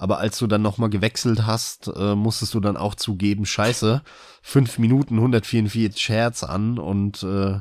Aber 0.00 0.18
als 0.18 0.38
du 0.38 0.46
dann 0.46 0.62
nochmal 0.62 0.88
gewechselt 0.88 1.44
hast, 1.44 1.92
äh, 1.94 2.14
musstest 2.14 2.54
du 2.54 2.60
dann 2.60 2.78
auch 2.78 2.94
zugeben, 2.94 3.44
scheiße, 3.44 4.00
fünf 4.40 4.78
Minuten 4.78 5.16
144 5.16 6.08
Hertz 6.08 6.42
an 6.42 6.78
und 6.78 7.22
äh, 7.22 7.60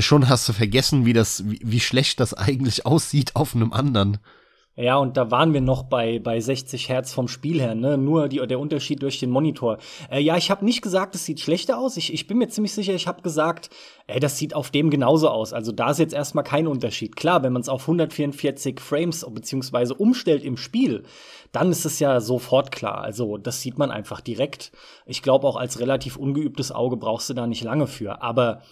schon 0.00 0.30
hast 0.30 0.48
du 0.48 0.54
vergessen, 0.54 1.04
wie 1.04 1.12
das, 1.12 1.46
wie, 1.46 1.60
wie 1.62 1.80
schlecht 1.80 2.20
das 2.20 2.32
eigentlich 2.32 2.86
aussieht 2.86 3.36
auf 3.36 3.54
einem 3.54 3.74
anderen. 3.74 4.16
Ja, 4.80 4.96
und 4.98 5.16
da 5.16 5.32
waren 5.32 5.52
wir 5.52 5.60
noch 5.60 5.82
bei, 5.82 6.20
bei 6.20 6.38
60 6.38 6.88
Hertz 6.88 7.12
vom 7.12 7.26
Spiel 7.26 7.60
her, 7.60 7.74
ne? 7.74 7.98
Nur 7.98 8.28
die, 8.28 8.46
der 8.46 8.60
Unterschied 8.60 9.02
durch 9.02 9.18
den 9.18 9.28
Monitor. 9.28 9.78
Äh, 10.08 10.20
ja, 10.20 10.36
ich 10.36 10.52
habe 10.52 10.64
nicht 10.64 10.82
gesagt, 10.82 11.16
es 11.16 11.24
sieht 11.24 11.40
schlechter 11.40 11.78
aus. 11.78 11.96
Ich, 11.96 12.14
ich 12.14 12.28
bin 12.28 12.38
mir 12.38 12.46
ziemlich 12.46 12.72
sicher, 12.72 12.94
ich 12.94 13.08
habe 13.08 13.20
gesagt, 13.22 13.70
ey, 14.06 14.20
das 14.20 14.38
sieht 14.38 14.54
auf 14.54 14.70
dem 14.70 14.88
genauso 14.88 15.30
aus. 15.30 15.52
Also 15.52 15.72
da 15.72 15.90
ist 15.90 15.98
jetzt 15.98 16.14
erstmal 16.14 16.44
kein 16.44 16.68
Unterschied. 16.68 17.16
Klar, 17.16 17.42
wenn 17.42 17.52
man 17.52 17.62
es 17.62 17.68
auf 17.68 17.82
144 17.82 18.78
Frames 18.78 19.26
beziehungsweise 19.28 19.94
umstellt 19.94 20.44
im 20.44 20.56
Spiel, 20.56 21.02
dann 21.50 21.72
ist 21.72 21.84
es 21.84 21.98
ja 21.98 22.20
sofort 22.20 22.70
klar. 22.70 23.00
Also 23.00 23.36
das 23.36 23.60
sieht 23.60 23.78
man 23.78 23.90
einfach 23.90 24.20
direkt. 24.20 24.70
Ich 25.06 25.22
glaube, 25.22 25.48
auch 25.48 25.56
als 25.56 25.80
relativ 25.80 26.16
ungeübtes 26.16 26.70
Auge 26.70 26.96
brauchst 26.96 27.28
du 27.28 27.34
da 27.34 27.48
nicht 27.48 27.64
lange 27.64 27.88
für. 27.88 28.22
Aber 28.22 28.62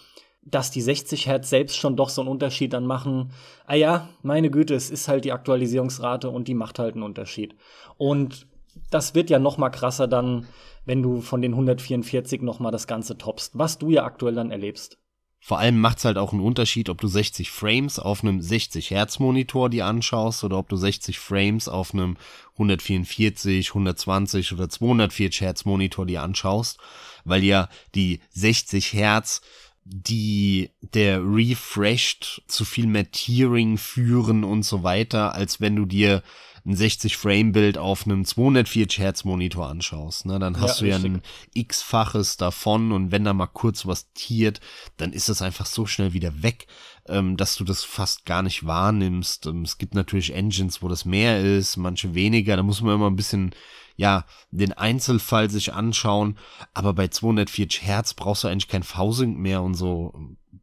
dass 0.49 0.71
die 0.71 0.81
60 0.81 1.27
Hertz 1.27 1.49
selbst 1.49 1.77
schon 1.77 1.95
doch 1.95 2.09
so 2.09 2.21
einen 2.21 2.29
Unterschied 2.29 2.73
dann 2.73 2.85
machen. 2.85 3.31
Ah 3.65 3.75
ja, 3.75 4.09
meine 4.21 4.49
Güte, 4.49 4.75
es 4.75 4.89
ist 4.89 5.07
halt 5.07 5.25
die 5.25 5.33
Aktualisierungsrate 5.33 6.29
und 6.29 6.47
die 6.47 6.53
macht 6.53 6.79
halt 6.79 6.95
einen 6.95 7.03
Unterschied. 7.03 7.55
Und 7.97 8.47
das 8.89 9.15
wird 9.15 9.29
ja 9.29 9.39
noch 9.39 9.57
mal 9.57 9.69
krasser 9.69 10.07
dann, 10.07 10.47
wenn 10.85 11.01
du 11.01 11.21
von 11.21 11.41
den 11.41 11.51
144 11.51 12.41
noch 12.41 12.59
mal 12.59 12.71
das 12.71 12.87
Ganze 12.87 13.17
toppst, 13.17 13.57
was 13.57 13.77
du 13.77 13.89
ja 13.89 14.05
aktuell 14.05 14.35
dann 14.35 14.51
erlebst. 14.51 14.97
Vor 15.39 15.59
allem 15.59 15.79
macht's 15.79 16.03
halt 16.03 16.17
auch 16.17 16.33
einen 16.33 16.41
Unterschied, 16.41 16.89
ob 16.89 16.99
du 16.99 17.07
60 17.07 17.51
Frames 17.51 17.99
auf 17.99 18.23
einem 18.23 18.41
60 18.41 18.89
Hertz 18.89 19.19
Monitor 19.19 19.69
dir 19.69 19.85
anschaust 19.85 20.43
oder 20.43 20.57
ob 20.57 20.67
du 20.67 20.75
60 20.75 21.19
Frames 21.19 21.69
auf 21.69 21.93
einem 21.93 22.17
144, 22.53 23.69
120 23.69 24.51
oder 24.53 24.67
240 24.67 25.41
Hertz 25.41 25.65
Monitor 25.65 26.05
dir 26.05 26.23
anschaust, 26.23 26.79
weil 27.23 27.43
ja 27.43 27.69
die 27.93 28.19
60 28.31 28.93
Hertz 28.93 29.41
die 29.89 30.69
der 30.81 31.21
refreshed 31.23 32.43
zu 32.47 32.65
viel 32.65 32.87
mehr 32.87 33.09
Tearing 33.11 33.77
führen 33.77 34.43
und 34.43 34.63
so 34.63 34.83
weiter, 34.83 35.33
als 35.33 35.61
wenn 35.61 35.75
du 35.75 35.85
dir 35.85 36.23
ein 36.65 36.75
60 36.75 37.15
Frame 37.15 37.53
Bild 37.53 37.77
auf 37.77 38.05
einem 38.05 38.25
240 38.25 38.99
Hertz 38.99 39.23
Monitor 39.23 39.69
anschaust, 39.69 40.25
ne, 40.25 40.37
dann 40.37 40.59
hast 40.59 40.79
Ja, 40.81 40.83
du 40.83 40.89
ja 40.89 40.95
richtig. 40.97 41.11
ein 41.13 41.21
x-faches 41.53 42.35
davon 42.35 42.91
und 42.91 43.11
wenn 43.11 43.23
da 43.23 43.31
mal 43.33 43.47
kurz 43.47 43.85
was 43.85 44.11
tiert, 44.13 44.59
dann 44.97 45.13
ist 45.13 45.29
es 45.29 45.41
einfach 45.41 45.65
so 45.65 45.85
schnell 45.85 46.11
wieder 46.11 46.43
weg, 46.43 46.67
ähm, 47.07 47.37
dass 47.37 47.55
du 47.55 47.63
das 47.63 47.85
fast 47.85 48.25
gar 48.25 48.43
nicht 48.43 48.65
wahrnimmst. 48.65 49.45
Ähm, 49.45 49.61
es 49.61 49.77
gibt 49.77 49.95
natürlich 49.95 50.33
Engines, 50.33 50.81
wo 50.81 50.89
das 50.89 51.05
mehr 51.05 51.39
ist, 51.41 51.77
manche 51.77 52.13
weniger, 52.13 52.57
da 52.57 52.63
muss 52.63 52.81
man 52.81 52.95
immer 52.95 53.09
ein 53.09 53.15
bisschen 53.15 53.51
ja, 53.97 54.25
den 54.51 54.73
Einzelfall 54.73 55.49
sich 55.49 55.73
anschauen, 55.73 56.37
aber 56.73 56.93
bei 56.93 57.09
240 57.09 57.81
Hertz 57.81 58.13
brauchst 58.13 58.43
du 58.43 58.47
eigentlich 58.47 58.67
kein 58.69 58.83
V-Sync 58.83 59.37
mehr 59.37 59.63
und 59.63 59.73
so, 59.73 60.13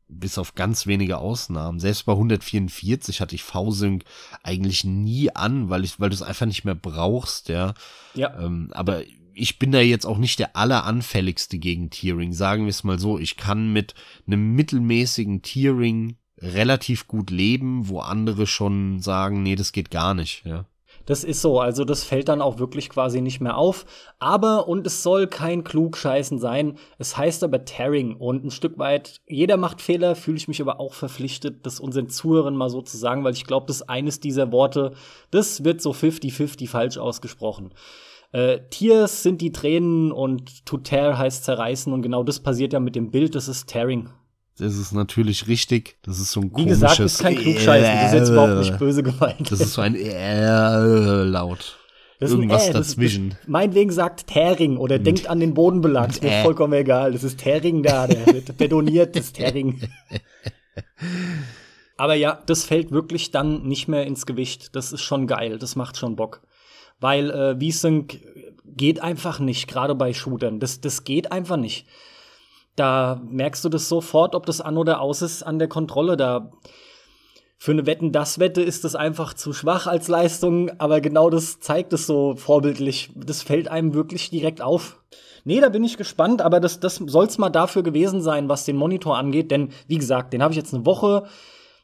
bis 0.09 0.39
auf 0.39 0.55
ganz 0.55 0.87
wenige 0.87 1.19
Ausnahmen. 1.19 1.81
Selbst 1.81 2.07
bei 2.07 2.13
144 2.13 3.21
hatte 3.21 3.35
ich 3.35 3.43
V-Sync 3.43 4.05
eigentlich 4.43 4.85
nie 4.85 5.35
an, 5.35 5.69
weil 5.69 5.85
ich, 5.85 5.99
weil 5.99 6.11
du 6.11 6.15
es 6.15 6.23
einfach 6.23 6.47
nicht 6.47 6.65
mehr 6.65 6.77
brauchst, 6.77 7.49
ja. 7.49 7.75
Ja. 8.15 8.39
Ähm, 8.41 8.71
aber 8.73 9.03
ich 9.35 9.59
bin 9.59 9.73
da 9.73 9.81
jetzt 9.81 10.07
auch 10.07 10.19
nicht 10.19 10.39
der 10.39 10.55
alleranfälligste 10.55 11.59
gegen 11.59 11.91
Tearing, 11.91 12.33
sagen 12.33 12.65
wir 12.65 12.71
es 12.71 12.85
mal 12.85 13.01
so. 13.01 13.19
Ich 13.19 13.37
kann 13.37 13.73
mit 13.73 13.95
einem 14.29 14.55
mittelmäßigen 14.55 15.43
Tearing 15.43 16.17
relativ 16.39 17.09
gut 17.09 17.31
leben, 17.31 17.89
wo 17.89 17.99
andere 17.99 18.47
schon 18.47 19.01
sagen, 19.01 19.43
nee, 19.43 19.57
das 19.57 19.73
geht 19.73 19.91
gar 19.91 20.15
nicht, 20.15 20.45
ja. 20.45 20.67
Das 21.07 21.25
ist 21.25 21.43
so, 21.43 21.61
also 21.61 21.85
das 21.85 22.05
fällt 22.05 22.29
dann 22.29 22.41
auch 22.41 22.59
wirklich 22.59 22.89
quasi 22.89 23.21
nicht 23.21 23.41
mehr 23.41 23.57
auf. 23.57 23.85
Aber, 24.19 24.69
und 24.69 24.87
es 24.87 25.03
soll 25.03 25.27
kein 25.27 25.65
Klugscheißen 25.65 26.39
sein, 26.39 26.79
es 26.99 27.17
heißt 27.17 27.45
aber 27.45 27.65
Tearing 27.65 28.17
und 28.17 28.45
ein 28.45 28.51
Stück 28.51 28.79
weit, 28.79 29.21
jeder 29.27 29.57
macht 29.57 29.83
Fehler, 29.83 30.17
fühle 30.17 30.39
ich 30.39 30.49
mich 30.49 30.61
aber 30.61 30.81
auch 30.81 30.95
verpflichtet, 30.95 31.67
das 31.67 31.81
unseren 31.81 32.09
Zuhörern 32.09 32.57
mal 32.57 32.71
so 32.71 32.83
zu 32.83 32.97
sagen, 32.97 33.25
weil 33.25 33.35
ich 33.35 33.45
glaube, 33.45 33.67
das 33.67 33.83
eines 33.83 34.21
dieser 34.21 34.53
Worte, 34.53 34.93
das 35.31 35.65
wird 35.65 35.81
so 35.81 35.91
50-50 35.91 36.69
falsch 36.69 36.99
ausgesprochen. 36.99 37.75
Äh, 38.33 38.61
Tears 38.71 39.23
sind 39.23 39.41
die 39.41 39.53
Tränen 39.53 40.11
und 40.11 40.67
to 40.67 40.79
tear 40.79 41.19
heißt 41.19 41.45
zerreißen 41.45 41.93
und 41.93 42.03
genau 42.03 42.25
das 42.25 42.41
passiert 42.41 42.73
ja 42.73 42.81
mit 42.81 42.97
dem 42.97 43.11
Bild, 43.11 43.35
das 43.35 43.47
ist 43.47 43.69
Tearing. 43.69 44.11
Das 44.59 44.77
ist 44.77 44.93
natürlich 44.93 45.49
richtig. 45.49 45.97
Das 46.03 46.21
ist 46.21 46.31
so 46.31 46.41
ein 46.41 46.45
Wie 46.45 46.51
komisches. 46.51 46.81
gesagt, 46.81 47.01
das 47.01 47.13
ist 47.15 47.19
kein 47.21 47.37
Klugscheißen, 47.37 47.93
das 48.01 48.13
ist 48.13 48.19
jetzt 48.21 48.29
überhaupt 48.31 48.59
nicht 48.61 48.79
böse 48.79 49.03
gemeint. 49.03 49.51
Das 49.51 49.61
ist 49.61 49.73
so 49.73 49.81
ein 49.83 49.97
äh, 49.97 51.25
laut. 51.25 51.77
Das 52.21 52.31
ist 52.31 52.37
ein 52.37 52.43
Irgendwas 52.43 52.69
Äh, 52.69 52.73
das 52.73 52.87
ist- 52.87 52.93
dazwischen. 52.95 53.31
Das, 53.31 53.39
meinetwegen 53.49 53.91
sagt 53.91 54.29
Tearing 54.29 54.77
oder 54.77 55.01
denkt 55.01 55.27
an 55.29 55.41
den 55.41 55.53
Bodenbelag. 55.55 56.11
Ist 56.11 56.23
mir 56.23 56.31
Äh. 56.31 56.43
vollkommen 56.45 56.75
egal. 56.75 57.13
Das 57.13 57.25
ist 57.25 57.39
Tearing 57.39 57.83
da, 57.83 58.07
der 58.07 58.25
wird 58.27 58.57
betoniert, 58.57 59.17
das 59.17 59.33
Tearing. 59.33 59.81
Aber 61.97 62.15
ja, 62.15 62.43
das 62.47 62.65
fällt 62.65 62.91
wirklich 62.91 63.31
dann 63.31 63.63
nicht 63.67 63.89
mehr 63.89 64.07
ins 64.07 64.27
Gewicht. 64.27 64.75
Das 64.75 64.93
ist 64.93 65.03
schon 65.03 65.27
geil. 65.27 65.59
Das 65.59 65.77
macht 65.77 65.97
schon 65.97 66.17
Bock. 66.17 66.43
Weil 67.01 67.31
äh, 67.31 67.55
V-Sync 67.61 68.21
geht 68.67 69.01
einfach 69.01 69.39
nicht, 69.39 69.69
gerade 69.69 69.95
bei 69.95 70.13
Shootern. 70.13 70.59
Das, 70.61 70.81
das 70.81 71.05
geht 71.05 71.31
einfach 71.31 71.57
nicht. 71.57 71.87
Da 72.77 73.21
merkst 73.29 73.65
du 73.65 73.69
das 73.69 73.89
sofort, 73.89 74.35
ob 74.35 74.47
das 74.47 74.61
an 74.61 74.77
oder 74.77 75.01
aus 75.01 75.23
ist 75.23 75.43
an 75.43 75.59
der 75.59 75.69
Kontrolle. 75.69 76.17
Da 76.17 76.51
für 77.57 77.73
eine 77.73 77.87
Wetten 77.87 78.13
das 78.13 78.39
Wette 78.39 78.63
ist 78.63 78.85
das 78.85 78.95
einfach 78.95 79.35
zu 79.35 79.53
schwach 79.53 79.87
als 79.87 80.09
Leistung, 80.09 80.71
aber 80.79 81.01
genau 81.01 81.31
das 81.31 81.61
zeigt 81.61 81.93
es 81.93 82.07
so 82.07 82.37
vorbildlich. 82.37 83.11
Das 83.15 83.43
fällt 83.43 83.69
einem 83.69 83.95
wirklich 83.95 84.31
direkt 84.31 84.61
auf. 84.61 85.01
Nee, 85.45 85.61
da 85.61 85.69
bin 85.69 85.85
ich 85.85 85.97
gespannt, 85.97 86.43
aber 86.43 86.59
das, 86.59 86.81
das 86.81 86.97
soll's 86.97 87.39
mal 87.39 87.51
dafür 87.51 87.83
gewesen 87.83 88.23
sein, 88.23 88.49
was 88.49 88.65
den 88.65 88.77
Monitor 88.77 89.17
angeht, 89.17 89.51
denn 89.51 89.71
wie 89.87 89.99
gesagt, 89.99 90.33
den 90.33 90.43
habe 90.43 90.53
ich 90.53 90.57
jetzt 90.57 90.75
eine 90.75 90.87
Woche. 90.87 91.25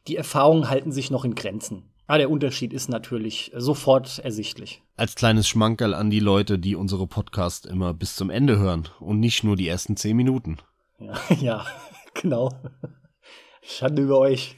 Die 0.07 0.17
Erfahrungen 0.17 0.69
halten 0.69 0.91
sich 0.91 1.11
noch 1.11 1.25
in 1.25 1.35
Grenzen. 1.35 1.83
Ah, 2.07 2.17
der 2.17 2.29
Unterschied 2.29 2.73
ist 2.73 2.89
natürlich 2.89 3.51
sofort 3.55 4.19
ersichtlich. 4.19 4.81
Als 4.97 5.15
kleines 5.15 5.47
Schmankerl 5.47 5.93
an 5.93 6.09
die 6.09 6.19
Leute, 6.19 6.59
die 6.59 6.75
unsere 6.75 7.07
Podcast 7.07 7.65
immer 7.65 7.93
bis 7.93 8.15
zum 8.15 8.29
Ende 8.29 8.59
hören 8.59 8.89
und 8.99 9.19
nicht 9.19 9.43
nur 9.43 9.55
die 9.55 9.67
ersten 9.67 9.95
zehn 9.95 10.17
Minuten. 10.17 10.57
Ja, 11.01 11.13
ja 11.41 11.65
genau. 12.13 12.51
Schande 13.63 14.03
über 14.03 14.19
euch. 14.19 14.55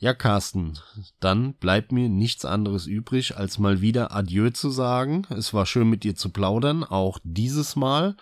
Ja, 0.00 0.14
Carsten, 0.14 0.78
dann 1.18 1.54
bleibt 1.54 1.90
mir 1.90 2.08
nichts 2.08 2.44
anderes 2.44 2.86
übrig, 2.86 3.36
als 3.36 3.58
mal 3.58 3.80
wieder 3.80 4.14
Adieu 4.14 4.50
zu 4.50 4.70
sagen. 4.70 5.26
Es 5.30 5.52
war 5.52 5.66
schön 5.66 5.90
mit 5.90 6.04
dir 6.04 6.14
zu 6.14 6.30
plaudern, 6.30 6.84
auch 6.84 7.18
dieses 7.24 7.74
Mal. 7.74 8.16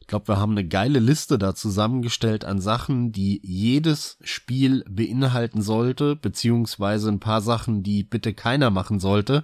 Ich 0.00 0.06
glaube, 0.06 0.28
wir 0.28 0.36
haben 0.36 0.52
eine 0.52 0.68
geile 0.68 1.00
Liste 1.00 1.36
da 1.36 1.56
zusammengestellt 1.56 2.44
an 2.44 2.60
Sachen, 2.60 3.10
die 3.10 3.40
jedes 3.42 4.18
Spiel 4.20 4.84
beinhalten 4.88 5.62
sollte, 5.62 6.14
beziehungsweise 6.14 7.08
ein 7.08 7.18
paar 7.18 7.40
Sachen, 7.42 7.82
die 7.82 8.04
bitte 8.04 8.32
keiner 8.32 8.70
machen 8.70 9.00
sollte. 9.00 9.42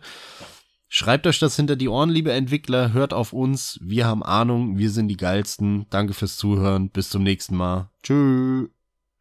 Schreibt 0.94 1.27
euch 1.27 1.39
das 1.39 1.56
hinter 1.56 1.74
die 1.74 1.89
Ohren, 1.89 2.10
liebe 2.10 2.32
Entwickler, 2.32 2.93
hört 2.93 3.14
auf 3.14 3.32
uns, 3.32 3.78
wir 3.82 4.05
haben 4.05 4.23
Ahnung, 4.23 4.77
wir 4.77 4.90
sind 4.90 5.09
die 5.09 5.16
geilsten. 5.16 5.86
Danke 5.89 6.12
fürs 6.12 6.36
Zuhören, 6.36 6.90
bis 6.90 7.09
zum 7.09 7.23
nächsten 7.23 7.56
Mal. 7.56 7.89
Tschüss. 8.02 8.69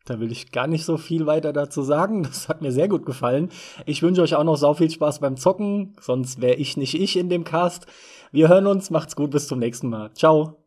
Da 0.04 0.20
will 0.20 0.34
ich 0.34 0.52
gar 0.52 0.68
nicht 0.68 0.84
so 0.84 0.98
viel 0.98 1.28
weiter 1.28 1.54
dazu 1.54 1.82
sagen. 1.82 2.24
Das 2.24 2.50
hat 2.50 2.62
mir 2.62 2.74
sehr 2.74 2.90
gut 2.90 3.06
gefallen. 3.06 3.52
Ich 3.86 4.02
wünsche 4.02 4.22
euch 4.22 4.36
auch 4.36 4.44
noch 4.44 4.58
sau 4.58 4.74
viel 4.74 4.92
Spaß 4.92 5.22
beim 5.22 5.38
Zocken, 5.38 5.96
sonst 6.02 6.42
wäre 6.42 6.56
ich 6.56 6.76
nicht 6.76 6.94
ich 6.94 7.16
in 7.16 7.30
dem 7.30 7.46
Cast. 7.46 7.86
Wir 8.34 8.50
hören 8.50 8.68
uns, 8.68 8.90
macht's 8.90 9.16
gut, 9.16 9.32
bis 9.32 9.48
zum 9.48 9.60
nächsten 9.60 9.88
Mal. 9.88 10.14
Ciao. 10.14 10.61